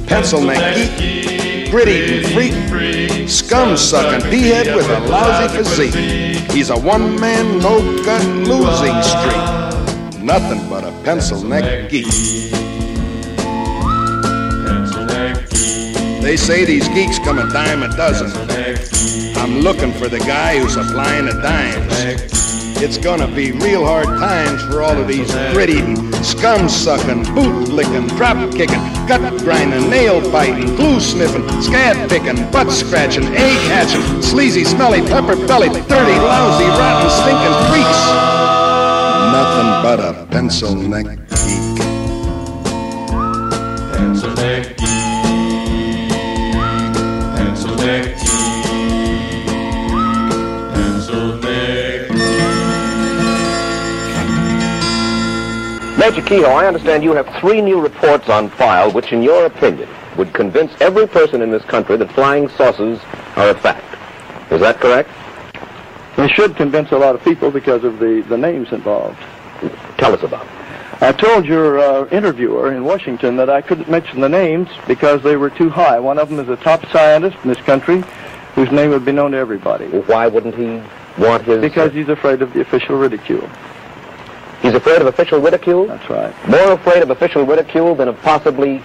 Pencil 0.08 0.40
neck 0.40 0.76
geek, 0.76 1.70
gritty 1.70 2.24
freak, 2.34 3.28
scum 3.28 3.76
sucking 3.76 4.28
pea-head 4.28 4.74
with 4.74 4.88
a 4.90 5.00
lousy 5.08 5.56
physique. 5.56 6.50
He's 6.50 6.70
a 6.70 6.78
one-man, 6.78 7.60
no-gut 7.60 8.24
losing 8.48 9.00
streak. 9.02 10.22
Nothing 10.22 10.68
but 10.68 10.82
a 10.82 10.90
pencil 11.04 11.44
neck 11.44 11.90
geek. 11.90 12.63
They 16.24 16.38
say 16.38 16.64
these 16.64 16.88
geeks 16.88 17.18
come 17.18 17.38
a 17.38 17.46
dime 17.52 17.82
a 17.82 17.88
dozen. 17.98 18.32
I'm 19.36 19.60
looking 19.60 19.92
for 19.92 20.08
the 20.08 20.20
guy 20.20 20.58
who's 20.58 20.72
supplying 20.72 21.26
the 21.26 21.34
dimes. 21.34 21.92
It's 22.82 22.96
gonna 22.96 23.28
be 23.28 23.52
real 23.52 23.84
hard 23.84 24.06
times 24.06 24.62
for 24.64 24.80
all 24.80 24.96
of 24.96 25.06
these 25.06 25.30
gritty, 25.52 25.82
scum 26.24 26.70
sucking, 26.70 27.24
boot 27.34 27.68
licking, 27.68 28.06
drop 28.16 28.38
kicking, 28.52 28.80
gut 29.06 29.38
grinding, 29.42 29.90
nail 29.90 30.22
biting, 30.32 30.74
glue 30.76 30.98
sniffing, 30.98 31.46
scab 31.60 32.08
picking, 32.08 32.50
butt 32.50 32.72
scratching, 32.72 33.24
egg 33.36 33.60
hatching, 33.68 34.22
sleazy, 34.22 34.64
smelly, 34.64 35.02
pepper 35.02 35.36
bellied, 35.46 35.72
dirty, 35.72 36.16
lousy, 36.24 36.64
rotten, 36.64 37.10
stinking 37.20 37.56
freaks. 37.68 38.00
Nothing 39.36 39.70
but 39.84 40.00
a 40.00 40.26
pencil 40.30 40.74
neck 40.74 41.04
geek. 41.04 41.78
Pencil 43.92 44.32
neck 44.36 44.76
geek. 44.78 45.03
Major 56.04 56.20
Keyhoe, 56.20 56.50
I 56.50 56.66
understand 56.66 57.02
you 57.02 57.14
have 57.14 57.26
three 57.40 57.62
new 57.62 57.80
reports 57.80 58.28
on 58.28 58.50
file 58.50 58.92
which, 58.92 59.10
in 59.14 59.22
your 59.22 59.46
opinion, 59.46 59.88
would 60.18 60.34
convince 60.34 60.70
every 60.78 61.06
person 61.06 61.40
in 61.40 61.50
this 61.50 61.64
country 61.64 61.96
that 61.96 62.12
flying 62.12 62.46
saucers 62.50 63.00
are 63.36 63.48
a 63.48 63.54
fact. 63.54 63.96
Is 64.52 64.60
that 64.60 64.80
correct? 64.80 65.08
They 66.18 66.28
should 66.28 66.56
convince 66.56 66.92
a 66.92 66.98
lot 66.98 67.14
of 67.14 67.24
people 67.24 67.50
because 67.50 67.84
of 67.84 68.00
the, 68.00 68.22
the 68.28 68.36
names 68.36 68.70
involved. 68.70 69.18
Tell 69.96 70.12
us 70.12 70.22
about 70.22 70.44
it. 70.44 71.02
I 71.02 71.12
told 71.12 71.46
your 71.46 71.78
uh, 71.78 72.06
interviewer 72.10 72.74
in 72.74 72.84
Washington 72.84 73.36
that 73.36 73.48
I 73.48 73.62
couldn't 73.62 73.88
mention 73.88 74.20
the 74.20 74.28
names 74.28 74.68
because 74.86 75.22
they 75.22 75.36
were 75.36 75.48
too 75.48 75.70
high. 75.70 75.98
One 76.00 76.18
of 76.18 76.28
them 76.28 76.38
is 76.38 76.50
a 76.50 76.62
top 76.62 76.84
scientist 76.90 77.38
in 77.42 77.48
this 77.48 77.62
country 77.62 78.04
whose 78.56 78.70
name 78.70 78.90
would 78.90 79.06
be 79.06 79.12
known 79.12 79.30
to 79.30 79.38
everybody. 79.38 79.86
Why 79.86 80.26
wouldn't 80.26 80.54
he 80.54 80.82
want 81.18 81.44
his... 81.44 81.62
Because 81.62 81.94
he's 81.94 82.10
afraid 82.10 82.42
of 82.42 82.52
the 82.52 82.60
official 82.60 82.98
ridicule. 82.98 83.48
He's 84.64 84.72
afraid 84.72 85.02
of 85.02 85.06
official 85.08 85.40
ridicule? 85.40 85.86
That's 85.88 86.08
right. 86.08 86.48
More 86.48 86.72
afraid 86.72 87.02
of 87.02 87.10
official 87.10 87.44
ridicule 87.44 87.94
than 87.94 88.08
of 88.08 88.18
possibly 88.22 88.82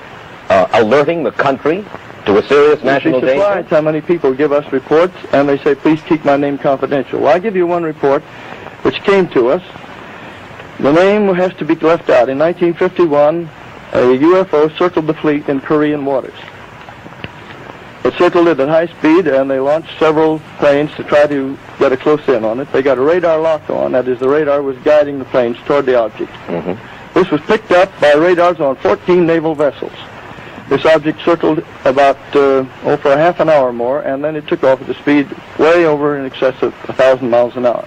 uh, 0.49 0.67
alerting 0.73 1.23
the 1.23 1.31
country 1.31 1.85
to 2.25 2.37
a 2.37 2.45
serious 2.49 2.83
national 2.83 3.13
You'd 3.13 3.21
be 3.21 3.27
danger? 3.27 3.41
surprised 3.43 3.67
how 3.69 3.79
many 3.79 4.01
people 4.01 4.33
give 4.33 4.51
us 4.51 4.69
reports 4.73 5.15
and 5.31 5.47
they 5.47 5.57
say, 5.59 5.75
please 5.75 6.01
keep 6.01 6.25
my 6.25 6.35
name 6.35 6.57
confidential. 6.57 7.21
Well, 7.21 7.33
I'll 7.33 7.39
give 7.39 7.55
you 7.55 7.65
one 7.65 7.83
report 7.83 8.23
which 8.83 8.95
came 9.03 9.29
to 9.29 9.51
us. 9.51 9.63
The 10.81 10.91
name 10.91 11.33
has 11.35 11.53
to 11.53 11.63
be 11.63 11.75
left 11.75 12.09
out. 12.09 12.27
In 12.27 12.37
1951, 12.37 13.49
a 13.93 13.97
UFO 14.17 14.77
circled 14.77 15.07
the 15.07 15.13
fleet 15.13 15.47
in 15.47 15.61
Korean 15.61 16.03
waters. 16.03 16.37
It 18.03 18.13
circled 18.13 18.47
it 18.47 18.59
at 18.59 18.69
high 18.69 18.87
speed, 18.87 19.27
and 19.27 19.51
they 19.51 19.59
launched 19.59 19.97
several 19.99 20.39
planes 20.57 20.91
to 20.95 21.03
try 21.03 21.27
to 21.27 21.57
get 21.79 21.91
a 21.91 21.97
close 21.97 22.25
in 22.29 22.45
on 22.45 22.59
it. 22.59 22.71
They 22.71 22.81
got 22.81 22.97
a 22.97 23.01
radar 23.01 23.39
lock 23.39 23.69
on. 23.69 23.91
That 23.91 24.07
is, 24.07 24.19
the 24.19 24.29
radar 24.29 24.61
was 24.61 24.77
guiding 24.79 25.19
the 25.19 25.25
planes 25.25 25.57
toward 25.65 25.85
the 25.85 25.99
object. 25.99 26.31
This 27.13 27.29
was 27.31 27.41
picked 27.41 27.71
up 27.71 27.91
by 27.99 28.13
radars 28.13 28.59
on 28.59 28.77
14 28.77 29.25
naval 29.25 29.53
vessels. 29.55 29.91
This 30.69 30.85
object 30.85 31.19
circled 31.23 31.65
about, 31.83 32.17
uh, 32.35 32.63
oh, 32.83 32.97
for 32.97 33.11
a 33.11 33.17
half 33.17 33.39
an 33.39 33.49
hour 33.49 33.73
more, 33.73 34.01
and 34.01 34.23
then 34.23 34.35
it 34.35 34.47
took 34.47 34.63
off 34.63 34.81
at 34.81 34.89
a 34.89 34.93
speed 34.93 35.27
way 35.57 35.85
over 35.85 36.17
in 36.17 36.25
excess 36.25 36.61
of 36.61 36.73
1,000 36.87 37.27
miles 37.27 37.55
an 37.57 37.65
hour. 37.65 37.85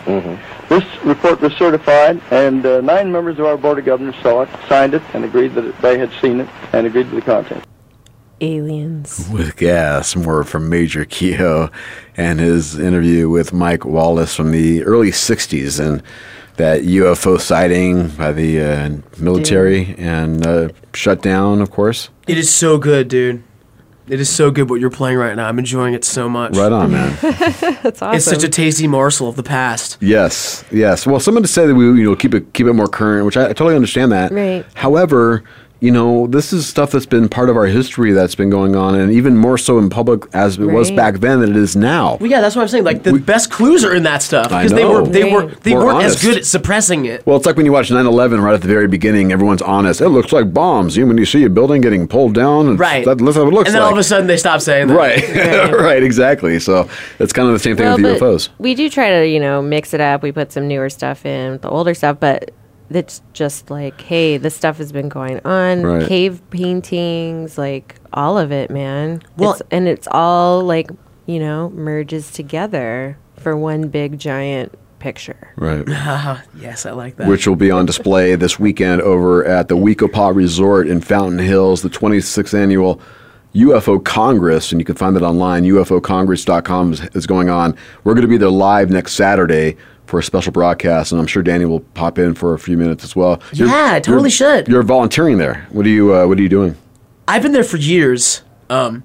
This 0.68 0.84
report 1.04 1.40
was 1.40 1.52
certified, 1.54 2.20
and 2.32 2.66
uh, 2.66 2.80
nine 2.80 3.12
members 3.12 3.38
of 3.38 3.46
our 3.46 3.56
Board 3.56 3.78
of 3.78 3.84
Governors 3.84 4.16
saw 4.20 4.42
it, 4.42 4.48
signed 4.68 4.94
it, 4.94 5.02
and 5.14 5.24
agreed 5.24 5.54
that 5.54 5.80
they 5.80 5.96
had 5.96 6.10
seen 6.20 6.40
it, 6.40 6.48
and 6.72 6.86
agreed 6.86 7.08
to 7.10 7.14
the 7.14 7.22
content. 7.22 7.64
Aliens. 8.42 9.28
with 9.32 9.56
gas. 9.56 10.16
More 10.16 10.44
from 10.44 10.68
Major 10.68 11.04
Keyhoe 11.04 11.70
and 12.16 12.40
his 12.40 12.78
interview 12.78 13.28
with 13.30 13.52
Mike 13.52 13.84
Wallace 13.84 14.34
from 14.34 14.50
the 14.50 14.82
early 14.84 15.10
60s 15.10 15.80
and 15.80 16.02
that 16.56 16.82
UFO 16.82 17.40
sighting 17.40 18.08
by 18.08 18.32
the 18.32 18.60
uh, 18.60 18.90
military 19.18 19.94
and 19.96 20.46
uh, 20.46 20.68
shut 20.92 21.22
down, 21.22 21.62
of 21.62 21.70
course. 21.70 22.10
It 22.26 22.36
is 22.36 22.52
so 22.52 22.76
good, 22.78 23.08
dude. 23.08 23.42
It 24.08 24.18
is 24.20 24.28
so 24.28 24.50
good 24.50 24.68
what 24.68 24.80
you're 24.80 24.90
playing 24.90 25.16
right 25.16 25.34
now. 25.36 25.46
I'm 25.48 25.58
enjoying 25.60 25.94
it 25.94 26.04
so 26.04 26.28
much. 26.28 26.56
Right 26.56 26.72
on, 26.72 26.90
man. 26.90 27.16
That's 27.22 28.02
awesome. 28.02 28.16
It's 28.16 28.24
such 28.24 28.42
a 28.42 28.48
tasty 28.48 28.88
morsel 28.88 29.28
of 29.28 29.36
the 29.36 29.44
past. 29.44 29.96
Yes, 30.00 30.64
yes. 30.72 31.06
Well, 31.06 31.20
someone 31.20 31.46
said 31.46 31.68
that 31.68 31.74
we 31.76 31.84
you 31.84 32.02
know 32.10 32.16
keep 32.16 32.34
it 32.34 32.52
keep 32.52 32.66
it 32.66 32.72
more 32.72 32.88
current, 32.88 33.24
which 33.24 33.36
I, 33.36 33.44
I 33.44 33.52
totally 33.52 33.76
understand 33.76 34.10
that. 34.10 34.32
Right. 34.32 34.66
However, 34.74 35.44
you 35.82 35.90
know, 35.90 36.28
this 36.28 36.52
is 36.52 36.64
stuff 36.64 36.92
that's 36.92 37.06
been 37.06 37.28
part 37.28 37.50
of 37.50 37.56
our 37.56 37.66
history 37.66 38.12
that's 38.12 38.36
been 38.36 38.50
going 38.50 38.76
on, 38.76 38.94
and 38.94 39.10
even 39.12 39.36
more 39.36 39.58
so 39.58 39.80
in 39.80 39.90
public 39.90 40.22
as 40.32 40.56
it 40.56 40.64
was 40.66 40.92
back 40.92 41.16
then 41.16 41.40
than 41.40 41.50
it 41.50 41.56
is 41.56 41.74
now. 41.74 42.18
Well, 42.20 42.30
yeah, 42.30 42.40
that's 42.40 42.54
what 42.54 42.62
I'm 42.62 42.68
saying. 42.68 42.84
Like 42.84 43.02
the 43.02 43.14
best 43.18 43.50
clues 43.50 43.84
are 43.84 43.92
in 43.92 44.04
that 44.04 44.22
stuff 44.22 44.50
because 44.50 44.70
they 44.70 44.84
were 44.84 45.02
know. 45.02 45.06
they 45.06 45.24
were 45.24 45.46
they 45.46 45.72
More 45.74 45.86
weren't 45.86 45.96
honest. 45.96 46.18
as 46.18 46.22
good 46.22 46.36
at 46.38 46.46
suppressing 46.46 47.06
it. 47.06 47.26
Well, 47.26 47.36
it's 47.36 47.46
like 47.46 47.56
when 47.56 47.66
you 47.66 47.72
watch 47.72 47.90
9/11 47.90 48.40
right 48.40 48.54
at 48.54 48.60
the 48.62 48.68
very 48.68 48.86
beginning. 48.86 49.32
Everyone's 49.32 49.60
honest. 49.62 50.00
It 50.00 50.10
looks 50.10 50.32
like 50.32 50.54
bombs. 50.54 50.96
You 50.96 51.04
when 51.04 51.18
you 51.18 51.26
see 51.26 51.42
a 51.42 51.50
building 51.50 51.80
getting 51.80 52.06
pulled 52.06 52.34
down, 52.34 52.68
and 52.68 52.78
Right. 52.78 53.04
That, 53.04 53.18
that's 53.18 53.36
what 53.36 53.48
it 53.48 53.50
looks 53.52 53.66
and 53.68 53.74
then 53.74 53.82
like. 53.82 53.88
all 53.88 53.92
of 53.92 53.98
a 53.98 54.04
sudden 54.04 54.28
they 54.28 54.36
stop 54.36 54.60
saying 54.60 54.86
that. 54.86 54.94
right, 54.94 55.72
right, 55.72 56.02
exactly. 56.02 56.60
So 56.60 56.88
it's 57.18 57.32
kind 57.32 57.48
of 57.48 57.54
the 57.54 57.58
same 57.58 57.76
thing 57.76 57.86
Well, 57.86 57.96
with 57.96 58.20
but 58.20 58.24
UFOs. 58.24 58.50
We 58.58 58.76
do 58.76 58.88
try 58.88 59.10
to, 59.10 59.26
you 59.26 59.40
know, 59.40 59.60
mix 59.60 59.92
it 59.94 60.00
up. 60.00 60.22
We 60.22 60.30
put 60.30 60.52
some 60.52 60.68
newer 60.68 60.88
stuff 60.90 61.26
in, 61.26 61.58
the 61.58 61.68
older 61.68 61.92
stuff, 61.94 62.18
but 62.20 62.52
it's 62.96 63.22
just 63.32 63.70
like, 63.70 64.00
hey, 64.00 64.36
this 64.36 64.54
stuff 64.54 64.78
has 64.78 64.92
been 64.92 65.08
going 65.08 65.40
on. 65.44 65.82
Right. 65.82 66.06
Cave 66.06 66.40
paintings, 66.50 67.58
like 67.58 67.96
all 68.12 68.38
of 68.38 68.52
it, 68.52 68.70
man. 68.70 69.22
Well- 69.36 69.50
It's- 69.54 69.68
and 69.70 69.88
it's 69.88 70.08
all 70.10 70.62
like, 70.62 70.90
you 71.26 71.38
know, 71.38 71.70
merges 71.70 72.30
together 72.32 73.16
for 73.36 73.56
one 73.56 73.88
big 73.88 74.18
giant 74.18 74.74
picture. 74.98 75.52
Right. 75.56 75.84
yes, 76.58 76.86
I 76.86 76.92
like 76.92 77.16
that. 77.16 77.26
Which 77.28 77.46
will 77.46 77.56
be 77.56 77.70
on 77.70 77.86
display 77.86 78.34
this 78.36 78.58
weekend 78.58 79.02
over 79.02 79.44
at 79.44 79.68
the 79.68 79.76
We-Ko-Pa 79.76 80.28
Resort 80.28 80.86
in 80.86 81.00
Fountain 81.00 81.38
Hills, 81.40 81.82
the 81.82 81.88
26th 81.90 82.54
annual 82.54 83.00
UFO 83.54 84.02
Congress, 84.02 84.70
and 84.72 84.80
you 84.80 84.84
can 84.84 84.94
find 84.94 85.14
that 85.16 85.22
online. 85.22 85.64
UFOCongress.com 85.64 86.92
is, 86.92 87.00
is 87.14 87.26
going 87.26 87.50
on. 87.50 87.76
We're 88.04 88.14
going 88.14 88.22
to 88.22 88.28
be 88.28 88.36
there 88.38 88.48
live 88.50 88.90
next 88.90 89.12
Saturday 89.14 89.76
for 90.12 90.18
a 90.18 90.22
special 90.22 90.52
broadcast, 90.52 91.10
and 91.10 91.18
I'm 91.18 91.26
sure 91.26 91.42
Danny 91.42 91.64
will 91.64 91.80
pop 91.80 92.18
in 92.18 92.34
for 92.34 92.52
a 92.52 92.58
few 92.58 92.76
minutes 92.76 93.02
as 93.02 93.16
well. 93.16 93.40
Yeah, 93.54 93.92
I 93.94 93.98
totally 93.98 94.28
should. 94.28 94.68
You're 94.68 94.82
volunteering 94.82 95.38
there. 95.38 95.66
What 95.70 95.86
are 95.86 95.88
you 95.88 96.14
uh, 96.14 96.26
What 96.26 96.38
are 96.38 96.42
you 96.42 96.50
doing? 96.50 96.76
I've 97.26 97.40
been 97.40 97.52
there 97.52 97.64
for 97.64 97.78
years. 97.78 98.42
Um, 98.68 99.04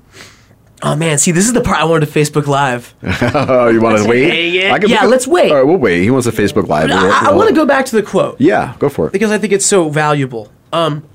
oh 0.83 0.97
man, 0.97 1.17
see, 1.17 1.31
this 1.31 1.45
is 1.45 1.53
the 1.53 1.61
part 1.61 1.79
I 1.79 1.85
wanted 1.85 2.07
to 2.07 2.11
Facebook 2.11 2.45
Live. 2.45 2.93
oh, 3.33 3.69
you 3.69 3.79
want 3.79 4.03
to 4.03 4.09
wait? 4.09 4.69
I 4.69 4.79
can- 4.79 4.89
Yeah, 4.89 5.05
let's 5.05 5.25
wait. 5.25 5.49
All 5.49 5.55
right, 5.55 5.63
we'll 5.65 5.77
wait. 5.77 6.03
He 6.03 6.11
wants 6.11 6.27
a 6.27 6.31
Facebook 6.33 6.67
Live. 6.67 6.91
I, 6.91 7.33
want 7.33 7.47
to 7.47 7.55
go 7.55 7.65
back 7.65 7.85
to 7.85 7.95
the 7.95 8.03
quote 8.03 8.41
Yeah, 8.41 8.75
go 8.77 8.89
for 8.89 9.07
it. 9.07 9.13
because 9.13 9.31
I 9.31 9.37
think 9.37 9.53
it's 9.53 9.65
so 9.65 9.87
valuable. 9.87 10.51
Um, 10.73 11.07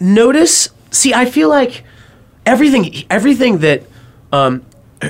notice, 0.00 0.68
see, 0.90 1.14
I 1.14 1.24
feel 1.24 1.48
like 1.48 1.82
everything, 2.44 3.06
everything 3.08 3.60
that, 3.60 3.84
um, 4.32 4.66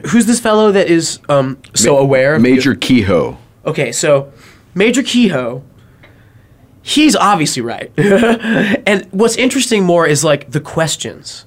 who's 0.07 0.27
this 0.27 0.39
fellow 0.39 0.71
that 0.71 0.87
is 0.87 1.19
um, 1.29 1.59
so 1.75 1.99
aware? 1.99 2.39
Major 2.39 2.77
Keyhoe. 2.77 3.39
Okay, 3.65 3.93
so 3.93 4.33
Major 4.75 5.03
Keyhoe, 5.03 5.63
he's 6.83 7.15
obviously 7.15 7.63
right. 7.63 7.93
and 7.99 9.07
what's 9.13 9.37
interesting 9.37 9.85
more 9.85 10.07
is 10.07 10.25
like 10.25 10.51
the 10.51 10.61
questions 10.61 11.45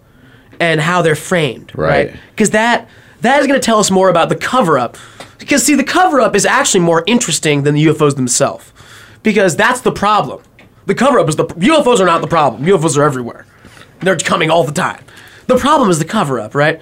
and 0.59 0.79
how 0.79 1.01
they're 1.01 1.15
framed, 1.15 1.71
Right. 1.75 2.09
right? 2.11 2.19
Because 2.31 2.51
that 2.51 2.87
that 3.21 3.39
is 3.41 3.47
going 3.47 3.59
to 3.59 3.65
tell 3.65 3.79
us 3.79 3.89
more 3.91 4.09
about 4.09 4.29
the 4.29 4.35
cover 4.35 4.77
up. 4.77 4.97
Because 5.39 5.63
see, 5.63 5.75
the 5.75 5.83
cover 5.83 6.21
up 6.21 6.35
is 6.35 6.45
actually 6.45 6.81
more 6.81 7.03
interesting 7.07 7.63
than 7.63 7.73
the 7.75 7.85
UFOs 7.87 8.15
themselves. 8.15 8.71
Because 9.23 9.55
that's 9.55 9.81
the 9.81 9.91
problem. 9.91 10.41
The 10.85 10.93
cover 10.95 11.19
up 11.19 11.27
is 11.27 11.35
the 11.35 11.45
UFOs 11.45 11.99
are 11.99 12.05
not 12.05 12.21
the 12.21 12.27
problem. 12.27 12.63
UFOs 12.63 12.95
are 12.97 13.03
everywhere. 13.03 13.45
They're 14.01 14.17
coming 14.17 14.51
all 14.51 14.63
the 14.63 14.71
time. 14.71 15.03
The 15.47 15.57
problem 15.57 15.89
is 15.89 15.97
the 15.99 16.05
cover 16.05 16.39
up, 16.39 16.53
right? 16.55 16.79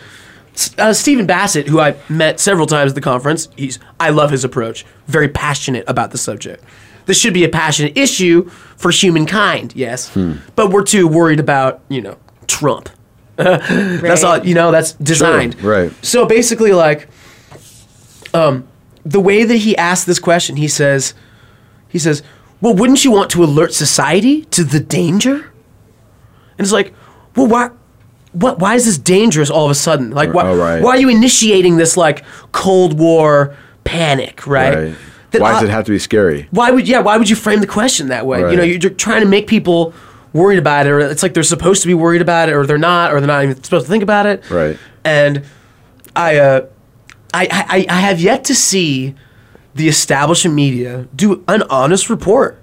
S- 0.55 0.71
Uh, 0.77 0.93
Stephen 0.93 1.25
Bassett, 1.25 1.67
who 1.67 1.79
I 1.79 1.95
met 2.09 2.39
several 2.39 2.67
times 2.67 2.91
at 2.91 2.95
the 2.95 3.01
conference, 3.01 3.49
he's 3.55 3.79
I 3.99 4.09
love 4.09 4.31
his 4.31 4.43
approach. 4.43 4.85
Very 5.07 5.27
passionate 5.27 5.83
about 5.87 6.11
the 6.11 6.17
subject. 6.17 6.63
This 7.05 7.17
should 7.19 7.33
be 7.33 7.43
a 7.43 7.49
passionate 7.49 7.97
issue 7.97 8.49
for 8.77 8.89
humankind, 8.91 9.73
yes, 9.75 10.09
but 10.55 10.69
we're 10.71 10.83
too 10.83 11.07
worried 11.07 11.39
about 11.39 11.81
you 11.89 12.01
know 12.01 12.17
Trump. 12.47 12.89
That's 13.35 14.23
all 14.23 14.45
you 14.45 14.53
know. 14.53 14.71
That's 14.71 14.93
designed. 14.93 15.61
Right. 15.61 15.91
So 16.05 16.25
basically, 16.25 16.71
like, 16.71 17.09
um, 18.33 18.67
the 19.05 19.19
way 19.19 19.43
that 19.43 19.57
he 19.57 19.75
asked 19.77 20.05
this 20.05 20.19
question, 20.19 20.55
he 20.55 20.67
says, 20.67 21.13
he 21.89 21.99
says, 21.99 22.23
"Well, 22.61 22.73
wouldn't 22.75 23.03
you 23.03 23.11
want 23.11 23.29
to 23.31 23.43
alert 23.43 23.73
society 23.73 24.45
to 24.51 24.63
the 24.63 24.79
danger?" 24.79 25.35
And 26.57 26.59
it's 26.65 26.71
like, 26.71 26.93
well, 27.35 27.47
why? 27.47 27.71
What? 28.33 28.59
Why 28.59 28.75
is 28.75 28.85
this 28.85 28.97
dangerous 28.97 29.49
all 29.49 29.65
of 29.65 29.71
a 29.71 29.75
sudden? 29.75 30.11
Like, 30.11 30.33
why? 30.33 30.43
Oh, 30.47 30.57
right. 30.57 30.81
Why 30.81 30.91
are 30.91 30.99
you 30.99 31.09
initiating 31.09 31.77
this 31.77 31.95
like 31.97 32.23
Cold 32.51 32.99
War 32.99 33.55
panic? 33.83 34.45
Right. 34.45 34.95
That 35.31 35.41
Why 35.41 35.53
does 35.53 35.63
it 35.63 35.69
have 35.69 35.85
to 35.85 35.91
be 35.91 35.97
scary? 35.99 36.47
why 36.51 36.69
would 36.71 36.87
yeah? 36.87 36.99
Why 36.99 37.17
would 37.17 37.29
you 37.29 37.35
frame 37.35 37.59
the 37.61 37.67
question 37.67 38.09
that 38.09 38.25
way? 38.25 38.39
You 38.39 38.43
know, 38.43 38.49
Right. 38.59 38.67
you're, 38.69 38.77
you're 38.77 38.91
trying 38.91 39.21
to 39.21 39.27
make 39.27 39.47
people 39.47 39.93
worried 40.31 40.59
about 40.59 40.85
it, 40.85 40.89
or 40.91 40.99
it's 40.99 41.23
like 41.23 41.33
they're 41.33 41.43
supposed 41.43 41.81
to 41.83 41.87
be 41.87 41.93
worried 41.93 42.21
about 42.21 42.49
it, 42.49 42.53
or 42.53 42.65
they're 42.67 42.77
not, 42.77 43.13
or 43.13 43.19
they're 43.19 43.27
not 43.27 43.43
even 43.43 43.63
supposed 43.63 43.85
to 43.85 43.89
think 43.91 44.03
about 44.03 44.25
it. 44.25 44.47
Right. 44.49 44.77
And 45.03 45.43
I, 46.15 46.37
uh, 46.37 46.65
I, 47.33 47.47
I, 47.89 47.95
I 47.97 47.99
have 48.01 48.19
yet 48.19 48.43
to 48.45 48.55
see 48.55 49.15
the 49.75 49.87
establishment 49.87 50.55
media 50.55 51.07
do 51.15 51.43
an 51.47 51.63
honest 51.69 52.09
report. 52.09 52.59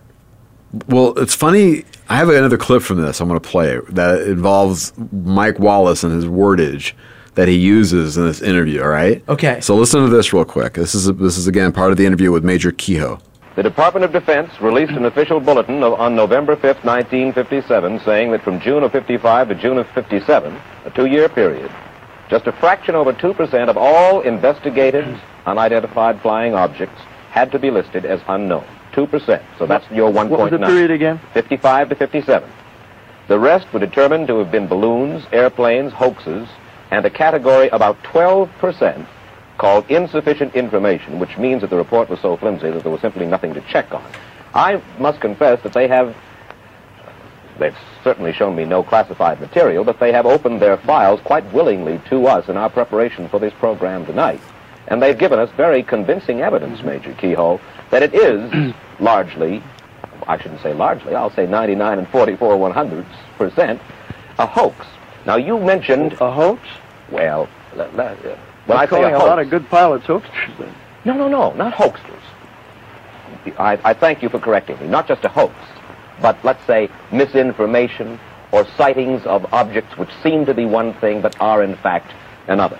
Well, 0.88 1.16
it's 1.18 1.34
funny. 1.34 1.84
I 2.10 2.16
have 2.16 2.28
another 2.28 2.58
clip 2.58 2.82
from 2.82 3.00
this. 3.00 3.20
I'm 3.20 3.28
going 3.28 3.38
to 3.38 3.48
play 3.48 3.78
that 3.90 4.22
involves 4.22 4.92
Mike 5.12 5.60
Wallace 5.60 6.02
and 6.02 6.12
his 6.12 6.24
wordage 6.24 6.92
that 7.36 7.46
he 7.46 7.56
uses 7.56 8.16
in 8.16 8.26
this 8.26 8.42
interview. 8.42 8.82
All 8.82 8.88
right. 8.88 9.22
Okay. 9.28 9.60
So 9.60 9.76
listen 9.76 10.02
to 10.02 10.08
this 10.08 10.32
real 10.32 10.44
quick. 10.44 10.74
This 10.74 10.96
is 10.96 11.06
this 11.14 11.38
is 11.38 11.46
again 11.46 11.70
part 11.70 11.92
of 11.92 11.98
the 11.98 12.04
interview 12.04 12.32
with 12.32 12.42
Major 12.42 12.72
Keyhoe. 12.72 13.20
The 13.54 13.62
Department 13.62 14.04
of 14.04 14.10
Defense 14.10 14.50
released 14.60 14.90
an 14.92 15.04
official 15.04 15.38
bulletin 15.38 15.84
on 15.84 16.16
November 16.16 16.56
5th, 16.56 16.82
1957, 16.84 18.00
saying 18.00 18.32
that 18.32 18.42
from 18.42 18.60
June 18.60 18.82
of 18.82 18.90
55 18.90 19.50
to 19.50 19.54
June 19.54 19.78
of 19.78 19.88
57, 19.90 20.60
a 20.86 20.90
two-year 20.90 21.28
period, 21.28 21.70
just 22.28 22.48
a 22.48 22.52
fraction 22.52 22.96
over 22.96 23.12
2% 23.12 23.68
of 23.68 23.76
all 23.76 24.22
investigated 24.22 25.04
unidentified 25.46 26.20
flying 26.22 26.54
objects 26.54 27.00
had 27.30 27.52
to 27.52 27.58
be 27.58 27.70
listed 27.70 28.04
as 28.04 28.20
unknown. 28.28 28.66
2%. 28.92 29.42
So 29.58 29.66
that's 29.66 29.90
your 29.90 30.10
1.9. 30.10 30.28
What 30.28 30.40
was 30.40 30.50
the 30.50 30.58
period 30.58 30.90
again? 30.90 31.20
55 31.34 31.90
to 31.90 31.94
57. 31.94 32.50
The 33.28 33.38
rest 33.38 33.72
were 33.72 33.80
determined 33.80 34.26
to 34.28 34.38
have 34.38 34.50
been 34.50 34.66
balloons, 34.66 35.24
airplanes, 35.32 35.92
hoaxes, 35.92 36.48
and 36.90 37.04
a 37.04 37.10
category 37.10 37.68
about 37.68 38.02
12% 38.02 39.06
called 39.58 39.88
insufficient 39.90 40.54
information, 40.54 41.18
which 41.18 41.36
means 41.38 41.60
that 41.60 41.70
the 41.70 41.76
report 41.76 42.08
was 42.08 42.18
so 42.20 42.36
flimsy 42.36 42.70
that 42.70 42.82
there 42.82 42.90
was 42.90 43.00
simply 43.00 43.26
nothing 43.26 43.54
to 43.54 43.60
check 43.62 43.92
on. 43.92 44.04
I 44.54 44.82
must 44.98 45.20
confess 45.20 45.62
that 45.62 45.72
they 45.72 45.86
have, 45.86 46.16
they've 47.58 47.76
certainly 48.02 48.32
shown 48.32 48.56
me 48.56 48.64
no 48.64 48.82
classified 48.82 49.40
material, 49.40 49.84
but 49.84 50.00
they 50.00 50.12
have 50.12 50.26
opened 50.26 50.60
their 50.60 50.78
files 50.78 51.20
quite 51.20 51.44
willingly 51.52 52.00
to 52.08 52.26
us 52.26 52.48
in 52.48 52.56
our 52.56 52.70
preparation 52.70 53.28
for 53.28 53.38
this 53.38 53.52
program 53.54 54.06
tonight. 54.06 54.40
And 54.90 55.00
they've 55.00 55.16
given 55.16 55.38
us 55.38 55.48
very 55.56 55.82
convincing 55.82 56.40
evidence, 56.42 56.82
Major 56.82 57.14
Keyhoe, 57.14 57.60
that 57.90 58.02
it 58.02 58.12
is 58.12 58.74
largely, 59.00 59.62
I 60.26 60.36
shouldn't 60.36 60.60
say 60.62 60.74
largely, 60.74 61.14
I'll 61.14 61.30
say 61.30 61.46
99 61.46 61.98
and 61.98 62.08
44 62.08 62.56
one 62.56 62.72
hundredths 62.72 63.14
percent, 63.38 63.80
a 64.38 64.46
hoax. 64.46 64.84
Now, 65.26 65.36
you 65.36 65.58
mentioned... 65.58 66.14
A 66.14 66.30
hoax? 66.32 66.60
Well, 67.10 67.48
le- 67.74 67.88
le- 67.94 68.04
uh, 68.04 68.38
when 68.66 68.78
I'm 68.78 68.88
say 68.88 69.02
a 69.02 69.16
a, 69.16 69.18
lot 69.18 69.38
of 69.38 69.48
good 69.48 69.68
pilots 69.68 70.06
hoaxers. 70.06 70.58
Then. 70.58 70.74
No, 71.04 71.14
no, 71.14 71.28
no, 71.28 71.52
not 71.52 71.72
hoaxers. 71.72 72.20
I, 73.58 73.78
I 73.84 73.94
thank 73.94 74.22
you 74.22 74.28
for 74.28 74.38
correcting 74.38 74.78
me. 74.80 74.88
Not 74.88 75.06
just 75.06 75.24
a 75.24 75.28
hoax, 75.28 75.54
but 76.20 76.36
let's 76.44 76.64
say 76.66 76.88
misinformation 77.12 78.18
or 78.52 78.66
sightings 78.76 79.24
of 79.24 79.46
objects 79.52 79.96
which 79.96 80.10
seem 80.22 80.44
to 80.46 80.54
be 80.54 80.66
one 80.66 80.94
thing 80.94 81.20
but 81.20 81.40
are 81.40 81.62
in 81.62 81.76
fact 81.76 82.12
another. 82.48 82.78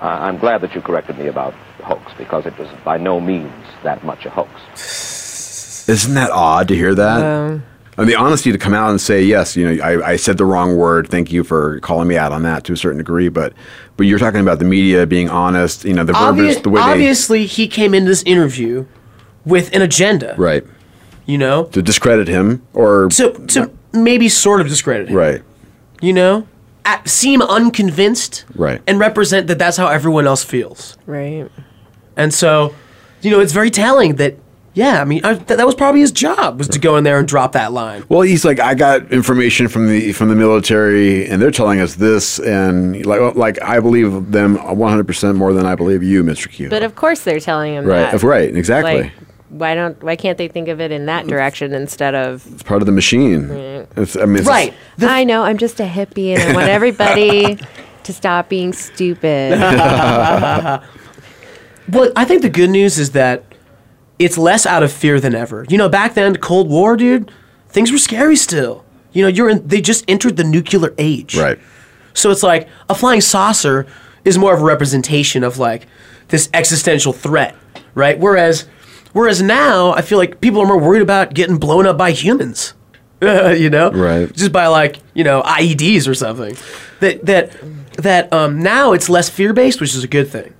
Uh, 0.00 0.06
I'm 0.06 0.38
glad 0.38 0.60
that 0.60 0.74
you 0.74 0.80
corrected 0.80 1.18
me 1.18 1.26
about 1.26 1.54
hoax 1.82 2.12
because 2.16 2.46
it 2.46 2.56
was 2.58 2.68
by 2.84 2.98
no 2.98 3.20
means 3.20 3.52
that 3.82 4.04
much 4.04 4.26
a 4.26 4.30
hoax. 4.30 5.88
Isn't 5.88 6.14
that 6.14 6.30
odd 6.30 6.68
to 6.68 6.76
hear 6.76 6.94
that? 6.94 7.24
Um, 7.24 7.64
and 7.96 8.08
the 8.08 8.14
honesty 8.14 8.52
to 8.52 8.58
come 8.58 8.74
out 8.74 8.90
and 8.90 9.00
say, 9.00 9.24
yes, 9.24 9.56
you 9.56 9.74
know, 9.74 9.82
I, 9.82 10.10
I 10.10 10.16
said 10.16 10.38
the 10.38 10.44
wrong 10.44 10.76
word. 10.76 11.08
Thank 11.08 11.32
you 11.32 11.42
for 11.42 11.80
calling 11.80 12.06
me 12.06 12.16
out 12.16 12.30
on 12.30 12.44
that 12.44 12.62
to 12.64 12.72
a 12.72 12.76
certain 12.76 12.98
degree. 12.98 13.28
But, 13.28 13.54
but 13.96 14.06
you're 14.06 14.20
talking 14.20 14.40
about 14.40 14.60
the 14.60 14.64
media 14.64 15.04
being 15.04 15.28
honest. 15.28 15.84
You 15.84 15.94
know, 15.94 16.04
the 16.04 16.12
verbiage, 16.12 16.62
the 16.62 16.70
way 16.70 16.80
obviously, 16.80 17.46
he 17.46 17.66
came 17.66 17.94
into 17.94 18.08
this 18.08 18.22
interview 18.22 18.86
with 19.44 19.74
an 19.74 19.82
agenda. 19.82 20.34
right, 20.38 20.62
You 21.26 21.38
know, 21.38 21.64
to 21.64 21.82
discredit 21.82 22.28
him 22.28 22.64
or 22.72 23.08
to 23.08 23.32
to 23.48 23.70
maybe 23.92 24.28
sort 24.28 24.60
of 24.60 24.68
discredit 24.68 25.08
him. 25.08 25.16
right, 25.16 25.42
You 26.00 26.12
know, 26.12 26.46
At, 26.88 27.06
seem 27.06 27.42
unconvinced 27.42 28.46
right. 28.54 28.80
and 28.86 28.98
represent 28.98 29.46
that 29.48 29.58
that's 29.58 29.76
how 29.76 29.88
everyone 29.88 30.26
else 30.26 30.42
feels. 30.42 30.96
Right. 31.04 31.46
And 32.16 32.32
so, 32.32 32.74
you 33.20 33.30
know, 33.30 33.40
it's 33.40 33.52
very 33.52 33.70
telling 33.70 34.16
that. 34.16 34.36
Yeah, 34.74 35.00
I 35.00 35.04
mean, 35.04 35.24
I, 35.24 35.34
that, 35.34 35.56
that 35.56 35.66
was 35.66 35.74
probably 35.74 36.00
his 36.00 36.12
job 36.12 36.58
was 36.58 36.68
to 36.68 36.78
go 36.78 36.96
in 36.96 37.02
there 37.02 37.18
and 37.18 37.26
drop 37.26 37.52
that 37.52 37.72
line. 37.72 38.04
Well, 38.08 38.20
he's 38.20 38.44
like, 38.44 38.60
I 38.60 38.74
got 38.74 39.10
information 39.10 39.66
from 39.66 39.88
the 39.88 40.12
from 40.12 40.28
the 40.28 40.36
military, 40.36 41.26
and 41.26 41.42
they're 41.42 41.50
telling 41.50 41.80
us 41.80 41.96
this, 41.96 42.38
and 42.38 43.04
like, 43.04 43.34
like 43.34 43.60
I 43.60 43.80
believe 43.80 44.30
them 44.30 44.54
100 44.54 45.04
percent 45.04 45.36
more 45.36 45.52
than 45.52 45.66
I 45.66 45.74
believe 45.74 46.04
you, 46.04 46.22
Mr. 46.22 46.48
Q. 46.48 46.70
But 46.70 46.84
of 46.84 46.94
course 46.94 47.20
they're 47.24 47.40
telling 47.40 47.74
him 47.74 47.86
Right, 47.86 48.12
that. 48.12 48.22
right, 48.22 48.54
exactly. 48.54 49.02
Like, 49.02 49.12
why 49.50 49.74
don't 49.74 50.02
why 50.02 50.16
can't 50.16 50.38
they 50.38 50.48
think 50.48 50.68
of 50.68 50.80
it 50.80 50.90
in 50.90 51.06
that 51.06 51.26
direction 51.26 51.72
instead 51.72 52.14
of 52.14 52.46
it's 52.52 52.62
part 52.62 52.82
of 52.82 52.86
the 52.86 52.92
machine. 52.92 53.48
Right. 53.48 53.88
It's, 53.96 54.16
I 54.16 54.26
mean, 54.26 54.38
it's 54.38 54.48
I 55.02 55.24
know, 55.24 55.42
I'm 55.42 55.58
just 55.58 55.80
a 55.80 55.86
hippie 55.86 56.34
and 56.34 56.42
I 56.42 56.54
want 56.54 56.68
everybody 56.68 57.58
to 58.04 58.12
stop 58.12 58.48
being 58.48 58.72
stupid. 58.72 59.58
Well, 61.90 62.12
I 62.16 62.24
think 62.24 62.42
the 62.42 62.50
good 62.50 62.70
news 62.70 62.98
is 62.98 63.12
that 63.12 63.44
it's 64.18 64.36
less 64.36 64.66
out 64.66 64.82
of 64.82 64.92
fear 64.92 65.20
than 65.20 65.34
ever. 65.34 65.64
You 65.68 65.78
know, 65.78 65.88
back 65.88 66.14
then, 66.14 66.36
Cold 66.36 66.68
War, 66.68 66.96
dude, 66.96 67.30
things 67.68 67.90
were 67.90 67.98
scary 67.98 68.36
still. 68.36 68.84
You 69.12 69.22
know, 69.22 69.28
you're 69.28 69.48
in, 69.48 69.66
they 69.66 69.80
just 69.80 70.04
entered 70.06 70.36
the 70.36 70.44
nuclear 70.44 70.94
age. 70.98 71.36
Right. 71.36 71.58
So 72.12 72.30
it's 72.30 72.42
like 72.42 72.68
a 72.90 72.94
flying 72.94 73.20
saucer 73.20 73.86
is 74.24 74.36
more 74.36 74.52
of 74.52 74.60
a 74.60 74.64
representation 74.64 75.42
of 75.42 75.58
like 75.58 75.86
this 76.28 76.50
existential 76.52 77.12
threat, 77.12 77.56
right? 77.94 78.18
Whereas, 78.18 78.66
whereas 79.12 79.42
now 79.42 79.92
I 79.92 80.02
feel 80.02 80.18
like 80.18 80.40
people 80.40 80.60
are 80.60 80.66
more 80.66 80.78
worried 80.78 81.02
about 81.02 81.34
getting 81.34 81.58
blown 81.58 81.86
up 81.86 81.98
by 81.98 82.12
humans. 82.12 82.74
you 83.22 83.68
know, 83.68 83.90
Right. 83.90 84.32
Just 84.32 84.52
by 84.52 84.68
like 84.68 84.98
you 85.14 85.24
know 85.24 85.42
IEDs 85.42 86.06
or 86.06 86.14
something. 86.14 86.56
That 87.00 87.26
that 87.26 87.56
that 87.96 88.32
um, 88.32 88.60
now 88.60 88.92
it's 88.92 89.08
less 89.08 89.28
fear 89.28 89.52
based, 89.52 89.80
which 89.80 89.94
is 89.94 90.04
a 90.04 90.08
good 90.08 90.28
thing. 90.28 90.54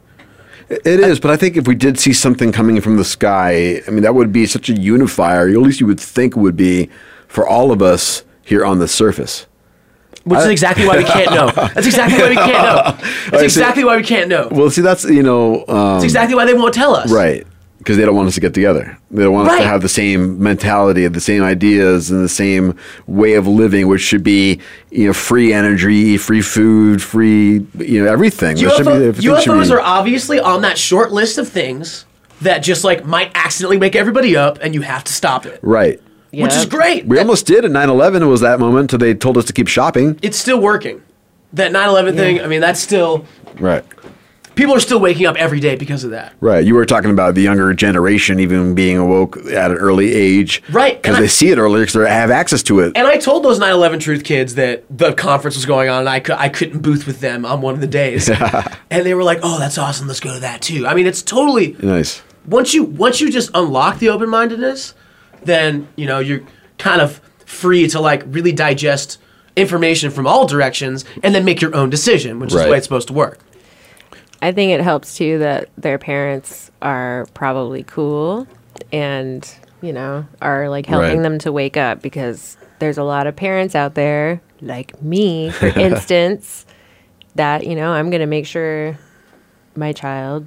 It 0.68 1.00
is, 1.00 1.18
but 1.18 1.30
I 1.30 1.36
think 1.36 1.56
if 1.56 1.66
we 1.66 1.74
did 1.74 1.98
see 1.98 2.12
something 2.12 2.52
coming 2.52 2.78
from 2.80 2.96
the 2.96 3.04
sky, 3.04 3.80
I 3.86 3.90
mean, 3.90 4.02
that 4.02 4.14
would 4.14 4.32
be 4.32 4.44
such 4.44 4.68
a 4.68 4.74
unifier. 4.74 5.48
At 5.48 5.56
least 5.56 5.80
you 5.80 5.86
would 5.86 6.00
think 6.00 6.36
would 6.36 6.56
be 6.56 6.90
for 7.26 7.46
all 7.48 7.72
of 7.72 7.80
us 7.80 8.22
here 8.42 8.66
on 8.66 8.78
the 8.78 8.88
surface. 8.88 9.46
Which 10.24 10.40
is 10.40 10.46
exactly 10.46 10.86
why 10.86 10.98
we 10.98 11.04
can't 11.04 11.30
know. 11.30 11.50
That's 11.50 11.86
exactly 11.86 12.18
why 12.18 12.28
we 12.28 12.34
can't 12.34 12.52
know. 12.52 12.82
That's 13.30 13.38
see. 13.38 13.44
exactly 13.44 13.84
why 13.84 13.96
we 13.96 14.02
can't 14.02 14.28
know. 14.28 14.48
Well, 14.50 14.68
see, 14.68 14.82
that's 14.82 15.04
you 15.04 15.22
know, 15.22 15.64
um, 15.68 15.94
That's 15.94 16.04
exactly 16.04 16.34
why 16.34 16.44
they 16.44 16.52
won't 16.52 16.74
tell 16.74 16.94
us. 16.94 17.10
right 17.10 17.46
because 17.88 17.96
they 17.96 18.04
don't 18.04 18.14
want 18.14 18.28
us 18.28 18.34
to 18.34 18.40
get 18.42 18.52
together. 18.52 18.98
They 19.10 19.22
don't 19.22 19.32
want 19.32 19.48
us 19.48 19.56
to 19.60 19.66
have 19.66 19.80
the 19.80 19.88
same 19.88 20.42
mentality, 20.42 21.08
the 21.08 21.22
same 21.22 21.42
ideas, 21.42 22.10
and 22.10 22.22
the 22.22 22.28
same 22.28 22.76
way 23.06 23.32
of 23.32 23.46
living, 23.46 23.88
which 23.88 24.02
should 24.02 24.22
be 24.22 24.60
you 24.90 25.06
know 25.06 25.14
free 25.14 25.54
energy, 25.54 26.18
free 26.18 26.42
food, 26.42 27.00
free 27.00 27.66
you 27.78 28.04
know 28.04 28.12
everything. 28.12 28.58
There 28.58 28.68
should 28.68 28.84
be- 28.84 28.90
UFO, 28.92 29.08
everything 29.08 29.22
should 29.40 29.52
UFOs 29.54 29.68
be- 29.68 29.72
are 29.72 29.80
obviously 29.80 30.38
on 30.38 30.60
that 30.60 30.76
short 30.76 31.12
list 31.12 31.38
of 31.38 31.48
things 31.48 32.04
that 32.42 32.58
just 32.58 32.84
like 32.84 33.06
might 33.06 33.30
accidentally 33.34 33.78
wake 33.78 33.96
everybody 33.96 34.36
up, 34.36 34.58
and 34.60 34.74
you 34.74 34.82
have 34.82 35.02
to 35.04 35.12
stop 35.14 35.46
it. 35.46 35.58
right. 35.62 35.98
Which 36.30 36.52
is 36.52 36.66
great. 36.66 37.06
We 37.06 37.18
almost 37.18 37.46
did 37.46 37.64
at 37.64 37.70
9/11. 37.70 38.28
Was 38.28 38.42
that 38.42 38.60
moment? 38.60 38.90
Till 38.90 38.98
they 38.98 39.14
told 39.14 39.38
us 39.38 39.46
to 39.46 39.54
keep 39.54 39.66
shopping. 39.66 40.18
It's 40.20 40.36
still 40.36 40.60
working. 40.60 41.00
That 41.54 41.72
9/11 41.72 42.16
thing. 42.16 42.42
I 42.42 42.48
mean, 42.48 42.60
that's 42.60 42.80
still 42.80 43.24
Right. 43.58 43.82
People 44.58 44.74
are 44.74 44.80
still 44.80 44.98
waking 44.98 45.24
up 45.24 45.36
every 45.36 45.60
day 45.60 45.76
because 45.76 46.02
of 46.02 46.10
that. 46.10 46.34
Right. 46.40 46.64
You 46.66 46.74
were 46.74 46.84
talking 46.84 47.10
about 47.12 47.36
the 47.36 47.42
younger 47.42 47.72
generation 47.72 48.40
even 48.40 48.74
being 48.74 48.98
awoke 48.98 49.36
at 49.46 49.70
an 49.70 49.76
early 49.76 50.12
age. 50.12 50.62
Right, 50.70 51.00
Because 51.00 51.14
and 51.14 51.16
I- 51.18 51.20
they 51.20 51.28
see 51.28 51.50
it 51.50 51.58
earlier 51.58 51.82
because 51.84 51.94
they 51.94 52.10
have 52.10 52.32
access 52.32 52.62
to 52.64 52.80
it. 52.80 52.92
And 52.96 53.06
I 53.06 53.16
told 53.18 53.44
those 53.44 53.60
9/11 53.60 54.00
Truth 54.00 54.24
kids 54.24 54.56
that 54.56 54.84
the 54.90 55.12
conference 55.12 55.54
was 55.56 55.64
going 55.64 55.88
on, 55.88 56.00
and 56.00 56.08
I, 56.08 56.18
cou- 56.20 56.34
I 56.36 56.48
couldn't 56.48 56.80
booth 56.80 57.06
with 57.06 57.20
them 57.20 57.46
on 57.46 57.60
one 57.60 57.74
of 57.74 57.80
the 57.80 57.86
days, 57.86 58.28
and 58.90 59.06
they 59.06 59.14
were 59.14 59.22
like, 59.24 59.38
"Oh, 59.42 59.58
that's 59.60 59.78
awesome. 59.78 60.08
Let's 60.08 60.20
go 60.20 60.34
to 60.34 60.40
that 60.40 60.60
too." 60.60 60.86
I 60.86 60.94
mean, 60.94 61.06
it's 61.06 61.22
totally 61.22 61.76
nice. 61.80 62.20
once 62.46 62.74
you 62.74 62.82
once 62.82 63.20
you 63.20 63.30
just 63.30 63.50
unlock 63.54 64.00
the 64.00 64.08
open 64.08 64.28
mindedness, 64.28 64.94
then 65.44 65.86
you 65.96 66.06
know 66.06 66.18
you're 66.18 66.40
kind 66.78 67.00
of 67.00 67.20
free 67.46 67.86
to 67.88 68.00
like 68.00 68.24
really 68.26 68.52
digest 68.52 69.18
information 69.56 70.10
from 70.10 70.26
all 70.26 70.46
directions 70.46 71.04
and 71.22 71.34
then 71.34 71.44
make 71.44 71.60
your 71.60 71.74
own 71.74 71.90
decision, 71.90 72.38
which 72.40 72.52
is 72.52 72.60
the 72.62 72.68
way 72.70 72.76
it's 72.76 72.86
supposed 72.86 73.08
to 73.08 73.14
work. 73.14 73.38
I 74.42 74.52
think 74.52 74.72
it 74.72 74.80
helps 74.80 75.16
too 75.16 75.38
that 75.38 75.68
their 75.76 75.98
parents 75.98 76.70
are 76.80 77.26
probably 77.34 77.82
cool 77.82 78.46
and, 78.92 79.48
you 79.82 79.92
know, 79.92 80.26
are 80.40 80.68
like 80.68 80.86
helping 80.86 81.16
Right. 81.18 81.22
them 81.22 81.38
to 81.40 81.52
wake 81.52 81.76
up 81.76 82.02
because 82.02 82.56
there's 82.78 82.98
a 82.98 83.02
lot 83.04 83.26
of 83.26 83.34
parents 83.34 83.74
out 83.74 83.94
there, 83.94 84.40
like 84.60 85.00
me, 85.02 85.50
for 85.50 85.66
instance, 85.78 86.66
that, 87.34 87.66
you 87.66 87.74
know, 87.74 87.90
I'm 87.92 88.10
going 88.10 88.20
to 88.20 88.26
make 88.26 88.46
sure 88.46 88.96
my 89.74 89.92
child 89.92 90.46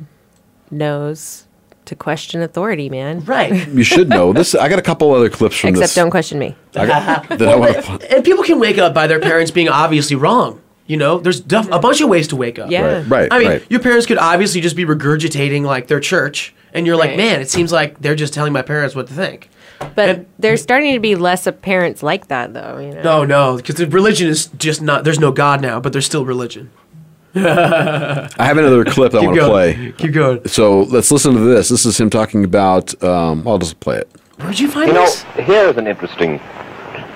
knows 0.70 1.46
to 1.86 1.96
question 1.96 2.42
authority, 2.42 2.90
man. 2.90 3.20
Right. 3.26 3.68
You 3.74 3.84
should 3.84 4.08
know 4.08 4.32
this. 4.32 4.56
I 4.56 4.70
got 4.70 4.80
a 4.80 4.84
couple 4.84 5.14
other 5.14 5.30
clips 5.30 5.58
from 5.58 5.72
this. 5.72 5.80
Except 5.80 5.90
this. 5.90 5.96
don't 5.96 6.12
question 6.12 6.40
me. 6.40 6.56
I 6.76 6.86
got, 6.86 7.28
that 7.38 7.42
I 7.50 7.56
wanna... 7.56 8.00
and 8.10 8.24
people 8.24 8.44
can 8.44 8.60
wake 8.60 8.78
up 8.78 8.94
by 8.94 9.08
their 9.08 9.20
parents 9.20 9.52
being 9.52 9.68
obviously 9.68 10.16
wrong. 10.16 10.61
You 10.92 10.98
know, 10.98 11.20
there's 11.20 11.40
def- 11.40 11.72
a 11.72 11.80
bunch 11.80 12.02
of 12.02 12.10
ways 12.10 12.28
to 12.28 12.36
wake 12.36 12.60
up. 12.60 12.70
Yeah. 12.70 12.98
Right, 12.98 13.08
right, 13.08 13.28
I 13.32 13.40
mean, 13.40 13.48
right. 13.48 13.66
your 13.70 13.80
parents 13.80 14.06
could 14.06 14.18
obviously 14.18 14.60
just 14.60 14.76
be 14.76 14.84
regurgitating 14.84 15.64
like 15.64 15.88
their 15.88 16.02
church, 16.02 16.54
and 16.74 16.86
you're 16.86 16.98
like, 16.98 17.12
Right. 17.12 17.18
man, 17.18 17.40
it 17.40 17.50
seems 17.50 17.72
like 17.72 18.02
they're 18.02 18.14
just 18.14 18.34
telling 18.34 18.52
my 18.52 18.62
parents 18.62 18.94
what 18.94 19.08
to 19.08 19.14
think. 19.14 19.50
But 19.96 20.26
there's 20.38 20.62
starting 20.62 20.94
to 20.94 21.00
be 21.00 21.16
less 21.16 21.48
of 21.48 21.62
parents 21.62 22.04
like 22.04 22.28
that, 22.28 22.54
though. 22.54 22.78
You 22.78 22.92
know. 22.96 23.04
No, 23.04 23.24
no, 23.24 23.56
because 23.56 23.76
the 23.76 23.88
religion 23.88 24.28
is 24.28 24.48
just 24.58 24.82
not. 24.82 25.06
There's 25.06 25.18
no 25.18 25.32
God 25.32 25.62
now, 25.62 25.80
but 25.80 25.94
there's 25.94 26.06
still 26.06 26.26
religion. 26.26 26.70
I 27.36 28.28
have 28.38 28.58
another 28.58 28.84
clip 28.84 29.14
I 29.14 29.22
want 29.26 29.38
to 29.38 29.48
play. 29.48 29.94
Keep 29.98 30.12
going. 30.12 30.46
So 30.50 30.82
let's 30.82 31.10
listen 31.10 31.34
to 31.36 31.40
this. 31.40 31.70
This 31.70 31.86
is 31.86 31.98
him 31.98 32.10
talking 32.10 32.44
about. 32.44 33.02
Um, 33.02 33.48
I'll 33.48 33.60
just 33.60 33.80
play 33.80 34.00
it. 34.00 34.10
Where'd 34.42 34.60
you 34.60 34.70
find 34.70 34.90
You 34.90 34.96
know, 34.96 35.10
here's 35.36 35.78
an 35.78 35.88
interesting, 35.88 36.40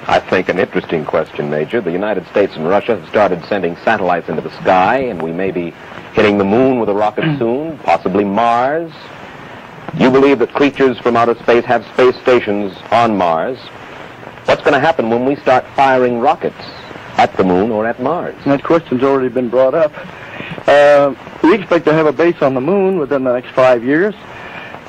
I 0.07 0.19
think, 0.19 0.49
an 0.49 0.59
interesting 0.59 1.03
question, 1.03 1.49
Major. 1.49 1.81
The 1.81 1.91
United 1.91 2.27
States 2.27 2.55
and 2.55 2.67
Russia 2.67 2.97
have 2.97 3.09
started 3.09 3.43
sending 3.45 3.75
satellites 3.77 4.29
into 4.29 4.41
the 4.41 4.51
sky, 4.61 4.97
and 4.97 5.19
we 5.19 5.31
may 5.31 5.49
be 5.49 5.71
hitting 6.13 6.37
the 6.37 6.43
moon 6.43 6.79
with 6.79 6.89
a 6.89 6.93
rocket 6.93 7.39
soon, 7.39 7.79
possibly 7.79 8.23
Mars. 8.23 8.91
You 9.97 10.11
believe 10.11 10.39
that 10.39 10.53
creatures 10.53 10.99
from 10.99 11.15
outer 11.17 11.33
space 11.41 11.65
have 11.65 11.83
space 11.93 12.15
stations 12.17 12.71
on 12.91 13.17
Mars. 13.17 13.57
What's 14.45 14.61
going 14.61 14.73
to 14.73 14.79
happen 14.79 15.09
when 15.09 15.25
we 15.25 15.37
start 15.37 15.65
firing 15.75 16.19
rockets 16.19 16.61
at 17.17 17.35
the 17.35 17.43
moon 17.43 17.71
or 17.71 17.87
at 17.87 17.99
Mars? 17.99 18.35
That 18.45 18.63
question's 18.63 19.01
already 19.01 19.29
been 19.29 19.49
brought 19.49 19.73
up. 19.73 19.91
Uh, 20.67 21.15
we 21.41 21.55
expect 21.55 21.85
to 21.85 21.93
have 21.93 22.05
a 22.05 22.13
base 22.13 22.41
on 22.43 22.53
the 22.53 22.61
moon 22.61 22.99
within 22.99 23.23
the 23.23 23.33
next 23.33 23.49
five 23.55 23.83
years. 23.83 24.13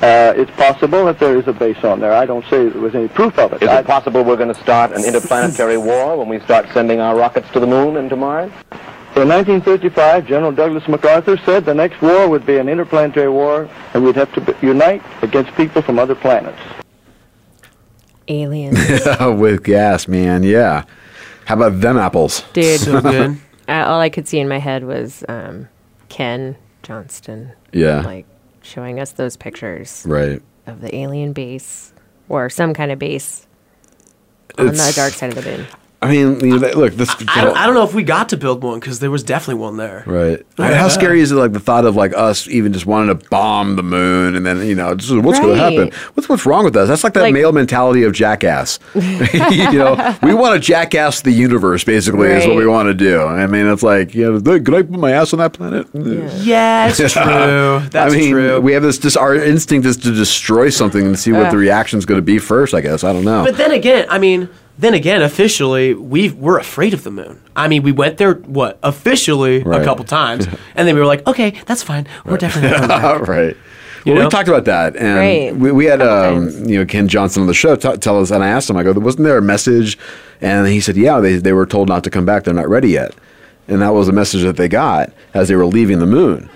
Uh, 0.01 0.31
it's 0.37 0.51
possible 0.51 1.05
that 1.05 1.17
there 1.19 1.37
is 1.37 1.47
a 1.47 1.53
base 1.53 1.83
on 1.83 1.99
there. 1.99 2.13
I 2.13 2.25
don't 2.27 2.45
say 2.45 2.69
there 2.69 2.81
was 2.81 2.93
any 2.93 3.07
proof 3.07 3.37
of 3.39 3.53
it. 3.53 3.63
Is 3.63 3.69
I- 3.69 3.79
it 3.79 3.85
possible 3.87 4.23
we're 4.23 4.35
going 4.37 4.53
to 4.53 4.61
start 4.61 4.91
an 4.91 5.03
interplanetary 5.09 5.77
war 5.77 6.17
when 6.17 6.29
we 6.29 6.39
start 6.41 6.67
sending 6.73 6.99
our 6.99 7.15
rockets 7.17 7.49
to 7.53 7.59
the 7.59 7.65
moon 7.67 7.97
and 7.97 8.09
to 8.11 8.15
Mars? 8.15 8.51
In 9.15 9.27
1935, 9.29 10.27
General 10.27 10.51
Douglas 10.51 10.87
MacArthur 10.87 11.37
said 11.37 11.65
the 11.65 11.73
next 11.73 11.99
war 12.03 12.29
would 12.29 12.45
be 12.45 12.57
an 12.57 12.69
interplanetary 12.69 13.29
war, 13.29 13.67
and 13.95 14.03
we'd 14.03 14.15
have 14.15 14.31
to 14.33 14.41
be- 14.41 14.53
unite 14.61 15.01
against 15.23 15.51
people 15.55 15.81
from 15.81 15.97
other 15.97 16.13
planets. 16.13 16.59
Aliens. 18.27 18.77
With 19.19 19.63
gas, 19.63 20.07
man. 20.07 20.43
Yeah. 20.43 20.83
How 21.45 21.55
about 21.55 21.79
them 21.81 21.97
apples? 21.97 22.43
Dude. 22.53 22.79
So 22.81 23.01
good. 23.01 23.39
I, 23.67 23.81
all 23.81 23.99
I 23.99 24.09
could 24.09 24.27
see 24.27 24.39
in 24.39 24.47
my 24.47 24.59
head 24.59 24.83
was 24.85 25.23
um, 25.27 25.67
Ken 26.09 26.55
Johnston. 26.83 27.53
Yeah. 27.73 28.01
Like 28.01 28.25
showing 28.67 28.99
us 28.99 29.11
those 29.13 29.37
pictures 29.37 30.03
Right. 30.05 30.41
of 30.65 30.81
the 30.81 30.93
alien 30.95 31.33
base 31.33 31.93
or 32.29 32.49
some 32.49 32.73
kind 32.73 32.91
of 32.91 32.99
base 32.99 33.47
on 34.57 34.67
the 34.67 34.93
dark 34.95 35.13
side 35.13 35.35
of 35.35 35.43
the 35.43 35.49
moon. 35.49 35.65
I 35.99 36.11
mean, 36.11 36.39
you 36.41 36.59
know, 36.59 36.67
look, 36.75 36.93
this. 36.93 37.09
I 37.27 37.43
don't, 37.43 37.57
I 37.57 37.65
don't 37.65 37.73
know 37.73 37.83
if 37.83 37.95
we 37.95 38.03
got 38.03 38.29
to 38.29 38.37
build 38.37 38.63
one 38.63 38.79
because 38.79 38.99
there 38.99 39.09
was 39.09 39.23
definitely 39.23 39.61
one 39.61 39.77
there. 39.77 40.03
Right. 40.05 40.45
I 40.59 40.69
mean, 40.69 40.77
how 40.77 40.89
scary 40.89 41.21
is 41.21 41.31
it? 41.31 41.35
Like 41.35 41.53
the 41.53 41.59
thought 41.59 41.85
of 41.85 41.95
like 41.95 42.13
us 42.15 42.47
even 42.47 42.71
just 42.71 42.85
wanting 42.85 43.17
to 43.17 43.29
bomb 43.29 43.77
the 43.77 43.81
moon, 43.83 44.35
and 44.35 44.45
then 44.45 44.63
you 44.67 44.75
know, 44.75 44.93
just, 44.93 45.11
what's 45.23 45.39
going 45.39 45.55
to 45.57 45.59
happen? 45.61 45.91
What's 46.13 46.29
what's 46.29 46.45
wrong 46.45 46.65
with 46.65 46.75
us? 46.75 46.87
That's 46.87 47.03
like 47.03 47.13
that 47.13 47.21
Like- 47.21 47.33
male 47.33 47.51
mentality 47.51 48.03
of 48.03 48.13
jackass. 48.13 48.77
you 48.93 49.71
know, 49.73 50.15
we 50.21 50.35
want 50.35 50.53
to 50.53 50.59
jackass 50.59 51.21
the 51.21 51.31
universe. 51.31 51.83
Basically, 51.83 52.27
is 52.27 52.45
what 52.45 52.57
we 52.57 52.67
want 52.67 52.87
to 52.89 52.93
do. 52.93 53.23
I 53.23 53.47
mean, 53.47 53.65
it's 53.65 53.81
like, 53.83 54.13
you 54.13 54.31
know, 54.33 54.39
could 54.39 54.75
I 54.75 54.83
put 54.83 54.91
my 54.91 55.11
ass 55.13 55.33
on 55.33 55.39
that 55.39 55.53
planet? 55.53 55.87
Yeah, 55.93 56.89
it's 56.89 56.97
true. 57.13 57.89
That's 57.89 58.13
I 58.13 58.15
mean, 58.15 58.31
true. 58.31 58.61
we 58.61 58.73
have 58.73 58.83
this. 58.83 58.99
Just 58.99 59.17
our 59.17 59.33
instinct 59.33 59.87
is 59.87 59.97
to 59.97 60.11
destroy 60.13 60.69
something 60.69 61.07
and 61.07 61.17
see 61.17 61.31
what 61.31 61.47
Uh. 61.47 61.51
the 61.55 61.87
is 61.97 62.05
going 62.05 62.19
to 62.19 62.21
be 62.21 62.37
first. 62.37 62.75
I 62.75 62.81
guess 62.81 63.03
I 63.03 63.13
don't 63.13 63.25
know. 63.25 63.43
But 63.43 63.57
then 63.57 63.71
again, 63.71 64.05
I 64.09 64.19
mean, 64.19 64.47
then 64.77 64.93
again, 64.93 65.21
officially, 65.21 65.93
we 65.93 66.29
we're 66.29 66.59
afraid 66.59 66.93
of 66.93 67.03
the 67.03 67.11
moon. 67.11 67.41
I 67.55 67.67
mean, 67.67 67.83
we 67.83 67.91
went 67.91 68.17
there 68.17 68.35
what 68.35 68.77
officially 68.83 69.63
Right. 69.63 69.81
a 69.81 69.83
couple 69.83 70.05
times, 70.05 70.47
and 70.75 70.87
then 70.87 70.95
we 70.95 71.01
were 71.01 71.07
like, 71.07 71.25
okay, 71.27 71.53
that's 71.65 71.83
fine. 71.83 72.07
We're 72.25 72.37
definitely 72.37 72.69
going 72.77 72.87
back. 72.87 73.27
right. 73.27 73.57
You 74.05 74.13
well, 74.13 74.21
know? 74.21 74.27
we 74.27 74.31
talked 74.31 74.47
about 74.47 74.65
that, 74.65 74.95
and 74.95 75.17
Right. 75.17 75.55
we, 75.55 75.71
we 75.71 75.85
had 75.85 76.01
um, 76.01 76.49
you 76.67 76.77
know 76.79 76.85
Ken 76.85 77.07
Johnston 77.07 77.41
on 77.41 77.47
the 77.47 77.53
show 77.53 77.75
t- 77.75 77.97
tell 77.97 78.19
us, 78.21 78.31
and 78.31 78.43
I 78.43 78.47
asked 78.47 78.69
him, 78.69 78.77
I 78.77 78.83
go, 78.83 78.93
wasn't 78.93 79.23
there 79.25 79.37
a 79.37 79.41
message? 79.41 79.97
And 80.39 80.67
he 80.67 80.79
said, 80.79 80.95
yeah, 80.95 81.19
they 81.19 81.37
they 81.37 81.51
were 81.53 81.65
told 81.65 81.89
not 81.89 82.03
to 82.05 82.09
come 82.09 82.25
back; 82.25 82.43
they're 82.43 82.53
not 82.53 82.69
ready 82.69 82.89
yet, 82.89 83.13
and 83.67 83.81
that 83.81 83.89
was 83.93 84.07
a 84.07 84.13
message 84.13 84.43
that 84.43 84.55
they 84.57 84.67
got 84.69 85.11
as 85.33 85.47
they 85.49 85.55
were 85.55 85.65
leaving 85.65 85.99
the 85.99 86.05
moon. 86.05 86.49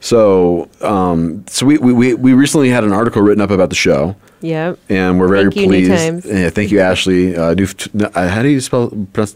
So, 0.00 0.68
um, 0.80 1.44
so 1.48 1.64
we, 1.64 1.78
we, 1.78 1.92
we 1.92 2.14
we 2.14 2.32
recently 2.34 2.68
had 2.68 2.84
an 2.84 2.92
article 2.92 3.22
written 3.22 3.40
up 3.40 3.50
about 3.50 3.70
the 3.70 3.76
show, 3.76 4.14
Yep. 4.42 4.78
and 4.88 5.18
we're 5.20 5.28
very 5.28 5.44
Thank 5.44 5.56
you, 5.56 5.66
pleased. 5.66 5.90
Times. 5.90 6.26
Yeah, 6.26 6.50
thank 6.50 6.70
you, 6.70 6.80
Ashley. 6.80 7.36
Uh, 7.36 7.54
Nuft- 7.54 7.88
uh, 8.16 8.28
how 8.28 8.42
do 8.42 8.48
you 8.48 8.60
spell 8.60 8.88
pronounce? 9.12 9.32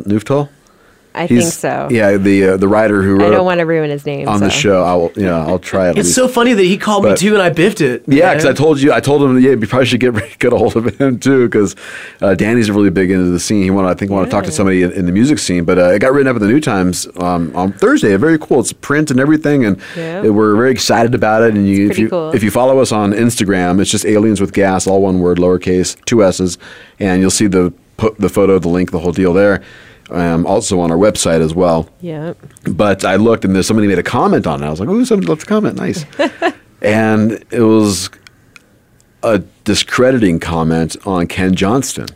I 1.17 1.27
He's- 1.27 1.43
think 1.45 1.53
so. 1.55 1.89
Yeah, 1.91 2.17
the 2.19 2.45
uh, 2.51 2.57
the 2.59 2.69
writer 2.69 3.03
who 3.03 3.17
I 3.19 3.25
wrote 3.25 3.31
don't 3.31 3.45
want 3.47 3.61
to 3.61 3.67
ruin 3.67 3.91
his 3.91 4.05
name. 4.05 4.29
on 4.29 4.41
the 4.41 4.51
so. 4.51 4.57
show. 4.57 4.85
I'll 4.85 5.13
yeah, 5.17 5.45
I'll 5.47 5.59
try 5.59 5.89
it. 5.91 5.99
It's 5.99 6.15
so 6.15 6.29
funny 6.29 6.53
that 6.53 6.63
he 6.63 6.77
called 6.77 7.05
me 7.05 7.17
too, 7.17 7.33
and 7.33 7.43
I 7.43 7.49
biffed 7.51 7.81
it. 7.81 8.05
Yeah, 8.07 8.31
because 8.33 8.45
man. 8.45 8.53
I 8.53 8.57
told 8.57 8.81
you, 8.81 8.93
I 8.93 9.01
told 9.01 9.23
him, 9.23 9.39
yeah, 9.41 9.51
you 9.51 9.67
probably 9.67 9.87
should 9.87 10.01
get 10.01 10.15
get 10.39 10.53
a 10.53 10.57
hold 10.59 10.77
of 10.77 11.01
him 11.01 11.19
too, 11.19 11.47
because 11.49 11.75
uh, 12.21 12.35
Danny's 12.35 12.71
really 12.71 12.91
big 12.91 13.11
into 13.11 13.31
the 13.31 13.41
scene. 13.41 13.63
He 13.63 13.71
want, 13.71 13.87
I 13.87 13.95
think, 13.95 14.11
want 14.11 14.27
to 14.27 14.31
talk 14.31 14.45
to 14.45 14.53
somebody 14.53 14.83
in, 14.83 14.93
in 14.93 15.07
the 15.07 15.13
music 15.13 15.39
scene. 15.39 15.65
But 15.65 15.79
uh, 15.79 15.91
it 15.93 16.01
got 16.01 16.13
written 16.13 16.29
up 16.29 16.37
in 16.37 16.43
the 16.43 16.49
New 16.49 16.61
Times 16.61 17.09
um, 17.17 17.51
on 17.57 17.73
Thursday. 17.73 18.15
Very 18.17 18.39
cool. 18.39 18.61
It's 18.61 18.73
print 18.73 19.11
and 19.11 19.19
everything, 19.19 19.65
and 19.65 19.81
Yeah. 19.97 20.29
we're 20.29 20.55
very 20.57 20.71
excited 20.71 21.15
about 21.15 21.43
it. 21.43 21.55
And 21.55 21.67
you, 21.67 21.85
if 21.85 21.89
pretty 21.89 22.03
you 22.03 22.09
cool. 22.11 22.31
if 22.35 22.43
you 22.43 22.51
follow 22.51 22.79
us 22.79 22.93
on 22.93 23.13
Instagram, 23.13 23.81
it's 23.81 23.91
just 23.91 24.05
aliens 24.05 24.41
with 24.41 24.53
gas, 24.53 24.87
all 24.87 25.01
one 25.03 25.21
word, 25.21 25.39
lowercase, 25.39 25.97
two 26.05 26.23
s's, 26.23 26.59
and 27.01 27.21
you'll 27.23 27.31
see 27.31 27.47
the 27.47 27.73
put 27.97 28.19
the 28.19 28.29
photo, 28.29 28.59
the 28.59 28.69
link, 28.69 28.91
the 28.91 28.99
whole 28.99 29.13
deal 29.13 29.33
there. 29.33 29.63
Um, 30.09 30.47
also 30.47 30.79
on 30.79 30.93
our 30.93 30.97
website 30.97 31.41
as 31.41 31.53
well. 31.55 31.89
Yep. 32.01 32.39
But 32.71 33.05
I 33.05 33.17
looked 33.17 33.45
and 33.45 33.55
there's 33.55 33.67
somebody 33.67 33.89
made 33.89 33.99
a 33.99 34.05
comment 34.05 34.47
on 34.47 34.63
it. 34.63 34.67
I 34.67 34.71
was 34.71 34.79
like, 34.79 34.89
"Oh, 34.89 35.03
somebody 35.05 35.29
left 35.29 35.43
a 35.43 35.47
comment. 35.47 35.77
Nice." 35.79 36.05
and 36.81 37.45
it 37.51 37.63
was 37.63 38.09
a 39.25 39.39
discrediting 39.65 40.39
comment 40.39 40.97
on 41.05 41.27
Ken 41.27 41.57
Johnston, 41.57 42.07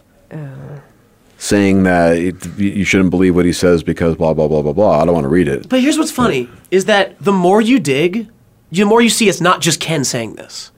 saying 1.37 1.83
that 1.83 2.17
it, 2.17 2.47
you 2.59 2.71
you 2.71 2.85
shouldn't 2.85 3.11
believe 3.11 3.35
what 3.35 3.45
he 3.45 3.53
says 3.53 3.83
because 3.83 4.15
blah 4.15 4.35
blah 4.35 4.47
blah 4.47 4.63
blah 4.63 4.73
blah. 4.73 5.03
I 5.03 5.05
don't 5.05 5.15
want 5.15 5.25
to 5.25 5.29
read 5.29 5.49
it. 5.49 5.69
But 5.69 5.81
here's 5.81 5.99
what's 5.99 6.13
funny 6.13 6.49
is 6.71 6.85
that 6.85 7.19
the 7.19 7.33
more 7.33 7.61
you 7.61 7.81
dig, 7.81 8.29
the 8.71 8.85
more 8.85 9.03
you 9.03 9.11
see 9.11 9.29
it's 9.29 9.41
not 9.41 9.61
just 9.61 9.81
Ken 9.81 10.05
saying 10.05 10.35
this. 10.37 10.71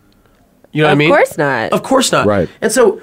You 0.72 0.82
know 0.82 0.88
what 0.88 0.92
I 0.92 0.94
mean? 0.94 1.10
Of 1.10 1.16
course 1.16 1.38
not. 1.38 1.72
Of 1.72 1.82
course 1.82 2.12
not. 2.12 2.26
Right. 2.26 2.48
And 2.62 2.72
so 2.72 3.02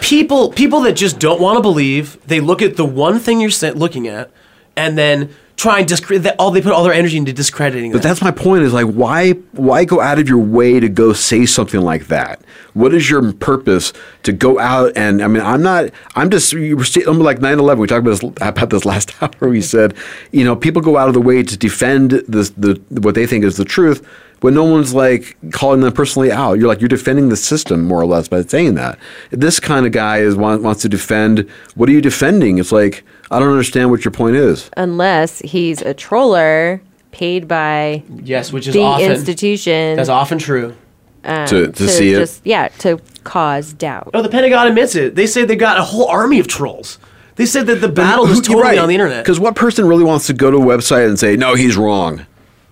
people 0.00 0.50
people 0.52 0.80
that 0.82 0.92
just 0.92 1.18
don't 1.18 1.40
want 1.40 1.56
to 1.56 1.62
believe, 1.62 2.18
they 2.26 2.40
look 2.40 2.62
at 2.62 2.76
the 2.76 2.84
one 2.84 3.18
thing 3.18 3.40
you're 3.40 3.50
looking 3.74 4.06
at 4.08 4.30
and 4.76 4.96
then 4.98 5.34
try 5.56 5.78
and 5.78 5.88
discredit 5.88 6.22
that 6.22 6.36
all 6.38 6.50
they 6.50 6.60
put 6.60 6.70
all 6.72 6.84
their 6.84 6.92
energy 6.92 7.16
into 7.16 7.32
discrediting 7.32 7.90
But 7.90 8.02
that. 8.02 8.08
that's 8.08 8.20
my 8.20 8.30
point. 8.30 8.62
Is 8.64 8.74
like 8.74 8.86
why 8.86 9.32
why 9.52 9.84
go 9.86 10.00
out 10.00 10.18
of 10.18 10.28
your 10.28 10.38
way 10.38 10.78
to 10.80 10.88
go 10.88 11.12
say 11.14 11.46
something 11.46 11.80
like 11.80 12.08
that? 12.08 12.42
What 12.74 12.92
is 12.92 13.08
your 13.08 13.32
purpose 13.32 13.94
to 14.24 14.32
go 14.32 14.58
out 14.58 14.92
and 14.96 15.22
I 15.22 15.28
mean 15.28 15.42
I'm 15.42 15.62
not 15.62 15.90
I'm 16.14 16.28
just 16.28 16.52
you 16.52 16.76
were 16.76 16.84
sta- 16.84 17.04
I'm 17.08 17.18
like 17.20 17.38
9/11. 17.38 17.78
We 17.78 17.86
talked 17.86 18.06
about 18.06 18.20
this 18.20 18.48
about 18.48 18.68
this 18.70 18.84
last 18.84 19.14
hour. 19.22 19.48
We 19.48 19.62
said 19.62 19.94
you 20.30 20.44
know 20.44 20.54
people 20.56 20.82
go 20.82 20.98
out 20.98 21.08
of 21.08 21.14
the 21.14 21.22
way 21.22 21.42
to 21.42 21.56
defend 21.56 22.10
this 22.28 22.50
the 22.50 22.78
what 22.90 23.14
they 23.14 23.26
think 23.26 23.44
is 23.44 23.56
the 23.56 23.64
truth. 23.64 24.06
When 24.46 24.54
no 24.54 24.62
one's 24.62 24.94
like 24.94 25.36
calling 25.50 25.80
them 25.80 25.92
personally 25.92 26.30
out, 26.30 26.52
you're 26.60 26.68
like 26.68 26.80
you're 26.80 26.86
defending 26.86 27.30
the 27.30 27.36
system 27.36 27.82
more 27.82 28.00
or 28.00 28.06
less 28.06 28.28
by 28.28 28.42
saying 28.42 28.74
that. 28.76 28.96
This 29.32 29.58
kind 29.58 29.86
of 29.86 29.90
guy 29.90 30.18
is 30.18 30.36
want, 30.36 30.62
wants 30.62 30.82
to 30.82 30.88
defend. 30.88 31.50
What 31.74 31.88
are 31.88 31.92
you 31.92 32.00
defending? 32.00 32.58
It's 32.58 32.70
like 32.70 33.02
I 33.32 33.40
don't 33.40 33.48
understand 33.50 33.90
what 33.90 34.04
your 34.04 34.12
point 34.12 34.36
is. 34.36 34.70
Unless 34.76 35.40
he's 35.40 35.82
a 35.82 35.94
troller 35.94 36.80
paid 37.10 37.48
by 37.48 38.04
yes, 38.22 38.52
which 38.52 38.68
is 38.68 38.74
the 38.74 38.82
often 38.84 39.10
institution. 39.10 39.96
That's 39.96 40.08
often 40.08 40.38
true. 40.38 40.76
um, 41.24 41.48
To- 41.48 41.72
to 41.72 41.88
see 41.88 42.12
it? 42.12 42.18
just, 42.20 42.42
Yeah, 42.46 42.68
to 42.78 43.00
cause 43.24 43.72
doubt. 43.72 44.10
Oh, 44.14 44.22
the 44.22 44.28
Pentagon 44.28 44.68
admits 44.68 44.94
it. 44.94 45.16
They 45.16 45.26
say 45.26 45.44
they 45.44 45.56
got 45.56 45.76
a 45.76 45.82
whole 45.82 46.06
army 46.06 46.38
of 46.38 46.46
trolls. 46.46 47.00
They 47.34 47.46
said 47.46 47.66
that 47.66 47.80
the 47.80 47.88
battle 47.88 48.26
is 48.28 48.40
totally 48.42 48.78
on 48.78 48.86
the 48.86 48.94
internet. 48.94 49.24
Because 49.24 49.40
what 49.40 49.56
person 49.56 49.88
really 49.88 50.04
wants 50.04 50.28
to 50.28 50.34
go 50.34 50.52
to 50.52 50.56
a 50.56 50.60
website 50.64 51.08
and 51.08 51.18
say, 51.18 51.34
no, 51.34 51.56
he's 51.56 51.76
wrong? 51.76 52.24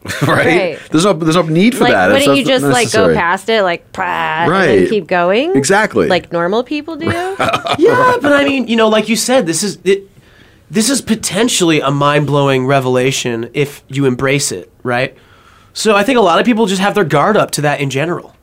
right? 0.23 0.29
Right. 0.29 0.79
There's 0.91 1.05
no 1.05 1.15
there's 1.15 1.37
no 1.37 1.43
need 1.43 1.75
for 1.75 1.85
like, 1.85 1.93
that. 1.93 2.13
It's 2.13 2.27
wouldn't 2.27 2.39
you 2.39 2.45
not 2.45 2.61
just 2.61 2.65
like 2.67 2.93
go 2.93 3.15
past 3.15 3.49
it, 3.49 3.63
like, 3.63 3.91
"Prah," 3.93 4.47
Right. 4.47 4.67
then 4.67 4.89
keep 4.89 5.07
going? 5.07 5.57
Exactly. 5.57 6.09
Like 6.09 6.31
normal 6.31 6.63
people 6.63 6.97
do? 6.97 7.07
yeah, 7.79 8.17
but 8.21 8.33
I 8.33 8.45
mean, 8.45 8.69
you 8.69 8.77
know, 8.77 8.89
like 8.89 9.09
you 9.09 9.17
said, 9.17 9.47
this 9.47 9.63
is 9.63 9.79
it, 9.85 10.11
this 10.71 10.91
is 10.91 11.01
potentially 11.01 11.81
a 11.81 11.91
mind 11.91 12.27
blowing 12.27 12.67
revelation 12.67 13.49
if 13.55 13.83
you 13.89 14.05
embrace 14.05 14.53
it, 14.53 14.71
right? 14.83 15.17
So 15.73 15.97
I 15.97 16.05
think 16.05 16.19
a 16.19 16.23
lot 16.23 16.39
of 16.39 16.45
people 16.45 16.67
just 16.67 16.83
have 16.83 16.95
their 16.95 17.05
guard 17.05 17.37
up 17.37 17.51
to 17.53 17.63
that 17.63 17.81
in 17.81 17.89
general. 17.89 18.37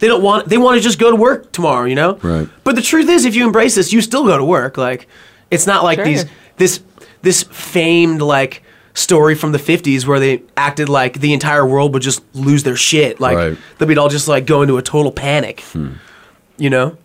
They 0.00 0.08
don't 0.08 0.22
want 0.22 0.48
they 0.48 0.58
want 0.58 0.76
to 0.76 0.82
just 0.82 0.98
go 0.98 1.10
to 1.10 1.16
work 1.16 1.50
tomorrow, 1.52 1.86
you 1.86 1.94
know. 1.94 2.16
Right. 2.16 2.48
But 2.62 2.76
the 2.76 2.82
truth 2.82 3.08
is, 3.08 3.24
if 3.24 3.34
you 3.34 3.46
embrace 3.46 3.74
this, 3.74 3.92
you 3.92 4.02
still 4.02 4.24
go 4.24 4.36
to 4.36 4.44
work. 4.44 4.76
Like, 4.76 5.08
it's 5.50 5.66
not 5.66 5.82
like 5.82 5.96
Sure. 5.96 6.04
these 6.04 6.26
this 6.58 6.82
this 7.22 7.42
famed 7.44 8.20
like 8.20 8.62
story 8.94 9.34
from 9.34 9.52
the 9.52 9.58
50s 9.58 10.06
where 10.06 10.18
they 10.20 10.42
acted 10.56 10.88
like 10.88 11.20
the 11.20 11.32
entire 11.32 11.64
world 11.66 11.92
would 11.94 12.02
just 12.02 12.22
lose 12.34 12.62
their 12.64 12.76
shit 12.76 13.20
like 13.20 13.36
Right. 13.36 13.58
that 13.78 13.86
we'd 13.88 13.98
all 13.98 14.08
just 14.08 14.28
like 14.28 14.46
go 14.46 14.62
into 14.62 14.76
a 14.78 14.82
total 14.82 15.12
panic 15.12 15.62
you 16.58 16.70
know 16.70 16.96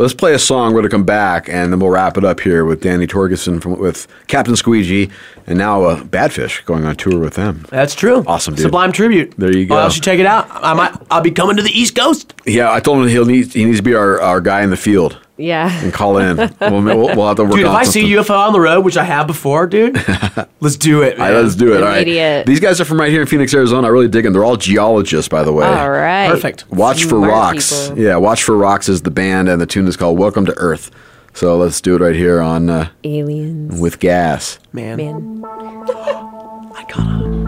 Let's 0.00 0.14
play 0.14 0.32
a 0.32 0.38
song. 0.38 0.74
We're 0.74 0.82
going 0.82 0.90
to 0.90 0.94
come 0.94 1.02
back, 1.04 1.48
and 1.48 1.72
then 1.72 1.80
we'll 1.80 1.90
wrap 1.90 2.16
it 2.16 2.24
up 2.24 2.38
here 2.38 2.64
with 2.64 2.80
Danny 2.82 3.04
Torgerson 3.08 3.60
from 3.60 3.80
with 3.80 4.06
Captain 4.28 4.54
Squeegee, 4.54 5.10
and 5.48 5.58
now 5.58 5.82
uh, 5.82 6.00
Badfish 6.04 6.64
going 6.66 6.84
on 6.84 6.94
tour 6.94 7.18
with 7.18 7.34
them. 7.34 7.66
That's 7.68 7.96
true. 7.96 8.22
Awesome, 8.24 8.54
dude. 8.54 8.62
Sublime 8.62 8.92
tribute. 8.92 9.34
There 9.38 9.50
you 9.52 9.66
go. 9.66 9.76
I 9.76 9.88
should 9.88 10.04
check 10.04 10.20
it 10.20 10.26
out. 10.26 10.46
I 10.52 10.72
might. 10.74 10.94
I'll 11.10 11.20
be 11.20 11.32
coming 11.32 11.56
to 11.56 11.64
the 11.64 11.76
East 11.76 11.96
Coast. 11.96 12.32
Yeah, 12.46 12.72
I 12.72 12.78
told 12.78 13.02
him 13.02 13.08
he'll 13.08 13.24
need 13.24 13.52
he 13.52 13.64
needs 13.64 13.78
to 13.78 13.82
be 13.82 13.94
our, 13.96 14.20
our 14.22 14.40
guy 14.40 14.62
in 14.62 14.70
the 14.70 14.76
field 14.76 15.18
Yeah. 15.38 15.70
and 15.84 15.92
call 15.92 16.18
in. 16.18 16.36
we'll, 16.36 16.82
we'll, 16.82 17.16
we'll 17.16 17.26
have 17.28 17.36
to 17.36 17.44
work 17.44 17.52
Dude, 17.52 17.60
if 17.62 17.68
on 17.68 17.76
I 17.76 17.84
see 17.84 18.00
something. 18.00 18.18
a 18.18 18.22
UFO 18.22 18.46
on 18.48 18.52
the 18.52 18.60
road, 18.60 18.84
which 18.84 18.96
I 18.96 19.04
have 19.04 19.26
before, 19.26 19.66
dude, 19.66 19.94
let's 20.60 20.76
do 20.76 21.02
it. 21.02 21.16
Man. 21.16 21.32
right, 21.32 21.40
let's 21.40 21.54
do 21.54 21.72
it. 21.74 21.82
All 21.82 21.88
right. 21.88 22.02
Immediate. 22.02 22.44
These 22.46 22.60
guys 22.60 22.80
are 22.80 22.84
from 22.84 22.98
right 23.00 23.10
here 23.10 23.20
in 23.22 23.26
Phoenix, 23.28 23.54
Arizona. 23.54 23.86
I 23.86 23.90
really 23.90 24.08
dig 24.08 24.24
them. 24.24 24.32
They're 24.32 24.44
all 24.44 24.56
geologists, 24.56 25.28
by 25.28 25.44
the 25.44 25.52
way. 25.52 25.64
All 25.66 25.90
right. 25.90 26.28
Perfect. 26.28 26.68
Watch 26.70 27.04
for 27.04 27.18
Rocks. 27.20 27.88
people. 27.88 28.02
Yeah, 28.02 28.16
Watch 28.16 28.42
for 28.42 28.56
Rocks 28.56 28.88
is 28.88 29.02
the 29.02 29.10
band, 29.12 29.48
and 29.48 29.60
the 29.60 29.66
tune 29.66 29.86
is 29.86 29.96
called 29.96 30.18
Welcome 30.18 30.44
to 30.46 30.54
Earth. 30.58 30.90
So 31.34 31.56
let's 31.56 31.80
do 31.80 31.94
it 31.94 32.00
right 32.00 32.16
here 32.16 32.40
on 32.40 32.68
uh, 32.68 32.88
Aliens. 33.04 33.80
with 33.80 34.00
gas. 34.00 34.58
Man. 34.72 34.96
Man. 34.96 35.44
I 35.46 36.84
gotta. 36.88 37.38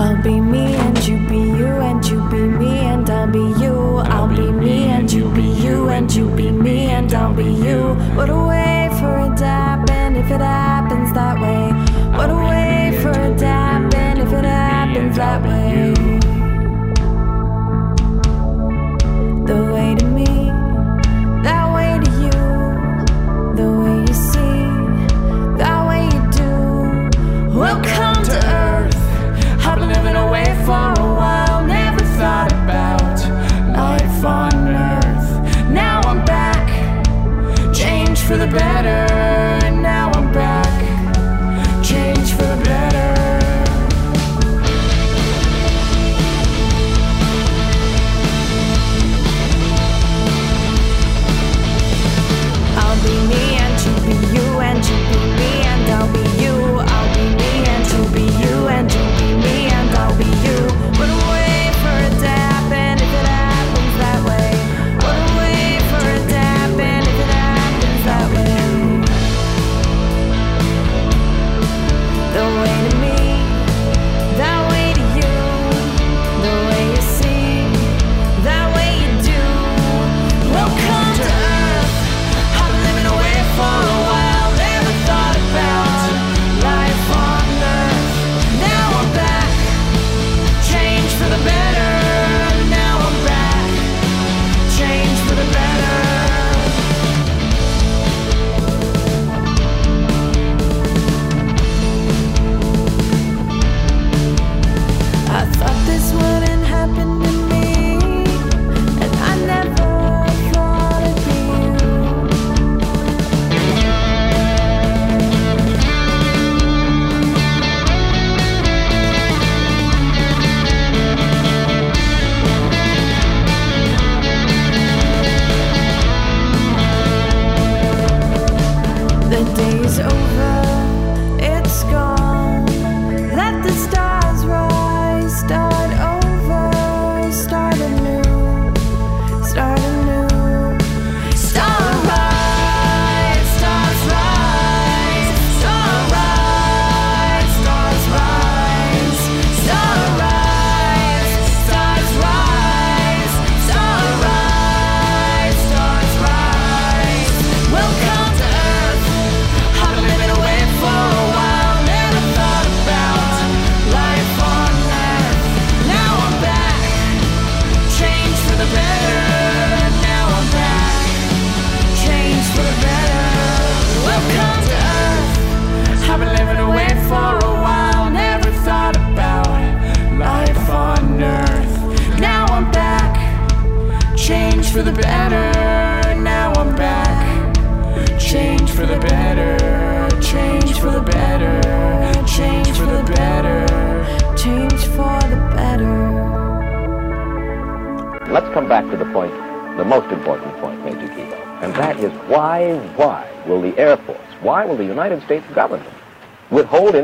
I'll 0.00 0.22
be 0.22 0.40
me 0.40 0.74
and 0.76 0.98
you 1.06 1.16
be 1.28 1.36
you 1.38 1.66
and 1.66 2.04
you 2.06 2.17
be 2.30 2.40
me 2.40 2.78
and 2.80 3.08
I'll 3.08 3.26
be 3.26 3.38
you. 3.60 3.98
I'll 3.98 4.28
be 4.28 4.50
me 4.50 4.84
and 4.84 5.10
you 5.10 5.30
be 5.32 5.42
you 5.42 5.88
and 5.88 6.12
you 6.12 6.28
be 6.30 6.50
me 6.50 6.86
and 6.86 7.12
I'll 7.12 7.34
be 7.34 7.44
you. 7.44 7.94
What 8.16 8.28
a 8.28 8.36
way 8.36 8.88
for 8.98 9.18
it 9.20 9.36
to 9.38 9.46
happen 9.46 10.16
if 10.16 10.30
it 10.30 10.40
happens 10.40 11.12
that 11.14 11.40
way. 11.40 11.72
What 12.16 12.30
a 12.30 12.36
way 12.36 12.98
for 13.02 13.10
it 13.10 13.38
to 13.38 13.46
happen 13.46 14.18
if 14.18 14.32
it 14.32 14.44
happens 14.44 15.16
that 15.16 15.42
way. 15.42 15.57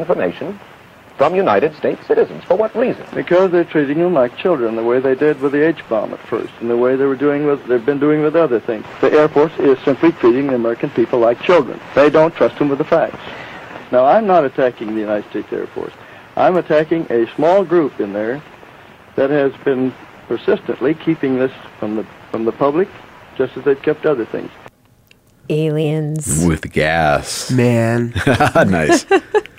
Information 0.04 0.60
from 1.16 1.34
United 1.34 1.74
States 1.76 2.06
citizens? 2.06 2.44
For 2.44 2.56
what 2.56 2.74
reason? 2.74 3.06
Because 3.14 3.50
they're 3.50 3.64
treating 3.64 3.98
them 3.98 4.12
like 4.12 4.36
children, 4.36 4.76
the 4.76 4.82
way 4.82 5.00
they 5.00 5.14
did 5.14 5.40
with 5.40 5.52
the 5.52 5.66
H-bomb 5.66 6.12
at 6.12 6.20
first, 6.20 6.52
and 6.60 6.68
the 6.68 6.76
way 6.76 6.96
they 6.96 7.04
were 7.04 7.16
doing 7.16 7.46
with, 7.46 7.64
they've 7.66 7.84
been 7.84 8.00
doing 8.00 8.22
with 8.22 8.36
other 8.36 8.60
things. 8.60 8.84
The 9.00 9.12
Air 9.12 9.28
Force 9.28 9.52
is 9.58 9.78
simply 9.84 10.12
treating 10.12 10.48
the 10.48 10.56
American 10.56 10.90
people 10.90 11.18
like 11.18 11.40
children. 11.40 11.80
They 11.94 12.10
don't 12.10 12.34
trust 12.34 12.58
them 12.58 12.68
with 12.68 12.78
the 12.78 12.84
facts. 12.84 13.22
Now, 13.90 14.04
I'm 14.04 14.26
not 14.26 14.44
attacking 14.44 14.94
the 14.94 15.00
United 15.00 15.28
States 15.30 15.52
Air 15.52 15.66
Force. 15.68 15.92
I'm 16.36 16.56
attacking 16.56 17.06
a 17.10 17.32
small 17.34 17.64
group 17.64 18.00
in 18.00 18.12
there 18.12 18.42
that 19.16 19.30
has 19.30 19.52
been 19.64 19.94
persistently 20.26 20.94
keeping 20.94 21.38
this 21.38 21.52
from 21.78 21.96
the 21.96 22.04
from 22.30 22.44
the 22.44 22.52
public, 22.52 22.88
just 23.36 23.56
as 23.56 23.64
they've 23.64 23.80
kept 23.80 24.04
other 24.04 24.24
things. 24.24 24.50
Aliens. 25.48 26.44
With 26.44 26.72
gas. 26.72 27.50
Man. 27.50 28.12
nice. 28.26 29.06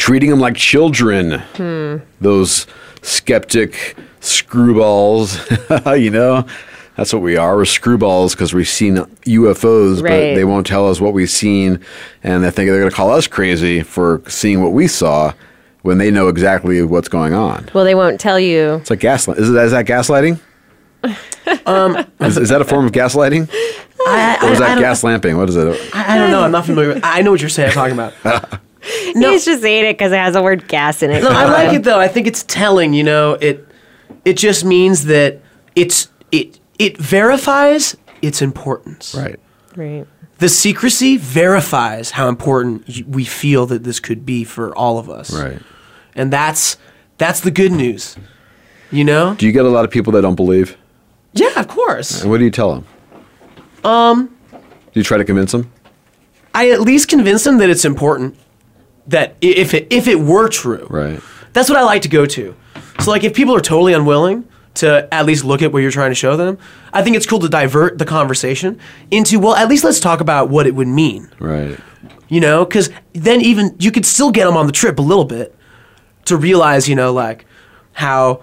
Treating 0.00 0.30
them 0.30 0.40
like 0.40 0.56
children. 0.56 1.40
Hmm. 1.56 1.96
Those 2.22 2.66
skeptic 3.02 3.96
screwballs, 4.22 5.36
you 6.02 6.10
know? 6.10 6.46
That's 6.96 7.12
what 7.12 7.20
we 7.22 7.36
are. 7.36 7.54
We're 7.56 7.62
screwballs 7.64 8.32
because 8.32 8.52
we've 8.54 8.66
seen 8.68 8.96
UFOs, 8.96 10.02
but 10.02 10.08
they 10.08 10.44
won't 10.44 10.66
tell 10.66 10.88
us 10.88 11.00
what 11.00 11.12
we've 11.12 11.30
seen. 11.30 11.80
And 12.22 12.42
they 12.42 12.50
think 12.50 12.68
they're 12.70 12.78
going 12.80 12.90
to 12.90 12.96
call 12.96 13.10
us 13.12 13.26
crazy 13.26 13.82
for 13.82 14.22
seeing 14.26 14.62
what 14.62 14.72
we 14.72 14.86
saw 14.88 15.32
when 15.82 15.98
they 15.98 16.10
know 16.10 16.28
exactly 16.28 16.82
what's 16.82 17.08
going 17.08 17.32
on. 17.34 17.68
Well, 17.74 17.84
they 17.84 17.94
won't 17.94 18.20
tell 18.20 18.40
you. 18.40 18.74
It's 18.76 18.90
like 18.90 19.00
gaslight. 19.00 19.38
Is, 19.38 19.48
it, 19.50 19.56
is 19.56 19.70
that 19.72 19.86
gaslighting? 19.86 20.40
Um, 21.66 21.96
Is, 22.20 22.36
is 22.36 22.48
that 22.50 22.60
a 22.60 22.64
form 22.64 22.86
of 22.86 22.92
gaslighting? 22.92 23.48
I, 24.06 24.38
Or 24.42 24.52
is 24.52 24.60
I- 24.60 24.64
I 24.64 24.68
that 24.68 24.74
don't- 24.74 24.78
gas 24.82 25.02
lamping? 25.02 25.36
What 25.36 25.48
is 25.48 25.56
it? 25.56 25.66
I, 25.94 26.14
I 26.14 26.18
don't 26.18 26.30
know. 26.30 26.42
I'm 26.42 26.52
not 26.52 26.64
familiar 26.66 26.94
with 26.94 27.00
I 27.04 27.22
know 27.22 27.32
what 27.32 27.40
you're 27.40 27.48
saying, 27.50 27.72
talking 27.72 27.94
about. 27.94 28.60
He's 28.82 29.44
just 29.44 29.62
saying 29.62 29.86
it 29.86 29.94
because 29.94 30.12
it 30.12 30.18
has 30.18 30.34
the 30.34 30.42
word 30.42 30.68
gas 30.68 31.02
in 31.02 31.10
it. 31.10 31.22
No, 31.22 31.30
I 31.30 31.44
like 31.44 31.74
it 31.74 31.84
though. 31.84 32.00
I 32.00 32.08
think 32.08 32.26
it's 32.26 32.44
telling. 32.44 32.92
You 32.94 33.04
know, 33.04 33.34
it 33.34 33.66
it 34.24 34.36
just 34.36 34.64
means 34.64 35.04
that 35.06 35.40
it's 35.76 36.08
it 36.32 36.58
it 36.78 36.96
verifies 36.98 37.96
its 38.22 38.42
importance. 38.42 39.14
Right. 39.14 39.38
Right. 39.76 40.06
The 40.38 40.48
secrecy 40.48 41.18
verifies 41.18 42.12
how 42.12 42.28
important 42.28 43.06
we 43.06 43.24
feel 43.24 43.66
that 43.66 43.84
this 43.84 44.00
could 44.00 44.24
be 44.24 44.44
for 44.44 44.74
all 44.74 44.98
of 44.98 45.10
us. 45.10 45.32
Right. 45.32 45.60
And 46.14 46.32
that's 46.32 46.78
that's 47.18 47.40
the 47.40 47.50
good 47.50 47.72
news. 47.72 48.16
You 48.90 49.04
know? 49.04 49.34
Do 49.34 49.46
you 49.46 49.52
get 49.52 49.64
a 49.64 49.68
lot 49.68 49.84
of 49.84 49.90
people 49.90 50.12
that 50.14 50.22
don't 50.22 50.34
believe? 50.34 50.76
Yeah, 51.32 51.60
of 51.60 51.68
course. 51.68 52.22
And 52.22 52.30
what 52.30 52.38
do 52.38 52.44
you 52.44 52.50
tell 52.50 52.74
them? 52.74 52.86
Um, 53.84 54.36
Do 54.50 54.58
you 54.94 55.04
try 55.04 55.16
to 55.16 55.24
convince 55.24 55.52
them? 55.52 55.70
I 56.54 56.70
at 56.70 56.80
least 56.80 57.08
convince 57.08 57.44
them 57.44 57.58
that 57.58 57.70
it's 57.70 57.84
important. 57.84 58.36
That 59.06 59.36
if 59.40 59.74
it 59.74 59.88
if 59.90 60.06
it 60.06 60.20
were 60.20 60.48
true, 60.48 60.86
right? 60.90 61.20
That's 61.52 61.68
what 61.68 61.78
I 61.78 61.82
like 61.82 62.02
to 62.02 62.08
go 62.08 62.26
to. 62.26 62.54
So 63.00 63.10
like 63.10 63.24
if 63.24 63.34
people 63.34 63.56
are 63.56 63.60
totally 63.60 63.92
unwilling 63.92 64.46
to 64.74 65.12
at 65.12 65.26
least 65.26 65.44
look 65.44 65.62
at 65.62 65.72
what 65.72 65.80
you're 65.80 65.90
trying 65.90 66.10
to 66.10 66.14
show 66.14 66.36
them, 66.36 66.58
I 66.92 67.02
think 67.02 67.16
it's 67.16 67.26
cool 67.26 67.40
to 67.40 67.48
divert 67.48 67.98
the 67.98 68.04
conversation 68.04 68.78
into 69.10 69.38
well, 69.40 69.54
at 69.54 69.68
least 69.68 69.84
let's 69.84 70.00
talk 70.00 70.20
about 70.20 70.48
what 70.48 70.66
it 70.66 70.74
would 70.74 70.88
mean. 70.88 71.28
Right. 71.38 71.78
You 72.28 72.40
know, 72.40 72.64
because 72.64 72.90
then 73.12 73.40
even 73.40 73.74
you 73.80 73.90
could 73.90 74.06
still 74.06 74.30
get 74.30 74.44
them 74.44 74.56
on 74.56 74.66
the 74.66 74.72
trip 74.72 74.98
a 74.98 75.02
little 75.02 75.24
bit 75.24 75.56
to 76.26 76.36
realize, 76.36 76.88
you 76.88 76.94
know, 76.94 77.12
like 77.12 77.46
how 77.92 78.42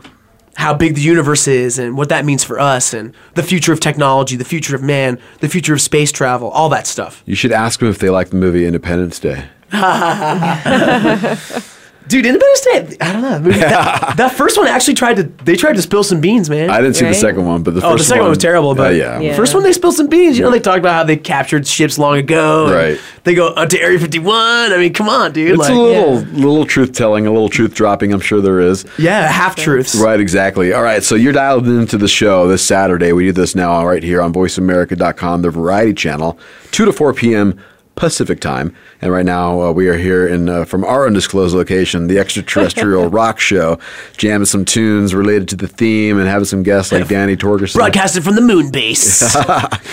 how 0.55 0.73
big 0.73 0.95
the 0.95 1.01
universe 1.01 1.47
is 1.47 1.77
and 1.77 1.95
what 1.95 2.09
that 2.09 2.25
means 2.25 2.43
for 2.43 2.59
us 2.59 2.93
and 2.93 3.13
the 3.35 3.43
future 3.43 3.71
of 3.71 3.79
technology, 3.79 4.35
the 4.35 4.43
future 4.43 4.75
of 4.75 4.81
man, 4.81 5.19
the 5.39 5.47
future 5.47 5.73
of 5.73 5.79
space 5.79 6.11
travel, 6.11 6.49
all 6.49 6.67
that 6.67 6.87
stuff. 6.87 7.21
You 7.27 7.35
should 7.35 7.51
ask 7.51 7.79
them 7.79 7.89
if 7.89 7.99
they 7.99 8.09
like 8.09 8.31
the 8.31 8.37
movie 8.37 8.65
Independence 8.65 9.19
Day. 9.19 9.45
Dude, 12.07 12.25
Independence 12.25 12.61
Day, 12.61 12.97
I 13.01 13.11
don't 13.11 13.21
know. 13.21 13.37
the 13.39 13.49
that, 13.59 14.13
that 14.17 14.31
first 14.31 14.57
one 14.57 14.65
actually 14.65 14.93
tried 14.93 15.15
to 15.15 15.23
they 15.43 15.57
tried 15.57 15.75
to 15.75 15.81
spill 15.81 16.05
some 16.05 16.21
beans, 16.21 16.49
man. 16.49 16.69
I 16.69 16.79
didn't 16.79 16.95
see 16.95 17.03
the 17.05 17.13
second 17.13 17.45
one, 17.45 17.63
but 17.63 17.73
the 17.73 17.85
oh, 17.85 17.97
the 17.97 18.03
second 18.03 18.19
one, 18.19 18.27
one- 18.27 18.29
was 18.29 18.37
terrible. 18.37 18.75
But 18.75 18.93
Uh, 18.93 19.19
yeah. 19.19 19.35
first 19.35 19.53
one 19.53 19.63
they 19.63 19.73
spilled 19.73 19.95
some 19.95 20.07
beans. 20.07 20.37
You 20.37 20.45
know, 20.45 20.49
they 20.51 20.61
talked 20.61 20.79
about 20.79 20.93
how 20.93 21.03
they 21.03 21.17
captured 21.17 21.67
ships 21.67 21.99
long 21.99 22.17
ago. 22.17 22.67
and 22.67 22.73
Right. 22.73 22.99
They 23.25 23.35
go 23.35 23.47
up 23.49 23.67
to 23.69 23.81
Area 23.81 23.99
51. 23.99 24.71
I 24.71 24.77
mean, 24.77 24.93
come 24.93 25.09
on, 25.09 25.33
dude. 25.33 25.49
It's 25.51 25.59
like, 25.59 25.69
a 25.69 25.73
little 25.73 26.13
little 26.19 26.65
truth 26.65 26.93
telling, 26.93 27.27
a 27.27 27.31
little 27.31 27.49
truth 27.49 27.73
dropping. 27.73 28.13
I'm 28.13 28.21
sure 28.21 28.39
there 28.39 28.61
is. 28.61 28.85
Yeah, 28.97 29.27
half 29.27 29.57
truths. 29.57 29.93
Right, 29.93 30.21
exactly. 30.21 30.71
All 30.71 30.83
right, 30.83 31.03
so 31.03 31.15
you're 31.15 31.33
dialed 31.33 31.67
into 31.67 31.97
the 31.97 32.07
show 32.07 32.47
this 32.47 32.63
Saturday. 32.65 33.11
We 33.11 33.25
do 33.25 33.31
this 33.33 33.53
now 33.53 33.85
right 33.85 34.01
here 34.01 34.21
on 34.21 34.31
VoiceAmerica.com, 34.31 35.41
the 35.41 35.49
Variety 35.49 35.93
Channel, 35.93 36.39
two 36.71 36.85
to 36.85 36.93
four 36.93 37.13
p.m. 37.13 37.59
Pacific 37.97 38.39
time. 38.39 38.73
And 39.01 39.11
right 39.11 39.25
now 39.25 39.61
uh, 39.61 39.71
we 39.73 39.89
are 39.89 39.97
here 39.97 40.25
in 40.27 40.47
uh, 40.47 40.63
from 40.63 40.85
our 40.85 41.05
undisclosed 41.07 41.53
location, 41.55 42.07
the 42.07 42.19
Extraterrestrial 42.19 43.09
Rock 43.19 43.39
Show, 43.39 43.79
jamming 44.15 44.45
some 44.45 44.63
tunes 44.63 45.13
related 45.13 45.49
to 45.49 45.55
the 45.57 45.67
theme 45.67 46.17
and 46.17 46.27
having 46.27 46.45
some 46.45 46.63
guests 46.63 46.91
like 46.91 47.07
Danny 47.07 47.35
Torgerson. 47.35 47.73
broadcasted 47.75 48.23
from 48.23 48.35
the 48.35 48.41
moon 48.41 48.71
base. 48.71 49.35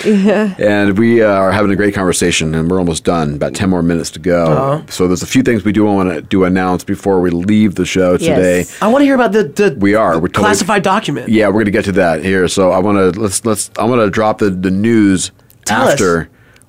And 0.05 0.99
we 0.99 1.23
uh, 1.23 1.29
are 1.29 1.51
having 1.51 1.71
a 1.71 1.77
great 1.77 1.95
conversation, 1.95 2.55
and 2.55 2.71
we're 2.71 2.79
almost 2.79 3.05
done. 3.05 3.35
About 3.35 3.55
10 3.55 3.71
more 3.71 3.83
minutes 3.83 4.11
to 4.13 4.19
go. 4.19 4.45
Uh-huh. 4.47 4.87
So 4.89 5.07
there's 5.09 5.23
a 5.23 5.27
few 5.27 5.43
things 5.43 5.65
we 5.65 5.73
do 5.73 5.85
want 5.85 6.11
to 6.11 6.21
do 6.21 6.45
announce 6.45 6.85
before 6.85 7.21
we 7.21 7.31
leave 7.31 7.75
the 7.75 7.87
show 7.87 8.19
today. 8.19 8.67
I 8.83 8.89
want 8.89 9.01
to 9.01 9.07
hear 9.07 9.15
about 9.15 9.33
the, 9.33 9.45
the 9.45 9.77
We 9.79 9.95
are. 9.95 10.15
Totally- 10.15 10.31
classified 10.31 10.83
document. 10.83 11.31
Yeah, 11.31 11.49
we're 11.49 11.61
gonna 11.61 11.71
get 11.71 11.87
to 11.87 11.93
that 11.93 12.23
here. 12.23 12.49
So 12.49 12.71
I 12.71 12.79
want 12.79 12.99
to 12.99 13.19
let's 13.19 13.45
let's 13.47 13.71
I'm 13.79 13.89
gonna 13.89 14.11
drop 14.11 14.39
the 14.39 14.51
the 14.51 14.71
news 14.71 15.31
Tell 15.65 15.89
us. 15.89 15.99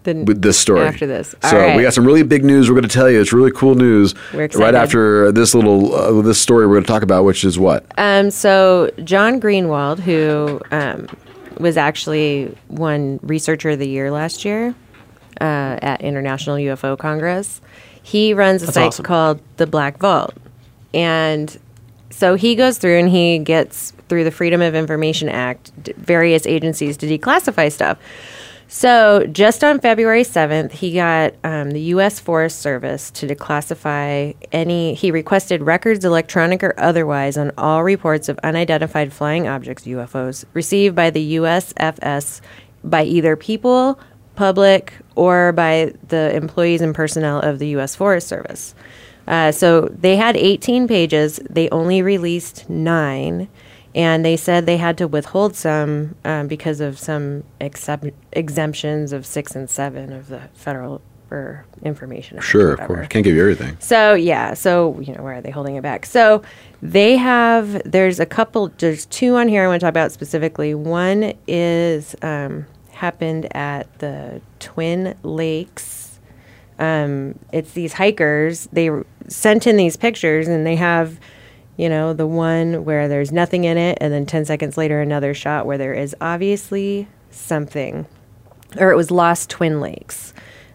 After 0.07 0.13
The- 0.19 0.23
with 0.25 0.41
this 0.41 0.57
story. 0.57 0.81
after 0.85 1.05
this. 1.07 1.35
So 1.43 1.57
All 1.57 1.63
right. 1.63 1.75
we 1.77 1.83
got 1.83 1.93
some 1.93 2.05
really 2.05 2.23
big 2.23 2.43
news. 2.43 2.69
We're 2.69 2.75
gonna 2.75 2.87
tell 2.87 3.09
you. 3.09 3.19
It's 3.19 3.33
really 3.33 3.51
cool 3.51 3.75
news. 3.75 4.13
We're 4.33 4.47
Right 4.55 4.75
after 4.75 5.31
this 5.31 5.55
little 5.55 5.93
uh, 5.95 6.21
this 6.21 6.39
story 6.39 6.67
we're 6.67 6.75
gonna 6.75 6.85
talk 6.85 7.03
about, 7.03 7.23
which 7.25 7.43
is 7.43 7.57
what 7.57 7.85
Um, 7.97 8.29
so 8.31 8.91
John 9.03 9.41
Greenewald, 9.41 9.99
who 9.99 10.61
um, 10.71 11.07
was 11.59 11.77
actually 11.77 12.55
one 12.67 13.19
researcher 13.23 13.71
of 13.71 13.79
the 13.79 13.87
year 13.87 14.11
last 14.11 14.45
year 14.45 14.75
uh, 15.41 15.79
at 15.81 16.01
International 16.01 16.57
UFO 16.57 16.97
Congress, 16.97 17.61
he 18.03 18.33
runs 18.33 18.61
a 18.61 18.65
That's 18.67 18.75
site 18.75 18.87
awesome. 18.87 19.05
called 19.05 19.39
the 19.57 19.65
Black 19.67 19.97
Vault, 19.97 20.33
and 20.93 21.57
so 22.11 22.35
he 22.35 22.55
goes 22.55 22.77
through 22.77 22.97
and 22.99 23.09
he 23.09 23.39
gets 23.39 23.91
through 24.07 24.23
the 24.23 24.31
Freedom 24.31 24.61
of 24.61 24.75
Information 24.75 25.27
Act 25.27 25.71
d- 25.83 25.93
various 25.97 26.45
agencies 26.45 26.95
to 26.97 27.07
declassify 27.07 27.71
stuff. 27.71 27.97
So, 28.67 29.27
just 29.27 29.63
on 29.63 29.79
February 29.79 30.23
7th, 30.23 30.71
he 30.71 30.93
got 30.93 31.35
um, 31.43 31.71
the 31.71 31.81
U.S. 31.81 32.19
Forest 32.19 32.59
Service 32.59 33.11
to 33.11 33.27
declassify 33.27 34.35
any. 34.51 34.95
He 34.95 35.11
requested 35.11 35.61
records, 35.61 36.03
electronic 36.03 36.63
or 36.63 36.73
otherwise, 36.79 37.37
on 37.37 37.51
all 37.59 37.83
reports 37.83 38.27
of 38.27 38.39
unidentified 38.39 39.13
flying 39.13 39.47
objects, 39.47 39.85
UFOs, 39.85 40.45
received 40.53 40.95
by 40.95 41.11
the 41.11 41.35
USFS 41.35 42.41
by 42.83 43.03
either 43.03 43.35
people, 43.35 43.99
public, 44.35 44.93
or 45.13 45.51
by 45.51 45.93
the 46.07 46.35
employees 46.35 46.81
and 46.81 46.95
personnel 46.95 47.39
of 47.41 47.59
the 47.59 47.67
U.S. 47.69 47.95
Forest 47.95 48.27
Service. 48.27 48.73
Uh, 49.27 49.51
so, 49.51 49.81
they 49.91 50.15
had 50.15 50.35
18 50.35 50.87
pages, 50.87 51.39
they 51.47 51.69
only 51.69 52.01
released 52.01 52.67
nine 52.67 53.47
and 53.95 54.23
they 54.23 54.37
said 54.37 54.67
they 54.67 54.77
had 54.77 54.97
to 54.99 55.07
withhold 55.07 55.55
some 55.55 56.15
um, 56.23 56.47
because 56.47 56.81
of 56.81 56.99
some 56.99 57.43
excep- 57.59 58.13
exemptions 58.33 59.11
of 59.13 59.25
six 59.25 59.55
and 59.55 59.67
seven 59.69 60.13
of 60.13 60.27
the 60.27 60.41
federal 60.53 61.01
or 61.31 61.65
information. 61.81 62.39
Sure, 62.39 62.73
of 62.73 62.81
course, 62.81 63.07
can't 63.07 63.23
give 63.23 63.35
you 63.35 63.41
everything. 63.41 63.75
So 63.79 64.13
yeah, 64.13 64.53
so 64.53 64.99
you 64.99 65.13
know 65.15 65.23
where 65.23 65.35
are 65.35 65.41
they 65.41 65.49
holding 65.49 65.75
it 65.75 65.81
back? 65.81 66.05
So 66.05 66.43
they 66.83 67.17
have. 67.17 67.81
There's 67.89 68.19
a 68.19 68.25
couple. 68.27 68.67
There's 68.77 69.07
two 69.07 69.35
on 69.35 69.47
here 69.47 69.63
I 69.63 69.67
want 69.67 69.79
to 69.79 69.85
talk 69.85 69.89
about 69.91 70.11
specifically. 70.11 70.75
One 70.75 71.33
is 71.47 72.15
um, 72.21 72.67
happened 72.91 73.47
at 73.55 73.99
the 73.99 74.41
Twin 74.59 75.15
Lakes. 75.23 76.19
Um, 76.77 77.39
it's 77.51 77.71
these 77.71 77.93
hikers. 77.93 78.67
They 78.71 78.89
sent 79.27 79.65
in 79.67 79.77
these 79.77 79.95
pictures, 79.97 80.47
and 80.47 80.65
they 80.65 80.75
have, 80.75 81.19
you 81.77 81.89
know, 81.89 82.13
the 82.13 82.27
one 82.27 82.85
where 82.85 83.07
there's 83.07 83.31
nothing 83.31 83.63
in 83.65 83.77
it, 83.77 83.97
and 84.01 84.13
then 84.13 84.25
ten 84.25 84.45
seconds 84.45 84.77
later 84.77 85.01
another 85.01 85.33
shot 85.33 85.65
where 85.65 85.77
there 85.77 85.93
is 85.93 86.15
obviously 86.21 87.07
something, 87.29 88.05
or 88.77 88.91
it 88.91 88.95
was 88.95 89.11
Lost 89.11 89.49
Twin 89.49 89.81
Lakes, 89.81 90.33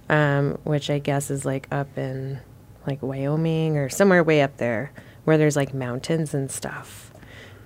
um, 0.09 0.59
which 0.65 0.91
I 0.91 0.99
guess 0.99 1.31
is 1.31 1.45
like 1.45 1.69
up 1.71 1.97
in 1.97 2.41
like 2.87 3.03
Wyoming 3.03 3.77
or 3.77 3.89
somewhere 3.89 4.23
way 4.25 4.43
up 4.43 4.57
there 4.57 4.93
where 5.25 5.39
there's 5.39 5.57
like 5.57 5.75
mountains 5.75 6.35
and 6.35 6.51
stuff. 6.51 7.13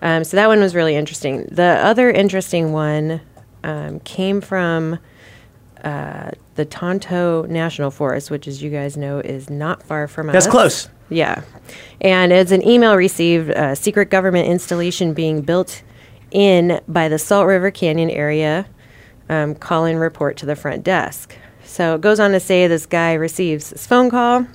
Um, 0.02 0.24
so 0.24 0.36
that 0.36 0.48
one 0.48 0.60
was 0.60 0.74
really 0.74 0.96
interesting. 0.96 1.46
The 1.50 1.78
other 1.82 2.10
interesting 2.10 2.72
one 2.72 3.20
um, 3.62 4.00
came 4.00 4.40
from 4.40 4.98
uh, 5.82 6.32
the 6.54 6.64
Tonto 6.64 7.42
National 7.46 7.90
Forest, 7.90 8.30
which, 8.30 8.46
as 8.46 8.62
you 8.62 8.70
guys 8.70 8.96
know, 8.96 9.18
is 9.18 9.50
not 9.50 9.82
far 9.82 10.06
from 10.06 10.28
That's 10.28 10.38
us. 10.38 10.44
That's 10.44 10.52
close. 10.52 10.88
Yeah. 11.08 11.42
And 12.00 12.32
it's 12.32 12.52
an 12.52 12.66
email 12.66 12.96
received, 12.96 13.50
a 13.50 13.76
secret 13.76 14.10
government 14.10 14.48
installation 14.48 15.14
being 15.14 15.42
built 15.42 15.82
in 16.30 16.80
by 16.88 17.08
the 17.08 17.18
Salt 17.18 17.46
River 17.46 17.70
Canyon 17.70 18.10
area. 18.10 18.66
Um, 19.28 19.54
call 19.54 19.86
in 19.86 19.96
report 19.96 20.36
to 20.38 20.46
the 20.46 20.54
front 20.54 20.84
desk. 20.84 21.34
So 21.64 21.94
it 21.94 22.02
goes 22.02 22.20
on 22.20 22.32
to 22.32 22.40
say 22.40 22.66
this 22.66 22.84
guy 22.84 23.14
receives 23.14 23.70
this 23.70 23.86
phone 23.86 24.10
call 24.10 24.46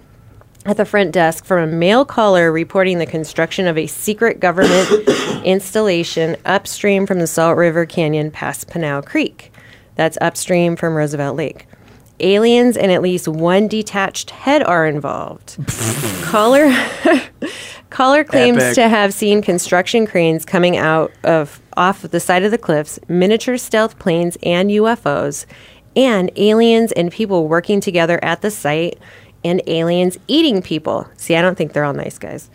at 0.66 0.78
the 0.78 0.86
front 0.86 1.12
desk 1.12 1.44
from 1.44 1.68
a 1.68 1.72
male 1.72 2.06
caller 2.06 2.52
reporting 2.52 3.00
the 3.00 3.06
construction 3.06 3.66
of 3.66 3.78
a 3.78 3.88
secret 3.88 4.40
government 4.40 4.90
installation 5.44 6.36
upstream 6.46 7.08
from 7.08 7.20
the 7.20 7.28
Salt 7.28 7.58
River 7.58 7.86
Canyon 7.86 8.30
past 8.30 8.70
Pinal 8.70 9.02
Creek. 9.02 9.52
That's 9.96 10.18
upstream 10.22 10.76
from 10.76 10.96
Roosevelt 10.96 11.36
Lake. 11.36 11.66
Aliens 12.20 12.78
and 12.78 12.92
at 12.92 13.02
least 13.02 13.28
one 13.28 13.68
detached 13.68 14.32
head 14.32 14.64
are 14.64 14.86
involved. 14.86 15.58
caller 16.24 16.72
caller 17.90 18.24
claims 18.24 18.62
Epic. 18.62 18.76
to 18.76 18.90
have 18.90 19.14
seen 19.14 19.42
construction 19.42 20.06
cranes 20.06 20.46
coming 20.46 20.78
out 20.78 21.12
of 21.24 21.62
off 21.78 22.02
the 22.02 22.20
side 22.20 22.44
of 22.44 22.52
the 22.52 22.58
cliffs, 22.58 23.00
miniature 23.08 23.58
stealth 23.58 23.98
planes 24.00 24.38
and 24.44 24.70
UFOs, 24.70 25.46
and 25.96 26.32
aliens 26.36 26.92
and 26.92 27.12
people 27.12 27.48
working 27.48 27.82
together 27.82 28.20
at 28.24 28.42
the 28.42 28.52
site, 28.52 29.00
and 29.44 29.62
aliens 29.68 30.18
eating 30.28 30.62
people. 30.62 31.08
See, 31.18 31.36
I 31.36 31.42
don't 31.42 31.58
think 31.58 31.74
they're 31.74 31.86
all 31.86 31.94
nice 31.94 32.18
guys. 32.18 32.50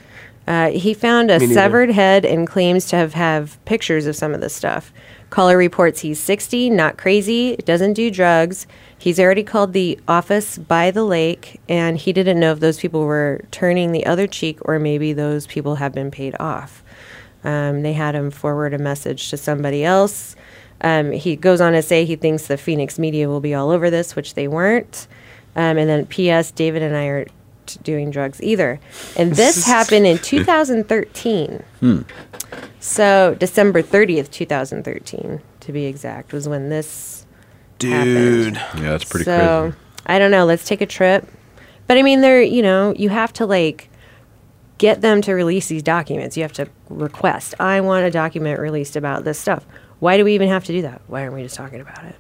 Uh, 0.47 0.71
he 0.71 0.93
found 0.93 1.31
a 1.31 1.41
severed 1.49 1.91
head 1.91 2.27
and 2.27 2.47
claims 2.47 2.87
to 2.87 2.97
have 2.97 3.15
have 3.15 3.63
pictures 3.65 4.07
of 4.07 4.15
some 4.15 4.35
of 4.35 4.41
the 4.41 4.51
stuff. 4.51 4.93
Caller 5.35 5.59
reports 5.59 5.99
he's 5.99 6.21
60, 6.21 6.71
not 6.71 6.97
crazy, 6.97 7.57
doesn't 7.57 7.95
do 7.95 8.09
drugs. 8.09 8.69
He's 8.97 9.19
already 9.19 9.43
called 9.43 9.73
the 9.73 9.99
office 10.07 10.59
by 10.59 10.93
the 10.93 11.03
lake, 11.03 11.61
and 11.69 11.99
he 11.99 12.13
didn't 12.13 12.39
know 12.39 12.53
if 12.53 12.61
those 12.61 12.79
people 12.79 13.05
were 13.05 13.41
turning 13.51 13.91
the 13.91 14.07
other 14.07 14.29
cheek 14.29 14.61
or 14.63 14.79
maybe 14.79 15.13
those 15.13 15.49
people 15.49 15.75
have 15.75 15.93
been 15.93 16.13
paid 16.13 16.37
off. 16.39 16.85
Um, 17.43 17.83
they 17.83 17.95
had 17.95 18.15
him 18.15 18.31
forward 18.31 18.75
a 18.75 18.79
message 18.79 19.29
to 19.31 19.37
somebody 19.37 19.85
else. 19.85 20.37
Um, 20.83 21.11
he 21.11 21.35
goes 21.35 21.61
on 21.61 21.73
to 21.73 21.83
say 21.83 22.05
he 22.05 22.15
thinks 22.15 22.47
the 22.47 22.57
Phoenix 22.57 22.97
media 22.97 23.29
will 23.29 23.41
be 23.41 23.55
all 23.55 23.71
over 23.71 23.91
this, 23.91 24.15
which 24.15 24.35
they 24.35 24.47
weren't. 24.47 25.09
Um, 25.57 25.79
and 25.79 25.91
then, 25.91 26.07
P.S. 26.07 26.53
David 26.53 26.83
and 26.83 26.95
I 26.95 27.07
are 27.07 27.25
t- 27.67 27.81
doing 27.83 28.13
drugs 28.13 28.41
either. 28.41 28.79
And 29.17 29.33
this 29.35 29.67
happened 29.67 30.07
in 30.07 30.19
2013. 30.19 31.61
Hmm. 31.81 32.03
So 32.81 33.37
December 33.39 33.83
30th, 33.83 34.31
2013, 34.31 35.41
to 35.61 35.73
be 35.73 35.87
exact, 35.87 36.33
was 36.33 36.49
when 36.49 36.69
this 36.69 37.25
Dude. 37.79 38.55
Yeah, 38.55 38.73
that's 38.75 39.05
pretty 39.05 39.25
so, 39.25 39.73
crazy. 39.73 39.77
I 40.07 40.19
don't 40.19 40.31
know. 40.31 40.45
Let's 40.45 40.65
take 40.65 40.81
a 40.81 40.87
trip. 40.87 41.27
But 41.87 41.99
I 41.99 42.03
mean, 42.03 42.21
they're, 42.21 42.43
you 42.43 42.63
know, 42.63 42.95
you 42.95 43.09
have 43.09 43.33
to 43.35 43.47
like 43.47 43.91
get 44.79 45.01
them 45.01 45.21
to 45.23 45.35
release 45.35 45.69
these 45.69 45.83
documents. 45.83 46.37
You 46.37 46.43
have 46.43 46.53
to 46.55 46.69
request, 46.89 47.55
I 47.61 47.81
want 47.81 48.07
a 48.07 48.11
document 48.11 48.59
released 48.61 48.97
about 48.97 49.25
this 49.25 49.39
stuff. 49.39 49.67
Why 50.01 50.17
do 50.17 50.25
we 50.25 50.35
even 50.35 50.49
have 50.49 50.65
to 50.65 50.73
do 50.73 50.83
that? 50.83 51.03
Why 51.07 51.23
aren't 51.23 51.35
we 51.35 51.43
just 51.43 51.55
talking 51.55 51.81
about 51.81 52.05
it? 52.05 52.17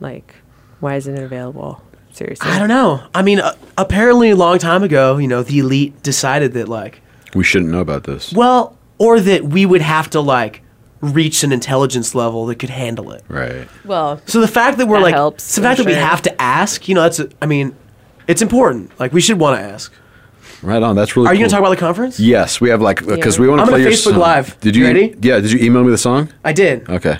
Like, 0.00 0.34
why 0.80 0.96
isn't 0.96 1.16
it 1.16 1.22
available? 1.22 1.82
Seriously. 2.10 2.48
I 2.48 2.58
don't 2.58 2.68
know. 2.68 3.04
I 3.14 3.22
mean, 3.22 3.40
uh, 3.40 3.54
apparently 3.76 4.30
a 4.30 4.36
long 4.36 4.58
time 4.58 4.84
ago, 4.84 5.16
you 5.16 5.26
know, 5.26 5.42
the 5.42 5.58
elite 5.58 6.00
decided 6.02 6.52
that 6.52 6.68
like, 6.68 7.00
We 7.34 7.42
shouldn't 7.42 7.70
know 7.70 7.80
about 7.80 8.04
this. 8.04 8.32
well, 8.32 8.78
or 8.98 9.20
that 9.20 9.44
we 9.44 9.66
would 9.66 9.82
have 9.82 10.10
to 10.10 10.20
like 10.20 10.62
reach 11.00 11.42
an 11.44 11.52
intelligence 11.52 12.14
level 12.14 12.46
that 12.46 12.56
could 12.58 12.70
handle 12.70 13.12
it. 13.12 13.22
Right. 13.28 13.68
Well, 13.84 14.20
So 14.26 14.40
the 14.40 14.48
fact 14.48 14.78
that 14.78 14.86
we're 14.86 14.96
That 14.98 15.02
like, 15.02 15.14
helps, 15.14 15.44
so 15.44 15.60
the 15.60 15.66
fact 15.68 15.78
I'm 15.80 15.84
that 15.86 15.90
we 15.92 15.96
have 15.96 16.22
to 16.22 16.42
ask, 16.42 16.88
you 16.88 16.94
know, 16.94 17.02
that's, 17.02 17.18
a, 17.20 17.28
I 17.42 17.46
mean, 17.46 17.76
it's 18.26 18.40
important. 18.40 18.98
Like 18.98 19.12
we 19.12 19.20
should 19.20 19.38
want 19.38 19.58
to 19.58 19.62
ask. 19.64 19.92
Right 20.62 20.82
on. 20.82 20.96
That's 20.96 21.14
really. 21.14 21.28
Are 21.28 21.34
you 21.34 21.40
gonna 21.40 21.50
talk 21.50 21.60
about 21.60 21.70
the 21.70 21.76
conference? 21.76 22.18
Yes, 22.18 22.58
we 22.58 22.70
have 22.70 22.80
like 22.80 23.02
uh, 23.02 23.14
because 23.16 23.36
Yeah. 23.36 23.42
we 23.42 23.48
want 23.48 23.58
to 23.58 23.62
I'm 23.64 23.68
play 23.68 23.78
gonna 23.80 23.90
your 23.90 23.98
Facebook 23.98 24.12
song. 24.12 24.18
Live. 24.18 24.58
Did 24.60 24.74
You 24.76 24.82
you 24.82 24.88
ready? 24.88 25.14
Yeah. 25.20 25.40
Did 25.40 25.52
you 25.52 25.58
email 25.58 25.84
me 25.84 25.90
the 25.90 25.98
song? 25.98 26.30
I 26.42 26.54
did. 26.54 26.88
Okay. 26.88 27.18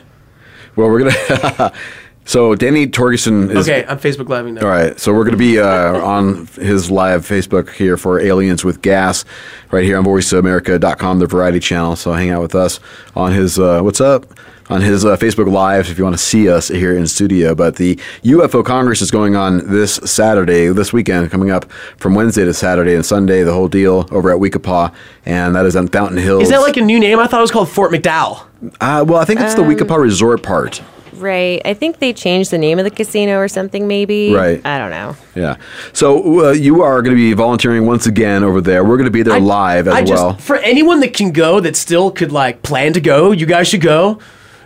Well, 0.76 0.88
we're 0.88 1.00
gonna. 1.10 1.72
so 2.24 2.54
Danny 2.54 2.86
Torgerson 2.86 3.50
is. 3.54 3.68
okay, 3.68 3.84
I'm 3.86 3.98
Facebook 3.98 4.28
living 4.28 4.54
now. 4.54 4.62
All 4.62 4.68
right, 4.68 4.98
so 4.98 5.12
we're 5.12 5.24
going 5.24 5.32
to 5.32 5.38
be 5.38 5.58
uh, 5.58 6.00
on 6.04 6.46
his 6.54 6.90
live 6.90 7.26
Facebook 7.26 7.72
here 7.72 7.96
for 7.96 8.20
Aliens 8.20 8.64
with 8.64 8.82
Gas, 8.82 9.24
right 9.70 9.84
here 9.84 9.98
on 9.98 10.04
VoiceAmerica.com, 10.04 11.18
the 11.18 11.26
Variety 11.26 11.60
Channel. 11.60 11.96
So 11.96 12.12
hang 12.12 12.30
out 12.30 12.42
with 12.42 12.54
us 12.54 12.80
on 13.14 13.32
his 13.32 13.58
uh, 13.58 13.80
what's 13.82 14.00
up 14.00 14.26
on 14.70 14.80
his 14.80 15.04
uh, 15.04 15.14
Facebook 15.16 15.50
Live 15.52 15.90
if 15.90 15.98
you 15.98 16.04
want 16.04 16.14
to 16.16 16.22
see 16.22 16.48
us 16.48 16.68
here 16.68 16.96
in 16.96 17.06
studio. 17.06 17.54
But 17.54 17.76
the 17.76 17.96
UFO 18.22 18.64
Congress 18.64 19.02
is 19.02 19.10
going 19.10 19.36
on 19.36 19.70
this 19.70 19.96
Saturday, 19.96 20.68
this 20.68 20.90
weekend, 20.90 21.30
coming 21.30 21.50
up 21.50 21.70
from 21.98 22.14
Wednesday 22.14 22.46
to 22.46 22.54
Saturday 22.54 22.94
and 22.94 23.04
Sunday. 23.04 23.42
The 23.42 23.52
whole 23.52 23.68
deal 23.68 24.08
over 24.10 24.30
at 24.30 24.40
We-Ko-Pa, 24.40 24.90
and 25.26 25.54
that 25.54 25.66
is 25.66 25.76
on 25.76 25.88
Fountain 25.88 26.16
Hills. 26.16 26.44
Is 26.44 26.48
that 26.48 26.60
like 26.62 26.78
a 26.78 26.80
new 26.80 26.98
name? 26.98 27.18
I 27.18 27.26
thought 27.26 27.40
it 27.40 27.42
was 27.42 27.50
called 27.50 27.68
Fort 27.68 27.92
McDowell. 27.92 28.46
Uh, 28.80 29.04
well, 29.06 29.18
I 29.18 29.26
think 29.26 29.40
it's 29.40 29.54
the 29.54 29.60
Um, 29.60 29.68
We-Ko-Pa 29.68 29.96
Resort 29.96 30.42
part. 30.42 30.80
Right. 31.16 31.60
I 31.64 31.74
think 31.74 31.98
they 31.98 32.12
changed 32.12 32.50
the 32.50 32.58
name 32.58 32.78
of 32.78 32.84
the 32.84 32.90
casino 32.90 33.38
or 33.38 33.48
something, 33.48 33.86
maybe. 33.86 34.32
Right. 34.32 34.64
I 34.64 34.78
don't 34.78 34.90
know. 34.90 35.16
Yeah. 35.34 35.56
So 35.92 36.48
uh, 36.48 36.52
you 36.52 36.82
are 36.82 37.02
going 37.02 37.16
to 37.16 37.20
be 37.20 37.32
volunteering 37.32 37.86
once 37.86 38.06
again 38.06 38.44
over 38.44 38.60
there. 38.60 38.84
We're 38.84 38.96
going 38.96 39.06
to 39.06 39.10
be 39.10 39.22
there 39.22 39.40
live 39.40 39.88
as 39.88 39.94
I 39.94 40.02
just 40.02 40.22
well. 40.22 40.36
for 40.36 40.56
anyone 40.56 41.00
that 41.00 41.14
can 41.14 41.32
go 41.32 41.60
that 41.60 41.76
still 41.76 42.10
could 42.10 42.32
like 42.32 42.62
plan 42.62 42.92
to 42.94 43.00
go, 43.00 43.32
you 43.32 43.46
guys 43.46 43.68
should 43.68 43.80
go. 43.80 44.18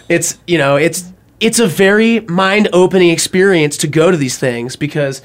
It's 0.08 0.38
you 0.46 0.58
know 0.58 0.76
it's 0.76 1.12
it's 1.40 1.58
a 1.58 1.66
very 1.66 2.20
mind 2.20 2.68
opening 2.72 3.10
experience 3.10 3.76
to 3.78 3.86
go 3.86 4.10
to 4.10 4.16
these 4.16 4.38
things 4.38 4.76
because 4.76 5.22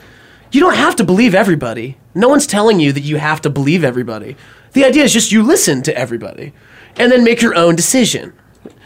you 0.52 0.60
don't 0.60 0.76
have 0.76 0.95
to 0.98 1.04
believe 1.04 1.34
everybody. 1.34 1.98
No 2.14 2.30
one's 2.30 2.45
telling 2.45 2.80
you 2.80 2.91
that 2.94 3.02
you 3.02 3.18
have 3.18 3.41
to 3.41 3.50
believe 3.50 3.84
everybody. 3.84 4.36
The 4.74 4.86
idea 4.86 5.04
is 5.04 5.14
just 5.14 5.32
you 5.32 5.41
listen 5.44 5.82
to 5.84 5.98
everybody 5.98 6.54
and 6.98 7.12
then 7.12 7.24
make 7.24 7.41
your 7.41 7.56
own 7.56 7.76
decision. 7.76 8.34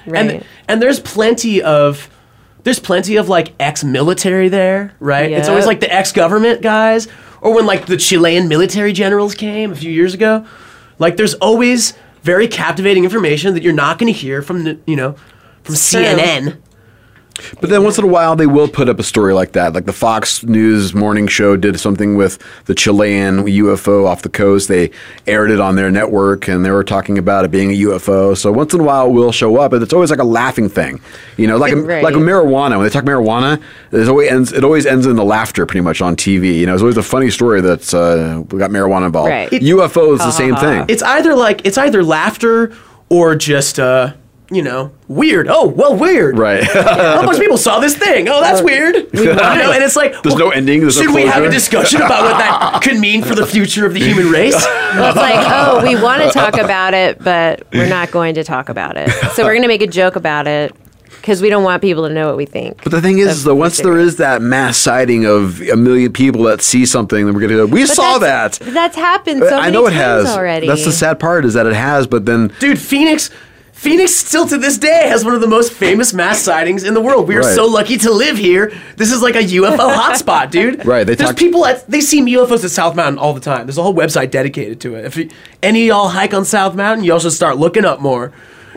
Right. 0.05 0.31
And 0.31 0.45
and 0.68 0.81
there's 0.81 0.99
plenty 0.99 1.61
of 1.61 2.09
there's 2.68 2.80
plenty 2.80 3.15
of 3.15 3.30
like 3.30 3.53
ex-military 3.61 4.49
there, 4.49 4.94
right? 4.99 5.31
It's 5.31 5.48
always 5.48 5.65
like 5.65 5.80
the 5.80 5.89
ex-government 5.89 6.61
guys 6.61 7.07
or 7.39 7.53
when 7.53 7.65
like 7.65 7.85
the 7.85 7.95
Chilean 7.95 8.49
military 8.49 8.91
generals 8.91 9.35
came 9.35 9.72
a 9.72 9.76
few 9.76 9.89
years 9.89 10.14
ago. 10.14 10.45
Like 10.99 11.15
there's 11.15 11.34
always 11.35 11.94
very 12.23 12.45
captivating 12.45 13.06
information 13.06 13.53
that 13.53 13.64
you're 13.64 13.72
not 13.72 13.99
going 13.99 14.11
to 14.11 14.19
hear 14.19 14.41
from 14.41 14.65
the, 14.65 14.77
you 14.85 14.98
know, 14.98 15.15
from. 15.64 15.76
CNN. 15.76 16.57
But 17.61 17.69
then 17.69 17.84
once 17.84 17.97
in 17.97 18.03
a 18.03 18.07
while, 18.07 18.35
they 18.35 18.47
will 18.47 18.68
put 18.68 18.89
up 18.89 18.99
a 18.99 19.03
story 19.03 19.34
like 19.34 19.51
that. 19.53 19.73
Like 19.73 19.85
the 19.85 19.93
Fox 19.93 20.43
News 20.43 20.93
morning 20.93 21.27
show 21.27 21.55
did 21.55 21.80
something 21.80 22.15
with 22.15 22.38
the 22.65 22.76
Chilean 22.76 23.45
UFO 23.45 24.05
off 24.07 24.22
the 24.22 24.30
coast. 24.30 24.68
They 24.68 24.91
aired 25.27 25.51
it 25.51 25.59
on 25.59 25.76
their 25.76 25.91
network 25.91 26.47
and 26.47 26.65
they 26.65 26.72
were 26.72 26.84
talking 26.84 27.18
about 27.18 27.45
it 27.45 27.51
being 27.51 27.72
a 27.72 27.76
UFO. 27.76 28.35
So 28.35 28.51
once 28.51 28.73
in 28.73 28.80
a 28.80 28.84
while, 28.84 29.07
it 29.07 29.11
will 29.11 29.31
show 29.31 29.57
up, 29.57 29.72
but 29.72 29.81
it's 29.81 29.93
always 29.93 30.09
like 30.09 30.19
a 30.19 30.23
laughing 30.23 30.69
thing. 30.69 30.99
You 31.38 31.47
know, 31.47 31.57
like, 31.57 31.73
Right. 31.76 32.03
like 32.03 32.15
marijuana. 32.15 32.72
When 32.77 32.84
they 32.84 32.89
talk 32.89 33.03
marijuana, 33.05 33.61
there's 33.91 34.09
always 34.09 34.30
ends, 34.31 34.51
it 34.53 34.64
always 34.64 34.85
ends 34.85 35.05
in 35.05 35.15
the 35.15 35.26
laughter 35.26 35.65
pretty 35.65 35.81
much 35.81 36.01
on 36.01 36.15
TV. 36.15 36.57
You 36.57 36.65
know, 36.65 36.73
it's 36.73 36.81
always 36.81 36.97
a 36.97 37.03
funny 37.03 37.30
story 37.30 37.61
that 37.61 37.93
uh, 37.93 38.41
we 38.51 38.59
got 38.59 38.72
marijuana 38.72 39.05
involved. 39.07 39.30
Right. 39.30 39.51
It- 39.53 39.61
UFO 39.64 40.14
is 40.14 40.19
the 40.19 40.31
same 40.31 40.55
thing. 40.55 40.85
It's 40.88 41.03
either 41.03 41.35
like 41.35 41.65
it's 41.65 41.77
either 41.77 42.03
laughter 42.03 42.73
or 43.09 43.35
just 43.35 43.80
uh, 43.80 44.14
you 44.49 44.61
know, 44.61 44.91
weird. 45.09 45.47
Oh, 45.49 45.67
well, 45.67 45.95
weird. 45.97 46.37
Right. 46.37 46.63
a 46.63 47.21
bunch 47.25 47.35
of 47.35 47.41
people 47.41 47.57
saw 47.57 47.79
this 47.79 47.97
thing. 47.97 48.29
Oh, 48.29 48.39
that's 48.41 48.61
weird. 48.61 48.95
You 49.17 49.33
know, 49.33 49.71
and 49.73 49.83
it's 49.83 49.95
like, 49.95 50.21
There's 50.23 50.35
no 50.35 50.51
ending. 50.51 50.81
There's 50.81 50.95
no 50.97 51.03
should 51.03 51.13
we 51.15 51.23
have 51.23 51.43
a 51.43 51.49
discussion 51.49 52.01
about 52.01 52.23
what 52.23 52.37
that 52.37 52.81
could 52.83 52.97
mean 52.99 53.23
for 53.23 53.35
the 53.35 53.45
future 53.45 53.85
of 53.85 53.93
the 53.93 53.99
human 53.99 54.29
race? 54.31 54.53
Well, 54.53 55.07
it's 55.09 55.17
like, 55.17 55.35
oh, 55.35 55.83
we 55.83 56.01
want 56.01 56.21
to 56.23 56.29
talk 56.29 56.55
about 56.57 56.93
it, 56.93 57.21
but 57.23 57.63
we're 57.73 57.89
not 57.89 58.11
going 58.11 58.35
to 58.35 58.43
talk 58.43 58.69
about 58.69 58.95
it. 58.95 59.09
So 59.33 59.43
we're 59.43 59.51
going 59.53 59.63
to 59.63 59.67
make 59.67 59.81
a 59.81 59.87
joke 59.87 60.15
about 60.15 60.47
it 60.47 60.73
because 61.17 61.41
we 61.41 61.49
don't 61.49 61.63
want 61.63 61.81
people 61.81 62.07
to 62.07 62.13
know 62.13 62.27
what 62.27 62.37
we 62.37 62.45
think. 62.45 62.83
But 62.83 62.91
the 62.91 63.01
thing 63.01 63.17
is, 63.17 63.43
though, 63.43 63.55
once 63.55 63.77
there 63.77 63.97
is 63.97 64.17
that 64.17 64.41
mass 64.41 64.77
sighting 64.77 65.25
of 65.25 65.59
a 65.61 65.75
million 65.75 66.13
people 66.13 66.43
that 66.43 66.61
see 66.61 66.85
something, 66.85 67.25
then 67.25 67.33
we're 67.33 67.41
going 67.41 67.51
to 67.51 67.57
go, 67.57 67.65
we 67.65 67.83
But 67.85 67.95
saw 67.95 68.17
that. 68.19 68.53
that's- 68.53 68.73
That's 68.73 68.95
happened 68.95 69.39
so 69.39 69.49
many 69.49 69.61
I 69.67 69.69
know 69.71 69.87
it 69.87 69.91
times 69.91 70.27
has. 70.27 70.37
already. 70.37 70.67
That's 70.67 70.85
the 70.85 70.91
sad 70.93 71.19
part 71.19 71.43
is 71.43 71.55
that 71.55 71.65
it 71.65 71.73
has, 71.75 72.07
but 72.07 72.25
then 72.25 72.53
Dude, 72.59 72.79
Phoenix. 72.79 73.29
Phoenix 73.77 74.13
still 74.15 74.47
to 74.47 74.57
this 74.57 74.77
day 74.79 75.07
has 75.07 75.23
one 75.23 75.35
of 75.35 75.39
the 75.41 75.47
most 75.47 75.71
famous 75.71 76.11
mass 76.11 76.39
sightings 76.41 76.83
in 76.83 76.95
the 76.95 76.99
world. 77.01 77.27
We 77.27 77.35
are 77.35 77.41
Right. 77.41 77.55
so 77.55 77.67
lucky 77.67 77.95
to 77.99 78.11
live 78.11 78.35
here. 78.37 78.71
This 78.95 79.11
is 79.11 79.21
like 79.21 79.35
a 79.35 79.43
UFO 79.43 79.93
hotspot, 79.95 80.49
dude. 80.49 80.83
Right, 80.83 81.03
they 81.05 81.13
There's 81.13 81.29
talk- 81.29 81.37
people 81.37 81.63
at 81.65 81.87
they 81.89 82.01
see 82.01 82.19
UFOs 82.21 82.63
at 82.63 82.71
South 82.71 82.95
Mountain 82.95 83.19
all 83.19 83.33
the 83.33 83.39
time. 83.39 83.67
There's 83.67 83.77
a 83.77 83.83
whole 83.83 83.93
website 83.93 84.31
dedicated 84.31 84.79
to 84.81 84.95
it. 84.95 85.05
If 85.05 85.15
you, 85.15 85.29
any 85.61 85.83
of 85.83 85.87
y'all 85.95 86.09
hike 86.09 86.33
on 86.33 86.43
South 86.43 86.73
Mountain, 86.75 87.05
you 87.05 87.13
also 87.13 87.29
start 87.29 87.57
looking 87.57 87.85
up 87.85 88.01
more. 88.01 88.33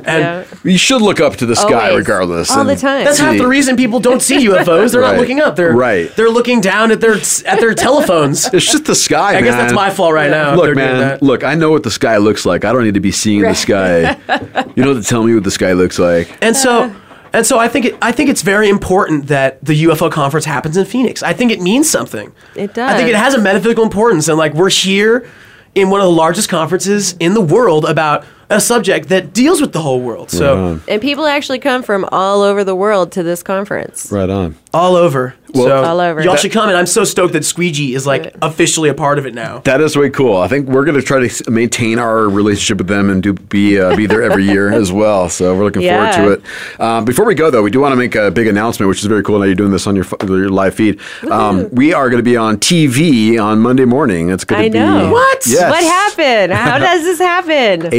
And 0.07 0.47
you 0.65 0.79
should 0.79 1.03
look 1.03 1.21
up 1.21 1.37
to 1.37 1.47
the 1.47 1.57
sky 1.57 1.89
Always. 1.89 1.99
regardless. 1.99 2.51
All 2.51 2.65
the 2.65 2.77
time. 2.77 3.05
That's 3.05 3.19
see. 3.19 3.25
half 3.25 3.39
the 3.39 3.47
reason 3.47 3.77
people 3.77 4.01
don't 4.01 4.23
see 4.23 4.47
UFOs. 4.47 4.93
They're 4.93 5.01
Right. 5.01 5.13
not 5.13 5.21
looking 5.21 5.41
up. 5.41 5.57
They're 5.57 5.73
Right. 5.73 6.15
They're 6.17 6.31
looking 6.31 6.61
down 6.61 6.91
at 6.91 7.01
their 7.01 7.15
at 7.47 7.61
their 7.61 7.75
telephones. 7.75 8.49
It's 8.53 8.71
just 8.71 8.85
the 8.85 8.95
sky. 8.95 9.37
I 9.37 9.43
guess 9.43 9.55
that's 9.55 9.73
my 9.73 9.91
fault 9.91 10.13
right 10.13 10.31
now. 10.31 10.55
Look, 10.55 10.75
man. 10.77 11.19
Look, 11.21 11.45
I 11.45 11.55
know 11.55 11.71
what 11.71 11.83
the 11.83 11.91
sky 11.91 12.17
looks 12.19 12.45
like. 12.45 12.65
I 12.65 12.73
don't 12.73 12.85
need 12.85 12.95
to 12.95 13.01
be 13.01 13.13
seeing 13.13 13.43
the 13.43 13.55
sky. 13.55 14.17
you 14.75 14.83
don't 14.85 14.95
have 14.97 15.03
to 15.03 15.09
tell 15.09 15.23
me 15.23 15.35
what 15.35 15.45
the 15.45 15.51
sky 15.51 15.73
looks 15.73 15.99
like. 15.99 16.37
And 16.43 16.57
so, 16.57 16.85
uh. 16.85 16.91
And 17.33 17.47
so 17.47 17.59
I 17.59 17.69
think 17.69 17.87
it, 17.87 17.99
I 18.03 18.11
think 18.13 18.29
it's 18.29 18.43
very 18.43 18.69
important 18.69 19.29
that 19.29 19.65
the 19.65 19.85
UFO 19.85 20.11
conference 20.11 20.45
happens 20.47 20.77
in 20.77 20.85
Phoenix. 20.85 21.23
I 21.23 21.33
think 21.33 21.53
it 21.53 21.61
means 21.61 21.89
something. 21.89 22.33
It 22.57 22.75
does. 22.75 22.93
I 22.93 22.97
think 22.97 23.09
it 23.09 23.15
has 23.15 23.35
a 23.35 23.41
metaphysical 23.41 23.85
importance, 23.85 24.29
and 24.29 24.37
like 24.37 24.53
we're 24.55 24.71
here 24.71 25.29
in 25.77 25.91
one 25.91 26.01
of 26.01 26.07
the 26.07 26.13
largest 26.13 26.49
conferences 26.49 27.15
in 27.21 27.35
the 27.35 27.41
world 27.41 27.85
about 27.85 28.25
a 28.51 28.61
subject 28.61 29.09
that 29.09 29.33
deals 29.33 29.61
with 29.61 29.73
the 29.73 29.81
whole 29.81 30.01
world. 30.01 30.31
So 30.31 30.81
And 30.89 31.01
people 31.01 31.27
actually 31.27 31.59
come 31.61 31.83
from 31.83 32.05
all 32.13 32.43
over 32.43 32.65
the 32.65 32.75
world 32.75 33.13
to 33.13 33.23
this 33.23 33.43
conference. 33.43 34.11
Right 34.13 34.29
on. 34.31 34.57
all 34.75 34.95
over. 34.97 35.35
Well- 35.53 35.67
so 35.67 35.83
All 35.85 35.99
over. 36.01 36.23
Y'all 36.23 36.37
should 36.37 36.53
come, 36.53 36.69
and 36.69 36.79
I'm 36.79 36.87
so 36.87 37.03
stoked 37.03 37.33
that 37.33 37.45
Squeegee 37.45 37.95
is 37.97 38.07
like 38.07 38.37
officially 38.41 38.89
a 38.89 38.95
part 38.95 39.19
of 39.19 39.27
it 39.27 39.35
now. 39.35 39.59
That 39.65 39.81
is 39.81 39.97
way 39.97 40.09
cool. 40.09 40.37
I 40.37 40.47
think 40.47 40.69
we're 40.69 40.85
going 40.85 40.97
to 40.97 41.03
try 41.03 41.27
to 41.27 41.51
maintain 41.51 41.99
our 41.99 42.29
relationship 42.29 42.79
with 42.79 42.87
them 42.87 43.11
and 43.11 43.21
do 43.21 43.33
be 43.33 43.81
uh, 43.81 43.97
be 43.97 44.07
there 44.07 44.23
every 44.23 44.45
year 44.45 44.73
as 44.73 44.93
well. 44.93 45.29
So 45.29 45.57
we're 45.57 45.65
looking 45.65 45.83
Yeah. 45.83 46.13
forward 46.13 46.37
to 46.37 46.43
it. 46.45 46.81
Um, 46.81 47.05
before 47.05 47.25
we 47.25 47.35
go 47.35 47.51
though, 47.51 47.63
we 47.65 47.71
do 47.73 47.81
want 47.81 47.91
to 47.93 47.97
make 47.97 48.15
a 48.15 48.31
big 48.31 48.47
announcement, 48.47 48.89
which 48.89 49.01
is 49.01 49.07
very 49.07 49.25
cool. 49.25 49.41
Now 49.41 49.47
you're 49.47 49.57
doing 49.57 49.73
this 49.73 49.89
on 49.89 49.97
your 49.97 50.07
your 50.29 50.51
live 50.51 50.75
feed. 50.77 51.01
Um, 51.29 51.69
we 51.73 51.93
are 51.93 52.09
going 52.11 52.21
to 52.25 52.31
be 52.31 52.37
on 52.37 52.59
TV 52.59 53.43
on 53.43 53.59
Monday 53.59 53.87
morning. 53.87 54.31
It's 54.31 54.45
going 54.45 54.63
to 54.65 54.71
be 54.71 54.79
know. 54.79 55.11
What? 55.11 55.47
Yes. 55.49 55.69
What 55.69 55.83
happened? 55.83 56.53
How 56.53 56.79
does 56.89 57.03
this 57.03 57.19
happen? 57.19 57.93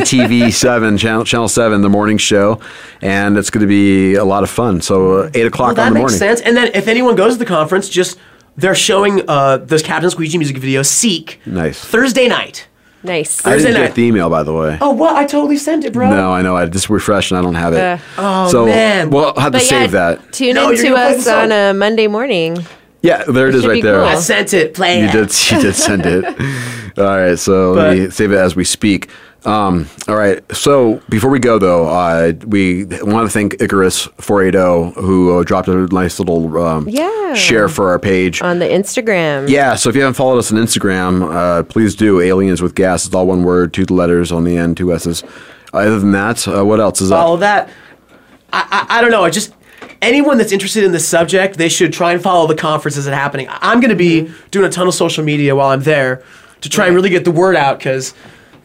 AZTV 0.00 0.52
seven 0.52 0.96
channel 0.98 1.24
channel 1.24 1.48
seven, 1.48 1.82
the 1.82 1.88
morning 1.88 2.18
show, 2.18 2.60
and 3.00 3.36
it's 3.36 3.50
going 3.50 3.62
to 3.62 3.66
be 3.66 4.14
a 4.14 4.24
lot 4.24 4.42
of 4.42 4.50
fun. 4.50 4.80
So 4.80 5.20
uh, 5.20 5.30
eight 5.34 5.46
o'clock 5.46 5.68
Well, 5.68 5.74
that 5.76 5.86
on 5.88 5.92
the 5.94 6.00
makes 6.00 6.12
morning. 6.12 6.18
sense. 6.18 6.40
And 6.40 6.56
then 6.56 6.70
if 6.74 6.88
anyone 6.88 7.16
goes 7.16 7.34
to 7.34 7.38
the 7.38 7.44
conference, 7.46 7.88
just 7.88 8.18
they're 8.56 8.74
showing 8.74 9.28
uh, 9.28 9.58
this 9.58 9.82
Captain 9.82 10.10
Squeegee 10.10 10.38
music 10.38 10.58
video, 10.58 10.82
Seek, 10.82 11.40
Nice. 11.46 11.78
Thursday 11.84 12.28
night. 12.28 12.68
Nice. 13.02 13.36
Thursday 13.36 13.50
I 13.50 13.52
Thursday 13.52 13.68
didn't 13.68 13.80
night. 13.82 13.86
get 13.88 13.94
the 13.96 14.02
email 14.04 14.30
by 14.30 14.42
the 14.42 14.54
way. 14.54 14.78
Oh, 14.80 14.92
what? 14.92 15.14
I 15.14 15.26
totally 15.26 15.58
sent 15.58 15.84
it, 15.84 15.92
bro. 15.92 16.08
No, 16.08 16.32
I 16.32 16.40
know. 16.40 16.56
I 16.56 16.64
just 16.66 16.88
refreshed 16.88 17.32
and 17.32 17.38
I 17.38 17.42
don't 17.42 17.54
have 17.54 17.74
it. 17.74 17.80
Uh, 17.80 17.98
Oh, 18.16 18.48
so 18.50 18.64
man. 18.66 19.10
we'll 19.10 19.34
have 19.34 19.52
to 19.52 19.58
But 19.58 19.62
save 19.62 19.92
yeah, 19.92 20.14
that. 20.14 20.32
tune 20.32 20.54
No, 20.54 20.70
you're 20.70 20.72
into 20.72 20.82
gonna 20.84 21.16
us 21.18 21.26
on 21.26 21.52
a 21.52 21.74
Monday 21.74 22.06
morning. 22.06 22.64
Yeah, 23.04 23.22
there 23.24 23.48
it 23.48 23.54
It 23.54 23.58
is 23.58 23.66
right 23.66 23.82
there. 23.82 23.96
cool. 23.98 24.04
I 24.06 24.14
sent 24.16 24.54
it. 24.54 24.72
Play 24.74 25.00
You 25.00 25.06
it. 25.08 25.12
did. 25.12 25.50
You 25.52 25.60
did 25.60 25.74
send 25.74 26.06
it. 26.06 26.24
All 26.98 27.04
right. 27.04 27.38
So 27.38 27.72
let 27.72 27.96
me 27.98 28.08
save 28.10 28.32
it 28.32 28.36
as 28.36 28.56
we 28.56 28.64
speak. 28.64 29.10
Um, 29.44 29.90
all 30.08 30.16
right. 30.16 30.40
So 30.56 31.02
before 31.10 31.28
we 31.28 31.38
go, 31.38 31.58
though, 31.58 31.86
uh, 31.86 32.32
we 32.46 32.84
want 33.02 33.26
to 33.26 33.30
thank 33.30 33.60
Icarus 33.60 34.08
four 34.18 34.42
eight 34.42 34.54
zero 34.54 34.92
who 34.92 35.38
uh, 35.38 35.42
dropped 35.42 35.68
a 35.68 35.86
nice 35.88 36.18
little 36.18 36.56
um, 36.64 36.88
Yeah. 36.88 37.34
share 37.34 37.68
for 37.68 37.90
our 37.90 37.98
page. 37.98 38.40
On 38.40 38.58
the 38.58 38.64
Instagram. 38.64 39.50
Yeah, 39.50 39.74
so 39.74 39.90
if 39.90 39.96
you 39.96 40.00
haven't 40.00 40.14
followed 40.14 40.38
us 40.38 40.50
on 40.50 40.56
Instagram, 40.56 41.30
uh, 41.30 41.62
please 41.64 41.94
do. 41.94 42.22
Aliens 42.22 42.62
with 42.62 42.74
gas. 42.74 43.04
It's 43.04 43.14
all 43.14 43.26
one 43.26 43.42
word, 43.44 43.74
two 43.74 43.84
letters 43.84 44.32
on 44.32 44.44
the 44.44 44.56
end, 44.56 44.78
two 44.78 44.94
S's. 44.94 45.22
Other 45.74 45.98
than 45.98 46.12
that, 46.12 46.48
uh, 46.48 46.64
what 46.64 46.80
else 46.80 47.02
is 47.02 47.10
follow 47.10 47.34
up? 47.34 47.40
that. 47.40 47.68
I, 48.50 48.86
I, 48.88 48.98
I 48.98 49.00
don't 49.02 49.10
know. 49.10 49.24
I 49.24 49.28
just 49.30 49.52
anyone 50.04 50.38
that's 50.38 50.52
interested 50.52 50.84
in 50.84 50.92
this 50.92 51.06
subject, 51.06 51.56
they 51.56 51.68
should 51.68 51.92
try 51.92 52.12
and 52.12 52.22
follow 52.22 52.46
the 52.46 52.54
conference 52.54 52.96
as 52.96 53.06
it's 53.06 53.14
happening. 53.14 53.46
I'm 53.50 53.80
going 53.80 53.90
to 53.90 53.96
be 53.96 54.22
mm-hmm. 54.22 54.48
doing 54.50 54.66
a 54.66 54.70
ton 54.70 54.86
of 54.86 54.94
social 54.94 55.24
media 55.24 55.56
while 55.56 55.70
I'm 55.70 55.82
there 55.82 56.22
to 56.60 56.68
try 56.68 56.86
and 56.86 56.94
really 56.94 57.10
get 57.10 57.24
the 57.24 57.32
word 57.32 57.56
out 57.56 57.78
because. 57.78 58.14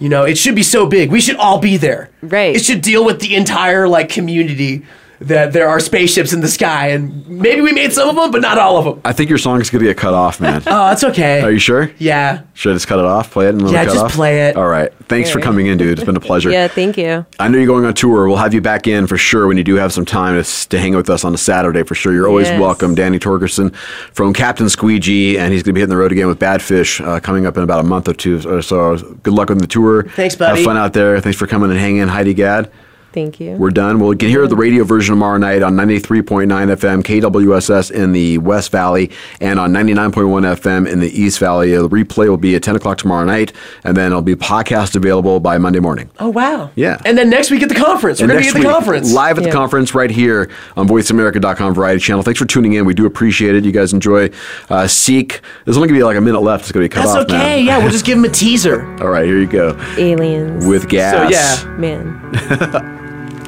You 0.02 0.07
know, 0.07 0.24
it 0.24 0.38
should 0.38 0.56
be 0.56 0.64
so 0.64 0.86
big. 0.86 1.11
We 1.11 1.20
should 1.20 1.36
all 1.36 1.60
be 1.60 1.76
there. 1.76 2.10
Right. 2.22 2.56
It 2.56 2.64
should 2.64 2.80
deal 2.80 3.03
with 3.03 3.20
the 3.20 3.36
entire 3.36 3.86
like 3.86 4.07
community 4.07 4.86
that 5.22 5.52
there 5.52 5.68
are 5.68 5.80
spaceships 5.82 6.32
in 6.32 6.40
the 6.41 6.48
sky, 6.48 6.88
and 6.90 7.28
maybe 7.28 7.60
we 7.62 7.74
made 7.74 7.91
some 7.91 8.08
of 8.08 8.16
them, 8.16 8.32
but 8.32 8.41
not 8.41 8.58
all 8.58 8.78
of 8.78 8.86
them. 8.86 9.02
I 9.04 9.12
think 9.12 9.30
your 9.30 9.38
song 9.38 9.60
is 9.60 9.70
going 9.70 9.84
to 9.84 9.90
get 9.90 9.98
cut 9.98 10.14
off, 10.14 10.40
man. 10.40 10.62
Oh, 10.66 10.88
that's 10.88 11.04
okay. 11.04 11.41
Are 11.41 11.52
you 11.52 11.60
sure? 11.60 11.91
Yeah. 11.98 12.44
Should 12.54 12.72
I 12.72 12.76
just 12.76 12.88
cut 12.88 13.00
it 13.00 13.06
off? 13.06 13.32
Play 13.32 13.48
it 13.48 13.50
and 13.50 13.62
let 13.64 13.74
Yeah, 13.74 13.82
it 13.82 13.86
cut 13.88 13.94
just 13.94 14.06
off? 14.06 14.14
play 14.14 14.48
it. 14.48 14.56
All 14.56 14.68
right. 14.68 14.94
Thanks 15.10 15.30
for 15.30 15.41
coming 15.41 15.68
in, 15.68 15.78
dude. 15.78 15.98
It's 15.98 16.06
been 16.06 16.16
a 16.16 16.20
pleasure. 16.22 16.52
Yeah, 16.52 16.68
thank 16.70 16.98
you. 16.98 17.26
I 17.40 17.48
know 17.50 17.58
you're 17.58 17.68
going 17.68 17.84
on 17.86 17.94
tour. 17.96 18.28
We'll 18.28 18.38
have 18.38 18.54
you 18.54 18.62
back 18.62 18.88
in 18.88 19.08
for 19.08 19.18
sure 19.18 19.48
when 19.48 19.58
you 19.58 19.64
do 19.64 19.76
have 19.76 19.91
some 19.91 20.06
time 20.06 20.41
to, 20.41 20.70
to 20.70 20.80
hang 20.80 20.94
out 20.94 20.98
with 21.00 21.10
us 21.10 21.24
on 21.26 21.34
a 21.34 21.38
Saturday 21.38 21.84
for 21.84 21.96
sure. 21.96 22.14
You're 22.14 22.28
always 22.28 22.48
Yes. 22.48 22.60
welcome. 22.62 22.96
Danny 22.96 23.20
Torgerson 23.20 23.76
from 24.14 24.34
Captain 24.34 24.70
Squeegee, 24.70 25.38
and 25.38 25.52
he's 25.52 25.64
going 25.64 25.72
to 25.72 25.74
be 25.74 25.80
hitting 25.82 25.90
the 25.94 25.98
road 25.98 26.12
again 26.12 26.28
with 26.28 26.40
Badfish 26.40 27.06
uh, 27.06 27.20
coming 27.20 27.46
up 27.46 27.58
in 27.58 27.64
about 27.64 27.80
a 27.82 27.84
month 27.84 28.08
or 28.08 28.14
two 28.14 28.41
or 28.48 28.62
so. 28.62 28.96
Good 29.24 29.34
luck 29.34 29.52
on 29.52 29.58
the 29.58 29.68
tour. 29.68 30.04
Thanks, 30.04 30.36
buddy. 30.36 30.58
Have 30.60 30.66
fun 30.66 30.78
out 30.78 30.94
there. 30.94 31.20
Thanks 31.20 31.38
for 31.38 31.48
coming 31.48 31.72
and 31.72 31.80
hanging, 31.80 32.08
Heidi 32.08 32.34
Gad. 32.34 32.72
Thank 33.11 33.40
you. 33.40 33.52
We're 33.53 33.72
done. 33.72 33.99
We'll 33.99 34.14
get 34.14 34.30
here 34.30 34.45
the 34.48 34.56
radio 34.56 34.84
version 34.84 35.14
tomorrow 35.14 35.38
night 35.38 35.64
on 35.64 35.73
93.9 35.76 36.45
FM 36.48 37.02
KWSS 37.03 37.91
in 37.91 38.11
the 38.11 38.38
West 38.38 38.72
Valley 38.72 39.10
and 39.41 39.60
on 39.60 39.73
99.1 39.73 40.11
FM 40.11 40.88
in 40.88 40.99
the 40.99 41.10
East 41.10 41.40
Valley. 41.40 41.72
The 41.72 41.90
replay 41.90 42.30
will 42.30 42.38
be 42.38 42.56
at 42.56 42.61
10 42.64 42.76
o'clock 42.76 42.99
tomorrow 42.99 43.26
night, 43.26 43.52
and 43.84 43.98
then 43.98 44.11
it'll 44.11 44.22
be 44.22 44.36
podcast 44.36 44.95
available 44.95 45.40
by 45.40 45.57
Monday 45.57 45.80
morning. 45.80 46.10
Oh 46.19 46.30
wow. 46.30 46.72
Yeah. 46.76 47.02
And 47.03 47.18
then 47.18 47.30
next 47.30 47.49
week 47.49 47.64
at 47.64 47.69
the 47.69 47.76
conference, 47.76 48.22
we're 48.22 48.27
gonna 48.27 48.41
be 48.41 48.48
at 48.48 48.53
the 48.53 48.60
week, 48.60 48.68
conference 48.69 49.11
Live 49.11 49.38
at 49.38 49.44
the 49.44 49.52
conference 49.52 49.95
right 49.95 50.11
here 50.11 50.52
on 50.77 50.88
VoiceAmerica.com 50.88 51.73
Variety 51.73 51.99
Channel. 52.02 52.23
Thanks 52.23 52.40
for 52.40 52.45
tuning 52.45 52.73
in. 52.73 52.86
We 52.86 52.94
do 52.94 53.06
appreciate 53.06 53.56
it. 53.56 53.65
You 53.65 53.72
guys 53.72 53.91
enjoy 53.94 54.30
uh, 54.69 54.88
Seek. 54.88 55.41
There's 55.65 55.77
only 55.77 55.88
going 55.88 55.98
to 55.98 56.02
be 56.02 56.03
like 56.03 56.18
a 56.18 56.22
minute 56.22 56.41
left. 56.41 56.64
It's 56.64 56.72
going 56.72 56.88
to 56.88 56.90
be 56.90 56.94
cut 56.94 57.06
That's 57.06 57.23
off 57.23 57.27
now. 57.30 57.41
okay. 57.41 57.61
Yeah, 57.61 57.80
we'll 57.80 57.91
just 57.91 58.06
give 58.06 58.18
him 58.18 58.26
a 58.26 58.30
teaser. 58.30 58.86
All 59.02 59.10
right, 59.10 59.26
here 59.26 59.40
you 59.40 59.48
go. 59.48 59.76
Aliens. 59.98 60.65
With 60.65 60.90
gas. 60.90 61.31
yeah. 61.31 61.76
Man. 61.77 62.95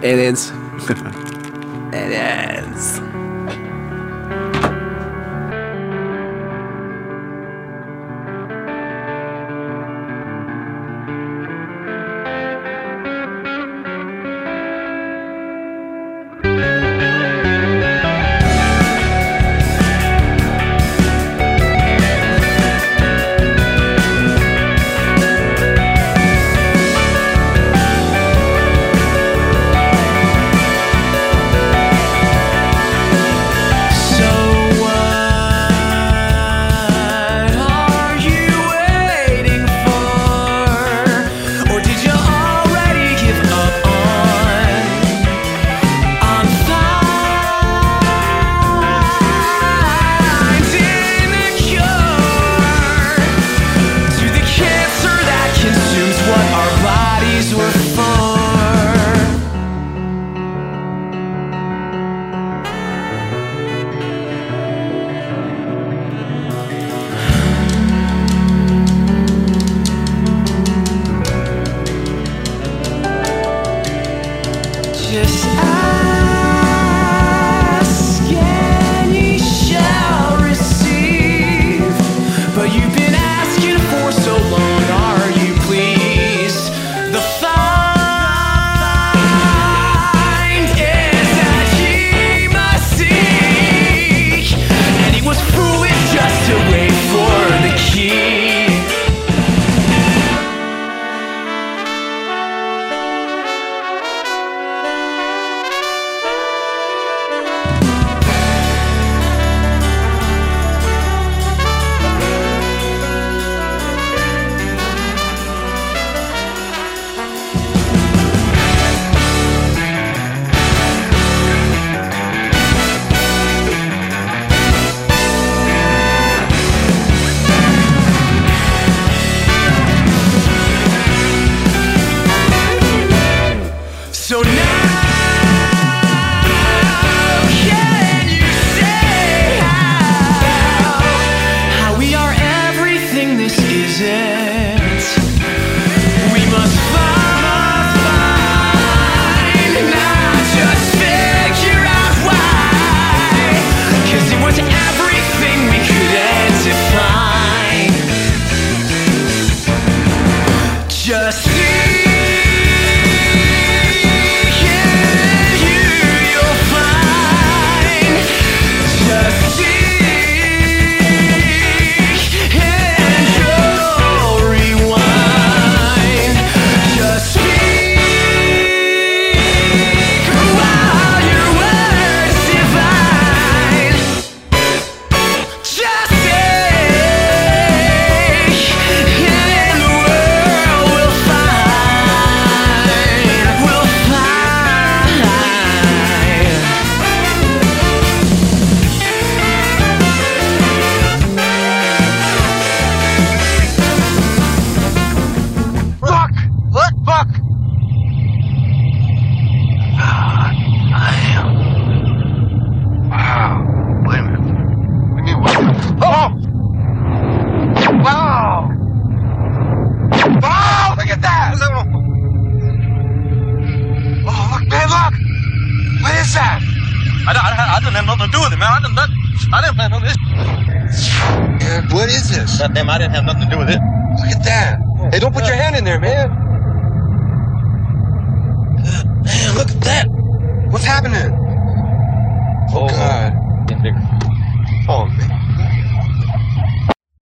Aliens. 0.03 0.51
Aliens. 1.93 3.01